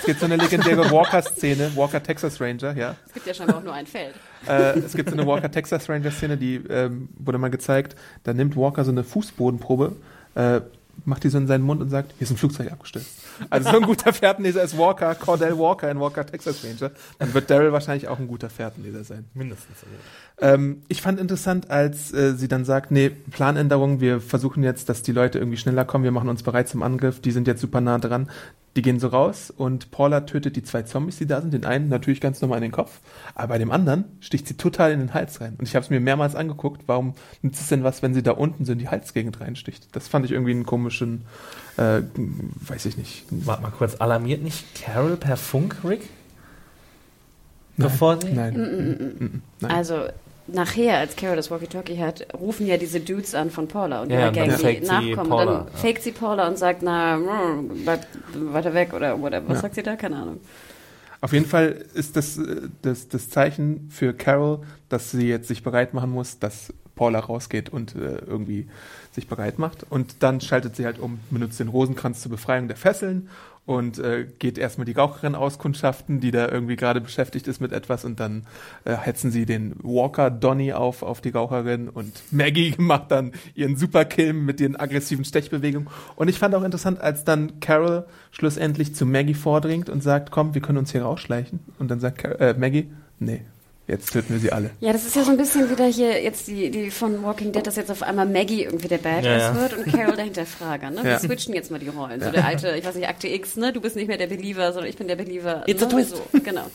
Es 0.00 0.04
gibt 0.04 0.18
so 0.18 0.26
eine 0.26 0.36
legendäre 0.36 0.90
Walker-Szene, 0.90 1.70
Walker 1.76 2.02
Texas 2.02 2.40
Ranger, 2.40 2.76
ja. 2.76 2.96
Es 3.06 3.12
gibt 3.12 3.26
ja 3.26 3.34
scheinbar 3.34 3.58
auch 3.58 3.62
nur 3.62 3.74
ein 3.74 3.86
Feld. 3.86 4.14
Äh, 4.48 4.80
es 4.80 4.94
gibt 4.94 5.08
so 5.08 5.14
eine 5.14 5.24
Walker 5.24 5.50
Texas 5.50 5.88
Ranger 5.88 6.10
Szene, 6.10 6.36
die 6.36 6.56
ähm, 6.68 7.10
wurde 7.16 7.38
mal 7.38 7.50
gezeigt. 7.50 7.94
Da 8.24 8.34
nimmt 8.34 8.56
Walker 8.56 8.84
so 8.84 8.90
eine 8.90 9.04
Fußbodenprobe, 9.04 9.94
äh, 10.34 10.62
macht 11.04 11.24
die 11.24 11.28
so 11.28 11.38
in 11.38 11.46
seinen 11.46 11.64
Mund 11.64 11.80
und 11.80 11.90
sagt, 11.90 12.12
hier 12.18 12.24
ist 12.24 12.30
ein 12.30 12.36
Flugzeug 12.36 12.70
abgestürzt. 12.70 13.08
Also 13.50 13.70
so 13.70 13.76
ein 13.76 13.82
guter 13.82 14.12
Fährtenleser 14.12 14.62
ist 14.62 14.76
Walker, 14.76 15.14
Cordell 15.14 15.58
Walker 15.58 15.90
in 15.90 15.98
Walker 15.98 16.24
Texas 16.24 16.64
Ranger. 16.64 16.92
Dann 17.18 17.34
wird 17.34 17.50
Daryl 17.50 17.72
wahrscheinlich 17.72 18.08
auch 18.08 18.18
ein 18.18 18.28
guter 18.28 18.50
Fährtenleser 18.50 19.04
sein. 19.04 19.24
Mindestens. 19.34 19.80
so 19.80 19.86
gut. 19.86 19.96
Ähm, 20.40 20.82
ich 20.88 21.02
fand 21.02 21.20
interessant, 21.20 21.70
als 21.70 22.12
äh, 22.12 22.34
sie 22.34 22.48
dann 22.48 22.64
sagt, 22.64 22.90
nee, 22.90 23.10
Planänderung, 23.10 24.00
wir 24.00 24.20
versuchen 24.20 24.62
jetzt, 24.62 24.88
dass 24.88 25.02
die 25.02 25.12
Leute 25.12 25.38
irgendwie 25.38 25.56
schneller 25.56 25.84
kommen, 25.84 26.04
wir 26.04 26.12
machen 26.12 26.28
uns 26.28 26.42
bereit 26.42 26.68
zum 26.68 26.82
Angriff, 26.82 27.20
die 27.20 27.32
sind 27.32 27.46
jetzt 27.46 27.60
super 27.60 27.80
nah 27.80 27.98
dran. 27.98 28.28
Die 28.74 28.80
gehen 28.82 28.98
so 28.98 29.08
raus 29.08 29.52
und 29.54 29.90
Paula 29.90 30.22
tötet 30.22 30.56
die 30.56 30.62
zwei 30.62 30.82
Zombies, 30.82 31.18
die 31.18 31.26
da 31.26 31.42
sind. 31.42 31.52
Den 31.52 31.66
einen 31.66 31.90
natürlich 31.90 32.22
ganz 32.22 32.40
normal 32.40 32.56
in 32.58 32.62
den 32.62 32.72
Kopf, 32.72 33.00
aber 33.34 33.48
bei 33.48 33.58
dem 33.58 33.70
anderen 33.70 34.04
sticht 34.20 34.48
sie 34.48 34.54
total 34.56 34.92
in 34.92 34.98
den 35.00 35.12
Hals 35.12 35.42
rein. 35.42 35.56
Und 35.58 35.68
ich 35.68 35.74
habe 35.74 35.84
es 35.84 35.90
mir 35.90 36.00
mehrmals 36.00 36.34
angeguckt, 36.34 36.82
warum 36.86 37.12
nützt 37.42 37.60
es 37.60 37.68
denn 37.68 37.84
was, 37.84 38.02
wenn 38.02 38.14
sie 38.14 38.22
da 38.22 38.30
unten 38.30 38.64
so 38.64 38.72
in 38.72 38.78
die 38.78 38.88
Halsgegend 38.88 39.40
reinsticht? 39.42 39.88
Das 39.92 40.08
fand 40.08 40.24
ich 40.24 40.32
irgendwie 40.32 40.52
einen 40.52 40.64
komischen, 40.64 41.22
äh, 41.76 42.00
weiß 42.66 42.86
ich 42.86 42.96
nicht. 42.96 43.24
Warte 43.30 43.62
mal 43.62 43.70
kurz, 43.72 43.96
alarmiert 43.96 44.42
nicht 44.42 44.64
Carol 44.74 45.16
per 45.16 45.36
Funk, 45.36 45.76
Rick? 45.84 46.08
bevor 47.76 48.20
sie? 48.20 48.32
Nein. 48.32 48.54
Mm, 48.54 49.24
Mhm. 49.24 49.42
Nein. 49.60 49.70
Also 49.70 50.06
nachher, 50.46 50.98
als 50.98 51.16
Carol 51.16 51.36
das 51.36 51.50
Walkie-Talkie 51.50 51.98
hat, 51.98 52.26
rufen 52.34 52.66
ja 52.66 52.76
diese 52.76 53.00
Dudes 53.00 53.34
an 53.34 53.50
von 53.50 53.68
Paula 53.68 54.02
und 54.02 54.10
Ja, 54.10 54.20
ihrer 54.20 54.32
Gang, 54.32 54.56
die 54.58 54.80
nachkommen. 54.80 55.30
Paula, 55.30 55.44
dann 55.44 55.66
ja. 55.72 55.78
faked 55.78 56.02
sie 56.02 56.12
Paula 56.12 56.48
und 56.48 56.58
sagt, 56.58 56.82
na, 56.82 57.16
mm, 57.16 57.82
bleib 57.84 58.06
weiter 58.34 58.74
weg 58.74 58.92
oder 58.92 59.20
whatever. 59.20 59.48
Was 59.48 59.58
Ja. 59.58 59.62
sagt 59.62 59.74
sie 59.76 59.82
da? 59.82 59.96
Keine 59.96 60.16
Ahnung. 60.16 60.40
Auf 61.20 61.32
jeden 61.32 61.46
Fall 61.46 61.84
ist 61.94 62.16
das, 62.16 62.36
äh, 62.38 62.68
das 62.82 63.08
das 63.08 63.30
Zeichen 63.30 63.88
für 63.90 64.12
Carol, 64.12 64.60
dass 64.88 65.12
sie 65.12 65.28
jetzt 65.28 65.48
sich 65.48 65.62
bereit 65.62 65.94
machen 65.94 66.10
muss, 66.10 66.38
dass 66.40 66.72
Paula 66.96 67.20
rausgeht 67.20 67.70
und 67.70 67.94
äh, 67.94 68.18
irgendwie 68.26 68.66
sich 69.12 69.28
bereit 69.28 69.58
macht. 69.58 69.86
Und 69.88 70.22
dann 70.22 70.40
schaltet 70.40 70.76
sie 70.76 70.84
halt 70.84 70.98
um, 70.98 71.20
benutzt 71.30 71.60
den 71.60 71.68
Rosenkranz 71.68 72.20
zur 72.22 72.30
Befreiung 72.32 72.66
der 72.68 72.76
Fesseln 72.76 73.28
und 73.64 73.98
äh, 73.98 74.26
geht 74.38 74.58
erstmal 74.58 74.86
die 74.86 74.92
Raucherin 74.92 75.36
auskundschaften, 75.36 76.18
die 76.18 76.32
da 76.32 76.48
irgendwie 76.48 76.74
gerade 76.74 77.00
beschäftigt 77.00 77.46
ist 77.46 77.60
mit 77.60 77.72
etwas 77.72 78.04
und 78.04 78.18
dann 78.18 78.46
äh, 78.84 78.96
hetzen 78.96 79.30
sie 79.30 79.46
den 79.46 79.74
Walker 79.82 80.30
Donny 80.30 80.72
auf 80.72 81.02
auf 81.02 81.20
die 81.20 81.30
Raucherin 81.30 81.88
und 81.88 82.12
Maggie 82.32 82.74
macht 82.78 83.12
dann 83.12 83.32
ihren 83.54 83.76
Superkill 83.76 84.32
mit 84.32 84.58
den 84.58 84.76
aggressiven 84.76 85.24
Stechbewegungen. 85.24 85.88
Und 86.16 86.28
ich 86.28 86.38
fand 86.38 86.54
auch 86.54 86.64
interessant, 86.64 87.00
als 87.00 87.24
dann 87.24 87.60
Carol 87.60 88.06
schlussendlich 88.32 88.94
zu 88.94 89.06
Maggie 89.06 89.34
vordringt 89.34 89.88
und 89.88 90.02
sagt, 90.02 90.30
komm, 90.30 90.54
wir 90.54 90.62
können 90.62 90.78
uns 90.78 90.90
hier 90.90 91.02
rausschleichen. 91.02 91.60
Und 91.78 91.90
dann 91.90 92.00
sagt 92.00 92.18
Car 92.18 92.40
äh, 92.40 92.54
Maggie, 92.58 92.90
nee, 93.18 93.42
jetzt 93.92 94.12
töten 94.12 94.32
wir 94.34 94.40
sie 94.40 94.50
alle. 94.50 94.70
Ja, 94.80 94.92
das 94.92 95.04
ist 95.06 95.14
ja 95.14 95.22
so 95.22 95.30
ein 95.30 95.36
bisschen 95.36 95.70
wieder 95.70 95.84
hier 95.86 96.20
jetzt 96.22 96.48
die, 96.48 96.70
die 96.70 96.90
von 96.90 97.22
Walking 97.22 97.52
Dead, 97.52 97.64
dass 97.66 97.76
jetzt 97.76 97.90
auf 97.90 98.02
einmal 98.02 98.26
Maggie 98.26 98.64
irgendwie 98.64 98.88
der 98.88 98.98
Badass 98.98 99.24
Ja, 99.24 99.38
ja. 99.38 99.54
wird 99.54 99.74
und 99.76 99.92
Carol 99.92 100.16
der 100.16 100.24
Hinterfrager. 100.24 100.90
Ne? 100.90 101.04
Wir 101.04 101.10
Ja. 101.12 101.18
switchen 101.20 101.54
jetzt 101.54 101.70
mal 101.70 101.78
die 101.78 101.88
Rollen. 101.88 102.20
So 102.20 102.30
der 102.30 102.44
alte, 102.44 102.74
ich 102.76 102.84
weiß 102.84 102.94
nicht, 102.96 103.08
Akte 103.08 103.28
X, 103.28 103.56
ne? 103.56 103.72
Du 103.72 103.80
bist 103.80 103.94
nicht 103.94 104.08
mehr 104.08 104.18
der 104.18 104.26
Believer, 104.26 104.72
sondern 104.72 104.90
ich 104.90 104.96
bin 104.96 105.06
der 105.06 105.16
Believer. 105.16 105.62
It's 105.66 105.80
ne? 105.80 105.86
a 105.86 105.90
twist. 105.90 106.10
So, 106.16 106.22
genau. 106.42 106.66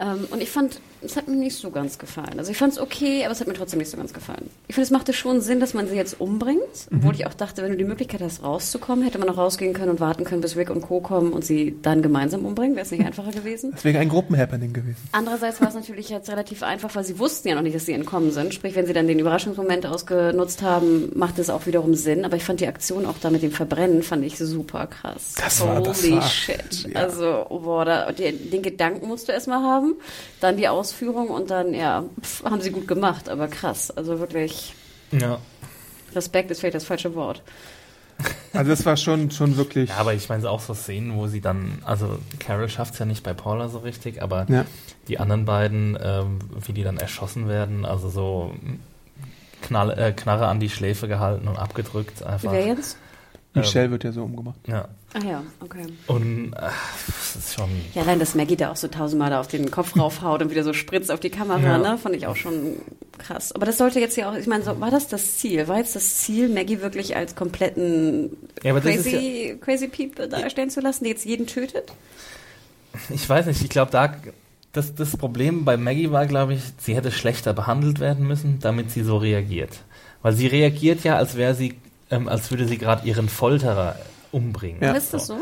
Ähm, 0.00 0.26
und 0.30 0.42
ich 0.42 0.50
fand, 0.50 0.80
es 1.02 1.16
hat 1.16 1.28
mir 1.28 1.36
nicht 1.36 1.56
so 1.56 1.70
ganz 1.70 1.98
gefallen. 1.98 2.38
Also 2.38 2.50
ich 2.50 2.56
fand 2.56 2.72
es 2.72 2.78
okay, 2.80 3.24
aber 3.24 3.32
es 3.32 3.40
hat 3.40 3.46
mir 3.46 3.54
trotzdem 3.54 3.78
nicht 3.78 3.90
so 3.90 3.96
ganz 3.96 4.12
gefallen. 4.12 4.48
Ich 4.68 4.74
finde, 4.74 4.86
es 4.86 4.90
machte 4.90 5.12
schon 5.12 5.40
Sinn, 5.40 5.60
dass 5.60 5.72
man 5.74 5.86
sie 5.86 5.94
jetzt 5.94 6.20
umbringt, 6.20 6.58
Mhm. 6.90 6.98
obwohl 6.98 7.14
ich 7.14 7.26
auch 7.26 7.34
dachte, 7.34 7.62
wenn 7.62 7.70
du 7.72 7.76
die 7.76 7.84
Möglichkeit 7.84 8.20
hast, 8.22 8.42
rauszukommen, 8.42 9.04
hätte 9.04 9.18
man 9.18 9.28
noch 9.28 9.36
rausgehen 9.36 9.72
können 9.74 9.90
und 9.90 10.00
warten 10.00 10.24
können, 10.24 10.40
bis 10.40 10.56
Rick 10.56 10.70
und 10.70 10.80
Co. 10.80 11.00
kommen 11.00 11.32
und 11.32 11.44
sie 11.44 11.76
dann 11.82 12.02
gemeinsam 12.02 12.44
umbringen. 12.44 12.74
Wäre 12.74 12.84
es 12.86 12.90
nicht 12.90 13.04
einfacher 13.04 13.30
gewesen? 13.30 13.70
Das 13.72 13.84
wäre 13.84 13.98
ein 13.98 14.08
Gruppenhappening 14.08 14.72
gewesen. 14.72 14.96
Andererseits 15.12 15.60
war 15.60 15.68
es 15.68 15.74
natürlich 15.74 16.08
jetzt 16.08 16.28
relativ 16.30 16.62
einfach, 16.62 16.94
weil 16.96 17.04
sie 17.04 17.18
wussten 17.18 17.48
ja 17.48 17.54
noch 17.54 17.62
nicht, 17.62 17.76
dass 17.76 17.86
sie 17.86 17.92
entkommen 17.92 18.32
sind. 18.32 18.52
Sprich, 18.54 18.74
wenn 18.74 18.86
sie 18.86 18.94
dann 18.94 19.06
den 19.06 19.18
Überraschungsmoment 19.20 19.86
ausgenutzt 19.86 20.62
haben, 20.62 21.10
macht 21.14 21.38
es 21.38 21.50
auch 21.50 21.66
wiederum 21.66 21.94
Sinn. 21.94 22.24
Aber 22.24 22.36
ich 22.36 22.44
fand 22.44 22.60
die 22.60 22.66
Aktion 22.66 23.06
auch 23.06 23.18
da 23.20 23.30
mit 23.30 23.42
dem 23.42 23.52
Verbrennen, 23.52 24.02
fand 24.02 24.24
ich 24.24 24.38
super 24.38 24.86
krass. 24.88 25.34
Das 25.36 25.60
war- 25.60 25.74
Holy 25.76 25.84
das 25.84 26.10
war- 26.10 26.22
shit. 26.22 26.88
ja. 26.92 27.00
Also, 27.00 27.46
boah, 27.50 27.84
da, 27.84 28.10
den, 28.10 28.50
den 28.50 28.62
Gedanken 28.62 29.06
musst 29.06 29.28
du 29.28 29.32
erstmal 29.32 29.62
haben, 29.62 29.83
dann 30.40 30.56
die 30.56 30.68
Ausführung 30.68 31.28
und 31.28 31.50
dann, 31.50 31.74
ja, 31.74 32.04
pf, 32.20 32.44
haben 32.44 32.60
sie 32.60 32.70
gut 32.70 32.88
gemacht, 32.88 33.28
aber 33.28 33.48
krass. 33.48 33.90
Also 33.90 34.18
wirklich, 34.20 34.74
Ja. 35.12 35.38
Respekt 36.14 36.50
ist 36.50 36.60
vielleicht 36.60 36.76
das 36.76 36.84
falsche 36.84 37.14
Wort. 37.14 37.42
Also 38.52 38.70
das 38.70 38.86
war 38.86 38.96
schon, 38.96 39.32
schon 39.32 39.56
wirklich. 39.56 39.90
Ja, 39.90 39.96
aber 39.96 40.14
ich 40.14 40.28
meine 40.28 40.48
auch 40.48 40.60
so 40.60 40.72
Szenen, 40.74 41.16
wo 41.16 41.26
sie 41.26 41.40
dann, 41.40 41.82
also 41.84 42.18
Carol 42.38 42.68
schafft 42.68 42.92
es 42.94 43.00
ja 43.00 43.06
nicht 43.06 43.24
bei 43.24 43.34
Paula 43.34 43.68
so 43.68 43.78
richtig, 43.78 44.22
aber 44.22 44.46
Ja. 44.48 44.64
die 45.08 45.18
anderen 45.18 45.44
beiden, 45.44 45.98
ähm, 46.00 46.38
wie 46.64 46.72
die 46.72 46.84
dann 46.84 46.96
erschossen 46.96 47.48
werden, 47.48 47.84
also 47.84 48.08
so 48.08 48.54
Knall, 49.62 49.90
äh, 49.98 50.12
Knarre 50.12 50.46
an 50.46 50.60
die 50.60 50.70
Schläfe 50.70 51.08
gehalten 51.08 51.48
und 51.48 51.56
abgedrückt 51.58 52.22
einfach. 52.22 52.52
Wer 52.52 52.66
jetzt? 52.66 52.96
Michelle 53.54 53.90
wird 53.90 54.04
ja 54.04 54.12
so 54.12 54.24
umgebracht. 54.24 54.58
Ja. 54.66 54.88
Ah 55.14 55.24
ja, 55.24 55.42
okay. 55.60 55.86
Und 56.08 56.52
äh, 56.54 56.56
das 57.06 57.36
ist 57.36 57.54
schon. 57.54 57.70
Ja, 57.94 58.02
allein, 58.02 58.18
dass 58.18 58.34
Maggie 58.34 58.56
da 58.56 58.72
auch 58.72 58.76
so 58.76 58.88
tausendmal 58.88 59.30
da 59.30 59.38
auf 59.40 59.46
den 59.46 59.70
Kopf 59.70 59.96
raufhaut 59.96 60.42
und 60.42 60.50
wieder 60.50 60.64
so 60.64 60.72
spritzt 60.72 61.10
auf 61.12 61.20
die 61.20 61.30
Kamera, 61.30 61.60
Ja. 61.60 61.78
ne, 61.78 61.96
fand 61.98 62.16
ich 62.16 62.26
auch 62.26 62.34
schon 62.36 62.76
krass. 63.18 63.52
Aber 63.52 63.64
das 63.64 63.78
sollte 63.78 64.00
jetzt 64.00 64.16
ja 64.16 64.30
auch, 64.30 64.34
ich 64.36 64.48
meine, 64.48 64.64
so, 64.64 64.80
war 64.80 64.90
das 64.90 65.06
das 65.06 65.36
Ziel? 65.36 65.68
War 65.68 65.78
jetzt 65.78 65.94
das 65.94 66.16
Ziel, 66.16 66.48
Maggie 66.48 66.80
wirklich 66.80 67.14
als 67.16 67.36
kompletten 67.36 68.36
Ja, 68.64 68.78
crazy, 68.80 69.56
crazy 69.60 69.86
People 69.88 70.28
darstellen 70.28 70.70
zu 70.70 70.80
lassen, 70.80 71.04
die 71.04 71.10
jetzt 71.10 71.24
jeden 71.24 71.46
tötet? 71.46 71.92
Ich 73.10 73.28
weiß 73.28 73.46
nicht, 73.46 73.62
ich 73.62 73.70
glaube, 73.70 73.90
da 73.92 74.14
das, 74.72 74.94
das 74.96 75.16
Problem 75.16 75.64
bei 75.64 75.76
Maggie 75.76 76.10
war, 76.10 76.26
glaube 76.26 76.54
ich, 76.54 76.60
sie 76.78 76.96
hätte 76.96 77.12
schlechter 77.12 77.52
behandelt 77.52 78.00
werden 78.00 78.26
müssen, 78.26 78.58
damit 78.60 78.90
sie 78.90 79.02
so 79.04 79.16
reagiert. 79.16 79.70
Weil 80.22 80.32
sie 80.32 80.48
reagiert 80.48 81.04
ja, 81.04 81.16
als 81.16 81.36
wäre 81.36 81.54
sie, 81.54 81.74
ähm, 82.10 82.28
als 82.28 82.50
würde 82.50 82.66
sie 82.66 82.78
gerade 82.78 83.06
ihren 83.06 83.28
Folterer 83.28 83.96
umbringen. 84.32 84.82
Ja. 84.82 84.92
Ist 84.92 85.14
das 85.14 85.26
so? 85.26 85.38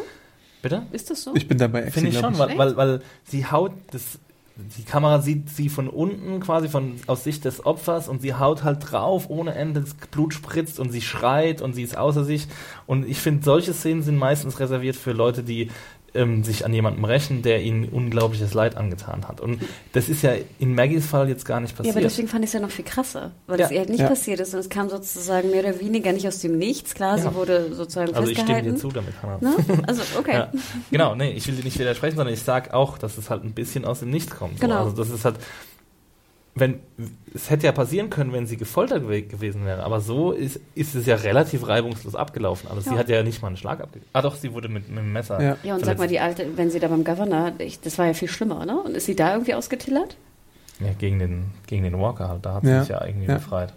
Bitte? 0.63 0.87
Ist 0.93 1.11
das 1.11 1.25
so? 1.25 1.35
Ich 1.35 1.49
bin 1.49 1.59
dabei 1.59 1.91
Finde 1.91 2.11
ich 2.11 2.19
schon, 2.19 2.39
weil, 2.39 2.57
weil, 2.57 2.77
weil 2.77 3.03
sie 3.25 3.47
haut 3.47 3.73
das. 3.91 4.19
Die 4.55 4.85
Kamera 4.85 5.21
sieht 5.21 5.49
sie 5.49 5.71
von 5.71 5.89
unten 5.89 6.39
quasi 6.41 6.69
von 6.69 6.97
aus 7.07 7.25
Sicht 7.25 7.47
des 7.47 7.65
Opfers 7.65 8.07
und 8.07 8.21
sie 8.21 8.35
haut 8.35 8.63
halt 8.63 8.93
drauf 8.93 9.31
ohne 9.31 9.55
Ende, 9.55 9.81
das 9.81 9.95
Blut 9.95 10.35
spritzt 10.35 10.79
und 10.79 10.93
sie 10.93 11.01
schreit 11.01 11.63
und 11.63 11.73
sie 11.73 11.83
ist 11.83 11.97
außer 11.97 12.23
sich. 12.23 12.49
Und 12.87 13.09
ich 13.09 13.19
finde, 13.19 13.43
solche 13.43 13.73
Szenen 13.73 14.03
sind 14.03 14.19
meistens 14.19 14.61
reserviert 14.61 14.95
für 14.95 15.13
Leute, 15.13 15.43
die 15.43 15.71
ähm, 16.15 16.45
sich 16.45 16.65
an 16.67 16.73
jemandem 16.75 17.05
rächen, 17.05 17.43
der 17.43 17.63
ihnen 17.63 17.89
unglaubliches 17.89 18.53
Leid 18.55 18.77
angetan 18.77 19.27
hat. 19.29 19.41
Und 19.41 19.61
das 19.93 20.09
ist 20.09 20.23
ja 20.23 20.33
in 20.59 20.75
Maggies 20.75 21.07
Fall 21.07 21.29
jetzt 21.29 21.45
gar 21.45 21.61
nicht 21.61 21.71
Ja, 21.73 21.77
passiert. 21.79 21.97
aber 21.97 22.03
deswegen 22.03 22.29
fand 22.29 22.45
ich 22.45 22.49
es 22.49 22.55
ja 22.55 22.61
noch 22.61 22.71
viel 22.71 22.85
krasser, 22.85 23.31
weil 23.47 23.59
Ja. 23.61 23.67
es 23.67 23.73
ihr 23.73 23.79
halt 23.79 23.89
nicht 23.89 24.01
Ja. 24.01 24.09
passiert 24.09 24.41
ist 24.41 24.53
und 24.55 24.61
es 24.61 24.69
kam 24.69 24.89
sozusagen 24.91 25.51
mehr 25.51 25.61
oder 25.61 25.81
weniger 25.81 26.13
nicht 26.13 26.27
aus 26.29 26.41
dem 26.41 26.59
Nichts. 26.59 26.95
Klar, 26.95 27.17
Ja. 27.17 27.23
sie 27.31 27.35
wurde 27.35 27.73
sozusagen 27.75 28.15
also 28.15 28.31
ich 28.31 28.39
stimme 28.39 28.55
festgehalten. 28.55 28.75
dir 28.75 28.81
zu 28.81 28.89
damit, 28.89 29.15
Hannah. 29.23 29.39
Ne? 29.41 29.83
Also, 29.87 30.03
okay. 30.19 30.33
Ja, 30.35 30.51
genau, 30.91 31.15
nee, 31.15 31.31
ich 31.33 31.47
will 31.49 31.55
dir 31.57 31.65
nicht 31.65 31.79
widersprechen, 31.79 32.17
sondern 32.17 32.35
ich 32.35 32.43
sage 32.43 32.75
auch, 32.75 32.99
dass 32.99 33.17
es 33.19 33.31
halt 33.31 33.45
ein 33.45 33.53
bisschen 33.53 33.85
aus 33.85 34.01
dem 34.01 34.11
Nichts 34.11 34.35
kommt. 34.35 34.59
So. 34.59 34.67
Genau. 34.67 34.85
Also 34.85 34.97
das 34.97 35.11
ist 35.11 35.25
halt, 35.25 35.37
wenn 36.55 36.81
es 37.35 37.49
hätte 37.49 37.65
ja 37.67 37.73
passieren 37.73 38.11
können, 38.11 38.33
wenn 38.33 38.47
sie 38.47 38.59
gefoltert 38.59 39.05
gew- 39.05 39.27
gewesen 39.27 39.65
wäre, 39.65 39.83
aber 39.85 40.01
so 40.01 40.33
ist, 40.33 40.61
ist 40.75 40.95
es 40.95 41.07
ja 41.07 41.17
relativ 41.17 41.67
reibungslos 41.67 42.15
abgelaufen. 42.15 42.69
Also 42.69 42.83
sie 42.83 42.91
Ja. 42.91 42.99
hat 42.99 43.09
ja 43.09 43.23
nicht 43.23 43.41
mal 43.41 43.49
einen 43.49 43.57
Schlag 43.57 43.81
abgegeben. 43.81 44.11
Ah 44.13 44.21
doch, 44.21 44.37
sie 44.37 44.53
wurde 44.53 44.69
mit, 44.69 44.89
mit 44.89 44.99
dem 44.99 45.13
Messer. 45.15 45.43
Ja. 45.43 45.57
Ja, 45.63 45.75
und 45.75 45.85
sag 45.85 45.97
mal, 45.99 46.09
die 46.09 46.21
alte, 46.21 46.47
wenn 46.57 46.71
sie 46.71 46.79
da 46.79 46.89
beim 46.89 47.05
Governor, 47.05 47.53
ich, 47.59 47.81
das 47.81 47.97
war 47.97 48.07
ja 48.07 48.13
viel 48.13 48.29
schlimmer, 48.29 48.67
ne? 48.67 48.79
Und 48.81 48.95
ist 48.97 49.07
sie 49.07 49.17
da 49.17 49.33
irgendwie 49.33 49.55
ausgetillert? 49.55 50.17
Ja, 50.81 50.93
gegen 50.99 51.19
den, 51.19 51.45
gegen 51.67 51.85
den 51.85 51.99
Walker 51.99 52.29
halt, 52.29 52.45
da 52.45 52.55
hat 52.55 52.65
sie 52.65 52.69
Ja. 52.71 52.81
sich 52.81 52.89
ja 52.91 53.05
irgendwie 53.05 53.29
Ja. 53.29 53.35
befreit. 53.35 53.73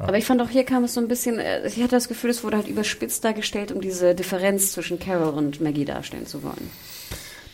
Ja. 0.00 0.06
Aber 0.08 0.18
ich 0.18 0.24
fand 0.24 0.42
auch 0.42 0.48
hier 0.48 0.64
kam 0.64 0.82
es 0.82 0.94
so 0.94 1.00
ein 1.00 1.06
bisschen, 1.06 1.38
äh, 1.38 1.64
ich 1.68 1.76
hatte 1.76 1.90
das 1.90 2.08
Gefühl, 2.08 2.30
es 2.30 2.42
wurde 2.42 2.56
halt 2.56 2.66
überspitzt 2.66 3.24
dargestellt, 3.24 3.70
um 3.70 3.80
diese 3.80 4.16
Differenz 4.16 4.72
zwischen 4.72 4.98
Carol 4.98 5.32
und 5.34 5.60
Maggie 5.60 5.84
darstellen 5.84 6.26
zu 6.26 6.42
wollen. 6.42 6.70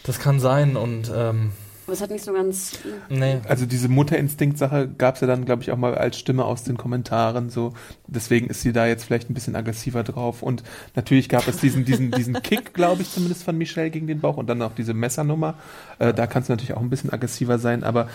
Das 0.05 0.19
kann 0.19 0.41
sein 0.41 0.77
und 0.77 1.13
ähm, 1.15 1.51
Aber 1.91 1.97
es 1.97 2.03
hat 2.03 2.11
nicht 2.11 2.25
so 2.25 2.33
ganz. 2.33 2.79
nee. 3.09 3.41
Also 3.49 3.67
diese 3.67 3.89
Mutterinstinkt-Sache 3.89 4.91
gab 4.97 5.17
es 5.17 5.23
ja 5.23 5.27
dann, 5.27 5.45
glaube 5.45 5.63
ich, 5.63 5.73
auch 5.73 5.77
mal 5.77 5.97
als 5.97 6.21
Stimme 6.21 6.45
aus 6.45 6.63
den 6.63 6.77
Kommentaren. 6.77 7.51
So, 7.51 7.73
deswegen 8.07 8.47
ist 8.47 8.63
sie 8.63 8.73
da 8.73 8.87
jetzt 8.87 9.03
vielleicht 9.03 9.29
ein 9.29 9.35
bisschen 9.35 9.57
aggressiver 9.57 10.05
drauf. 10.05 10.41
Und 10.45 10.63
natürlich 10.95 11.29
gab 11.29 11.49
es 11.49 11.57
diesen, 11.57 11.85
diesen, 11.85 12.13
diesen 12.13 12.35
Kick, 12.45 12.75
glaube 12.75 13.03
ich, 13.03 13.11
zumindest 13.11 13.43
von 13.43 13.59
Michelle 13.59 13.91
gegen 13.91 14.07
den 14.07 14.21
Bauch 14.21 14.37
und 14.37 14.47
dann 14.47 14.63
auch 14.63 14.73
diese 14.73 14.95
Messernummer. 14.95 15.55
Äh, 15.99 16.15
da 16.15 16.29
kann 16.29 16.45
es 16.45 16.49
natürlich 16.49 16.75
auch 16.75 16.81
ein 16.81 16.91
bisschen 16.91 17.13
aggressiver 17.13 17.59
sein, 17.59 17.83
aber 17.83 18.09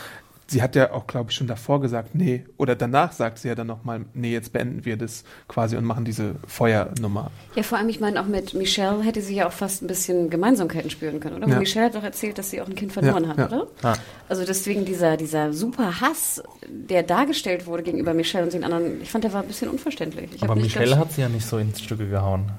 sie 0.47 0.61
hat 0.61 0.75
ja 0.75 0.91
auch, 0.91 1.07
glaube 1.07 1.31
ich, 1.31 1.35
schon 1.35 1.47
davor 1.47 1.81
gesagt, 1.81 2.13
nee, 2.13 2.45
oder 2.57 2.75
danach 2.75 3.11
sagt 3.13 3.39
sie 3.39 3.47
ja 3.47 3.55
dann 3.55 3.65
nochmal, 3.67 4.05
nee, 4.13 4.31
jetzt 4.31 4.53
beenden 4.53 4.85
wir 4.85 4.95
das 4.95 5.23
quasi 5.47 5.75
und 5.75 5.85
machen 5.85 6.05
diese 6.05 6.35
Feuernummer. 6.47 7.31
Ja, 7.55 7.63
vor 7.63 7.77
allem, 7.79 7.89
ich 7.89 7.99
meine, 7.99 8.21
auch 8.21 8.25
mit 8.27 8.53
Michelle 8.53 9.01
hätte 9.01 9.21
sie 9.21 9.35
ja 9.35 9.47
auch 9.47 9.51
fast 9.51 9.81
ein 9.81 9.87
bisschen 9.87 10.29
Gemeinsamkeiten 10.29 10.89
spüren 10.91 11.19
können, 11.19 11.37
oder? 11.37 11.47
Ja. 11.47 11.57
Michelle 11.59 11.87
hat 11.87 11.95
doch 11.95 12.03
erzählt, 12.03 12.37
dass 12.37 12.51
sie 12.51 12.61
auch 12.61 12.67
ein 12.67 12.75
Kind 12.75 12.93
verloren 12.93 13.23
Ja, 13.23 13.29
hat, 13.29 13.37
ja. 13.39 13.45
oder? 13.47 13.67
Ah. 13.81 13.93
Also 14.29 14.45
deswegen 14.45 14.85
dieser, 14.85 15.17
dieser 15.17 15.51
super 15.51 15.99
Hass, 15.99 16.43
der 16.69 17.01
dargestellt 17.03 17.65
wurde 17.65 17.81
gegenüber 17.83 18.13
Michelle 18.13 18.43
und 18.45 18.53
den 18.53 18.63
anderen, 18.63 19.01
ich 19.01 19.09
fand, 19.09 19.23
der 19.23 19.33
war 19.33 19.41
ein 19.41 19.47
bisschen 19.47 19.69
unverständlich. 19.69 20.29
Ich 20.35 20.43
Aber 20.43 20.55
Michelle 20.55 20.89
ganz- 20.91 20.99
hat 20.99 21.11
sie 21.13 21.21
ja 21.21 21.29
nicht 21.29 21.45
so 21.45 21.57
ins 21.57 21.81
Stücke 21.81 22.07
gehauen. 22.07 22.51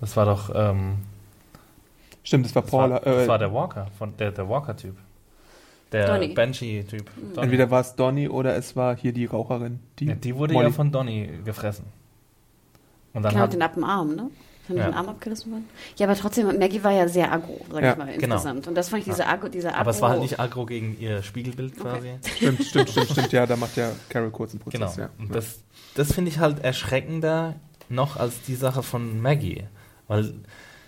Das 0.00 0.16
war 0.16 0.26
doch, 0.26 0.50
ähm, 0.54 0.94
Stimmt, 2.24 2.46
das 2.46 2.54
war 2.54 2.62
das, 2.62 2.70
Paula. 2.70 2.90
war, 2.94 3.00
das 3.00 3.24
äh, 3.24 3.28
war 3.28 3.38
der 3.38 3.52
Walker, 3.52 3.88
von 3.98 4.16
der, 4.16 4.30
der 4.30 4.48
Walker-Typ. 4.48 4.94
Der. 5.92 6.28
Banshee-Typ. 6.34 7.10
Donny. 7.34 7.44
entweder 7.44 7.70
war 7.70 7.80
es 7.80 7.94
Donny 7.94 8.28
oder 8.28 8.56
es 8.56 8.74
war 8.76 8.96
hier 8.96 9.12
die 9.12 9.26
Raucherin. 9.26 9.80
Die, 9.98 10.06
Ja, 10.06 10.14
die 10.14 10.34
wurde 10.36 10.54
Molly. 10.54 10.66
ja 10.68 10.72
von 10.72 10.90
Donny 10.90 11.28
gefressen. 11.44 11.84
Und 13.14 13.22
dann 13.22 13.32
Genau, 13.32 13.44
hat, 13.44 13.52
den 13.52 13.62
ab 13.62 13.74
dem 13.74 13.84
Arm, 13.84 14.14
ne? 14.16 14.30
Ist 14.68 14.76
ja 14.78 14.86
den 14.86 14.94
Arm 14.94 15.08
abgerissen 15.08 15.50
worden? 15.52 15.68
Ja, 15.96 16.06
aber 16.06 16.16
trotzdem, 16.16 16.46
Maggie 16.58 16.82
war 16.84 16.92
ja 16.92 17.08
sehr 17.08 17.30
aggro, 17.32 17.60
sag 17.70 17.82
Ja, 17.82 17.92
ich 17.92 17.98
mal, 17.98 18.16
genau. 18.16 18.34
insgesamt. 18.36 18.68
Und 18.68 18.74
das 18.76 18.88
fand 18.88 19.00
ich 19.00 19.04
diese 19.12 19.26
Aggro, 19.26 19.48
diese 19.48 19.68
Aggro. 19.68 19.80
aber 19.80 19.90
es 19.90 20.00
war 20.00 20.10
halt 20.10 20.22
nicht 20.22 20.38
aggro 20.40 20.64
gegen 20.66 20.96
ihr 21.00 21.22
Spiegelbild 21.22 21.74
Okay. 21.78 21.82
quasi. 21.82 22.08
Stimmt, 22.36 22.64
stimmt, 22.64 22.90
stimmt, 22.90 23.10
stimmt. 23.10 23.32
Ja, 23.32 23.44
da 23.46 23.56
macht 23.56 23.76
ja 23.76 23.90
Carol 24.08 24.30
kurz 24.30 24.52
einen 24.52 24.60
Prozess. 24.60 24.94
Genau. 24.96 25.08
Ja. 25.08 25.10
Und 25.18 25.34
das, 25.34 25.58
das 25.94 26.12
finde 26.12 26.30
ich 26.30 26.38
halt 26.38 26.60
erschreckender 26.64 27.56
noch 27.88 28.16
als 28.16 28.40
die 28.42 28.54
Sache 28.54 28.82
von 28.82 29.20
Maggie. 29.20 29.64
Weil 30.08 30.32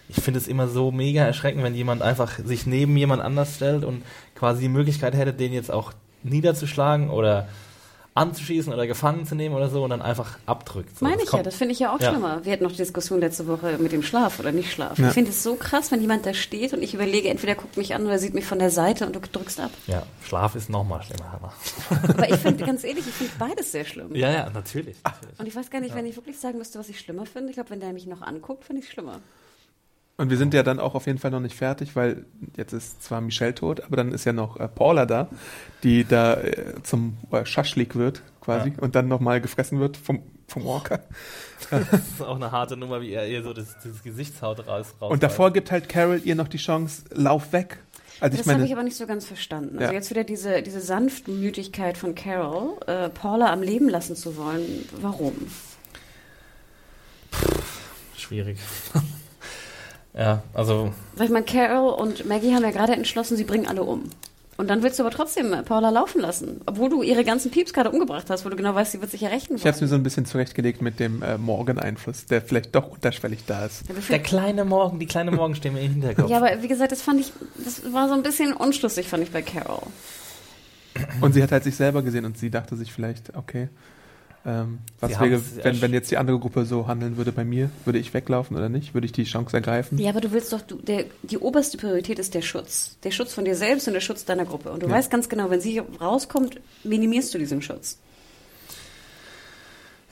ich 0.08 0.16
finde 0.22 0.38
es 0.38 0.46
immer 0.48 0.68
so 0.68 0.90
mega 0.90 1.22
erschreckend, 1.24 1.62
wenn 1.62 1.74
jemand 1.74 2.02
einfach 2.02 2.38
sich 2.44 2.66
neben 2.66 2.96
jemand 2.96 3.22
anders 3.22 3.56
stellt 3.56 3.84
und 3.84 4.02
quasi 4.34 4.62
die 4.62 4.68
Möglichkeit 4.68 5.14
hätte, 5.14 5.32
den 5.32 5.52
jetzt 5.52 5.70
auch 5.70 5.92
niederzuschlagen 6.22 7.10
oder 7.10 7.48
anzuschießen 8.16 8.72
oder 8.72 8.86
gefangen 8.86 9.26
zu 9.26 9.34
nehmen 9.34 9.56
oder 9.56 9.68
so 9.68 9.82
und 9.82 9.90
dann 9.90 10.00
einfach 10.00 10.38
abdrückt. 10.46 10.96
So, 10.96 11.04
Meine 11.04 11.16
ich 11.18 11.24
ja, 11.24 11.30
kommt- 11.32 11.46
das 11.46 11.56
finde 11.56 11.72
ich 11.72 11.80
ja 11.80 11.92
auch 11.92 12.00
Ja. 12.00 12.10
schlimmer. 12.10 12.44
Wir 12.44 12.52
hatten 12.52 12.62
noch 12.62 12.70
die 12.70 12.76
Diskussion 12.76 13.18
letzte 13.18 13.48
Woche 13.48 13.76
mit 13.80 13.90
dem 13.90 14.04
Schlaf 14.04 14.38
oder 14.38 14.52
nicht 14.52 14.70
Schlaf. 14.70 14.96
Ja. 15.00 15.08
Ich 15.08 15.14
finde 15.14 15.30
es 15.32 15.42
so 15.42 15.56
krass, 15.56 15.90
wenn 15.90 16.00
jemand 16.00 16.24
da 16.24 16.32
steht 16.32 16.72
und 16.74 16.82
ich 16.84 16.94
überlege, 16.94 17.28
entweder 17.28 17.56
guckt 17.56 17.76
mich 17.76 17.92
an 17.92 18.06
oder 18.06 18.20
sieht 18.20 18.32
mich 18.34 18.44
von 18.44 18.60
der 18.60 18.70
Seite 18.70 19.04
und 19.04 19.16
du 19.16 19.20
drückst 19.20 19.58
ab. 19.58 19.72
Ja, 19.88 20.04
Schlaf 20.24 20.54
ist 20.54 20.70
nochmal 20.70 21.02
schlimmer. 21.02 21.32
Hannah. 21.32 21.52
Aber 22.14 22.28
ich 22.30 22.36
finde, 22.36 22.64
ganz 22.66 22.84
ehrlich, 22.84 23.04
ich 23.04 23.14
finde 23.14 23.32
beides 23.36 23.72
sehr 23.72 23.84
schlimm. 23.84 24.14
Ja, 24.14 24.30
ja, 24.30 24.48
natürlich. 24.50 24.96
natürlich. 25.02 25.38
Und 25.40 25.48
ich 25.48 25.56
weiß 25.56 25.70
gar 25.70 25.80
nicht, 25.80 25.96
wenn 25.96 26.06
ich 26.06 26.14
wirklich 26.14 26.38
sagen 26.38 26.58
müsste, 26.58 26.78
was 26.78 26.88
ich 26.88 27.00
schlimmer 27.00 27.26
finde. 27.26 27.48
Ich 27.48 27.54
glaube, 27.54 27.70
wenn 27.70 27.80
der 27.80 27.92
mich 27.92 28.06
noch 28.06 28.22
anguckt, 28.22 28.62
finde 28.64 28.80
ich 28.82 28.86
es 28.86 28.92
schlimmer. 28.92 29.18
Und 30.16 30.30
wir 30.30 30.36
sind 30.36 30.54
ja 30.54 30.62
dann 30.62 30.78
auch 30.78 30.94
auf 30.94 31.06
jeden 31.06 31.18
Fall 31.18 31.32
noch 31.32 31.40
nicht 31.40 31.56
fertig, 31.56 31.96
weil 31.96 32.24
jetzt 32.56 32.72
ist 32.72 33.02
zwar 33.02 33.20
Michelle 33.20 33.52
tot, 33.54 33.80
aber 33.82 33.96
dann 33.96 34.12
ist 34.12 34.24
ja 34.24 34.32
noch 34.32 34.58
äh, 34.60 34.68
Paula 34.68 35.06
da, 35.06 35.28
die 35.82 36.04
da 36.04 36.34
äh, 36.34 36.74
zum 36.84 37.16
äh, 37.32 37.44
Schaschlik 37.44 37.96
wird 37.96 38.22
quasi 38.40 38.68
Ja. 38.68 38.74
und 38.80 38.94
dann 38.94 39.08
nochmal 39.08 39.40
gefressen 39.40 39.80
wird 39.80 39.96
vom, 39.96 40.22
vom 40.46 40.64
Walker. 40.64 41.00
Das 41.70 41.80
ist 41.92 42.20
auch 42.22 42.36
eine 42.36 42.52
harte 42.52 42.76
Nummer, 42.76 43.00
wie 43.00 43.10
er 43.12 43.26
ihr 43.26 43.42
so 43.42 43.54
das, 43.54 43.74
das 43.82 44.02
Gesichtshaut 44.02 44.66
raus, 44.68 44.94
raus 45.00 45.10
Und 45.10 45.22
davor 45.22 45.50
gibt 45.52 45.72
halt 45.72 45.88
Carol 45.88 46.20
ihr 46.22 46.34
noch 46.36 46.48
die 46.48 46.58
Chance, 46.58 47.04
lauf 47.10 47.52
weg. 47.54 47.78
Also 48.20 48.36
das 48.36 48.46
habe 48.46 48.64
ich 48.64 48.72
aber 48.72 48.82
nicht 48.84 48.96
so 48.96 49.06
ganz 49.06 49.24
verstanden. 49.24 49.78
Also 49.78 49.90
Ja. 49.90 49.92
jetzt 49.92 50.10
wieder 50.10 50.22
diese, 50.24 50.62
diese 50.62 50.80
Sanftmütigkeit 50.80 51.96
von 51.98 52.14
Carol, 52.14 52.76
äh, 52.86 53.08
Paula 53.08 53.50
am 53.52 53.62
Leben 53.62 53.88
lassen 53.88 54.14
zu 54.14 54.36
wollen. 54.36 54.84
Warum? 55.00 55.32
Schwierig. 58.16 58.58
ja, 60.16 60.42
also 60.52 60.92
Weil 61.16 61.26
ich 61.26 61.32
meine, 61.32 61.44
Carol 61.44 61.92
und 61.94 62.26
Maggie 62.26 62.54
haben 62.54 62.62
ja 62.62 62.70
gerade 62.70 62.92
entschlossen, 62.92 63.36
sie 63.36 63.44
bringen 63.44 63.66
alle 63.66 63.82
um. 63.82 64.10
Und 64.56 64.68
dann 64.68 64.84
willst 64.84 65.00
du 65.00 65.02
aber 65.02 65.10
trotzdem 65.10 65.52
Paula 65.64 65.90
laufen 65.90 66.20
lassen, 66.20 66.60
obwohl 66.66 66.88
du 66.88 67.02
ihre 67.02 67.24
ganzen 67.24 67.50
Pieps 67.50 67.72
gerade 67.72 67.90
umgebracht 67.90 68.30
hast, 68.30 68.44
wo 68.44 68.48
du 68.48 68.56
genau 68.56 68.72
weißt, 68.72 68.92
sie 68.92 69.00
wird 69.00 69.10
sich 69.10 69.20
ja 69.20 69.28
rächen 69.28 69.56
ich 69.56 69.62
habe 69.62 69.74
es 69.74 69.80
mir 69.80 69.88
so 69.88 69.96
ein 69.96 70.04
bisschen 70.04 70.26
zurechtgelegt 70.26 70.80
mit 70.80 71.00
dem 71.00 71.22
äh, 71.22 71.36
Morgan-Einfluss, 71.38 72.26
der 72.26 72.40
vielleicht 72.40 72.72
doch 72.74 72.88
unterschwellig 72.88 73.40
da 73.46 73.66
ist. 73.66 73.82
Ja, 73.88 73.94
der 74.08 74.20
kleine 74.20 74.64
Morgen, 74.64 75.00
die 75.00 75.06
kleine 75.06 75.32
Morgen 75.32 75.56
stehen 75.56 75.74
mir 75.74 75.80
im 75.80 75.92
Hinterkopf. 75.92 76.30
ja, 76.30 76.36
aber 76.36 76.62
wie 76.62 76.68
gesagt, 76.68 76.92
das 76.92 77.02
fand 77.02 77.20
ich, 77.20 77.32
das 77.64 77.92
war 77.92 78.08
so 78.08 78.14
ein 78.14 78.22
bisschen 78.22 78.52
unschlüssig, 78.52 79.08
fand 79.08 79.24
ich 79.24 79.32
bei 79.32 79.42
Carol. 79.42 79.82
Und 81.20 81.32
sie 81.32 81.42
hat 81.42 81.50
halt 81.50 81.64
sich 81.64 81.74
selber 81.74 82.02
gesehen 82.02 82.24
und 82.24 82.38
sie 82.38 82.50
dachte 82.50 82.76
sich 82.76 82.92
vielleicht, 82.92 83.34
okay, 83.34 83.68
ähm, 84.46 84.78
was 85.00 85.12
Sie 85.12 85.20
wäre, 85.20 85.40
wenn, 85.62 85.80
wenn 85.80 85.92
jetzt 85.92 86.10
die 86.10 86.16
andere 86.18 86.38
Gruppe 86.38 86.64
so 86.66 86.86
handeln 86.86 87.16
würde 87.16 87.32
bei 87.32 87.44
mir, 87.44 87.70
würde 87.84 87.98
ich 87.98 88.12
weglaufen 88.12 88.56
oder 88.56 88.68
nicht? 88.68 88.92
Würde 88.94 89.06
ich 89.06 89.12
die 89.12 89.24
Chance 89.24 89.56
ergreifen? 89.56 89.98
Ja, 89.98 90.10
aber 90.10 90.20
du 90.20 90.32
willst 90.32 90.52
doch, 90.52 90.60
du, 90.60 90.76
der, 90.76 91.04
die 91.22 91.38
oberste 91.38 91.78
Priorität 91.78 92.18
ist 92.18 92.34
der 92.34 92.42
Schutz. 92.42 92.96
Der 93.04 93.10
Schutz 93.10 93.32
von 93.32 93.44
dir 93.44 93.56
selbst 93.56 93.86
und 93.88 93.94
der 93.94 94.00
Schutz 94.00 94.24
deiner 94.24 94.44
Gruppe. 94.44 94.70
Und 94.70 94.82
du 94.82 94.86
Ja. 94.86 94.92
weißt 94.92 95.10
ganz 95.10 95.28
genau, 95.28 95.50
wenn 95.50 95.60
sie 95.60 95.72
hier 95.72 95.86
rauskommt, 96.00 96.60
minimierst 96.84 97.32
du 97.34 97.38
diesen 97.38 97.62
Schutz. 97.62 97.98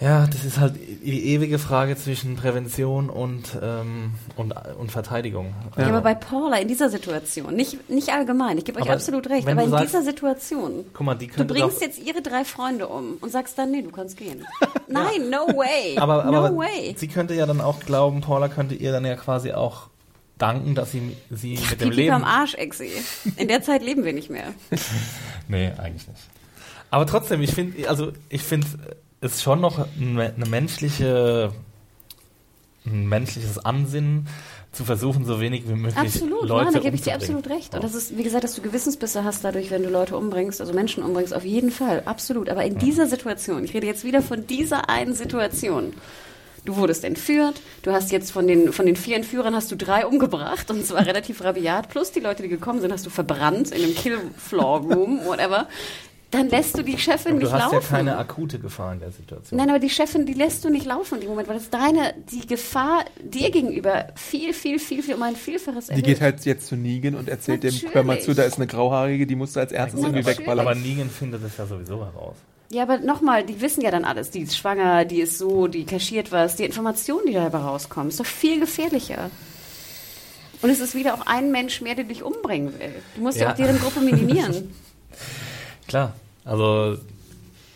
Ja, 0.03 0.27
das 0.27 0.45
ist 0.45 0.59
halt 0.59 0.75
die 0.77 1.29
ewige 1.33 1.61
Frage 1.61 1.97
zwischen 1.97 2.35
Prävention 2.35 3.09
und, 3.09 3.57
ähm, 3.63 4.15
und, 4.37 4.53
und 4.79 4.91
Verteidigung. 4.91 5.55
Ja. 5.77 5.77
Also, 5.77 5.91
aber 5.91 6.01
bei 6.01 6.15
Paula 6.15 6.57
in 6.57 6.67
dieser 6.67 6.89
Situation, 6.89 7.55
nicht, 7.55 7.89
nicht 7.89 8.09
allgemein, 8.09 8.59
ich 8.59 8.65
gebe 8.65 8.79
euch 8.79 8.87
Aber 8.87 8.95
absolut 8.95 9.29
recht, 9.31 9.47
aber 9.47 9.63
in 9.63 9.71
sagst- 9.71 9.87
dieser 9.87 10.03
Situation, 10.03 10.85
guck 10.93 11.07
mal, 11.07 11.15
die 11.15 11.29
du 11.29 11.45
bringst 11.45 11.81
jetzt 11.81 12.01
ihre 12.05 12.21
drei 12.21 12.45
Freunde 12.45 12.89
um 12.89 13.19
und 13.21 13.31
sagst 13.31 13.57
dann, 13.59 13.71
nee, 13.71 13.83
du 13.83 13.91
kannst 13.91 14.17
gehen. 14.17 14.45
Nein, 14.89 15.31
no 15.31 15.47
way. 15.57 15.97
aber, 15.97 16.25
aber 16.25 16.51
no 16.51 16.57
way. 16.57 16.95
sie 16.97 17.07
könnte 17.07 17.35
ja 17.35 17.47
dann 17.47 17.61
auch 17.61 17.79
glauben, 17.81 18.23
Paula 18.23 18.49
könnte 18.49 18.75
ihr 18.75 18.91
dann 18.91 19.05
ja 19.05 19.15
quasi 19.15 19.53
auch 19.53 19.89
danken, 20.37 20.75
dass 20.75 20.91
sie 20.91 21.17
sie 21.31 21.59
mit 21.71 21.81
dem 21.81 21.91
Pipi 21.91 22.11
am 22.11 22.23
Leben... 22.23 22.25
Arsch, 22.25 22.55
Exi. 22.55 22.91
In 23.37 23.47
der 23.47 23.63
Zeit 23.63 23.83
leben 23.85 24.05
wir 24.05 24.13
nicht 24.13 24.31
mehr. 24.31 24.53
Nee, 25.49 25.73
eigentlich 25.77 26.09
nicht. 26.09 26.21
Aber 26.91 27.07
trotzdem, 27.07 27.41
ich 27.43 27.53
finde, 27.53 27.89
also 27.89 28.13
ich 28.29 28.43
finde 28.43 28.67
es 29.23 29.43
schon 29.43 29.61
noch 29.61 29.87
eine 29.99 30.47
menschliche, 30.49 31.53
ein 32.85 33.09
menschliches 33.09 33.59
Ansinnen, 33.65 34.29
zu 34.73 34.85
versuchen, 34.85 35.27
so 35.27 35.39
wenig 35.39 35.69
wie 35.69 35.75
möglich 35.75 35.99
Absolut, 35.99 36.49
Leute 36.49 36.65
nein, 36.65 36.75
da 36.75 36.81
gebe 36.81 36.97
ich 36.97 37.03
dir 37.03 37.15
absolut 37.15 37.49
recht. 37.51 37.75
Und 37.75 37.85
das 37.85 37.95
ist, 37.95 38.17
wie 38.17 38.23
gesagt, 38.23 38.43
dass 38.43 38.55
du 38.55 38.63
Gewissensbisse 38.63 39.23
hast 39.23 39.45
dadurch, 39.45 39.71
wenn 39.71 39.83
du 39.83 39.91
Leute 39.91 40.17
umbringst, 40.17 40.63
also 40.63 40.73
Menschen 40.73 41.03
umbringst, 41.05 41.35
auf 41.35 41.45
jeden 41.45 41.71
Fall, 41.71 42.03
absolut. 42.07 42.49
Aber 42.49 42.65
in 42.65 42.79
dieser 42.79 43.07
Situation, 43.07 43.65
ich 43.65 43.75
rede 43.75 43.87
jetzt 43.87 44.03
wieder 44.03 44.23
von 44.23 44.47
dieser 44.47 44.89
einen 44.89 45.15
Situation. 45.15 45.93
Du 46.65 46.77
wurdest 46.77 47.05
entführt, 47.05 47.61
du 47.83 47.93
hast 47.93 48.13
jetzt 48.13 48.31
von 48.31 48.47
den, 48.47 48.73
von 48.73 48.87
den 48.87 48.97
vier 48.97 49.17
Entführern 49.17 49.55
hast 49.55 49.71
du 49.71 49.77
drei 49.77 50.07
umgebracht 50.07 50.71
und 50.71 50.87
zwar 50.87 51.05
relativ 51.07 51.45
rabiat, 51.45 51.91
plus 51.91 52.13
die 52.13 52.21
Leute, 52.21 52.43
die 52.43 52.49
gekommen 52.49 52.81
sind, 52.81 52.93
hast 52.93 53.05
du 53.05 53.11
verbrannt 53.11 53.73
in 53.73 53.83
einem 53.83 53.95
Kill-Floor-Room, 53.95 55.27
whatever. 55.27 55.69
Dann 56.33 56.49
lässt 56.49 56.77
du 56.79 56.83
die 56.83 56.99
Chefin 56.99 57.37
nicht 57.37 57.47
du 57.47 57.53
hast 57.53 57.73
laufen. 57.73 57.75
ja 57.75 57.97
keine 57.99 58.17
akute 58.17 58.59
Gefahr 58.59 58.93
in 58.95 59.01
der 59.01 59.13
Situation. 59.13 59.57
Nein, 59.59 59.69
aber 59.71 59.79
die 59.79 59.91
Chefin, 59.91 60.27
die 60.27 60.33
lässt 60.33 60.65
du 60.65 60.71
nicht 60.71 60.87
laufen 60.87 61.17
in 61.17 61.21
dem 61.21 61.29
Moment, 61.31 61.47
weil 61.47 61.57
das 61.59 61.69
deine, 61.71 62.15
die 62.31 62.47
Gefahr 62.47 63.05
dir 63.23 63.51
gegenüber 63.51 64.09
viel, 64.17 64.53
viel, 64.55 64.79
viel, 64.79 65.03
viel 65.03 65.15
um 65.15 65.23
ein 65.23 65.37
Vielfaches 65.37 65.87
Die 65.87 65.91
erhöht. 65.93 66.05
geht 66.05 66.21
halt 66.23 66.45
jetzt 66.47 66.67
zu 66.69 66.75
Negan 66.77 67.15
und 67.15 67.29
erzählt 67.29 67.63
dem, 67.63 67.73
Natürlich. 67.75 67.95
hör 67.95 68.03
mal 68.03 68.21
zu, 68.21 68.35
da 68.35 68.45
ist 68.45 68.57
eine 68.57 68.67
Grauhaarige, 68.67 69.27
die 69.27 69.37
musst 69.37 69.57
du 69.57 69.61
als 69.61 69.73
erstes 69.73 70.01
irgendwie 70.03 70.25
wegballern. 70.27 70.67
aber 70.67 70.75
Negan 70.75 71.11
findet 71.11 71.45
das 71.45 71.57
ja 71.59 71.67
sowieso 71.67 71.99
heraus. 72.05 72.37
Ja, 72.71 72.85
aber 72.85 72.97
nochmal, 72.99 73.45
die 73.45 73.61
wissen 73.61 73.83
ja 73.83 73.91
dann 73.91 74.07
alles. 74.07 74.31
Die 74.31 74.41
ist 74.41 74.57
schwanger, 74.57 75.05
die 75.05 75.21
ist 75.21 75.37
so, 75.37 75.67
die 75.69 75.85
kaschiert 75.85 76.33
was. 76.33 76.57
Die 76.57 76.65
Informationen, 76.65 77.27
die 77.27 77.35
dabei 77.35 77.59
rauskommen, 77.59 78.09
ist 78.09 78.19
doch 78.19 78.25
viel 78.25 78.59
gefährlicher. 78.59 79.31
Und 80.63 80.71
es 80.71 80.81
ist 80.81 80.95
wieder 80.95 81.13
auch 81.13 81.27
ein 81.27 81.51
Mensch 81.53 81.83
mehr, 81.83 81.95
der 81.95 82.05
dich 82.05 82.23
umbringen 82.23 82.73
will. 82.81 82.95
Du 83.17 83.21
musst 83.21 83.37
ja, 83.37 83.49
Ja. 83.49 83.53
auch 83.53 83.57
deren 83.57 83.79
Gruppe 83.79 84.01
minimieren. 84.01 84.73
Klar, 85.89 86.15
also 86.45 86.97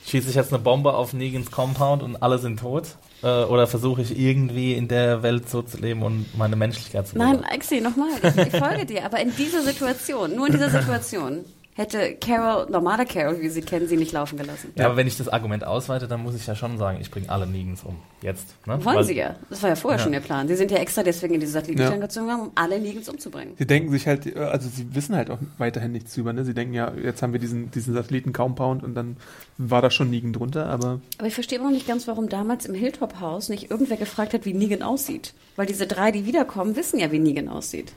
schieße 0.07 0.31
ich 0.31 0.35
jetzt 0.35 0.53
eine 0.53 0.62
Bombe 0.62 0.95
auf 0.95 1.12
Negans 1.12 1.51
Compound 1.51 2.03
und 2.03 2.17
alle 2.17 2.39
sind 2.39 2.61
tot? 2.61 2.97
Äh, 3.23 3.45
oder 3.45 3.67
versuche 3.67 4.03
ich 4.03 4.19
irgendwie 4.19 4.75
in 4.75 4.89
der 4.89 5.23
Welt 5.23 5.49
so 5.49 5.62
zu 5.62 5.79
leben 5.79 6.03
und 6.03 6.27
meine 6.37 6.57
Menschlichkeit 6.57 7.09
zu 7.09 7.19
Nein, 7.19 7.39
bewahren? 7.39 7.53
Axel, 7.53 7.81
nochmal, 7.81 8.11
ich, 8.23 8.55
ich 8.55 8.57
folge 8.57 8.87
dir. 8.87 9.05
Aber 9.05 9.21
in 9.21 9.35
dieser 9.37 9.62
Situation, 9.62 10.37
nur 10.37 10.47
in 10.47 10.53
dieser 10.53 10.71
Situation, 10.71 11.45
hätte 11.77 12.14
Carol, 12.20 12.68
normale 12.70 13.05
Carol, 13.07 13.41
wie 13.41 13.49
sie 13.49 13.61
kennen, 13.61 13.87
sie 13.87 13.97
nicht 13.97 14.12
laufen 14.12 14.39
gelassen. 14.39 14.72
Ja, 14.77 14.87
aber 14.87 14.97
wenn 14.97 15.07
ich 15.07 15.16
das 15.16 15.29
Argument 15.29 15.64
ausweite, 15.64 16.09
dann 16.09 16.22
muss 16.22 16.35
ich 16.35 16.47
ja 16.47 16.55
schon 16.57 16.79
sagen, 16.79 16.99
ich 17.01 17.11
bringe 17.11 17.29
alle 17.29 17.47
Negans 17.47 17.85
um. 17.85 17.97
Jetzt. 18.22 18.55
Ne? 18.66 18.83
Wollen 18.85 18.97
Weil- 18.97 19.05
sie 19.05 19.14
ja. 19.16 19.37
Das 19.51 19.62
war 19.62 19.70
ja 19.70 19.77
vorher 19.77 19.99
Ja. 19.99 20.05
schon 20.05 20.12
ihr 20.14 20.20
Plan. 20.20 20.49
Sie 20.49 20.57
sind 20.57 20.70
ja 20.70 20.79
extra 20.79 21.03
deswegen 21.03 21.35
in 21.35 21.41
diese 21.41 21.53
Satellitenstern 21.53 22.01
Ja. 22.01 22.07
gezogen, 22.07 22.31
um 22.31 22.51
alle 22.55 22.81
Negans 22.81 23.09
umzubringen. 23.09 23.55
Sie 23.59 23.66
denken 23.66 23.91
sich 23.93 24.07
halt, 24.07 24.27
äh, 24.27 24.39
also 24.39 24.68
sie 24.68 24.95
wissen 24.95 25.14
halt 25.14 25.31
auch 25.31 25.39
weiterhin 25.59 25.93
nichts 25.93 26.14
drüber, 26.14 26.33
ne? 26.33 26.45
Sie 26.45 26.55
denken 26.55 26.72
ja, 26.74 26.93
jetzt 26.95 27.22
haben 27.22 27.33
wir 27.33 27.41
diesen, 27.41 27.70
diesen 27.70 27.93
Satelliten-Compound 27.95 28.83
und 28.83 28.95
dann 28.95 29.16
war 29.59 29.83
da 29.83 29.91
schon 29.91 30.09
Negan 30.11 30.33
drunter, 30.33 30.66
aber 30.66 31.01
Aber 31.18 31.29
ich 31.29 31.35
verstehe 31.35 31.59
immer 31.59 31.68
noch 31.68 31.74
nicht 31.74 31.87
ganz, 31.87 32.09
warum 32.09 32.29
damals 32.29 32.64
im 32.66 32.74
Hilltop-Haus 32.74 33.49
nicht 33.51 33.70
irgendwer 33.70 33.97
gefragt 33.99 34.33
hat, 34.35 34.45
wie 34.47 34.55
Negan 34.55 34.83
aussieht. 34.83 35.35
Weil 35.57 35.66
diese 35.66 35.87
drei, 35.87 36.11
die 36.11 36.24
wiederkommen, 36.27 36.74
wissen 36.77 36.99
ja, 36.99 37.12
wie 37.12 37.18
Negan 37.18 37.49
aussieht. 37.49 37.93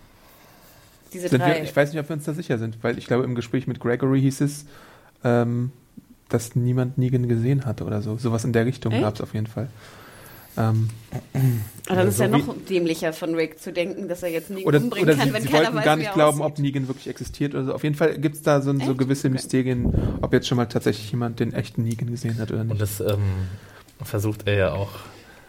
Diese 1.14 1.28
sind 1.30 1.42
drei. 1.42 1.56
wir, 1.56 1.64
ich 1.64 1.76
weiß 1.76 1.92
nicht, 1.92 2.00
ob 2.00 2.10
wir 2.10 2.16
uns 2.16 2.26
da 2.26 2.34
sicher 2.34 2.58
sind, 2.58 2.78
weil 2.84 2.98
ich 2.98 3.08
glaube, 3.08 3.24
im 3.24 3.36
Gespräch 3.36 3.68
mit 3.68 3.80
Gregory 3.80 4.22
hieß 4.22 4.42
es, 4.42 4.66
ähm, 5.24 5.72
dass 6.30 6.56
niemand 6.56 6.98
Negan 6.98 7.28
gesehen 7.28 7.66
hatte 7.66 7.86
oder 7.86 8.02
so. 8.02 8.18
Sowas 8.18 8.44
in 8.46 8.54
der 8.54 8.66
Richtung 8.66 9.00
gab 9.02 9.16
es 9.16 9.22
auf 9.22 9.34
jeden 9.34 9.48
Fall. 9.48 9.70
Ähm, 10.58 10.90
Aber 11.88 11.96
dann 11.96 12.08
ist 12.08 12.18
so 12.18 12.24
ja 12.24 12.30
noch 12.30 12.54
dämlicher 12.68 13.14
von 13.14 13.34
Rick 13.36 13.60
zu 13.60 13.72
denken, 13.72 14.08
dass 14.08 14.24
er 14.24 14.30
jetzt 14.30 14.50
Negan 14.50 14.66
oder 14.68 14.80
umbringen 14.80 15.08
oder 15.10 15.18
kann, 15.18 15.28
sie, 15.28 15.34
wenn 15.34 15.42
sie 15.42 15.48
keiner 15.48 15.64
wollten 15.66 15.78
weiß, 15.78 15.86
gar 15.86 15.96
nicht 15.96 16.14
glauben, 16.14 16.42
ob 16.42 16.54
aussieht. 16.54 16.66
Negan 16.66 16.88
wirklich 16.88 17.08
existiert 17.08 17.56
oder 17.56 17.66
so. 17.66 17.74
Auf 17.74 17.84
jeden 17.84 17.96
Fall 17.96 18.18
gibt 18.18 18.36
es 18.36 18.42
da 18.42 18.62
so, 18.62 18.78
so 18.80 18.96
gewisse 18.96 19.28
Okay. 19.28 19.34
Mysterien, 19.34 19.94
ob 20.22 20.34
jetzt 20.34 20.48
schon 20.48 20.58
mal 20.58 20.66
tatsächlich 20.66 21.10
jemand 21.12 21.40
den 21.40 21.54
echten 21.54 21.84
Negan 21.84 22.12
gesehen 22.12 22.40
hat 22.40 22.52
oder 22.52 22.64
nicht. 22.64 22.72
Und 22.74 22.82
das 22.82 23.00
ähm, 23.00 23.20
versucht 24.04 24.48
er 24.48 24.56
ja 24.58 24.72
auch 24.74 24.90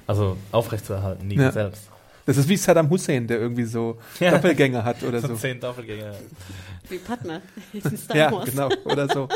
also 0.06 0.36
aufrechtzuerhalten, 0.52 1.26
Negan 1.26 1.46
Ja. 1.46 1.52
selbst. 1.52 1.89
Das 2.26 2.36
ist 2.36 2.48
wie 2.48 2.56
Saddam 2.56 2.90
Hussein, 2.90 3.26
der 3.26 3.38
irgendwie 3.40 3.64
so 3.64 3.98
Ja. 4.20 4.32
Doppelgänger 4.32 4.84
hat 4.84 5.02
oder 5.02 5.20
So 5.20 5.28
so. 5.28 5.34
zehn 5.36 5.58
Doppelgänger. 5.60 6.12
Wie 6.88 7.80
Star 7.96 8.16
Ja, 8.16 8.30
genau, 8.44 8.68
oder 8.84 9.08
so. 9.08 9.28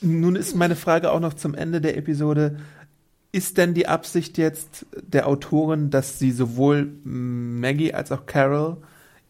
Nun 0.00 0.36
ist 0.36 0.54
meine 0.54 0.76
Frage 0.76 1.10
auch 1.10 1.20
noch 1.20 1.34
zum 1.34 1.54
Ende 1.54 1.80
der 1.80 1.96
Episode. 1.96 2.58
Ist 3.32 3.56
denn 3.58 3.74
die 3.74 3.88
Absicht 3.88 4.38
jetzt 4.38 4.86
der 5.02 5.26
Autorin, 5.26 5.90
dass 5.90 6.18
sie 6.18 6.30
sowohl 6.30 6.88
Maggie 7.04 7.92
als 7.94 8.12
auch 8.12 8.26
Carol 8.26 8.76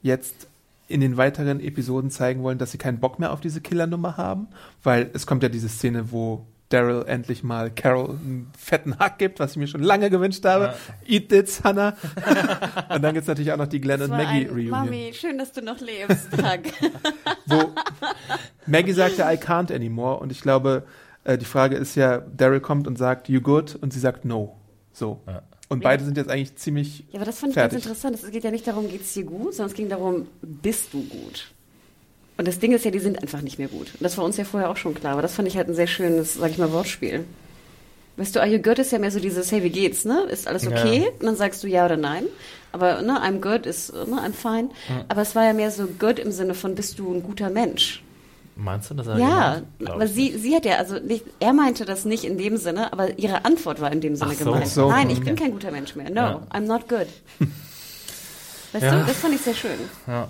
jetzt 0.02 0.46
in 0.88 1.00
den 1.00 1.16
weiteren 1.16 1.60
Episoden 1.60 2.10
zeigen 2.10 2.42
wollen, 2.42 2.58
dass 2.58 2.72
sie 2.72 2.78
keinen 2.78 2.98
Bock 3.00 3.18
mehr 3.18 3.32
auf 3.32 3.40
diese 3.40 3.60
Killernummer 3.60 4.16
haben? 4.16 4.48
Weil 4.82 5.10
es 5.14 5.26
kommt 5.26 5.42
ja 5.42 5.48
diese 5.48 5.68
Szene, 5.68 6.10
wo 6.12 6.44
Daryl 6.74 7.04
endlich 7.06 7.44
mal 7.44 7.70
Carol 7.70 8.10
einen 8.10 8.50
fetten 8.58 8.98
Hack 8.98 9.18
gibt, 9.18 9.38
was 9.38 9.52
ich 9.52 9.56
mir 9.58 9.68
schon 9.68 9.82
lange 9.82 10.10
gewünscht 10.10 10.44
habe. 10.44 10.74
Ja. 11.06 11.14
Eat 11.14 11.28
this, 11.28 11.62
Hannah. 11.62 11.96
und 12.88 13.00
dann 13.02 13.14
gibt's 13.14 13.28
natürlich 13.28 13.52
auch 13.52 13.56
noch 13.56 13.68
die 13.68 13.80
Glenn 13.80 14.00
Das 14.00 14.10
und 14.10 14.16
Maggie 14.16 14.46
Reunion. 14.46 14.70
Mami, 14.70 15.12
schön, 15.14 15.38
dass 15.38 15.52
du 15.52 15.62
noch 15.62 15.80
lebst. 15.80 16.32
Tag. 16.32 16.62
wo 17.46 17.72
Maggie 18.66 18.92
sagt 18.92 19.18
ja, 19.18 19.30
I 19.30 19.36
can't 19.36 19.72
anymore. 19.72 20.18
Und 20.18 20.32
ich 20.32 20.40
glaube, 20.40 20.82
äh, 21.22 21.38
die 21.38 21.44
Frage 21.44 21.76
ist 21.76 21.94
ja, 21.94 22.18
Daryl 22.18 22.60
kommt 22.60 22.88
und 22.88 22.98
sagt, 22.98 23.28
you 23.28 23.40
good? 23.40 23.76
Und 23.80 23.92
sie 23.92 24.00
sagt, 24.00 24.24
no. 24.24 24.56
So. 24.92 25.22
Ja. 25.28 25.42
Und 25.68 25.80
beide 25.80 26.04
sind 26.04 26.16
jetzt 26.16 26.28
eigentlich 26.28 26.56
ziemlich, 26.56 27.04
Ja, 27.10 27.20
aber 27.20 27.24
das 27.24 27.38
fand 27.38 27.50
ich 27.50 27.54
Fertig. 27.54 27.84
ganz 27.84 27.86
interessant. 27.86 28.16
Es 28.16 28.30
geht 28.30 28.42
ja 28.42 28.50
nicht 28.50 28.66
darum, 28.66 28.88
geht's 28.88 29.14
dir 29.14 29.24
gut, 29.24 29.54
sondern 29.54 29.70
es 29.70 29.74
ging 29.74 29.88
darum, 29.88 30.26
bist 30.42 30.92
du 30.92 31.02
gut? 31.04 31.53
Und 32.36 32.48
das 32.48 32.58
Ding 32.58 32.72
ist 32.72 32.84
ja, 32.84 32.90
die 32.90 32.98
sind 32.98 33.22
einfach 33.22 33.42
nicht 33.42 33.58
mehr 33.58 33.68
gut. 33.68 33.88
Und 33.94 34.02
das 34.02 34.18
war 34.18 34.24
uns 34.24 34.36
ja 34.36 34.44
vorher 34.44 34.70
auch 34.70 34.76
schon 34.76 34.94
klar. 34.94 35.12
Aber 35.12 35.22
das 35.22 35.34
fand 35.34 35.46
ich 35.46 35.56
halt 35.56 35.68
ein 35.68 35.74
sehr 35.74 35.86
schönes, 35.86 36.34
sag 36.34 36.50
ich 36.50 36.58
mal, 36.58 36.72
Wortspiel. 36.72 37.24
Weißt 38.16 38.34
du, 38.36 38.40
Are 38.40 38.48
you 38.48 38.60
good 38.60 38.78
ist 38.78 38.92
ja 38.92 38.98
mehr 38.98 39.10
so 39.10 39.18
dieses, 39.20 39.50
hey, 39.52 39.62
wie 39.62 39.70
geht's, 39.70 40.04
ne? 40.04 40.22
Ist 40.30 40.46
alles 40.48 40.66
okay? 40.66 41.02
Ja. 41.04 41.08
Und 41.18 41.22
dann 41.24 41.36
sagst 41.36 41.62
du 41.62 41.68
ja 41.68 41.84
oder 41.84 41.96
nein. 41.96 42.24
Aber, 42.72 43.02
ne, 43.02 43.20
I'm 43.20 43.40
good 43.40 43.66
ist, 43.66 43.92
ne, 43.92 44.20
I'm 44.20 44.32
fine. 44.32 44.68
Aber 45.08 45.22
es 45.22 45.34
war 45.36 45.44
ja 45.44 45.52
mehr 45.52 45.70
so 45.70 45.86
good 45.98 46.18
im 46.18 46.32
Sinne 46.32 46.54
von, 46.54 46.74
bist 46.74 46.98
du 46.98 47.12
ein 47.12 47.22
guter 47.22 47.50
Mensch? 47.50 48.02
Meinst 48.56 48.88
du 48.90 48.94
das? 48.94 49.08
er 49.08 49.18
Ja, 49.18 49.62
aber 49.86 50.06
sie, 50.06 50.30
nicht. 50.30 50.42
sie 50.42 50.54
hat 50.54 50.64
ja, 50.64 50.76
also 50.76 51.00
nicht, 51.00 51.24
er 51.40 51.52
meinte 51.52 51.84
das 51.84 52.04
nicht 52.04 52.22
in 52.24 52.38
dem 52.38 52.56
Sinne, 52.56 52.92
aber 52.92 53.18
ihre 53.18 53.44
Antwort 53.44 53.80
war 53.80 53.90
in 53.92 54.00
dem 54.00 54.14
Sinne 54.14 54.34
so. 54.34 54.44
gemeint. 54.44 54.68
So, 54.68 54.88
Nein, 54.88 55.10
ich 55.10 55.20
bin 55.20 55.34
kein 55.34 55.50
guter 55.50 55.72
Mensch 55.72 55.96
mehr. 55.96 56.08
No, 56.10 56.14
Ja. 56.20 56.42
I'm 56.52 56.66
not 56.66 56.88
good. 56.88 57.06
Weißt 58.72 58.84
Ja. 58.84 59.00
du, 59.00 59.06
das 59.06 59.16
fand 59.16 59.34
ich 59.34 59.40
sehr 59.40 59.54
schön. 59.54 59.78
Ja. 60.06 60.28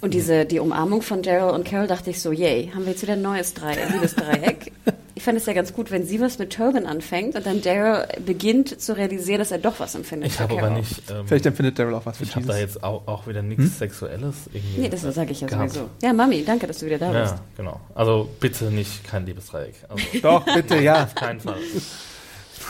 Und 0.00 0.14
diese, 0.14 0.44
die 0.44 0.60
Umarmung 0.60 1.02
von 1.02 1.22
Daryl 1.22 1.54
und 1.54 1.64
Carol 1.64 1.86
dachte 1.86 2.10
ich 2.10 2.20
so, 2.20 2.32
yay, 2.32 2.70
haben 2.74 2.84
wir 2.84 2.92
jetzt 2.92 3.02
wieder 3.02 3.14
ein 3.14 3.22
neues 3.22 3.54
Dreieck, 3.54 3.90
Liebesdreieck. 3.92 4.72
Ich 5.18 5.22
fand 5.22 5.38
es 5.38 5.46
ja 5.46 5.54
ganz 5.54 5.72
gut, 5.72 5.90
wenn 5.90 6.04
sie 6.06 6.20
was 6.20 6.38
mit 6.38 6.52
Tobin 6.52 6.84
anfängt 6.84 7.36
und 7.36 7.46
dann 7.46 7.62
Daryl 7.62 8.06
beginnt 8.26 8.78
zu 8.78 8.94
realisieren, 8.94 9.38
dass 9.38 9.50
er 9.50 9.56
doch 9.56 9.80
was 9.80 9.94
empfindet 9.94 10.30
Ich 10.30 10.38
habe 10.38 10.58
aber 10.58 10.68
nicht. 10.68 11.10
Ähm, 11.10 11.26
Vielleicht 11.26 11.46
empfindet 11.46 11.78
Daryl 11.78 11.94
auch 11.94 12.04
was 12.04 12.18
für 12.18 12.24
ich 12.24 12.36
habe 12.36 12.44
da 12.44 12.58
jetzt 12.58 12.84
auch, 12.84 13.08
auch 13.08 13.26
wieder 13.26 13.40
nichts 13.40 13.78
Sexuelles 13.78 14.34
irgendwie. 14.52 14.82
Nee, 14.82 14.88
das 14.90 15.00
sage 15.00 15.32
ich 15.32 15.40
ja 15.40 15.48
gehabt. 15.48 15.70
sowieso. 15.70 15.88
Ja, 16.02 16.12
Mami, 16.12 16.44
danke, 16.44 16.66
dass 16.66 16.78
du 16.78 16.86
wieder 16.86 16.98
da 16.98 17.12
bist. 17.12 17.32
Ja, 17.32 17.40
genau. 17.56 17.80
Also 17.94 18.28
bitte 18.40 18.66
nicht 18.70 19.04
kein 19.04 19.24
Liebesdreieck. 19.24 19.74
Also 19.88 20.04
Doch, 20.20 20.44
bitte, 20.54 20.82
ja. 20.82 21.04
auf 21.04 21.14
keinen 21.14 21.40
Fall. 21.40 21.60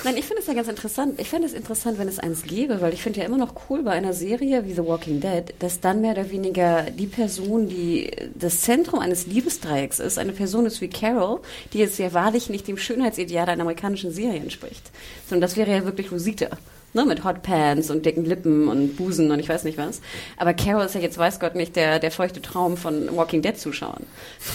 Nein, 0.05 0.16
ich 0.16 0.24
finde 0.24 0.40
es 0.40 0.47
ja 0.47 0.55
ganz 0.55 0.68
interessant. 0.68 1.20
Ich 1.20 1.28
fände 1.31 1.47
es 1.47 1.52
interessant, 1.52 1.98
wenn 1.98 2.06
es 2.06 2.18
eins 2.18 2.43
gäbe, 2.43 2.81
weil 2.81 2.93
ich 2.93 3.02
finde 3.02 3.20
ja 3.20 3.27
immer 3.27 3.39
noch 3.39 3.55
cool 3.68 3.82
bei 3.82 3.93
einer 3.93 4.12
Serie 4.12 4.64
wie 4.64 4.73
The 4.73 4.85
Walking 4.85 5.20
Dead, 5.20 5.55
dass 5.59 5.81
dann 5.81 6.01
mehr 6.01 6.12
oder 6.12 6.31
weniger 6.31 6.82
die 6.90 7.06
Person, 7.06 7.68
die 7.68 8.10
das 8.35 8.60
Zentrum 8.60 9.01
eines 9.01 9.27
Liebesdreiecks 9.27 9.98
ist, 9.98 10.18
eine 10.18 10.32
Person 10.32 10.66
ist 10.66 10.81
wie 10.81 10.89
Carol, 10.89 11.40
die 11.73 11.78
jetzt 11.78 11.98
ja 11.98 12.12
wahrlich 12.12 12.51
nicht 12.51 12.68
dem 12.68 12.77
Schönheitsideal 12.77 13.48
einer 13.48 13.62
amerikanischen 13.62 14.12
Serie 14.12 14.40
entspricht. 14.40 14.90
Sondern 15.28 15.40
das 15.40 15.56
wäre 15.56 15.70
ja 15.70 15.85
wirklich 15.85 16.12
Rosita. 16.12 16.48
Ne, 16.93 17.05
mit 17.05 17.24
Hotpants 17.24 17.90
und 17.90 18.06
dicken 18.06 18.24
Lippen 18.24 18.68
und 18.68 18.97
Busen 18.97 19.31
und 19.31 19.39
ich 19.39 19.51
weiß 19.51 19.64
nicht 19.64 19.77
was. 19.77 20.01
Aber 20.39 20.55
Carol 20.55 20.86
ist 20.86 20.94
ja 20.94 21.01
jetzt, 21.02 21.18
weiß 21.18 21.40
Gott 21.40 21.55
nicht, 21.55 21.77
der, 21.77 21.98
der 21.98 22.10
feuchte 22.10 22.40
Traum 22.40 22.78
von 22.78 23.14
Walking 23.14 23.43
Dead-Zuschauern. 23.43 24.05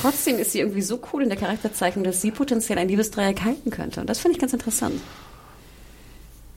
Trotzdem 0.01 0.39
ist 0.39 0.53
sie 0.53 0.59
irgendwie 0.59 0.81
so 0.81 0.99
cool 1.13 1.21
in 1.21 1.29
der 1.29 1.37
Charakterzeichnung, 1.37 2.03
dass 2.03 2.19
sie 2.19 2.31
potenziell 2.31 2.79
ein 2.79 2.87
Liebesdreieck 2.87 3.43
halten 3.43 3.69
könnte. 3.69 4.01
Und 4.01 4.09
das 4.09 4.17
finde 4.17 4.37
ich 4.37 4.41
ganz 4.41 4.53
interessant. 4.53 4.99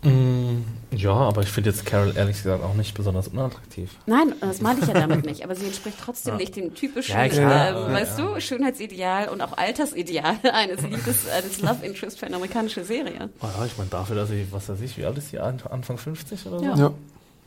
Mm, 0.05 0.65
ja, 0.97 1.13
aber 1.13 1.43
ich 1.43 1.49
finde 1.49 1.71
jetzt 1.71 1.87
Carol 1.87 2.13
ehrlich 2.17 2.37
gesagt 2.37 2.63
auch 2.63 2.75
nicht 2.75 2.95
besonders 2.95 3.29
unattraktiv. 3.29 3.91
Nein, 4.07 4.35
das 4.41 4.61
meine 4.61 4.81
ich 4.81 4.87
ja 4.87 4.95
damit 4.95 5.25
nicht, 5.27 5.43
aber 5.43 5.55
sie 5.55 5.67
entspricht 5.67 5.97
trotzdem 6.05 6.35
Ja. 6.35 6.39
nicht 6.39 6.55
dem 6.57 6.75
typischen, 6.75 7.15
Ja, 7.15 7.29
klar, 7.29 7.69
ähm, 7.71 7.77
aber- 7.77 7.93
weißt 7.93 8.19
du, 8.19 8.41
Schönheitsideal 8.41 9.29
und 9.29 9.41
auch 9.41 9.57
Altersideal 9.57 10.37
eines 10.53 10.83
Liebes, 10.83 11.29
eines 11.29 11.61
Love 11.63 11.85
Interest 11.85 12.19
für 12.19 12.27
eine 12.27 12.37
amerikanische 12.37 12.85
Serie. 12.85 13.31
Oh 13.41 13.47
ja, 13.59 13.65
ich 13.67 13.77
meine, 13.79 13.91
dafür, 13.91 14.17
dass 14.17 14.29
sie, 14.29 14.47
was 14.51 14.69
weiß 14.69 14.81
ich, 14.83 14.97
wie 14.99 15.05
alt 15.07 15.17
ist 15.19 15.31
sie? 15.31 15.39
An- 15.39 15.61
Anfang 15.71 15.97
50 15.99 16.47
oder 16.47 16.59
so? 16.59 16.65
Ja. 16.65 16.77
Ja. 16.77 16.87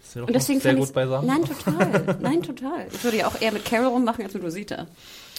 Ist 0.01 0.13
sie 0.13 0.19
doch 0.19 0.27
Und 0.27 0.33
deswegen 0.35 0.59
sehr 0.59 0.75
gut 0.75 0.93
beisammen. 0.93 1.27
Nein, 1.27 1.43
total. 1.45 2.17
Nein, 2.21 2.41
total. 2.41 2.87
Ich 2.91 3.03
würde 3.03 3.17
ja 3.17 3.27
auch 3.27 3.39
eher 3.39 3.51
mit 3.51 3.65
Carol 3.65 3.87
rummachen 3.87 4.23
als 4.25 4.33
mit 4.33 4.43
Rosita. 4.43 4.87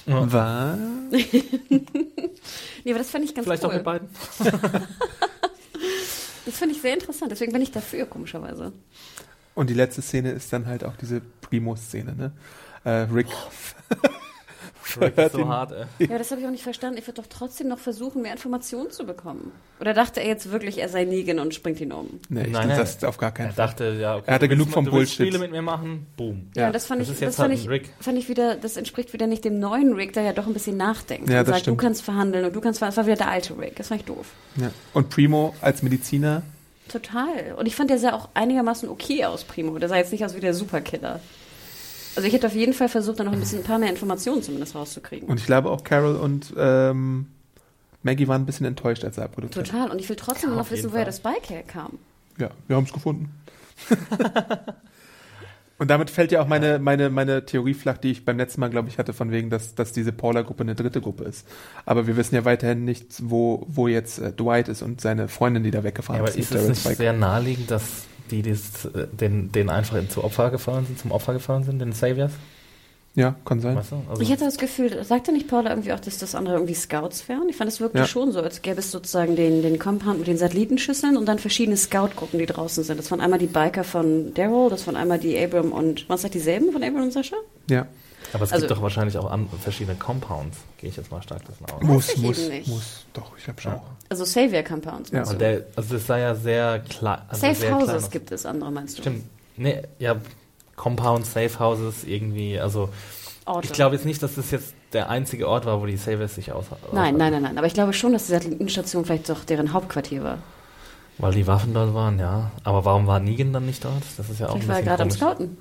Was? 0.07 0.79
Nee, 1.11 2.91
aber 2.91 2.99
das 2.99 3.11
fand 3.11 3.25
ich 3.27 3.35
ganz 3.35 3.47
Vielleicht 3.47 3.63
cool. 3.65 3.71
auch 3.71 3.75
mit 3.75 3.85
beiden. 3.85 4.09
Das 6.49 6.57
finde 6.57 6.75
ich 6.75 6.81
sehr 6.81 6.95
interessant, 6.95 7.31
deswegen 7.31 7.53
bin 7.53 7.61
ich 7.61 7.73
dafür, 7.73 8.07
komischerweise. 8.07 8.73
Und 9.55 9.69
die 9.69 9.75
letzte 9.75 10.01
Szene 10.01 10.31
ist 10.31 10.51
dann 10.51 10.65
halt 10.65 10.83
auch 10.83 10.97
diese 10.97 11.21
Primo-Szene, 11.43 12.15
ne? 12.17 12.33
Äh, 12.85 12.91
Rick. 13.13 13.27
Rick 13.27 14.08
ist 15.07 15.19
ihn- 15.19 15.31
so 15.41 15.49
hart, 15.49 15.73
ey. 15.99 16.07
Ja, 16.09 16.19
das 16.19 16.31
habe 16.31 16.41
ich 16.41 16.47
auch 16.47 16.51
nicht 16.51 16.63
verstanden. 16.63 16.99
Ich 16.99 17.07
würde 17.07 17.21
doch 17.23 17.29
trotzdem 17.29 17.69
noch 17.69 17.79
versuchen, 17.79 18.23
mehr 18.23 18.33
Informationen 18.33 18.91
zu 18.91 19.05
bekommen. 19.07 19.53
Oder 19.81 19.95
dachte 19.95 20.21
er 20.21 20.27
jetzt 20.29 20.51
wirklich, 20.51 20.79
er 20.79 20.89
sei 20.89 21.05
Negan 21.05 21.39
und 21.39 21.55
springt 21.55 21.81
ihn 21.81 21.93
um? 21.93 22.21
Nee, 22.29 22.43
ich 22.47 22.53
Nein, 22.53 22.69
nein, 22.69 22.79
das 22.79 23.03
auf 23.05 23.17
gar 23.19 23.31
keinen 23.33 23.49
Er 23.49 23.53
Fall. 23.53 23.67
dachte, 23.67 23.97
ja, 24.01 24.17
okay. 24.17 24.25
Er 24.27 24.35
hatte 24.35 24.49
genug 24.49 24.69
vom 24.71 24.85
mal- 24.85 24.91
du 24.91 24.97
willst 24.99 25.17
Bullshit. 25.17 25.33
Spiele 25.35 25.39
mit 25.39 25.53
mir 25.53 25.63
machen, 25.63 26.07
boom. 26.17 26.51
Ja, 26.57 26.63
Ja, 26.65 26.73
das 26.73 26.87
fand 26.87 27.01
das 27.01 27.09
ich, 27.09 27.15
ist 27.15 27.21
das 27.23 27.27
jetzt 27.29 27.37
fand 27.37 27.51
halt 27.51 27.59
ich, 27.61 27.67
ein 27.67 27.71
Rick. 27.71 27.91
fand 28.01 28.19
ich 28.19 28.29
wieder, 28.29 28.57
das 28.57 28.77
entspricht 28.77 29.13
wieder 29.13 29.27
nicht 29.27 29.45
dem 29.45 29.59
neuen 29.59 29.93
Rick, 29.95 30.13
der 30.15 30.23
ja 30.25 30.33
doch 30.33 30.47
ein 30.47 30.53
bisschen 30.53 30.77
nachdenkt. 30.77 31.29
Ja, 31.29 31.41
und 31.41 31.47
das 31.49 31.55
sagt, 31.55 31.61
stimmt. 31.63 31.81
du 31.81 31.85
kannst 31.85 32.03
verhandeln 32.03 32.45
und 32.45 32.55
du 32.57 32.61
kannst 32.61 32.79
verhandeln. 32.79 32.97
Das 32.97 33.05
war 33.05 33.07
wieder 33.07 33.17
der 33.25 33.31
alte 33.33 33.59
Rick. 33.59 33.77
Das 33.77 33.89
fand 33.89 34.01
ich 34.01 34.07
doof. 34.07 34.27
Ja. 34.57 34.71
Und 34.95 35.11
Primo 35.11 35.55
als 35.61 35.83
Mediziner. 35.83 36.43
Total. 36.89 37.55
Und 37.57 37.67
ich 37.67 37.77
fand, 37.77 37.91
der 37.91 37.99
sah 37.99 38.15
auch 38.15 38.31
einigermaßen 38.35 38.89
okay 38.89 39.25
aus, 39.27 39.45
Primo. 39.45 39.79
Der 39.79 39.89
sah 39.91 39.97
jetzt 39.97 40.11
nicht 40.11 40.25
aus 40.25 40.35
wie 40.35 40.41
der 40.41 40.55
Superkiller. 40.55 41.21
Also 42.19 42.27
ich 42.27 42.35
hätte 42.35 42.49
auf 42.49 42.55
jeden 42.55 42.73
Fall 42.73 42.89
versucht, 42.89 43.21
da 43.21 43.23
noch 43.23 43.33
ein 43.33 43.39
bisschen 43.39 43.61
ein 43.61 43.65
paar 43.65 43.79
mehr 43.79 43.91
Informationen 43.91 44.43
zumindest 44.43 44.75
rauszukriegen. 44.75 45.29
Und 45.29 45.39
ich 45.39 45.47
glaube 45.47 45.71
auch 45.71 45.85
Carol 45.85 46.17
und 46.17 46.53
ähm, 46.59 47.27
Maggie 48.03 48.27
waren 48.27 48.43
ein 48.43 48.47
bisschen 48.47 48.67
enttäuscht, 48.67 49.05
als 49.05 49.19
er 49.19 49.27
abproduziert 49.27 49.67
hat. 49.69 49.73
Total. 49.73 49.91
Und 49.93 50.01
ich 50.01 50.09
will 50.09 50.17
trotzdem 50.17 50.51
Ja, 50.51 50.57
noch 50.57 50.69
wissen, 50.73 50.91
woher 50.91 51.05
das 51.05 51.21
Bike 51.21 51.49
herkam. 51.49 51.93
Ja, 52.37 52.51
wir 52.67 52.75
haben 52.75 52.83
es 52.87 52.93
gefunden. 52.93 53.31
und 55.79 55.89
damit 55.89 56.11
fällt 56.11 56.33
ja 56.33 56.43
auch 56.43 56.49
meine, 56.49 56.81
meine, 56.81 57.09
meine 57.09 57.47
Theorie 57.47 57.75
flach, 57.75 57.99
die 57.99 58.11
ich 58.11 58.25
beim 58.25 58.37
letzten 58.37 58.61
Mal, 58.63 58.69
glaube 58.71 58.89
ich, 58.89 58.99
hatte, 58.99 59.13
von 59.13 59.31
wegen, 59.31 59.49
dass, 59.49 59.77
dass 59.77 59.93
diese 59.93 60.11
Paula-Gruppe 60.11 60.65
eine 60.65 60.75
dritte 60.75 61.01
Gruppe 61.01 61.23
ist. 61.23 61.47
Aber 61.87 62.09
wir 62.09 62.17
wissen 62.17 62.35
ja 62.35 62.45
weiterhin 62.45 62.85
nicht, 62.85 63.07
wo, 63.31 63.65
wo 63.69 63.87
jetzt 63.87 64.19
äh, 64.19 64.33
Dwight 64.33 64.67
ist 64.67 64.83
und 64.83 65.01
seine 65.01 65.29
Freundin, 65.29 65.63
die 65.63 65.71
da 65.71 65.85
weggefahren 65.85 66.17
Ja, 66.19 66.23
aber 66.23 66.31
ist. 66.37 66.39
ist 66.39 66.51
mit 66.53 66.63
es 66.63 66.69
nicht 66.69 66.85
Bike. 66.85 66.97
sehr 66.97 67.13
naheliegend, 67.13 67.71
dass 67.71 67.83
die 68.31 68.43
das, 68.43 68.85
äh, 68.87 69.07
den, 69.09 69.51
den 69.53 69.69
einfach 69.71 69.97
in- 69.97 70.11
zu 70.11 70.23
Opfer 70.25 70.51
gefallen 70.51 70.87
sind, 70.87 70.99
zum 70.99 71.11
Opfer 71.13 71.33
gefallen 71.33 71.65
sind, 71.65 71.79
den 71.81 71.93
Saviors? 71.93 72.33
Ja, 73.15 73.35
kann 73.45 73.59
sein. 73.61 73.75
Weißt 73.75 73.91
du? 73.91 73.97
Also, 74.09 74.23
Ich 74.23 74.31
hatte 74.31 74.45
das 74.45 74.59
Gefühl, 74.59 75.03
sagte 75.03 75.33
nicht 75.33 75.49
Paula 75.49 75.71
irgendwie 75.71 75.93
auch, 75.93 75.99
dass 75.99 76.19
das 76.19 76.37
andere 76.37 76.55
irgendwie 76.55 76.75
Scouts 76.75 77.29
wären? 77.29 77.49
Ich 77.49 77.57
fand, 77.57 77.69
es 77.69 77.81
wirkte 77.81 77.99
Ja. 77.99 78.07
schon 78.07 78.31
so, 78.31 78.41
als 78.41 78.63
gäbe 78.63 78.79
es 78.79 78.93
sozusagen 78.93 79.35
den, 79.35 79.61
den 79.63 79.79
Compound 79.81 80.19
mit 80.19 80.29
den 80.29 80.37
Satellitenschüsseln 80.39 81.17
und 81.17 81.27
dann 81.27 81.41
verschiedene 81.41 81.77
Scout-Gruppen, 81.77 82.39
die 82.39 82.47
draußen 82.47 82.85
sind. 82.85 82.97
Das 82.99 83.11
waren 83.11 83.21
einmal 83.21 83.41
die 83.41 83.47
Biker 83.47 83.83
von 83.83 84.35
Daryl, 84.35 84.71
das 84.71 84.87
waren 84.87 84.95
einmal 84.95 85.19
die 85.19 85.37
Abram 85.37 85.73
und, 85.73 86.09
was 86.09 86.23
sagt 86.23 86.35
dieselben 86.35 86.71
von 86.71 86.83
Abram 86.85 87.05
und 87.05 87.13
Sascha? 87.13 87.37
Ja. 87.69 87.87
Aber 88.33 88.45
es 88.45 88.53
also- 88.53 88.67
gibt 88.67 88.77
doch 88.77 88.83
wahrscheinlich 88.83 89.17
auch 89.19 89.31
verschiedene 89.63 89.97
Compounds, 89.97 90.59
gehe 90.79 90.91
ich 90.91 90.97
jetzt 90.97 91.11
mal 91.11 91.23
stark 91.23 91.43
davon 91.47 91.67
aus. 91.71 91.83
Muss, 91.83 92.09
ich 92.11 92.19
muss, 92.23 92.49
nicht. 92.49 92.69
muss. 92.69 93.05
Doch, 93.13 93.37
ich 93.37 93.45
glaube 93.45 93.61
schon. 93.61 93.73
Ja. 93.73 93.83
Also 94.09 94.25
Savior-Compounds. 94.25 95.11
Ja. 95.11 95.21
meinst 95.21 95.33
Und 95.33 95.41
der, 95.41 95.65
also 95.77 95.95
das 95.95 96.07
sei 96.07 96.21
ja 96.21 96.35
sehr 96.35 96.81
klar. 96.81 97.27
Also 97.29 97.41
Safe 97.41 97.55
sehr 97.55 97.69
klein 97.69 97.81
Houses 97.81 98.05
aus. 98.05 98.11
gibt 98.11 98.33
es, 98.33 98.47
andere 98.47 98.71
meinst 98.71 98.99
du? 98.99 99.03
Stimmt. 99.03 99.25
Nee, 99.57 99.83
ja, 99.99 100.17
Compounds, 100.77 101.33
Safe 101.33 101.59
Houses, 101.59 102.05
irgendwie, 102.05 102.59
also 102.61 102.89
Orte. 103.45 103.67
ich 103.67 103.73
glaube 103.73 103.97
jetzt 103.97 104.05
nicht, 104.05 104.23
dass 104.23 104.37
das 104.37 104.51
jetzt 104.51 104.75
der 104.93 105.11
einzige 105.11 105.49
Ort 105.49 105.67
war, 105.67 105.81
wo 105.81 105.87
die 105.87 105.97
Saviors 105.97 106.35
sich 106.35 106.53
aus. 106.53 106.67
Nein, 106.93 107.17
nein, 107.17 107.33
nein, 107.33 107.43
nein. 107.43 107.59
Aber 107.59 107.67
ich 107.67 107.75
glaube 107.75 107.93
schon, 107.93 108.13
dass 108.13 108.27
die 108.27 108.33
Satellitenstation 108.33 109.05
vielleicht 109.05 109.29
doch 109.29 109.45
deren 109.45 109.73
Hauptquartier 109.73 110.23
war. 110.23 110.39
Weil 111.19 111.33
die 111.33 111.47
Waffen 111.47 111.75
dort 111.75 111.95
waren, 111.95 112.19
ja. 112.21 112.53
Aber 112.63 112.85
warum 112.85 113.07
war 113.07 113.19
Negan 113.19 113.53
dann 113.53 113.67
nicht 113.67 113.85
dort? 113.85 114.05
Das 114.17 114.31
ist 114.31 114.39
ja 114.39 114.49
auch 114.49 114.53
Vielleicht 114.59 114.65
ein 114.65 114.69
war 114.69 114.77
er 114.77 114.83
gerade 114.83 115.03
am. 115.03 115.11
Scouten. 115.11 115.59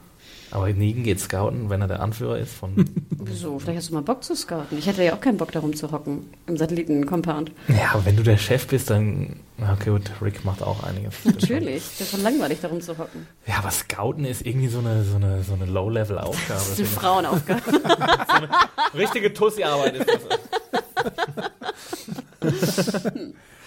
Aber 0.52 0.72
Negan 0.72 1.04
geht 1.04 1.20
scouten, 1.20 1.70
wenn 1.70 1.82
er 1.82 1.88
der 1.88 2.02
Anführer 2.02 2.38
ist 2.38 2.54
von. 2.54 2.74
Wieso? 3.10 3.60
Vielleicht 3.60 3.80
hast 3.80 3.90
du 3.90 3.94
mal 3.94 4.02
Bock 4.02 4.24
zu 4.24 4.36
scouten. 4.36 4.78
Ich 4.78 4.88
hätte 4.88 5.04
ja 5.04 5.14
auch 5.14 5.20
keinen 5.22 5.38
Bock 5.38 5.52
darum 5.52 5.76
zu 5.76 5.92
hocken 5.92 6.30
im 6.48 6.58
Satelliten-Compound. 6.58 7.52
ja, 7.68 7.92
aber 7.94 8.06
wenn 8.06 8.16
du 8.16 8.24
der 8.24 8.38
Chef 8.38 8.68
bist, 8.68 8.90
dann. 8.90 9.42
Okay, 9.74 9.90
gut, 9.90 10.12
Rick 10.22 10.46
macht 10.46 10.62
auch 10.62 10.84
einiges. 10.84 11.16
Natürlich. 11.26 11.84
Das 11.84 12.02
ist 12.02 12.12
schon 12.12 12.22
langweilig, 12.22 12.60
darum 12.62 12.80
zu 12.80 12.98
hocken. 12.98 13.28
Ja, 13.48 13.56
aber 13.58 13.72
Scouten 13.72 14.24
ist 14.24 14.46
irgendwie 14.46 14.68
so 14.68 14.80
eine, 14.80 15.04
so 15.04 15.16
eine, 15.16 15.44
so 15.44 15.54
eine 15.54 15.66
Low-Level-Aufgabe. 15.66 16.60
Das 16.60 16.70
ist 16.70 16.80
eine 16.80 16.88
Frauenaufgabe. 16.88 17.62
ich. 18.94 19.00
Richtige 19.00 19.34
Tussi-Arbeit 19.34 19.96
ist 19.96 20.08
das. 20.08 20.22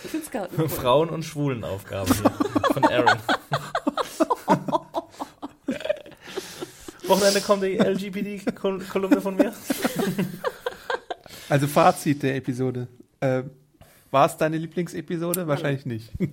Ich 0.05 0.25
Scouten 0.25 0.59
cool. 0.59 0.69
Frauen- 0.69 1.11
und 1.11 1.25
Schwulenaufgabe 1.25 2.15
hier 2.15 2.31
von 2.73 2.85
Aaron. 2.85 3.19
Wochenende 7.11 7.41
kommt 7.41 7.63
die 7.63 7.77
LGBT-Kolumne 7.77 9.21
von 9.21 9.37
mir. 9.37 9.53
Also 11.49 11.67
Fazit 11.67 12.23
der 12.23 12.37
Episode. 12.37 12.87
Äh, 13.19 13.43
war 14.13 14.27
es 14.27 14.37
deine 14.37 14.57
Lieblingsepisode? 14.57 15.49
Wahrscheinlich 15.49 15.85
nicht. 15.85 16.21
Nicht. 16.21 16.33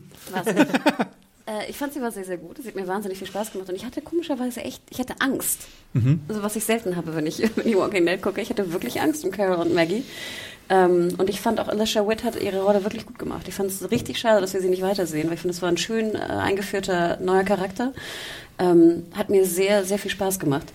Äh, 1.47 1.69
ich 1.69 1.77
fand 1.77 1.93
sie 1.93 2.01
war 2.01 2.11
sehr, 2.11 2.25
sehr 2.25 2.37
gut. 2.37 2.59
Es 2.59 2.67
hat 2.67 2.75
mir 2.75 2.87
wahnsinnig 2.87 3.17
viel 3.17 3.27
Spaß 3.27 3.51
gemacht. 3.51 3.69
Und 3.69 3.75
ich 3.75 3.85
hatte 3.85 4.01
komischerweise 4.01 4.61
echt, 4.61 4.81
ich 4.89 4.99
hatte 4.99 5.15
Angst. 5.19 5.67
Also 6.27 6.43
was 6.43 6.55
ich 6.55 6.63
selten 6.63 6.95
habe, 6.95 7.15
wenn 7.15 7.25
ich, 7.25 7.39
wenn 7.55 7.67
ich 7.67 7.77
Walking 7.77 8.05
Dead 8.05 8.21
gucke. 8.21 8.41
Ich 8.41 8.49
hatte 8.49 8.71
wirklich 8.73 9.01
Angst 9.01 9.23
um 9.25 9.31
Carol 9.31 9.65
und 9.65 9.73
Maggie. 9.73 10.03
Ähm, 10.69 11.09
und 11.17 11.29
ich 11.29 11.39
fand 11.39 11.59
auch 11.59 11.69
Alicia 11.69 12.07
Witt 12.07 12.23
hat 12.23 12.41
ihre 12.41 12.61
Rolle 12.61 12.83
wirklich 12.83 13.05
gut 13.05 13.17
gemacht. 13.17 13.47
Ich 13.47 13.53
fand 13.53 13.71
es 13.71 13.89
richtig 13.89 14.19
schade, 14.19 14.41
dass 14.41 14.53
wir 14.53 14.61
sie 14.61 14.69
nicht 14.69 14.81
weitersehen, 14.81 15.27
weil 15.27 15.35
ich 15.35 15.39
finde, 15.39 15.53
es 15.53 15.61
war 15.61 15.69
ein 15.69 15.77
schön 15.77 16.13
äh, 16.13 16.17
eingeführter 16.17 17.17
neuer 17.21 17.43
Charakter. 17.43 17.93
Ähm, 18.59 19.05
hat 19.13 19.29
mir 19.29 19.45
sehr, 19.45 19.85
sehr 19.85 19.97
viel 19.97 20.11
Spaß 20.11 20.39
gemacht. 20.39 20.67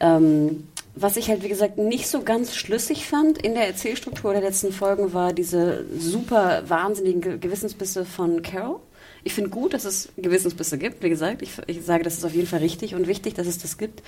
Ähm, 0.00 0.66
was 0.94 1.16
ich 1.16 1.30
halt, 1.30 1.42
wie 1.42 1.48
gesagt, 1.48 1.78
nicht 1.78 2.08
so 2.08 2.22
ganz 2.22 2.54
schlüssig 2.54 3.06
fand 3.06 3.38
in 3.38 3.54
der 3.54 3.66
Erzählstruktur 3.66 4.32
der 4.32 4.42
letzten 4.42 4.72
Folgen, 4.72 5.14
war 5.14 5.32
diese 5.32 5.84
super 5.96 6.64
wahnsinnigen 6.66 7.20
Ge 7.20 7.38
Gewissensbisse 7.38 8.04
von 8.04 8.42
Carol. 8.42 8.80
Ich 9.22 9.34
finde 9.34 9.50
gut, 9.50 9.74
dass 9.74 9.84
es 9.84 10.08
Gewissensbisse 10.16 10.78
gibt. 10.78 11.02
Wie 11.02 11.08
gesagt, 11.08 11.42
ich, 11.42 11.50
ich 11.66 11.84
sage, 11.84 12.04
das 12.04 12.14
ist 12.14 12.24
auf 12.24 12.34
jeden 12.34 12.46
Fall 12.46 12.60
richtig 12.60 12.94
und 12.94 13.06
wichtig, 13.06 13.34
dass 13.34 13.46
es 13.46 13.58
das 13.58 13.78
gibt. 13.78 14.02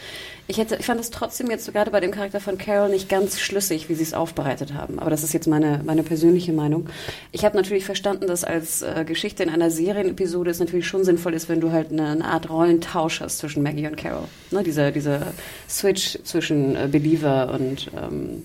Ich, 0.46 0.58
hätte, 0.58 0.76
ich 0.76 0.86
fand 0.86 1.00
es 1.00 1.10
trotzdem 1.10 1.50
jetzt 1.50 1.64
so 1.64 1.72
gerade 1.72 1.90
bei 1.90 2.00
dem 2.00 2.10
Charakter 2.10 2.40
von 2.40 2.58
Carol 2.58 2.88
nicht 2.88 3.08
ganz 3.08 3.40
schlüssig, 3.40 3.88
wie 3.88 3.94
sie 3.94 4.02
es 4.02 4.14
aufbereitet 4.14 4.74
haben. 4.74 4.98
Aber 4.98 5.10
das 5.10 5.22
ist 5.22 5.32
jetzt 5.34 5.46
meine, 5.46 5.82
meine 5.84 6.02
persönliche 6.02 6.52
Meinung. 6.52 6.88
Ich 7.30 7.44
habe 7.44 7.56
natürlich 7.56 7.84
verstanden, 7.84 8.26
dass 8.26 8.44
als 8.44 8.82
äh, 8.82 9.04
Geschichte 9.06 9.42
in 9.42 9.50
einer 9.50 9.70
Serienepisode 9.70 10.50
es 10.50 10.60
natürlich 10.60 10.86
schon 10.86 11.04
sinnvoll 11.04 11.34
ist, 11.34 11.48
wenn 11.48 11.60
du 11.60 11.72
halt 11.72 11.92
eine, 11.92 12.08
eine 12.08 12.24
Art 12.24 12.48
Rollentausch 12.48 13.20
hast 13.20 13.38
zwischen 13.38 13.62
Maggie 13.62 13.86
und 13.86 13.96
Carol. 13.96 14.28
Ne, 14.50 14.62
dieser, 14.62 14.92
dieser 14.92 15.32
Switch 15.68 16.18
zwischen 16.24 16.76
äh, 16.76 16.88
Believer 16.90 17.52
und 17.52 17.90
ähm, 17.96 18.44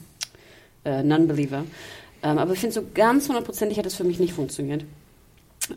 äh, 0.86 1.04
Non-Believer. 1.04 1.66
Ähm, 2.24 2.38
aber 2.38 2.54
ich 2.54 2.60
finde, 2.60 2.74
so 2.74 2.84
ganz 2.94 3.28
hundertprozentig 3.28 3.78
hat 3.78 3.86
es 3.86 3.96
für 3.96 4.04
mich 4.04 4.20
nicht 4.20 4.34
funktioniert. 4.34 4.84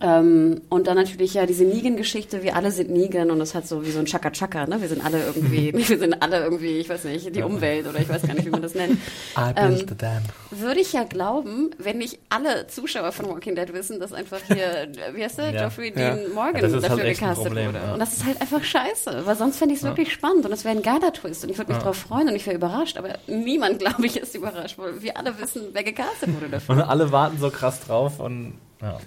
Ähm, 0.00 0.60
und 0.68 0.86
dann 0.86 0.96
natürlich 0.96 1.34
ja 1.34 1.46
diese 1.46 1.64
Negan-Geschichte, 1.64 2.42
wir 2.42 2.56
alle 2.56 2.70
sind 2.70 2.90
Negan 2.90 3.30
und 3.30 3.38
das 3.38 3.54
hat 3.54 3.66
so 3.66 3.84
wie 3.84 3.90
so 3.90 3.98
ein 3.98 4.06
Chaka-Chaka, 4.06 4.66
ne? 4.66 4.80
Wir 4.80 4.88
sind 4.88 5.04
alle 5.04 5.24
irgendwie, 5.24 5.72
wir 5.88 5.98
sind 5.98 6.22
alle 6.22 6.42
irgendwie, 6.44 6.78
ich 6.78 6.88
weiß 6.88 7.04
nicht, 7.04 7.34
die 7.34 7.42
Umwelt 7.42 7.86
oder 7.86 7.98
ich 7.98 8.08
weiß 8.08 8.22
gar 8.22 8.34
nicht, 8.34 8.46
wie 8.46 8.50
man 8.50 8.62
das 8.62 8.74
nennt. 8.74 8.92
I 9.36 9.52
Ähm, 9.56 9.76
the 9.78 9.96
dam. 9.96 10.22
Würde 10.50 10.80
ich 10.80 10.92
ja 10.92 11.04
glauben, 11.04 11.70
wenn 11.78 11.98
nicht 11.98 12.18
alle 12.28 12.66
Zuschauer 12.66 13.12
von 13.12 13.28
Walking 13.28 13.54
Dead 13.54 13.72
wissen, 13.72 13.98
dass 14.00 14.12
einfach 14.12 14.40
hier, 14.46 14.88
wie 15.14 15.24
heißt 15.24 15.38
der, 15.38 15.50
Ja. 15.50 15.62
Geoffrey 15.62 15.88
Ja. 15.96 16.14
Dean 16.14 16.34
Morgan 16.34 16.62
Ja, 16.62 16.68
dafür 16.80 17.04
halt 17.04 17.18
gecastet 17.18 17.46
Problem, 17.46 17.66
wurde. 17.68 17.92
Und 17.94 17.98
das 17.98 18.12
ist 18.14 18.24
halt 18.24 18.40
einfach 18.40 18.62
scheiße, 18.62 19.22
weil 19.26 19.36
sonst 19.36 19.56
fände 19.58 19.74
ich 19.74 19.80
es 19.80 19.86
wirklich 19.86 20.12
spannend 20.12 20.46
und 20.46 20.52
es 20.52 20.64
wäre 20.64 20.76
ein 20.76 20.82
geiler 20.82 21.12
Twist 21.12 21.42
und 21.44 21.50
ich 21.50 21.58
würde 21.58 21.72
mich 21.72 21.82
drauf 21.82 21.96
freuen 21.96 22.28
und 22.28 22.36
ich 22.36 22.46
wäre 22.46 22.56
überrascht, 22.56 22.96
aber 22.96 23.18
niemand, 23.26 23.78
glaube 23.80 24.06
ich, 24.06 24.16
ist 24.16 24.34
überrascht, 24.34 24.78
weil 24.78 25.02
wir 25.02 25.16
alle 25.16 25.38
wissen, 25.40 25.62
wer 25.72 25.82
gecastet 25.82 26.32
wurde 26.34 26.48
dafür. 26.48 26.76
Und 26.76 26.82
alle 26.82 27.10
warten 27.12 27.38
so 27.38 27.50
krass 27.50 27.80
drauf 27.80 28.20
und 28.20 28.54
ja. 28.80 28.98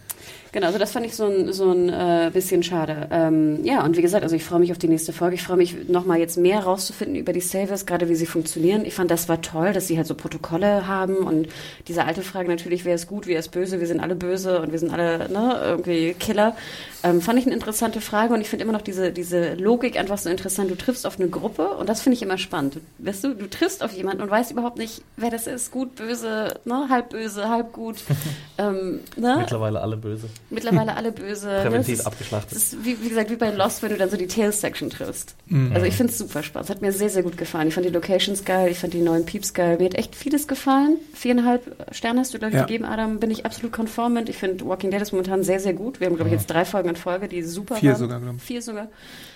Genau, 0.54 0.68
also 0.68 0.78
das 0.78 0.92
fand 0.92 1.04
ich 1.08 1.16
so 1.16 1.26
ein, 1.26 1.52
so 1.52 1.72
ein 1.72 1.90
äh, 1.90 2.30
bisschen 2.32 2.62
schade. 2.62 3.08
Ähm, 3.10 3.66
ja, 3.66 3.84
und 3.84 3.98
wie 3.98 4.04
gesagt, 4.04 4.24
also 4.24 4.36
ich 4.36 4.44
freue 4.44 4.60
mich 4.60 4.72
auf 4.72 4.78
die 4.78 4.88
nächste 4.88 5.12
Folge. 5.12 5.34
Ich 5.34 5.42
freue 5.42 5.58
mich 5.58 5.90
nochmal 5.90 6.20
jetzt 6.20 6.38
mehr 6.38 6.60
rauszufinden 6.60 7.16
über 7.16 7.34
die 7.34 7.42
Savers, 7.42 7.88
gerade 7.88 8.08
wie 8.08 8.14
sie 8.14 8.28
funktionieren. 8.28 8.86
Ich 8.86 8.94
fand, 8.94 9.10
das 9.10 9.28
war 9.28 9.42
toll, 9.42 9.74
dass 9.74 9.88
sie 9.88 9.98
halt 9.98 10.06
so 10.06 10.14
Protokolle 10.14 10.88
haben 10.88 11.18
und 11.18 11.48
diese 11.88 12.06
alte 12.06 12.22
Frage 12.22 12.50
natürlich, 12.50 12.86
wer 12.86 12.94
ist 12.94 13.08
gut, 13.08 13.26
wer 13.26 13.40
ist 13.40 13.50
böse, 13.50 13.80
wir 13.80 13.88
sind 13.88 14.00
alle 14.00 14.14
böse 14.14 14.62
und 14.62 14.72
wir 14.72 14.78
sind 14.78 14.94
alle 14.94 15.28
ne, 15.28 15.60
irgendwie 15.64 16.14
Killer. 16.14 16.56
Ähm, 17.02 17.20
fand 17.20 17.40
ich 17.40 17.48
eine 17.48 17.56
interessante 17.56 18.00
Frage 18.00 18.36
und 18.36 18.40
ich 18.40 18.48
finde 18.48 18.64
immer 18.64 18.74
noch 18.74 18.84
diese, 18.84 19.12
diese 19.12 19.56
Logik 19.56 19.98
einfach 19.98 20.20
so 20.20 20.30
interessant. 20.30 20.70
Du 20.70 20.76
triffst 20.76 21.08
auf 21.08 21.20
eine 21.20 21.30
Gruppe 21.30 21.70
und 21.70 21.90
das 21.90 22.02
finde 22.02 22.16
ich 22.16 22.22
immer 22.22 22.38
spannend. 22.38 22.76
Du, 22.76 22.80
weißt 23.00 23.24
du, 23.24 23.34
du 23.34 23.50
triffst 23.50 23.84
auf 23.84 23.92
jemanden 23.92 24.22
und 24.22 24.30
weißt 24.30 24.52
überhaupt 24.52 24.78
nicht, 24.78 25.02
wer 25.18 25.32
das 25.32 25.48
ist. 25.48 25.72
Gut, 25.72 25.96
böse, 25.96 26.60
ne, 26.64 26.90
halb 26.90 27.10
böse, 27.10 27.50
halb 27.50 27.74
gut. 27.74 27.98
ähm, 28.60 29.00
ne? 29.18 29.38
Mittlerweile 29.40 29.82
alle 29.82 29.98
böse. 29.98 30.30
Mittlerweile 30.50 30.96
alle 30.96 31.12
böse. 31.12 31.48
ne? 31.48 31.62
Präventiv 31.64 32.00
ist- 32.00 32.06
abgeschlachtet. 32.06 32.52
Es 32.58 32.74
ist 32.74 32.86
wie, 32.86 33.02
wie 33.04 33.10
gesagt 33.10 33.30
wie 33.30 33.36
bei 33.36 33.50
Lost, 33.52 33.82
wenn 33.84 33.90
du 33.90 33.98
dann 33.98 34.10
so 34.10 34.18
die 34.18 34.28
Tales-Section 34.28 34.90
triffst. 34.90 35.36
Mhm. 35.48 35.72
Also 35.74 35.86
ich 35.86 35.96
finde 35.96 36.12
es 36.12 36.18
super 36.20 36.44
spannend. 36.44 36.70
Es 36.70 36.76
hat 36.76 36.82
mir 36.82 36.92
sehr, 36.92 37.10
sehr 37.10 37.24
gut 37.24 37.38
gefallen. 37.38 37.68
Ich 37.70 37.74
fand 37.74 37.86
die 37.86 37.92
Locations 37.92 38.46
geil, 38.46 38.70
ich 38.72 38.80
fand 38.80 38.94
die 38.94 39.02
neuen 39.02 39.26
Peeps 39.26 39.54
geil. 39.54 39.78
Mir 39.80 39.86
hat 39.86 39.96
echt 39.96 40.16
vieles 40.16 40.48
gefallen. 40.48 40.98
Viereinhalb 41.14 41.88
Sterne 41.94 42.20
hast 42.20 42.34
du, 42.34 42.40
glaube 42.40 42.52
ich, 42.54 42.58
Ja. 42.60 42.66
gegeben, 42.66 42.86
Adam. 42.86 43.20
Bin 43.20 43.32
ich 43.32 43.46
absolut 43.46 43.72
konform 43.72 44.14
mit. 44.14 44.30
Ich 44.30 44.38
finde 44.38 44.66
Walking 44.66 44.92
Dead 44.92 45.02
ist 45.02 45.12
momentan 45.12 45.44
sehr, 45.44 45.60
sehr 45.60 45.74
gut. 45.74 46.00
Wir 46.00 46.08
haben, 46.08 46.16
glaube 46.16 46.30
ich, 46.30 46.36
jetzt 46.40 46.48
drei 46.48 46.66
Folgen 46.66 46.90
in 46.90 46.96
Folge, 46.96 47.28
die 47.28 47.42
super 47.44 47.76
Vier 47.76 47.92
waren. 47.92 48.00
sogar, 48.00 48.20
glaube 48.20 48.36
ich. 48.38 48.44
Vier 48.44 48.62
sogar. 48.62 48.88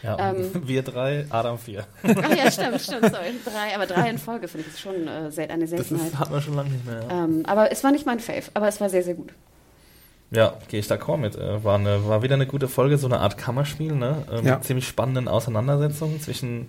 Ja, 0.03 0.31
Ähm. 0.31 0.49
wir 0.67 0.81
drei, 0.83 1.25
Adam 1.29 1.57
vier. 1.57 1.85
Ach 2.03 2.35
ja, 2.35 2.51
stimmt, 2.51 2.81
stimmt, 2.81 3.11
sorry. 3.11 3.33
Drei, 3.45 3.75
aber 3.75 3.85
drei 3.87 4.09
in 4.09 4.17
Folge 4.17 4.47
finde 4.47 4.67
ich 4.67 4.73
ist 4.73 4.81
schon 4.81 5.07
äh, 5.07 5.09
eine 5.09 5.27
Das 5.27 5.35
Seltenheit. 5.35 6.07
ist, 6.07 6.19
hat 6.19 6.31
man 6.31 6.41
schon 6.41 6.55
lange 6.55 6.69
nicht 6.69 6.85
mehr. 6.85 7.03
Ja, 7.09 7.23
Ähm, 7.23 7.43
aber 7.45 7.71
es 7.71 7.83
war 7.83 7.91
nicht 7.91 8.05
mein 8.05 8.19
Fave, 8.19 8.43
aber 8.53 8.67
es 8.67 8.79
war 8.81 8.89
sehr, 8.89 9.03
sehr 9.03 9.13
gut. 9.15 9.31
Ja 10.31 10.53
gehe 10.67 10.79
ich 10.79 10.87
d'accord 10.87 11.17
mit. 11.17 11.35
Äh, 11.35 11.63
War, 11.63 11.75
eine, 11.75 12.07
war 12.07 12.21
wieder 12.23 12.35
eine 12.35 12.45
gute 12.47 12.67
Folge, 12.67 12.97
so 12.97 13.07
eine 13.07 13.19
Art 13.19 13.37
Kammerspiel, 13.37 13.93
ne? 13.93 14.23
Äh, 14.31 14.45
Ja. 14.45 14.55
Mit 14.55 14.63
ziemlich 14.65 14.87
spannenden 14.87 15.27
Auseinandersetzungen 15.27 16.19
zwischen 16.21 16.67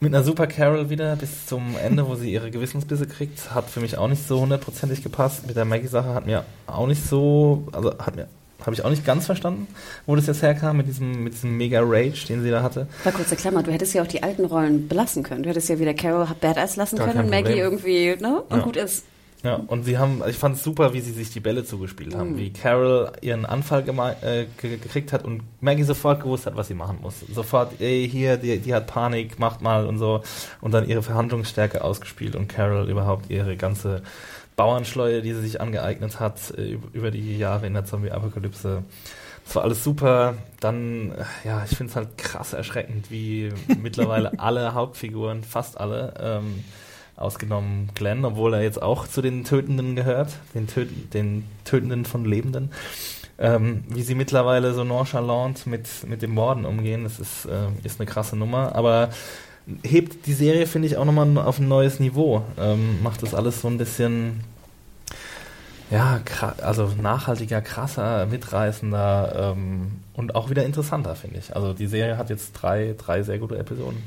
mit 0.00 0.14
einer 0.14 0.22
Super 0.22 0.46
Carol 0.46 0.90
wieder 0.90 1.16
bis 1.16 1.46
zum 1.46 1.74
Ende, 1.82 2.06
wo 2.06 2.14
sie 2.14 2.32
ihre 2.32 2.52
Gewissensbisse 2.52 3.08
kriegt, 3.08 3.52
hat 3.52 3.68
für 3.68 3.80
mich 3.80 3.98
auch 3.98 4.06
nicht 4.06 4.26
so 4.28 4.40
hundertprozentig 4.40 5.02
gepasst. 5.02 5.44
Mit 5.48 5.56
der 5.56 5.64
Maggie-Sache 5.64 6.14
hat 6.14 6.24
mir 6.24 6.44
auch 6.68 6.86
nicht 6.86 7.04
so, 7.04 7.66
also 7.72 7.98
hat 7.98 8.14
mir, 8.14 8.28
habe 8.60 8.74
ich 8.74 8.84
auch 8.84 8.90
nicht 8.90 9.04
ganz 9.04 9.26
verstanden, 9.26 9.66
wo 10.06 10.14
das 10.14 10.28
jetzt 10.28 10.40
herkam 10.42 10.76
mit 10.76 10.86
diesem, 10.86 11.24
mit 11.24 11.32
diesem 11.32 11.56
mega 11.56 11.80
Rage, 11.82 12.26
den 12.28 12.44
sie 12.44 12.50
da 12.52 12.62
hatte. 12.62 12.86
Mal 13.04 13.10
kurze 13.10 13.34
Klammer, 13.34 13.64
du 13.64 13.72
hättest 13.72 13.92
ja 13.92 14.02
auch 14.02 14.06
die 14.06 14.22
alten 14.22 14.44
Rollen 14.44 14.86
belassen 14.86 15.24
können. 15.24 15.42
Du 15.42 15.48
hättest 15.48 15.68
ja 15.68 15.80
wieder 15.80 15.94
Carol 15.94 16.28
Badass 16.40 16.76
lassen 16.76 16.96
Gar 16.98 17.08
können 17.08 17.24
und 17.24 17.30
Maggie 17.30 17.58
irgendwie, 17.58 18.14
ne? 18.20 18.40
Und 18.48 18.58
Ja. 18.58 18.62
gut 18.62 18.76
ist. 18.76 19.04
Ja, 19.44 19.54
und 19.68 19.84
sie 19.84 19.98
haben, 19.98 20.20
ich 20.28 20.36
fand 20.36 20.56
es 20.56 20.64
super, 20.64 20.92
wie 20.94 21.00
sie 21.00 21.12
sich 21.12 21.30
die 21.30 21.38
Bälle 21.38 21.64
zugespielt 21.64 22.14
haben, 22.16 22.36
wie 22.38 22.52
Carol 22.52 23.12
ihren 23.20 23.46
Anfall 23.46 23.82
äh, 24.22 24.46
ge 24.60 24.78
gekriegt 24.78 25.12
hat 25.12 25.24
und 25.24 25.42
Maggie 25.60 25.84
sofort 25.84 26.20
gewusst 26.22 26.46
hat, 26.46 26.56
was 26.56 26.66
sie 26.66 26.74
machen 26.74 26.98
muss. 27.02 27.20
Sofort, 27.32 27.80
ey, 27.80 28.08
hier, 28.10 28.36
die, 28.36 28.58
die 28.58 28.74
hat 28.74 28.88
Panik, 28.88 29.38
macht 29.38 29.62
mal 29.62 29.86
und 29.86 29.98
so. 29.98 30.22
Und 30.60 30.72
dann 30.72 30.88
ihre 30.88 31.02
Verhandlungsstärke 31.02 31.84
ausgespielt 31.84 32.34
und 32.34 32.48
Carol 32.48 32.88
überhaupt 32.90 33.30
ihre 33.30 33.56
ganze 33.56 34.02
Bauernschleue, 34.56 35.22
die 35.22 35.32
sie 35.34 35.42
sich 35.42 35.60
angeeignet 35.60 36.18
hat 36.18 36.52
äh, 36.58 36.74
üb- 36.74 36.92
über 36.92 37.12
die 37.12 37.38
Jahre 37.38 37.66
in 37.68 37.74
der 37.74 37.84
Zombie-Apokalypse. 37.84 38.82
Das 39.44 39.54
war 39.54 39.62
alles 39.62 39.84
super. 39.84 40.34
Dann, 40.58 41.12
äh, 41.12 41.48
ja, 41.48 41.62
ich 41.64 41.76
finde 41.76 41.90
es 41.90 41.96
halt 41.96 42.18
krass 42.18 42.54
erschreckend, 42.54 43.08
wie 43.12 43.50
mittlerweile 43.80 44.38
alle 44.40 44.74
Hauptfiguren, 44.74 45.44
fast 45.44 45.78
alle, 45.78 46.12
ähm, 46.20 46.64
ausgenommen 47.18 47.90
Glenn, 47.94 48.24
obwohl 48.24 48.54
er 48.54 48.62
jetzt 48.62 48.80
auch 48.80 49.06
zu 49.06 49.22
den 49.22 49.44
Tötenden 49.44 49.96
gehört, 49.96 50.30
den, 50.54 50.66
Töt 50.66 50.88
den 51.14 51.44
Tötenden 51.64 52.04
von 52.04 52.24
Lebenden, 52.24 52.70
ähm, 53.38 53.84
wie 53.88 54.02
sie 54.02 54.14
mittlerweile 54.14 54.74
so 54.74 54.84
nonchalant 54.84 55.66
mit, 55.66 55.88
mit 56.06 56.22
dem 56.22 56.32
Morden 56.34 56.64
umgehen, 56.64 57.04
das 57.04 57.20
ist, 57.20 57.46
äh, 57.46 57.68
ist 57.84 58.00
eine 58.00 58.08
krasse 58.08 58.36
Nummer, 58.36 58.74
aber 58.74 59.10
hebt 59.82 60.26
die 60.26 60.32
Serie, 60.32 60.66
finde 60.66 60.88
ich, 60.88 60.96
auch 60.96 61.04
nochmal 61.04 61.38
auf 61.38 61.58
ein 61.58 61.68
neues 61.68 62.00
Niveau, 62.00 62.42
ähm, 62.58 63.02
macht 63.02 63.22
das 63.22 63.34
alles 63.34 63.60
so 63.60 63.68
ein 63.68 63.78
bisschen, 63.78 64.40
ja, 65.90 66.20
also 66.62 66.90
nachhaltiger, 67.00 67.60
krasser, 67.60 68.26
mitreißender 68.26 69.54
ähm, 69.56 70.00
und 70.14 70.34
auch 70.34 70.50
wieder 70.50 70.64
interessanter, 70.64 71.14
finde 71.16 71.38
ich. 71.38 71.54
Also 71.54 71.74
die 71.74 71.86
Serie 71.86 72.16
hat 72.16 72.30
jetzt 72.30 72.52
drei, 72.52 72.94
drei 72.96 73.22
sehr 73.22 73.38
gute 73.38 73.58
Episoden 73.58 74.02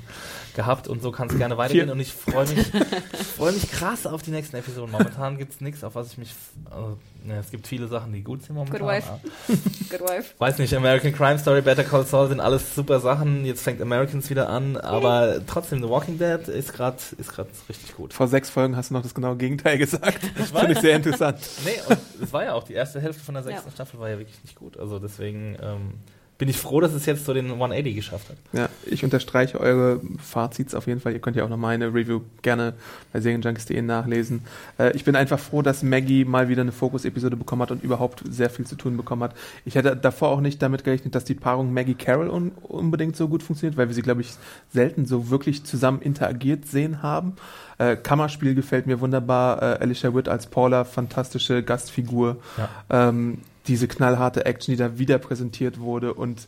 gehabt 0.55 0.87
und 0.87 1.01
so 1.01 1.11
kann 1.11 1.27
es 1.29 1.37
gerne 1.37 1.57
weitergehen 1.57 1.85
Vier. 1.85 1.93
und 1.93 1.99
ich 1.99 2.13
freue 2.13 2.47
mich, 2.47 2.67
freue 3.37 3.51
mich 3.53 3.71
krass 3.71 4.05
auf 4.05 4.21
die 4.21 4.31
nächsten 4.31 4.55
Episoden. 4.57 4.91
Momentan 4.91 5.37
gibt 5.37 5.53
es 5.53 5.61
nichts, 5.61 5.83
auf 5.83 5.95
was 5.95 6.11
ich 6.11 6.17
mich, 6.17 6.33
also, 6.69 6.97
ne, 7.23 7.37
es 7.39 7.51
gibt 7.51 7.67
viele 7.67 7.87
Sachen, 7.87 8.11
die 8.13 8.21
gut 8.23 8.43
sind 8.43 8.55
momentan. 8.55 8.79
Good 8.81 8.89
wife. 8.89 9.07
aber- 9.09 9.21
Good 9.97 10.01
wife. 10.09 10.33
Weiß 10.37 10.57
nicht, 10.57 10.73
American 10.75 11.13
Crime 11.13 11.37
Story, 11.39 11.61
Better 11.61 11.83
Call 11.83 12.05
Saul 12.05 12.27
sind 12.29 12.39
alles 12.39 12.75
super 12.75 12.99
Sachen. 12.99 13.45
Jetzt 13.45 13.61
fängt 13.61 13.81
Americans 13.81 14.29
wieder 14.29 14.49
an, 14.49 14.77
aber 14.77 15.41
trotzdem, 15.47 15.81
The 15.81 15.89
Walking 15.89 16.17
Dead 16.17 16.47
ist 16.47 16.73
gerade 16.73 16.97
ist 17.17 17.31
grad 17.33 17.47
richtig 17.69 17.95
gut. 17.95 18.13
Vor 18.13 18.27
sechs 18.27 18.49
Folgen 18.49 18.75
hast 18.75 18.89
du 18.89 18.93
noch 18.93 19.03
das 19.03 19.13
genaue 19.13 19.37
Gegenteil 19.37 19.77
gesagt. 19.77 20.19
Finde 20.23 20.73
ich 20.73 20.79
sehr 20.79 20.95
interessant. 20.95 21.37
Nee, 21.65 21.79
und 21.87 21.97
es 22.23 22.31
war 22.33 22.43
ja 22.43 22.53
auch 22.53 22.63
die 22.63 22.73
erste 22.73 22.99
Hälfte 23.01 23.23
von 23.23 23.33
der 23.35 23.43
sechsten 23.43 23.67
Ja. 23.69 23.73
Staffel 23.73 23.99
war 23.99 24.09
ja 24.09 24.17
wirklich 24.17 24.41
nicht 24.43 24.55
gut. 24.55 24.77
Also 24.77 24.99
deswegen 24.99 25.57
ähm, 25.61 25.93
bin 26.41 26.49
ich 26.49 26.57
froh, 26.57 26.81
dass 26.81 26.93
es 26.93 27.05
jetzt 27.05 27.25
so 27.25 27.35
den 27.35 27.51
180 27.51 27.95
geschafft 27.95 28.29
hat. 28.29 28.37
Ja, 28.51 28.67
ich 28.87 29.03
unterstreiche 29.03 29.59
eure 29.59 30.01
Fazits 30.17 30.73
auf 30.73 30.87
jeden 30.87 30.99
Fall. 30.99 31.13
Ihr 31.13 31.19
könnt 31.19 31.37
ja 31.37 31.43
auch 31.43 31.49
noch 31.49 31.57
meine 31.57 31.93
Review 31.93 32.21
gerne 32.41 32.73
bei 33.13 33.21
serienjunkies.de 33.21 33.79
nachlesen. 33.83 34.41
Äh, 34.79 34.91
ich 34.95 35.03
bin 35.03 35.15
einfach 35.15 35.37
froh, 35.37 35.61
dass 35.61 35.83
Maggie 35.83 36.25
mal 36.25 36.49
wieder 36.49 36.63
eine 36.63 36.71
Fokus-Episode 36.71 37.35
bekommen 37.35 37.61
hat 37.61 37.69
und 37.69 37.83
überhaupt 37.83 38.23
sehr 38.27 38.49
viel 38.49 38.65
zu 38.65 38.75
tun 38.75 38.97
bekommen 38.97 39.21
hat. 39.21 39.35
Ich 39.65 39.75
hätte 39.75 39.95
davor 39.95 40.29
auch 40.29 40.41
nicht 40.41 40.59
damit 40.63 40.83
gerechnet, 40.83 41.13
dass 41.13 41.25
die 41.25 41.35
Paarung 41.35 41.73
Maggie-Carol 41.75 42.27
un 42.27 42.53
unbedingt 42.63 43.15
so 43.15 43.27
gut 43.27 43.43
funktioniert, 43.43 43.77
weil 43.77 43.89
wir 43.89 43.93
sie, 43.93 44.01
glaube 44.01 44.21
ich, 44.21 44.33
selten 44.73 45.05
so 45.05 45.29
wirklich 45.29 45.63
zusammen 45.63 46.01
interagiert 46.01 46.65
sehen 46.65 47.03
haben. 47.03 47.33
Äh, 47.77 47.97
Kammerspiel 47.97 48.55
gefällt 48.55 48.87
mir 48.87 48.99
wunderbar. 48.99 49.61
Äh, 49.61 49.83
Alicia 49.83 50.15
Witt 50.15 50.27
als 50.27 50.47
Paula, 50.47 50.85
fantastische 50.85 51.61
Gastfigur. 51.61 52.37
Ja. 52.57 53.09
Ähm, 53.09 53.37
diese 53.67 53.87
knallharte 53.87 54.45
Action, 54.45 54.73
die 54.73 54.77
da 54.77 54.97
wieder 54.97 55.17
präsentiert 55.17 55.79
wurde 55.79 56.13
und 56.13 56.47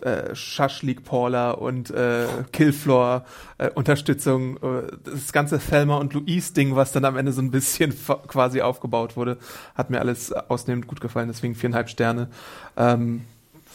äh, 0.00 0.34
Schaschlik 0.34 1.04
Paula 1.04 1.50
und 1.50 1.90
äh, 1.90 2.26
Killfloor 2.52 3.24
äh, 3.58 3.70
Unterstützung, 3.70 4.56
äh, 4.58 4.96
das 5.04 5.32
ganze 5.32 5.58
Thelma 5.58 5.96
und 5.96 6.14
Louise 6.14 6.54
Ding, 6.54 6.76
was 6.76 6.92
dann 6.92 7.04
am 7.04 7.16
Ende 7.16 7.32
so 7.32 7.42
ein 7.42 7.50
bisschen 7.50 7.92
quasi 8.28 8.60
aufgebaut 8.60 9.16
wurde, 9.16 9.38
hat 9.74 9.90
mir 9.90 9.98
alles 9.98 10.32
ausnehmend 10.32 10.86
gut 10.86 11.00
gefallen, 11.00 11.28
deswegen 11.28 11.56
viereinhalb 11.56 11.88
Sterne. 11.88 12.28
Ähm, 12.76 13.22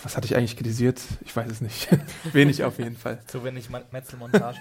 was 0.04 0.18
hatte 0.18 0.26
ich 0.26 0.36
eigentlich 0.36 0.58
kritisiert? 0.58 1.00
Ich 1.26 1.36
weiß 1.36 1.50
es 1.50 1.62
nicht. 1.62 1.88
Wenig 2.34 2.64
auf 2.64 2.78
jeden 2.78 2.98
Fall. 2.98 3.20
Zu 3.28 3.44
wenig 3.44 3.70
Metzelmontage. 3.92 4.58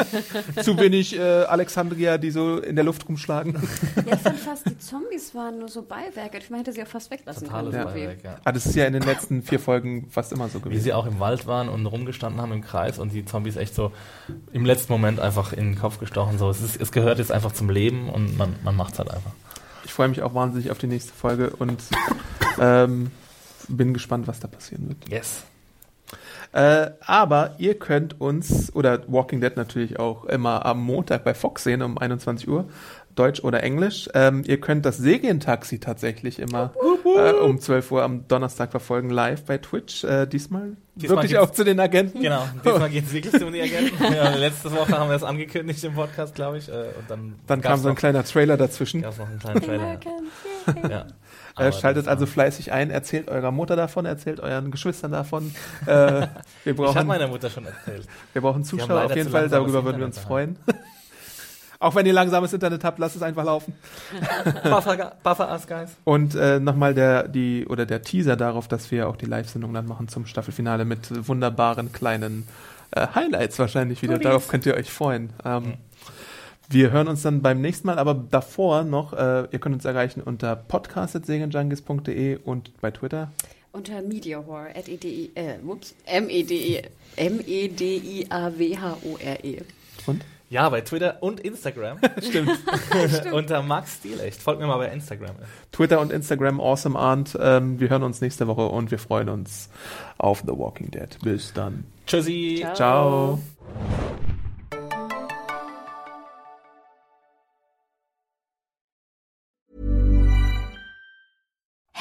Zu 0.62 0.76
wenig 0.78 1.16
äh, 1.16 1.20
Alexandria, 1.20 2.18
die 2.18 2.30
so 2.30 2.58
in 2.58 2.74
der 2.74 2.84
Luft 2.84 3.08
rumschlagen. 3.08 3.54
Ja, 4.06 4.14
ich 4.14 4.20
fand 4.20 4.38
fast, 4.38 4.66
die 4.66 4.78
Zombies 4.78 5.34
waren 5.34 5.60
nur 5.60 5.68
so 5.68 5.82
Beiwerk. 5.82 6.34
Ich 6.36 6.50
meine, 6.50 6.62
hätte 6.62 6.72
sie 6.72 6.82
auch 6.82 6.88
fast 6.88 7.10
weglassen 7.10 7.46
Totales 7.46 7.72
können. 7.72 7.84
Beiwerk, 7.84 8.24
ja. 8.24 8.36
Ah, 8.44 8.52
das 8.52 8.66
ist 8.66 8.74
ja 8.74 8.86
in 8.86 8.92
den 8.92 9.02
letzten 9.02 9.42
vier 9.42 9.60
Folgen 9.60 10.08
fast 10.10 10.32
immer 10.32 10.48
so 10.48 10.58
Wie 10.58 10.64
gewesen. 10.64 10.82
sie 10.82 10.92
auch 10.92 11.06
im 11.06 11.20
Wald 11.20 11.46
waren 11.46 11.68
und 11.68 11.86
rumgestanden 11.86 12.40
haben 12.40 12.52
im 12.52 12.62
Kreis 12.62 12.98
und 12.98 13.12
die 13.12 13.24
Zombies 13.24 13.56
echt 13.56 13.74
so 13.74 13.92
im 14.52 14.64
letzten 14.64 14.92
Moment 14.92 15.20
einfach 15.20 15.52
in 15.52 15.72
den 15.72 15.78
Kopf 15.78 15.98
gestochen. 15.98 16.38
So, 16.38 16.50
es, 16.50 16.60
ist, 16.60 16.80
es 16.80 16.90
gehört 16.90 17.18
jetzt 17.18 17.30
einfach 17.30 17.52
zum 17.52 17.70
Leben 17.70 18.08
und 18.08 18.36
man, 18.36 18.56
man 18.64 18.76
macht 18.76 18.94
es 18.94 18.98
halt 18.98 19.10
einfach. 19.10 19.32
Ich 19.84 19.92
freue 19.92 20.08
mich 20.08 20.22
auch 20.22 20.34
wahnsinnig 20.34 20.70
auf 20.70 20.78
die 20.78 20.86
nächste 20.86 21.12
Folge 21.12 21.50
und 21.50 21.82
ähm, 22.60 23.10
bin 23.68 23.94
gespannt, 23.94 24.26
was 24.26 24.40
da 24.40 24.48
passieren 24.48 24.88
wird. 24.88 25.08
Yes. 25.08 25.44
Äh, 26.52 26.90
aber 27.00 27.54
ihr 27.58 27.78
könnt 27.78 28.20
uns, 28.20 28.74
oder 28.74 29.00
Walking 29.06 29.40
Dead 29.40 29.56
natürlich 29.56 29.98
auch 29.98 30.24
immer 30.26 30.66
am 30.66 30.82
Montag 30.82 31.24
bei 31.24 31.32
Fox 31.34 31.64
sehen 31.64 31.80
um 31.82 31.96
21 31.96 32.48
Uhr. 32.48 32.68
Deutsch 33.14 33.40
oder 33.44 33.62
Englisch. 33.62 34.08
Ähm, 34.14 34.42
ihr 34.46 34.58
könnt 34.58 34.86
das 34.86 34.96
Serientaxi 34.96 35.80
tatsächlich 35.80 36.38
immer 36.38 36.72
äh, 37.04 37.32
um 37.32 37.60
12 37.60 37.92
Uhr 37.92 38.02
am 38.02 38.26
Donnerstag 38.26 38.70
verfolgen, 38.70 39.10
live 39.10 39.44
bei 39.44 39.58
Twitch. 39.58 40.02
Äh, 40.04 40.26
diesmal, 40.26 40.76
Diesmal 40.94 41.18
wirklich 41.18 41.36
auch 41.36 41.50
zu 41.50 41.62
den 41.62 41.78
Agenten. 41.78 42.22
Genau, 42.22 42.42
diesmal 42.64 42.88
geht 42.88 43.04
es 43.04 43.12
wirklich 43.12 43.42
um 43.42 43.52
die 43.52 43.60
Agenten. 43.60 44.02
Ja, 44.14 44.34
letzte 44.34 44.72
Woche 44.72 44.98
haben 44.98 45.10
wir 45.10 45.16
es 45.16 45.22
angekündigt 45.24 45.84
im 45.84 45.94
Podcast, 45.94 46.34
glaube 46.34 46.56
ich. 46.58 46.68
Äh, 46.68 46.72
und 46.72 47.08
dann 47.08 47.34
Dann 47.46 47.60
kam 47.60 47.78
so 47.80 47.88
ein 47.88 47.92
noch, 47.92 47.98
kleiner 47.98 48.24
Trailer 48.24 48.56
dazwischen. 48.56 49.02
gab's 49.02 49.18
noch 49.18 49.28
einen 49.28 49.38
kleinen 49.40 49.60
Trailer. 49.60 50.00
ja. 50.90 51.06
Äh, 51.56 51.62
Aber 51.62 51.72
schaltet 51.72 52.06
das 52.06 52.08
also 52.08 52.26
fleißig 52.26 52.72
ein, 52.72 52.90
erzählt 52.90 53.28
eurer 53.28 53.50
Mutter 53.50 53.76
davon, 53.76 54.06
erzählt 54.06 54.40
euren 54.40 54.70
Geschwistern 54.70 55.12
davon. 55.12 55.54
Äh, 55.86 55.86
wir, 55.92 56.28
Ich 56.64 56.70
habe 56.70 56.74
brauchen, 56.74 57.06
meiner 57.06 57.28
Mutter 57.28 57.50
schon 57.50 57.66
erzählt. 57.66 58.06
wir 58.32 58.42
brauchen 58.42 58.64
Zuschauer 58.64 59.04
auf 59.04 59.16
jeden 59.16 59.30
Fall, 59.30 59.48
darüber 59.48 59.84
würden 59.84 59.98
wir 59.98 60.06
uns 60.06 60.18
freuen. 60.18 60.56
auch 61.78 61.94
wenn 61.94 62.06
ihr 62.06 62.12
langsames 62.12 62.52
Internet 62.52 62.84
habt, 62.84 62.98
lasst 62.98 63.16
es 63.16 63.22
einfach 63.22 63.44
laufen. 63.44 63.74
Buffer, 64.62 65.12
Buffer 65.22 65.50
us, 65.50 65.66
guys. 65.66 65.90
Und 66.04 66.34
äh, 66.34 66.60
nochmal 66.60 66.94
der, 66.94 67.28
die, 67.28 67.66
oder 67.68 67.84
der 67.86 68.02
Teaser 68.02 68.36
darauf, 68.36 68.68
dass 68.68 68.90
wir 68.90 69.08
auch 69.08 69.16
die 69.16 69.26
Live-Sendung 69.26 69.74
dann 69.74 69.86
machen 69.86 70.08
zum 70.08 70.26
Staffelfinale 70.26 70.84
mit 70.84 71.28
wunderbaren 71.28 71.92
kleinen 71.92 72.46
äh, 72.92 73.06
Highlights 73.14 73.58
wahrscheinlich 73.58 74.00
wieder. 74.02 74.18
Darauf 74.18 74.48
könnt 74.48 74.64
ihr 74.64 74.74
euch 74.74 74.90
freuen. 74.90 75.30
Ähm, 75.44 75.74
Wir 76.72 76.90
hören 76.90 77.06
uns 77.06 77.20
dann 77.20 77.42
beim 77.42 77.60
nächsten 77.60 77.86
Mal, 77.86 77.98
aber 77.98 78.14
davor 78.14 78.84
noch, 78.84 79.12
äh, 79.12 79.46
ihr 79.50 79.58
könnt 79.58 79.74
uns 79.74 79.84
erreichen 79.84 80.22
unter 80.22 80.56
podcast.segenjunkies.de 80.56 82.38
und 82.44 82.80
bei 82.80 82.90
Twitter. 82.90 83.30
Unter 83.72 84.00
Mediahore, 84.00 84.70
at 84.74 84.88
E-D-I, 84.88 85.32
äh, 85.34 85.56
whoops, 85.62 85.94
M-E-D-I, 86.06 86.80
M-E-D-I-A-W-H-O-R-E. 87.16 88.32
Und? 90.06 90.24
Ja, 90.48 90.70
bei 90.70 90.80
Twitter 90.80 91.18
und 91.20 91.40
Instagram. 91.40 91.98
Stimmt. 92.22 92.58
Unter 93.32 93.62
Max 93.62 93.96
Stilecht. 93.96 94.40
Folgt 94.40 94.62
mir 94.62 94.66
mal 94.66 94.78
bei 94.78 94.88
Instagram. 94.88 95.36
Twitter 95.72 96.00
und 96.00 96.10
Instagram, 96.10 96.58
awesome 96.58 96.98
Arndt. 96.98 97.36
Ähm, 97.38 97.80
wir 97.80 97.90
hören 97.90 98.02
uns 98.02 98.22
nächste 98.22 98.46
Woche 98.46 98.66
und 98.66 98.90
wir 98.90 98.98
freuen 98.98 99.28
uns 99.28 99.68
auf 100.16 100.42
The 100.46 100.52
Walking 100.52 100.90
Dead. 100.90 101.18
Bis 101.22 101.52
dann. 101.52 101.84
Tschüssi. 102.06 102.66
Ciao. 102.72 103.40